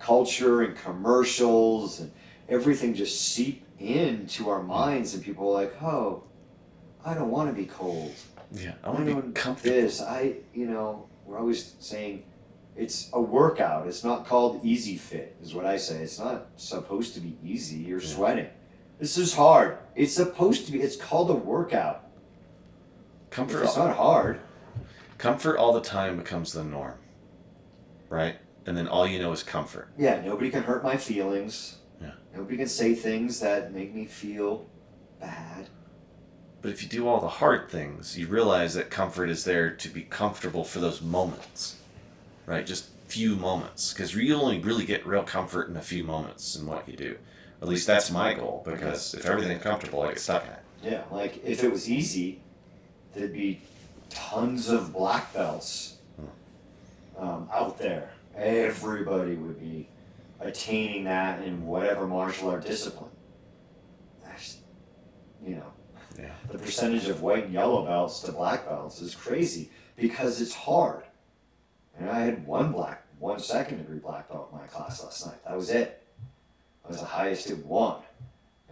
culture 0.08 0.62
and 0.62 0.74
commercials 0.74 2.00
and 2.00 2.10
everything 2.48 2.94
just 2.94 3.20
seep 3.20 3.66
into 3.78 4.48
our 4.48 4.60
mm. 4.60 4.66
minds, 4.66 5.12
and 5.12 5.22
people 5.22 5.50
are 5.50 5.62
like, 5.62 5.82
oh, 5.82 6.24
I 7.04 7.12
don't 7.12 7.30
want 7.30 7.50
to 7.50 7.54
be 7.54 7.66
cold. 7.66 8.14
Yeah, 8.50 8.72
I 8.82 8.88
want 8.88 9.06
to 9.06 9.20
be 9.20 9.32
comfortable. 9.32 9.76
This, 9.76 10.00
I, 10.00 10.36
you 10.54 10.66
know, 10.66 11.06
we're 11.26 11.38
always 11.38 11.74
saying 11.78 12.24
it's 12.74 13.10
a 13.12 13.20
workout. 13.20 13.86
It's 13.86 14.02
not 14.02 14.26
called 14.26 14.64
easy 14.64 14.96
fit, 14.96 15.36
is 15.42 15.54
what 15.54 15.66
I 15.66 15.76
say. 15.76 15.96
It's 15.96 16.18
not 16.18 16.46
supposed 16.56 17.12
to 17.14 17.20
be 17.20 17.36
easy. 17.44 17.76
You're 17.76 18.00
Yeah. 18.00 18.08
sweating. 18.08 18.48
This 18.98 19.18
is 19.18 19.34
hard. 19.34 19.76
It's 19.94 20.14
supposed 20.14 20.64
to 20.66 20.72
be. 20.72 20.80
It's 20.80 20.96
called 20.96 21.28
a 21.30 21.34
workout. 21.34 22.06
If 23.26 23.30
Comfort. 23.30 23.62
it's 23.62 23.76
not 23.76 23.94
hard. 23.96 24.40
Comfort 25.18 25.58
all 25.58 25.74
the 25.74 25.82
time 25.82 26.16
becomes 26.16 26.54
the 26.54 26.64
norm, 26.64 26.94
right? 28.08 28.36
And 28.68 28.76
then 28.76 28.86
all 28.86 29.06
you 29.06 29.18
know 29.18 29.32
is 29.32 29.42
comfort. 29.42 29.88
Yeah, 29.96 30.20
nobody 30.20 30.50
can 30.50 30.62
hurt 30.62 30.84
my 30.84 30.98
feelings. 30.98 31.78
Yeah. 32.02 32.10
Nobody 32.36 32.58
can 32.58 32.68
say 32.68 32.94
things 32.94 33.40
that 33.40 33.72
make 33.72 33.94
me 33.94 34.04
feel 34.04 34.66
bad. 35.18 35.70
But 36.60 36.72
if 36.72 36.82
you 36.82 36.88
do 36.90 37.08
all 37.08 37.18
the 37.18 37.28
hard 37.28 37.70
things, 37.70 38.18
you 38.18 38.26
realize 38.26 38.74
that 38.74 38.90
comfort 38.90 39.30
is 39.30 39.44
there 39.44 39.70
to 39.70 39.88
be 39.88 40.02
comfortable 40.02 40.64
for 40.64 40.80
those 40.80 41.00
moments, 41.00 41.76
right? 42.44 42.66
Just 42.66 42.90
few 43.06 43.36
moments, 43.36 43.94
because 43.94 44.14
you 44.14 44.34
only 44.34 44.58
really 44.58 44.84
get 44.84 45.06
real 45.06 45.22
comfort 45.22 45.70
in 45.70 45.76
a 45.78 45.80
few 45.80 46.04
moments 46.04 46.54
in 46.54 46.66
what 46.66 46.86
you 46.86 46.94
do. 46.94 47.16
At 47.62 47.68
least 47.68 47.86
that's 47.86 48.10
my 48.10 48.34
goal, 48.34 48.62
because 48.66 49.14
if 49.14 49.24
everything's 49.24 49.62
comfortable, 49.62 50.02
I 50.02 50.08
get 50.08 50.20
stuck 50.20 50.44
in 50.44 50.52
it. 50.52 50.62
Yeah, 50.82 51.04
like 51.10 51.42
if 51.42 51.64
it 51.64 51.72
was 51.72 51.88
easy, 51.88 52.42
there'd 53.14 53.32
be 53.32 53.62
tons 54.10 54.68
of 54.68 54.92
black 54.92 55.32
belts 55.32 55.96
um, 57.16 57.48
out 57.50 57.78
there. 57.78 58.10
Everybody 58.38 59.34
would 59.34 59.58
be 59.58 59.88
attaining 60.40 61.04
that 61.04 61.42
in 61.42 61.66
whatever 61.66 62.06
martial 62.06 62.50
art 62.50 62.64
discipline. 62.64 63.10
That's, 64.24 64.58
you 65.44 65.56
know, 65.56 65.72
Yeah. 66.16 66.34
the 66.50 66.58
percentage 66.58 67.08
of 67.08 67.20
white 67.22 67.44
and 67.44 67.52
yellow 67.52 67.84
belts 67.84 68.20
to 68.20 68.32
black 68.32 68.64
belts 68.66 69.00
is 69.00 69.14
crazy 69.14 69.70
because 69.96 70.40
it's 70.40 70.54
hard. 70.54 71.04
And 71.98 72.08
I 72.08 72.20
had 72.20 72.46
one 72.46 72.70
black, 72.70 73.02
one 73.18 73.40
second 73.40 73.78
degree 73.78 73.98
black 73.98 74.28
belt 74.28 74.50
in 74.52 74.58
my 74.58 74.66
class 74.66 75.02
last 75.02 75.26
night. 75.26 75.44
That 75.44 75.56
was 75.56 75.70
it. 75.70 76.06
I 76.84 76.88
was 76.88 77.00
the 77.00 77.06
highest 77.06 77.50
at 77.50 77.58
one 77.58 78.02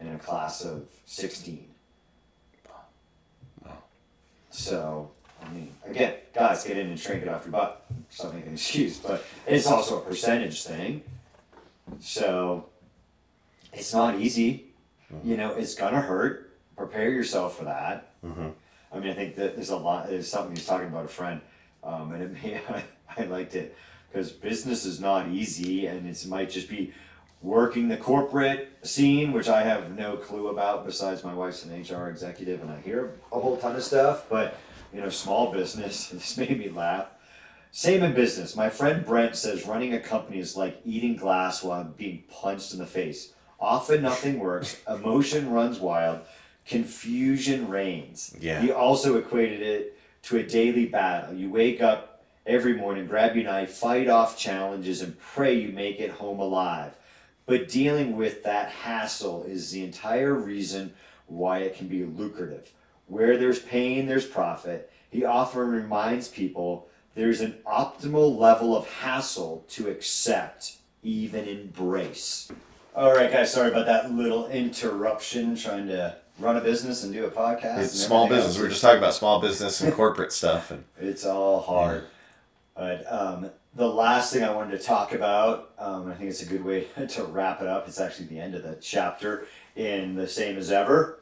in 0.00 0.08
a 0.08 0.18
class 0.18 0.64
of 0.64 0.88
16. 1.06 1.68
Wow. 3.64 3.78
So, 4.50 5.10
I 5.46 5.52
mean, 5.52 5.72
again, 5.84 6.14
guys, 6.34 6.64
get 6.64 6.76
in 6.76 6.88
and 6.88 6.98
shrink 6.98 7.22
it 7.22 7.28
off 7.28 7.44
your 7.44 7.52
butt. 7.52 7.84
Not 8.22 8.34
an 8.34 8.44
excuse, 8.52 8.98
but 8.98 9.24
it's 9.46 9.66
also 9.66 9.98
a 9.98 10.00
percentage 10.00 10.64
thing. 10.64 11.02
So, 12.00 12.66
it's 13.72 13.92
not 13.92 14.16
easy. 14.18 14.66
You 15.22 15.36
know, 15.36 15.52
it's 15.52 15.74
gonna 15.74 16.00
hurt. 16.00 16.56
Prepare 16.76 17.10
yourself 17.10 17.56
for 17.56 17.64
that. 17.64 18.12
Mhm. 18.24 18.52
I 18.92 18.98
mean, 18.98 19.10
I 19.10 19.14
think 19.14 19.36
that 19.36 19.54
there's 19.54 19.70
a 19.70 19.76
lot. 19.76 20.08
There's 20.08 20.28
something 20.28 20.54
he's 20.56 20.66
talking 20.66 20.88
about 20.88 21.04
a 21.04 21.08
friend, 21.08 21.40
um, 21.84 22.12
and 22.12 22.22
it 22.22 22.32
may, 22.32 22.60
I 23.16 23.22
liked 23.24 23.54
it 23.54 23.76
because 24.10 24.30
business 24.32 24.84
is 24.84 25.00
not 25.00 25.28
easy, 25.28 25.86
and 25.86 26.08
it 26.08 26.26
might 26.26 26.50
just 26.50 26.68
be 26.68 26.92
working 27.42 27.88
the 27.88 27.96
corporate 27.96 28.68
scene, 28.82 29.32
which 29.32 29.48
I 29.48 29.62
have 29.62 29.96
no 29.96 30.16
clue 30.16 30.48
about. 30.48 30.84
Besides, 30.84 31.22
my 31.22 31.34
wife's 31.34 31.64
an 31.64 31.72
HR 31.80 32.08
executive, 32.08 32.60
and 32.62 32.70
I 32.70 32.80
hear 32.80 33.14
a 33.32 33.38
whole 33.38 33.56
ton 33.58 33.76
of 33.76 33.82
stuff. 33.84 34.26
But 34.28 34.56
you 34.96 35.02
know, 35.02 35.10
small 35.10 35.52
business. 35.52 36.08
This 36.12 36.38
made 36.38 36.58
me 36.58 36.70
laugh. 36.70 37.08
Same 37.70 38.02
in 38.02 38.14
business. 38.14 38.56
My 38.56 38.70
friend 38.70 39.04
Brent 39.04 39.36
says 39.36 39.66
running 39.66 39.92
a 39.92 40.00
company 40.00 40.38
is 40.38 40.56
like 40.56 40.80
eating 40.86 41.16
glass 41.16 41.62
while 41.62 41.84
being 41.84 42.24
punched 42.30 42.72
in 42.72 42.78
the 42.78 42.86
face. 42.86 43.34
Often 43.60 44.02
nothing 44.02 44.38
works. 44.38 44.80
Emotion 44.88 45.50
runs 45.50 45.78
wild. 45.78 46.20
Confusion 46.64 47.68
reigns. 47.68 48.34
Yeah. 48.40 48.62
He 48.62 48.72
also 48.72 49.18
equated 49.18 49.60
it 49.60 49.98
to 50.22 50.38
a 50.38 50.42
daily 50.42 50.86
battle. 50.86 51.34
You 51.34 51.50
wake 51.50 51.82
up 51.82 52.24
every 52.46 52.72
morning, 52.72 53.06
grab 53.06 53.36
your 53.36 53.44
knife, 53.44 53.72
fight 53.72 54.08
off 54.08 54.38
challenges, 54.38 55.02
and 55.02 55.18
pray 55.20 55.58
you 55.60 55.68
make 55.68 56.00
it 56.00 56.10
home 56.10 56.40
alive. 56.40 56.92
But 57.44 57.68
dealing 57.68 58.16
with 58.16 58.42
that 58.44 58.70
hassle 58.70 59.44
is 59.44 59.70
the 59.70 59.84
entire 59.84 60.34
reason 60.34 60.94
why 61.26 61.58
it 61.58 61.76
can 61.76 61.86
be 61.86 62.04
lucrative. 62.04 62.72
Where 63.06 63.36
there's 63.36 63.60
pain, 63.60 64.06
there's 64.06 64.26
profit. 64.26 64.90
He 65.10 65.24
often 65.24 65.60
reminds 65.60 66.28
people 66.28 66.88
there's 67.14 67.40
an 67.40 67.56
optimal 67.66 68.36
level 68.38 68.76
of 68.76 68.88
hassle 68.88 69.64
to 69.70 69.88
accept, 69.88 70.76
even 71.02 71.46
embrace. 71.46 72.50
All 72.94 73.14
right, 73.14 73.30
guys, 73.30 73.52
sorry 73.52 73.70
about 73.70 73.86
that 73.86 74.12
little 74.12 74.48
interruption 74.48 75.54
trying 75.56 75.86
to 75.88 76.16
run 76.38 76.56
a 76.56 76.60
business 76.60 77.04
and 77.04 77.12
do 77.12 77.24
a 77.24 77.30
podcast. 77.30 77.78
It's 77.84 77.92
small 78.00 78.28
business. 78.28 78.58
we're 78.58 78.68
just 78.68 78.82
talking 78.82 78.98
about 78.98 79.14
small 79.14 79.40
business 79.40 79.80
and 79.80 79.92
corporate 79.92 80.32
stuff, 80.32 80.70
and 80.70 80.84
It's 80.98 81.24
all 81.24 81.60
hard. 81.60 82.04
But 82.74 83.10
um, 83.10 83.50
the 83.74 83.88
last 83.88 84.32
thing 84.32 84.44
I 84.44 84.50
wanted 84.50 84.78
to 84.78 84.84
talk 84.84 85.12
about, 85.12 85.70
um, 85.78 86.10
I 86.10 86.14
think 86.14 86.30
it's 86.30 86.42
a 86.42 86.46
good 86.46 86.64
way 86.64 86.86
to 87.08 87.24
wrap 87.24 87.62
it 87.62 87.68
up. 87.68 87.86
It's 87.88 88.00
actually 88.00 88.26
the 88.26 88.40
end 88.40 88.54
of 88.54 88.62
the 88.62 88.76
chapter 88.80 89.46
in 89.76 90.14
The 90.14 90.28
Same 90.28 90.58
as 90.58 90.70
Ever. 90.70 91.20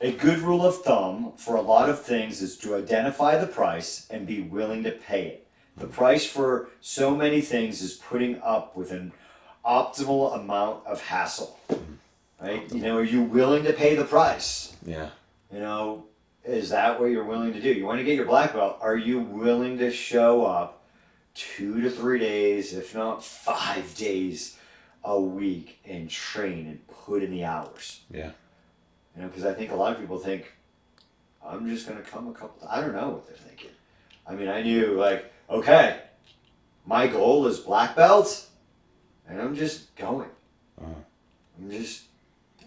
A 0.00 0.12
good 0.12 0.38
rule 0.38 0.64
of 0.64 0.82
thumb 0.82 1.32
for 1.36 1.56
a 1.56 1.60
lot 1.60 1.90
of 1.90 2.02
things 2.02 2.40
is 2.40 2.56
to 2.58 2.76
identify 2.76 3.36
the 3.36 3.48
price 3.48 4.06
and 4.10 4.26
be 4.26 4.40
willing 4.40 4.84
to 4.84 4.92
pay 4.92 5.26
it. 5.26 5.46
The 5.76 5.88
price 5.88 6.24
for 6.26 6.68
so 6.80 7.16
many 7.16 7.40
things 7.40 7.82
is 7.82 7.94
putting 7.94 8.40
up 8.42 8.76
with 8.76 8.92
an 8.92 9.12
optimal 9.64 10.38
amount 10.38 10.86
of 10.86 11.02
hassle. 11.02 11.58
Right? 12.40 12.72
You 12.72 12.80
know, 12.80 12.98
are 12.98 13.04
you 13.04 13.22
willing 13.22 13.64
to 13.64 13.72
pay 13.72 13.96
the 13.96 14.04
price? 14.04 14.76
yeah, 14.84 15.10
You 15.52 15.58
know, 15.58 16.04
is 16.44 16.70
that 16.70 17.00
what 17.00 17.06
you're 17.06 17.24
willing 17.24 17.52
to 17.52 17.60
do? 17.60 17.72
You 17.72 17.84
want 17.84 17.98
to 17.98 18.04
get 18.04 18.14
your 18.14 18.24
black 18.26 18.52
belt. 18.52 18.78
Are 18.80 18.96
you 18.96 19.18
willing 19.18 19.78
to 19.78 19.90
show 19.90 20.46
up 20.46 20.84
two 21.34 21.80
to 21.80 21.90
three 21.90 22.20
days, 22.20 22.72
if 22.72 22.94
not 22.94 23.24
five 23.24 23.96
days 23.96 24.56
a 25.02 25.20
week 25.20 25.80
and 25.84 26.08
train 26.08 26.66
and 26.68 26.86
put 26.86 27.24
in 27.24 27.32
the 27.32 27.44
hours? 27.44 28.02
yeah, 28.10 28.30
You 29.18 29.24
know, 29.24 29.30
because 29.30 29.44
I 29.44 29.52
think 29.52 29.72
a 29.72 29.74
lot 29.74 29.92
of 29.92 29.98
people 29.98 30.16
think, 30.16 30.52
I'm 31.44 31.68
just 31.68 31.88
going 31.88 32.00
to 32.00 32.08
come 32.08 32.28
a 32.28 32.32
couple. 32.32 32.68
I 32.68 32.80
don't 32.80 32.92
know 32.92 33.08
what 33.08 33.26
they're 33.26 33.36
thinking. 33.36 33.70
I 34.24 34.36
mean, 34.36 34.46
I 34.46 34.62
knew, 34.62 34.92
like, 34.92 35.32
okay, 35.50 36.02
my 36.86 37.08
goal 37.08 37.48
is 37.48 37.58
black 37.58 37.96
belt, 37.96 38.46
and 39.26 39.40
I'm 39.40 39.56
just 39.56 39.92
going. 39.96 40.30
Uh-huh. 40.80 40.92
I'm 41.58 41.68
just 41.68 42.04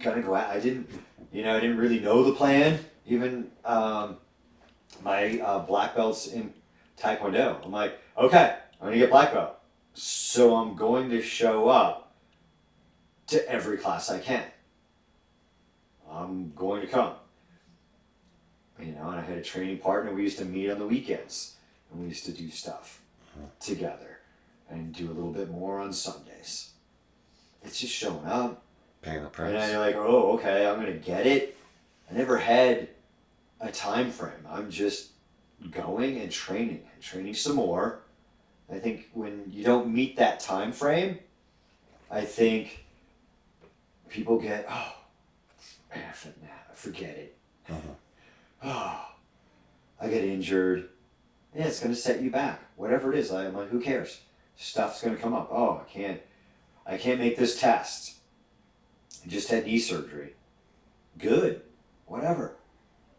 gonna 0.04 0.22
go 0.22 0.36
out. 0.36 0.50
I 0.50 0.60
didn't, 0.60 0.90
you 1.32 1.44
know, 1.44 1.56
I 1.56 1.62
didn't 1.62 1.78
really 1.78 2.02
know 2.02 2.22
the 2.24 2.34
plan. 2.34 2.84
Even 3.06 3.50
um, 3.64 4.18
my 5.04 5.40
uh, 5.40 5.60
black 5.60 5.96
belts 5.96 6.28
in 6.28 6.54
Taekwondo. 7.00 7.64
I'm 7.64 7.72
like, 7.72 7.98
okay, 8.18 8.58
I'm 8.82 8.88
gonna 8.88 8.98
get 8.98 9.10
black 9.10 9.34
belt, 9.34 9.58
so 9.94 10.58
I'm 10.58 10.76
going 10.76 11.10
to 11.12 11.22
show 11.22 11.70
up 11.70 12.14
to 13.28 13.50
every 13.50 13.78
class 13.78 14.12
I 14.12 14.20
can. 14.20 14.44
I'm 16.12 16.52
going 16.56 16.82
to 16.82 16.88
come. 16.88 17.14
You 18.80 18.94
know, 18.94 19.10
and 19.10 19.20
I 19.20 19.22
had 19.22 19.38
a 19.38 19.44
training 19.44 19.78
partner. 19.78 20.14
We 20.14 20.24
used 20.24 20.40
to 20.40 20.46
meet 20.46 20.70
on 20.70 20.80
the 20.80 20.88
weekends, 20.88 21.56
and 21.92 22.02
we 22.02 22.08
used 22.10 22.26
to 22.26 22.32
do 22.32 22.50
stuff 22.50 23.02
together, 23.60 24.20
and 24.70 24.94
do 24.94 25.08
a 25.08 25.14
little 25.14 25.32
bit 25.32 25.50
more 25.50 25.80
on 25.80 25.94
Sundays. 25.94 26.72
It's 27.64 27.80
just 27.80 27.94
showing 27.94 28.26
up. 28.26 28.64
paying 29.02 29.24
the 29.24 29.30
price. 29.30 29.54
And 29.54 29.72
you're 29.72 29.80
like, 29.80 29.96
oh, 29.96 30.34
okay, 30.34 30.66
I'm 30.66 30.80
gonna 30.80 30.94
get 30.94 31.28
it. 31.28 31.58
I 32.10 32.14
never 32.16 32.38
had 32.38 32.90
a 33.60 33.72
time 33.72 34.12
frame. 34.12 34.46
I'm 34.50 34.70
just 34.70 35.12
going 35.70 36.20
and 36.20 36.32
training 36.32 36.84
and 36.94 37.04
training 37.04 37.36
some 37.36 37.56
more. 37.56 38.00
I 38.72 38.80
think 38.80 39.10
when 39.14 39.44
you 39.52 39.64
don't 39.64 39.94
meet 39.94 40.18
that 40.18 40.40
time 40.40 40.72
frame, 40.72 41.20
I 42.10 42.22
think 42.22 42.86
people 44.10 44.40
get, 44.40 44.66
oh, 44.70 44.96
I 45.94 45.98
nah, 45.98 46.48
forget 46.74 47.10
it. 47.10 47.38
Uh-huh. 47.70 47.80
Oh, 48.64 49.06
I 50.06 50.08
get 50.08 50.24
injured. 50.24 50.90
Yeah, 51.56 51.66
it's 51.66 51.80
gonna 51.80 51.96
set 51.96 52.22
you 52.22 52.32
back. 52.32 52.62
Whatever 52.76 53.12
it 53.14 53.20
is, 53.20 53.32
I'm 53.32 53.54
like, 53.54 53.70
who 53.70 53.80
cares? 53.80 54.22
Stuff's 54.56 55.02
gonna 55.02 55.18
come 55.18 55.34
up. 55.34 55.50
Oh, 55.52 55.82
I 55.86 55.90
can't, 55.92 56.22
I 56.86 56.98
can't 56.98 57.20
make 57.20 57.38
this 57.38 57.60
test. 57.60 58.16
I 59.26 59.28
just 59.28 59.50
had 59.50 59.66
knee 59.66 59.80
surgery. 59.80 60.34
Good. 61.18 61.62
Whatever. 62.06 62.56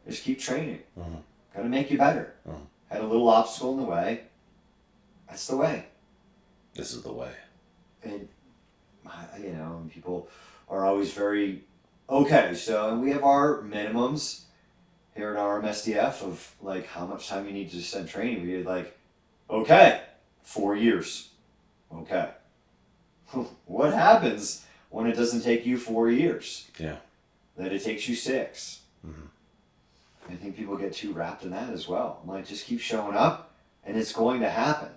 Just 0.07 0.25
keep 0.25 0.41
training. 0.41 0.81
Mhm. 0.99 1.23
Gotta 1.55 1.69
make 1.69 1.91
you 1.91 1.99
better. 1.99 2.35
Mhm. 2.49 2.67
Had 2.89 3.03
a 3.03 3.07
little 3.07 3.29
obstacle 3.29 3.73
in 3.73 3.81
the 3.81 3.91
way. 3.91 4.25
That's 5.29 5.47
the 5.47 5.57
way. 5.57 5.87
This 6.75 6.93
is 6.93 7.03
the 7.03 7.13
way. 7.13 7.33
And, 8.03 8.29
you 9.39 9.53
know, 9.53 9.89
people 9.91 10.29
are 10.69 10.85
always 10.85 11.13
very, 11.13 11.65
okay, 12.09 12.55
so 12.55 12.97
we 12.99 13.11
have 13.11 13.25
our 13.25 13.63
minimums 13.63 14.43
here 15.15 15.35
at 15.35 15.39
RMSDF 15.39 16.23
of 16.23 16.55
like 16.61 16.87
how 16.87 17.07
much 17.07 17.29
time 17.29 17.47
you 17.47 17.53
need 17.53 17.71
to 17.71 17.81
spend 17.83 18.09
training. 18.09 18.43
We're 18.47 18.65
like, 18.65 18.97
okay, 19.51 20.03
four 20.43 20.77
years. 20.77 21.29
Okay. 21.95 22.31
what 23.67 23.93
happens 23.93 24.65
when 24.91 25.07
it 25.07 25.15
doesn't 25.17 25.43
take 25.43 25.67
you 25.67 25.77
four 25.79 26.11
years? 26.11 26.69
Yeah. 26.79 26.97
That 27.57 27.73
it 27.73 27.83
takes 27.85 28.09
you 28.09 28.15
6 28.15 28.81
Mhm. 29.07 29.29
I 30.31 30.35
think 30.37 30.57
people 30.57 30.77
get 30.77 30.93
too 30.93 31.13
wrapped 31.13 31.43
in 31.43 31.51
that 31.51 31.71
as 31.71 31.89
well. 31.89 32.21
I'm 32.23 32.29
like, 32.29 32.47
just 32.47 32.65
keep 32.67 32.81
showing 32.81 33.17
up, 33.17 33.51
and 33.85 33.97
it's 33.97 34.13
going 34.13 34.41
to 34.41 34.49
happen. 34.49 34.91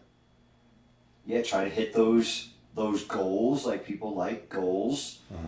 Yeah, 1.25 1.41
try 1.41 1.63
to 1.63 1.69
hit 1.69 1.93
those 1.93 2.49
those 2.75 3.03
goals. 3.03 3.65
Like 3.65 3.85
people 3.85 4.13
like 4.13 4.47
goals, 4.49 5.19
Mhm. 5.33 5.47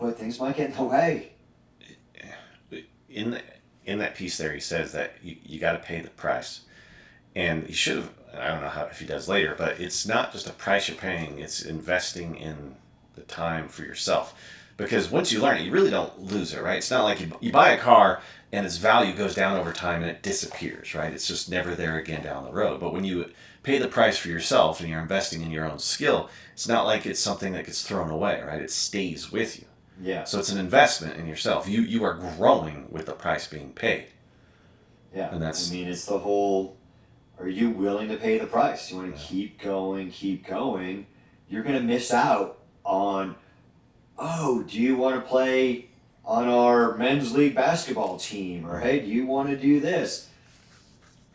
But 0.00 0.18
things 0.18 0.40
might 0.40 0.56
get 0.56 0.70
in 0.70 0.76
the 0.76 0.82
way. 0.82 1.32
in 3.08 3.32
the, 3.32 3.42
in 3.84 3.98
that 3.98 4.14
piece 4.14 4.38
there, 4.38 4.52
he 4.52 4.60
says 4.60 4.92
that 4.92 5.14
you, 5.22 5.36
you 5.44 5.58
got 5.58 5.72
to 5.72 5.78
pay 5.78 6.00
the 6.00 6.10
price, 6.10 6.62
and 7.34 7.64
he 7.64 7.72
should 7.72 7.96
have. 7.96 8.10
I 8.34 8.48
don't 8.48 8.62
know 8.62 8.68
how 8.68 8.84
if 8.84 8.98
he 8.98 9.06
does 9.06 9.28
later, 9.28 9.54
but 9.58 9.78
it's 9.78 10.06
not 10.06 10.32
just 10.32 10.48
a 10.48 10.52
price 10.52 10.88
you're 10.88 10.96
paying; 10.96 11.38
it's 11.38 11.62
investing 11.62 12.36
in 12.36 12.76
the 13.14 13.22
time 13.22 13.68
for 13.68 13.82
yourself. 13.82 14.34
because 14.76 15.10
once 15.10 15.30
you 15.30 15.40
learn 15.40 15.58
it, 15.58 15.64
you 15.64 15.70
really 15.70 15.90
don't 15.90 16.18
lose 16.18 16.54
it, 16.54 16.62
right? 16.62 16.78
It's 16.78 16.90
not 16.90 17.04
like 17.04 17.20
you, 17.20 17.30
you 17.40 17.52
buy 17.52 17.70
a 17.70 17.78
car 17.78 18.20
and 18.52 18.66
its 18.66 18.76
value 18.76 19.14
goes 19.14 19.34
down 19.34 19.56
over 19.56 19.72
time 19.72 20.02
and 20.02 20.10
it 20.10 20.22
disappears, 20.22 20.94
right? 20.94 21.12
It's 21.12 21.26
just 21.26 21.50
never 21.50 21.74
there 21.74 21.98
again 21.98 22.22
down 22.22 22.44
the 22.44 22.52
road. 22.52 22.80
But 22.80 22.92
when 22.92 23.04
you 23.04 23.30
pay 23.62 23.78
the 23.78 23.88
price 23.88 24.18
for 24.18 24.28
yourself 24.28 24.80
and 24.80 24.88
you're 24.88 25.00
investing 25.00 25.42
in 25.42 25.50
your 25.50 25.70
own 25.70 25.78
skill, 25.78 26.28
it's 26.52 26.68
not 26.68 26.84
like 26.84 27.06
it's 27.06 27.20
something 27.20 27.52
that 27.52 27.66
gets 27.66 27.86
thrown 27.86 28.10
away, 28.10 28.42
right? 28.42 28.60
It 28.60 28.70
stays 28.70 29.30
with 29.32 29.58
you. 29.58 29.66
Yeah. 30.02 30.24
So 30.24 30.38
it's 30.38 30.50
an 30.50 30.58
investment 30.58 31.16
in 31.18 31.26
yourself. 31.26 31.68
You 31.68 31.80
you 31.82 32.02
are 32.04 32.14
growing 32.14 32.88
with 32.90 33.06
the 33.06 33.12
price 33.12 33.46
being 33.46 33.70
paid. 33.72 34.06
Yeah. 35.14 35.30
And 35.32 35.40
that's- 35.40 35.70
I 35.70 35.74
mean, 35.74 35.88
it's 35.88 36.06
the 36.06 36.18
whole. 36.18 36.76
Are 37.38 37.48
you 37.48 37.70
willing 37.70 38.08
to 38.08 38.16
pay 38.16 38.38
the 38.38 38.46
price? 38.46 38.90
You 38.90 38.96
want 38.98 39.14
to 39.14 39.20
Yeah. 39.20 39.26
keep 39.28 39.60
going, 39.60 40.10
keep 40.10 40.46
going. 40.46 41.06
You're 41.48 41.62
gonna 41.62 41.80
miss 41.80 42.12
out 42.12 42.58
on. 42.84 43.36
Oh, 44.18 44.62
do 44.64 44.80
you 44.80 44.96
want 44.96 45.16
to 45.16 45.28
play 45.28 45.88
on 46.24 46.48
our 46.48 46.96
men's 46.96 47.32
league 47.32 47.54
basketball 47.54 48.16
team? 48.18 48.66
Or 48.68 48.80
hey, 48.80 49.00
do 49.00 49.06
you 49.06 49.26
want 49.26 49.50
to 49.50 49.56
do 49.56 49.80
this? 49.80 50.28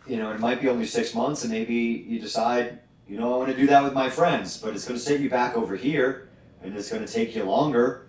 You 0.07 0.17
know, 0.17 0.31
it 0.31 0.39
might 0.39 0.61
be 0.61 0.69
only 0.69 0.85
six 0.85 1.13
months, 1.13 1.43
and 1.43 1.51
maybe 1.51 1.75
you 2.07 2.19
decide, 2.19 2.79
you 3.09 3.17
know, 3.19 3.33
I 3.33 3.37
want 3.37 3.49
to 3.51 3.57
do 3.57 3.67
that 3.67 3.83
with 3.83 3.93
my 3.93 4.09
friends, 4.09 4.57
but 4.57 4.73
it's 4.73 4.85
going 4.87 4.97
to 4.97 5.05
set 5.05 5.19
you 5.19 5.29
back 5.29 5.57
over 5.57 5.75
here, 5.75 6.29
and 6.63 6.73
it's 6.77 6.89
going 6.89 7.05
to 7.05 7.11
take 7.11 7.35
you 7.35 7.43
longer. 7.43 8.06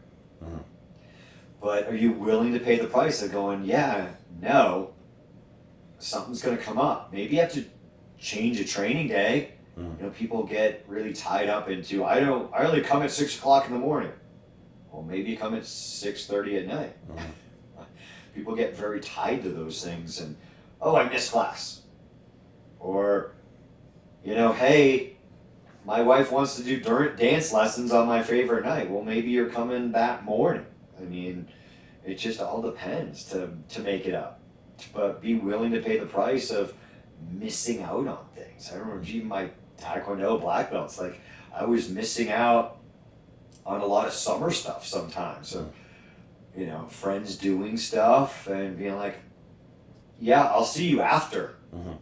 But 1.60 1.86
are 1.88 1.96
you 1.96 2.12
willing 2.12 2.52
to 2.54 2.60
pay 2.60 2.78
the 2.78 2.86
price 2.86 3.22
of 3.22 3.32
going, 3.32 3.64
yeah, 3.64 4.10
no, 4.40 4.92
something's 5.98 6.42
going 6.42 6.56
to 6.56 6.62
come 6.62 6.78
up. 6.78 7.12
Maybe 7.12 7.34
you 7.34 7.40
have 7.40 7.52
to 7.54 7.64
change 8.18 8.60
a 8.60 8.64
training 8.64 9.08
day. 9.08 9.52
Mhm. 9.78 9.98
You 9.98 10.06
know, 10.06 10.10
people 10.10 10.42
get 10.44 10.84
really 10.86 11.12
tied 11.12 11.48
up 11.48 11.68
into 11.68 12.04
I 12.04 12.20
don't. 12.20 12.52
I 12.52 12.64
only 12.64 12.80
come 12.82 13.02
at 13.02 13.10
six 13.10 13.36
o'clock 13.38 13.66
in 13.66 13.72
the 13.72 13.78
morning. 13.78 14.12
Well, 14.90 15.02
maybe 15.02 15.30
you 15.30 15.36
come 15.36 15.54
at 15.54 15.66
six 15.66 16.26
thirty 16.26 16.56
at 16.56 16.66
night. 16.66 16.96
Mhm. 17.08 17.84
People 18.34 18.54
get 18.56 18.76
very 18.76 19.00
tied 19.00 19.42
to 19.44 19.50
those 19.50 19.84
things, 19.84 20.20
and 20.20 20.36
oh, 20.80 20.96
I 20.96 21.08
missed 21.08 21.32
class, 21.32 21.82
or 22.80 23.32
you 24.24 24.34
know, 24.34 24.52
hey, 24.52 25.16
my 25.84 26.02
wife 26.02 26.30
wants 26.32 26.56
to 26.56 26.62
do 26.64 26.80
dance 27.16 27.52
lessons 27.52 27.92
on 27.92 28.06
my 28.08 28.22
favorite 28.22 28.64
night. 28.64 28.90
Well, 28.90 29.02
maybe 29.04 29.30
you're 29.30 29.50
coming 29.50 29.92
that 29.92 30.24
morning. 30.24 30.66
I 31.00 31.04
mean, 31.04 31.48
it 32.04 32.14
just 32.14 32.40
all 32.40 32.62
depends 32.62 33.24
to 33.30 33.50
to 33.70 33.80
make 33.80 34.06
it 34.06 34.14
up, 34.14 34.40
but 34.92 35.20
be 35.20 35.34
willing 35.34 35.72
to 35.72 35.80
pay 35.80 35.98
the 35.98 36.06
price 36.06 36.50
of 36.50 36.74
missing 37.30 37.82
out 37.82 38.06
on 38.06 38.26
things. 38.34 38.70
I 38.72 38.76
remember 38.78 39.04
even 39.04 39.28
my 39.28 39.50
taekwondo 39.78 40.40
black 40.40 40.70
belts, 40.70 40.98
like 41.00 41.20
I 41.54 41.64
was 41.64 41.88
missing 41.88 42.30
out 42.30 42.78
on 43.66 43.80
a 43.80 43.86
lot 43.86 44.06
of 44.06 44.12
summer 44.12 44.50
stuff 44.50 44.86
sometimes. 44.86 45.48
So, 45.48 45.70
you 46.56 46.66
know, 46.66 46.86
friends 46.86 47.36
doing 47.36 47.76
stuff 47.76 48.46
and 48.46 48.78
being 48.78 48.96
like, 48.96 49.16
yeah, 50.20 50.44
I'll 50.44 50.64
see 50.64 50.88
you 50.88 51.00
after. 51.00 51.56
Mhm. 51.74 51.98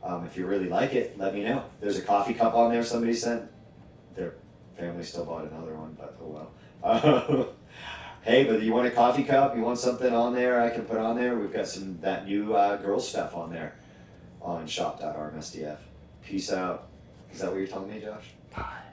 Um, 0.03 0.27
if 0.27 0.37
you 0.37 0.45
really 0.45 0.69
like 0.69 0.93
it, 0.93 1.17
let 1.17 1.35
me 1.35 1.45
know. 1.45 1.63
There's 1.81 1.97
a 1.97 2.03
coffee 2.03 2.35
cup 2.35 2.55
on 2.55 2.73
there 2.73 2.83
somebody 2.83 3.15
sent. 3.15 3.49
Their 4.17 4.35
family 4.77 5.05
still 5.05 5.25
bought 5.25 5.45
another 5.45 5.73
one, 5.77 5.97
but 5.97 6.19
oh 6.21 6.27
well. 6.27 6.51
Uh, 6.83 7.45
hey, 8.29 8.43
but 8.43 8.61
you 8.61 8.73
want 8.73 8.89
a 8.89 8.91
coffee 8.91 9.23
cup? 9.23 9.55
You 9.55 9.63
want 9.63 9.79
something 9.79 10.13
on 10.13 10.35
there 10.35 10.61
I 10.61 10.71
can 10.71 10.85
put 10.85 10.99
on 10.99 11.15
there? 11.15 11.39
We've 11.39 11.53
got 11.53 11.69
some 11.69 12.01
that 12.01 12.27
new 12.27 12.55
uh, 12.55 12.77
girls 12.79 13.09
stuff 13.09 13.37
on 13.37 13.53
there 13.53 13.77
on 14.41 14.67
shop.rmsdf. 14.67 15.79
Peace 16.25 16.53
out. 16.53 16.89
Is 17.33 17.39
that 17.39 17.53
what 17.53 17.59
you're 17.59 17.69
telling 17.69 17.89
me, 17.89 18.01
Josh? 18.01 18.31
Bye. 18.53 18.92